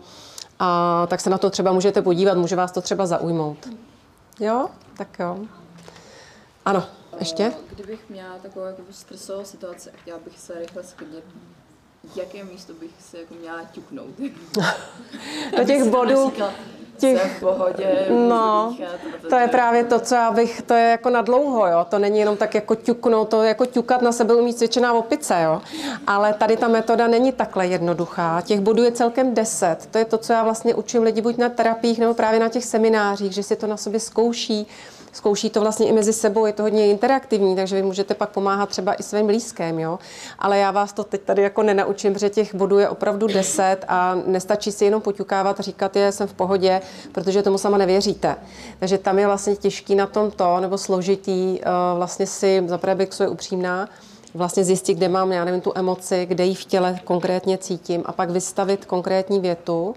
a 0.59 1.07
tak 1.07 1.21
se 1.21 1.31
na 1.31 1.39
to 1.39 1.51
třeba 1.51 1.73
můžete 1.73 2.03
podívat, 2.03 2.39
může 2.39 2.57
vás 2.57 2.73
to 2.73 2.81
třeba 2.81 3.07
zaujmout. 3.07 3.69
Jo, 4.41 4.69
tak 4.97 5.09
jo. 5.19 5.39
Ano, 6.65 6.85
ještě? 7.21 7.53
Kdybych 7.71 8.11
měla 8.11 8.39
takovou 8.43 8.67
jako 8.67 8.83
stresovou 8.91 9.45
situaci 9.45 9.91
chtěla 9.95 10.19
bych 10.25 10.39
se 10.39 10.55
rychle 10.59 10.85
sklidnit, 10.85 11.25
jaké 12.17 12.45
místo 12.45 12.73
bych 12.73 12.91
se 13.11 13.19
jako 13.19 13.35
měla 13.35 13.59
ťuknout? 13.73 14.07
Do 15.57 15.65
těch 15.65 15.85
bodů, 15.85 16.33
těch- 16.99 17.21
Jsem 17.21 17.31
v 17.31 17.41
pohodě, 17.41 18.07
No, 18.29 18.77
to 19.29 19.37
je 19.37 19.49
právě 19.49 19.85
to, 19.85 20.01
co 20.01 20.15
já 20.15 20.31
bych, 20.31 20.63
to 20.63 20.75
je 20.75 20.91
jako 20.91 21.11
na 21.11 21.23
dlouho, 21.23 21.67
jo. 21.67 21.87
To 21.91 21.99
není 21.99 22.19
jenom 22.19 22.37
tak 22.37 22.55
jako 22.55 22.75
ťuknout, 22.75 23.29
to 23.29 23.43
je 23.43 23.49
jako 23.49 23.67
ťukat 23.67 24.03
na 24.03 24.13
sebe 24.13 24.35
umí 24.35 24.55
cvičená 24.55 24.93
opice, 24.93 25.43
jo. 25.45 25.61
Ale 26.07 26.33
tady 26.35 26.57
ta 26.57 26.69
metoda 26.69 27.07
není 27.07 27.33
takhle 27.33 27.67
jednoduchá. 27.67 28.41
Těch 28.41 28.61
bodů 28.61 28.83
je 28.83 28.93
celkem 28.93 29.35
deset. 29.35 29.77
To 29.91 29.99
je 29.99 30.05
to, 30.05 30.19
co 30.19 30.33
já 30.33 30.45
vlastně 30.45 30.75
učím 30.75 31.03
lidi 31.03 31.21
buď 31.21 31.37
na 31.37 31.49
terapiích 31.49 31.99
nebo 31.99 32.15
právě 32.15 32.41
na 32.41 32.49
těch 32.49 32.65
seminářích, 32.65 33.33
že 33.33 33.43
si 33.43 33.57
to 33.57 33.67
na 33.67 33.77
sobě 33.77 34.01
zkouší. 34.01 34.67
Zkouší 35.19 35.51
to 35.51 35.61
vlastně 35.61 35.87
i 35.87 35.93
mezi 35.93 36.13
sebou, 36.13 36.47
je 36.47 36.53
to 36.53 36.63
hodně 36.63 36.87
interaktivní, 36.87 37.57
takže 37.57 37.77
vy 37.77 37.83
můžete 37.83 38.15
pak 38.15 38.31
pomáhat 38.31 38.69
třeba 38.69 38.95
i 38.95 39.03
svým 39.03 39.27
blízkým, 39.27 39.79
jo. 39.79 39.99
Ale 40.39 40.59
já 40.59 40.71
vás 40.71 40.93
to 40.93 41.05
teď 41.05 41.23
tady 41.23 41.43
jako 41.43 41.63
nenaučím, 41.63 42.13
protože 42.13 42.31
těch 42.31 42.55
bodů 42.55 42.79
je 42.79 42.89
opravdu 42.89 43.27
deset 43.27 43.85
a 43.89 44.15
nestačí 44.27 44.73
si 44.73 44.85
jenom 44.85 45.03
poťukávat 45.03 45.61
říkat, 45.61 45.97
je, 45.97 46.13
jsem 46.13 46.29
v 46.29 46.33
pohodě, 46.33 46.81
protože 47.13 47.43
tomu 47.43 47.59
sama 47.59 47.79
nevěříte. 47.79 48.37
Takže 48.79 48.99
tam 48.99 49.19
je 49.19 49.27
vlastně 49.27 49.57
těžký 49.57 49.95
na 49.95 50.07
tom 50.07 50.31
to, 50.31 50.61
nebo 50.61 50.79
složitý, 50.79 51.59
eh, 51.61 51.65
vlastně 51.97 52.27
si, 52.27 52.63
zaprvé 52.67 52.95
bych 52.95 53.09
je 53.21 53.29
upřímná, 53.29 53.89
vlastně 54.35 54.65
zjistit, 54.65 54.95
kde 54.95 55.09
mám, 55.09 55.33
já 55.33 55.45
nevím, 55.45 55.61
tu 55.61 55.73
emoci, 55.75 56.27
kde 56.27 56.45
ji 56.45 56.55
v 56.55 56.65
těle 56.65 57.01
konkrétně 57.05 57.59
cítím 57.59 58.03
a 58.07 58.13
pak 58.13 58.31
vystavit 58.31 58.85
konkrétní 58.85 59.41
větu, 59.41 59.95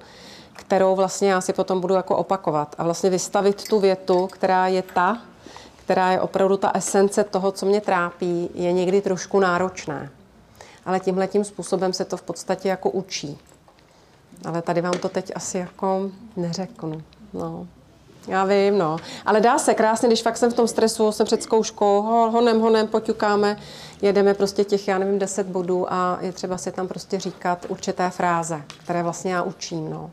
kterou 0.62 0.96
vlastně 0.96 1.32
já 1.32 1.42
si 1.42 1.54
potom 1.54 1.82
budu 1.82 1.94
jako 1.94 2.18
opakovat 2.18 2.76
a 2.78 2.84
vlastně 2.84 3.10
vystavit 3.10 3.68
tu 3.68 3.80
větu, 3.80 4.28
která 4.28 4.68
je 4.68 4.82
ta, 4.82 5.18
která 5.76 6.12
je 6.12 6.22
opravdu 6.22 6.58
ta 6.58 6.72
esence 6.76 7.24
toho, 7.24 7.52
co 7.52 7.66
mě 7.66 7.82
trápí, 7.82 8.50
je 8.54 8.72
někdy 8.72 9.02
trošku 9.02 9.40
náročné. 9.40 10.10
Ale 10.86 11.00
tímhle 11.00 11.28
tím 11.28 11.44
způsobem 11.44 11.94
se 11.94 12.06
to 12.06 12.18
v 12.18 12.22
podstatě 12.22 12.70
jako 12.70 12.90
učí. 12.90 13.38
Ale 14.46 14.62
tady 14.62 14.82
vám 14.82 14.94
to 14.94 15.10
teď 15.10 15.32
asi 15.36 15.58
jako 15.58 16.10
neřeknu. 16.36 17.02
No. 17.34 17.68
Já 18.28 18.46
vím, 18.46 18.78
no. 18.78 18.98
Ale 19.26 19.42
dá 19.42 19.58
se 19.58 19.74
krásně, 19.74 20.08
když 20.08 20.22
fakt 20.22 20.38
jsem 20.38 20.52
v 20.52 20.54
tom 20.54 20.68
stresu, 20.68 21.12
jsem 21.12 21.26
před 21.26 21.44
zkouškou, 21.44 22.02
ho- 22.02 22.32
honem, 22.32 22.62
honem, 22.62 22.88
poťukáme, 22.88 23.58
jedeme 24.02 24.34
prostě 24.34 24.64
těch, 24.64 24.88
já 24.88 24.98
nevím, 24.98 25.20
10 25.20 25.48
bodů 25.48 25.94
a 25.94 26.18
je 26.22 26.32
třeba 26.32 26.58
si 26.58 26.72
tam 26.72 26.88
prostě 26.88 27.20
říkat 27.20 27.66
určité 27.70 28.10
fráze, 28.10 28.62
které 28.84 29.04
vlastně 29.04 29.34
já 29.34 29.42
učím, 29.42 29.90
no. 29.90 30.12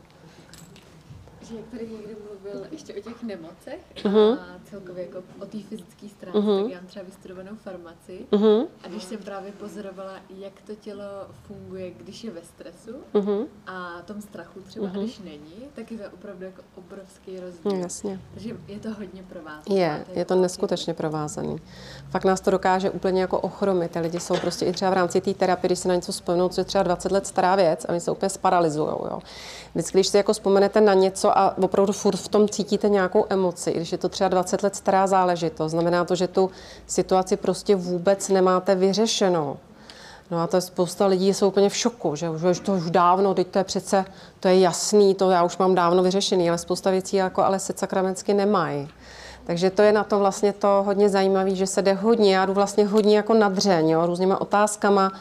Že 1.49 1.55
jak 1.55 1.67
tady 1.67 1.89
někdy 1.89 2.15
mluvil 2.53 2.67
ještě 2.71 2.93
o 2.93 3.01
těch 3.01 3.23
nemocech 3.23 3.79
Mhm. 4.05 4.15
a 4.39 4.45
celkově 4.69 5.05
jako 5.05 5.17
o 5.41 5.45
té 5.45 5.57
fyzické 5.69 6.09
stránce, 6.09 6.39
Mhm. 6.39 6.63
tak 6.63 6.71
já 6.71 6.77
mám 6.79 6.87
třeba 6.87 7.05
vystudovanou 7.05 7.51
farmaci 7.63 8.25
Mhm. 8.31 8.65
a 8.83 8.87
když 8.87 9.03
jsem 9.03 9.17
právě 9.17 9.51
pozorovala, 9.51 10.13
jak 10.29 10.53
to 10.65 10.75
tělo 10.75 11.03
funguje, 11.47 11.91
když 11.91 12.23
je 12.23 12.31
ve 12.31 12.41
stresu 12.43 12.91
Mhm. 13.13 13.45
a 13.67 14.01
tom 14.05 14.21
strachu 14.21 14.59
třeba, 14.61 14.85
Mhm. 14.87 14.95
a 14.95 14.99
když 14.99 15.19
není, 15.19 15.55
tak 15.75 15.91
je 15.91 15.97
to 15.97 16.03
opravdu 16.13 16.45
jako 16.45 16.61
obrovský 16.75 17.39
rozdíl. 17.39 17.71
No, 17.71 17.77
jasně. 17.77 18.19
Takže 18.33 18.55
je 18.67 18.79
to 18.79 18.89
hodně 18.93 19.23
provázané. 19.23 19.75
Je, 19.79 20.05
je 20.13 20.25
to 20.25 20.35
neskutečně 20.35 20.93
provázaný. 20.93 21.57
Fakt 22.09 22.25
nás 22.25 22.41
to 22.41 22.51
dokáže 22.51 22.89
úplně 22.89 23.21
jako 23.21 23.39
ochromit. 23.39 23.91
Ty 23.91 23.99
lidi 23.99 24.19
jsou 24.19 24.37
prostě 24.37 24.65
i 24.65 24.71
třeba 24.71 24.91
v 24.91 24.93
rámci 24.93 25.21
té 25.21 25.33
terapie, 25.33 25.67
když 25.67 25.79
se 25.79 25.87
na 25.87 25.95
něco 25.95 26.11
vzpomenout, 26.11 26.53
co 26.53 26.61
je 26.61 26.65
třeba 26.65 26.83
20 26.83 27.11
let 27.11 27.27
stará 27.27 27.55
věc 27.55 27.85
a 27.89 27.91
my 27.91 27.99
se 27.99 28.11
úplně 28.11 28.29
sparalizují. 28.29 28.87
Jo. 28.89 29.19
Vždycky, 29.73 29.97
když 29.97 30.07
si 30.07 30.17
jako 30.17 30.33
vzpomenete 30.33 30.81
na 30.81 30.93
něco 30.93 31.37
a 31.37 31.57
opravdu 31.57 31.93
furt 31.93 32.15
v 32.15 32.27
tom 32.27 32.38
cítíte 32.47 32.89
nějakou 32.89 33.25
emoci, 33.29 33.71
když 33.71 33.91
je 33.91 33.97
to 33.97 34.09
třeba 34.09 34.27
20 34.27 34.63
let 34.63 34.75
stará 34.75 35.07
záležitost, 35.07 35.71
znamená 35.71 36.05
to, 36.05 36.15
že 36.15 36.27
tu 36.27 36.49
situaci 36.87 37.37
prostě 37.37 37.75
vůbec 37.75 38.29
nemáte 38.29 38.75
vyřešenou. 38.75 39.57
No 40.31 40.41
a 40.41 40.47
to 40.47 40.57
je 40.57 40.61
spousta 40.61 41.05
lidí 41.05 41.33
jsou 41.33 41.47
úplně 41.47 41.69
v 41.69 41.75
šoku, 41.75 42.15
že 42.15 42.29
už, 42.29 42.59
to 42.59 42.73
už 42.73 42.91
dávno, 42.91 43.33
teď 43.33 43.47
to 43.47 43.57
je 43.57 43.63
přece, 43.63 44.05
to 44.39 44.47
je 44.47 44.59
jasný, 44.59 45.15
to 45.15 45.31
já 45.31 45.43
už 45.43 45.57
mám 45.57 45.75
dávno 45.75 46.03
vyřešený, 46.03 46.49
ale 46.49 46.57
spousta 46.57 46.91
věcí 46.91 47.15
jako 47.15 47.43
ale 47.43 47.59
se 47.59 47.73
sakramensky 47.75 48.33
nemají. 48.33 48.89
Takže 49.45 49.69
to 49.69 49.81
je 49.81 49.91
na 49.91 50.03
to 50.03 50.19
vlastně 50.19 50.53
to 50.53 50.83
hodně 50.85 51.09
zajímavé, 51.09 51.55
že 51.55 51.67
se 51.67 51.81
jde 51.81 51.93
hodně, 51.93 52.35
já 52.35 52.45
jdu 52.45 52.53
vlastně 52.53 52.85
hodně 52.85 53.17
jako 53.17 53.33
na 53.33 53.49
dřeň, 53.49 53.89
jo, 53.89 54.05
různýma 54.05 54.41
otázkama 54.41 55.11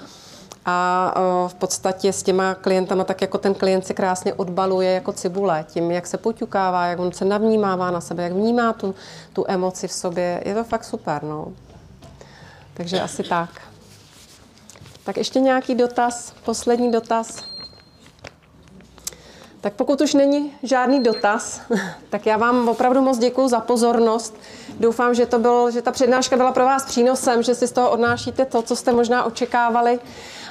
a 0.70 1.14
v 1.48 1.54
podstatě 1.54 2.12
s 2.12 2.22
těma 2.22 2.54
klientama 2.54 3.04
tak 3.04 3.22
jako 3.22 3.38
ten 3.38 3.54
klient 3.54 3.86
se 3.86 3.94
krásně 3.94 4.34
odbaluje 4.34 4.90
jako 4.90 5.12
cibule, 5.12 5.64
tím, 5.68 5.90
jak 5.90 6.06
se 6.06 6.18
poťukává, 6.18 6.86
jak 6.86 6.98
on 6.98 7.12
se 7.12 7.24
navnímává 7.24 7.90
na 7.90 8.00
sebe, 8.00 8.22
jak 8.22 8.32
vnímá 8.32 8.72
tu, 8.72 8.94
tu 9.32 9.44
emoci 9.48 9.88
v 9.88 9.92
sobě, 9.92 10.42
je 10.44 10.54
to 10.54 10.64
fakt 10.64 10.84
super, 10.84 11.22
no. 11.22 11.52
Takže 12.74 13.00
asi 13.00 13.22
tak. 13.22 13.50
Tak 15.04 15.16
ještě 15.16 15.40
nějaký 15.40 15.74
dotaz, 15.74 16.32
poslední 16.44 16.92
dotaz. 16.92 17.44
Tak 19.60 19.72
pokud 19.72 20.00
už 20.00 20.14
není 20.14 20.52
žádný 20.62 21.02
dotaz, 21.02 21.60
tak 22.10 22.26
já 22.26 22.36
vám 22.36 22.68
opravdu 22.68 23.00
moc 23.00 23.18
děkuji 23.18 23.48
za 23.48 23.60
pozornost. 23.60 24.36
Doufám, 24.80 25.14
že, 25.14 25.26
to 25.26 25.38
bylo, 25.38 25.70
že 25.70 25.82
ta 25.82 25.92
přednáška 25.92 26.36
byla 26.36 26.52
pro 26.52 26.64
vás 26.64 26.84
přínosem, 26.84 27.42
že 27.42 27.54
si 27.54 27.66
z 27.66 27.72
toho 27.72 27.90
odnášíte 27.90 28.44
to, 28.44 28.62
co 28.62 28.76
jste 28.76 28.92
možná 28.92 29.24
očekávali 29.24 30.00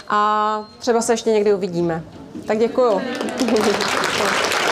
a 0.09 0.63
třeba 0.79 1.01
se 1.01 1.13
ještě 1.13 1.29
někdy 1.31 1.53
uvidíme. 1.53 2.03
Tak 2.47 2.57
děkuji. 2.57 3.01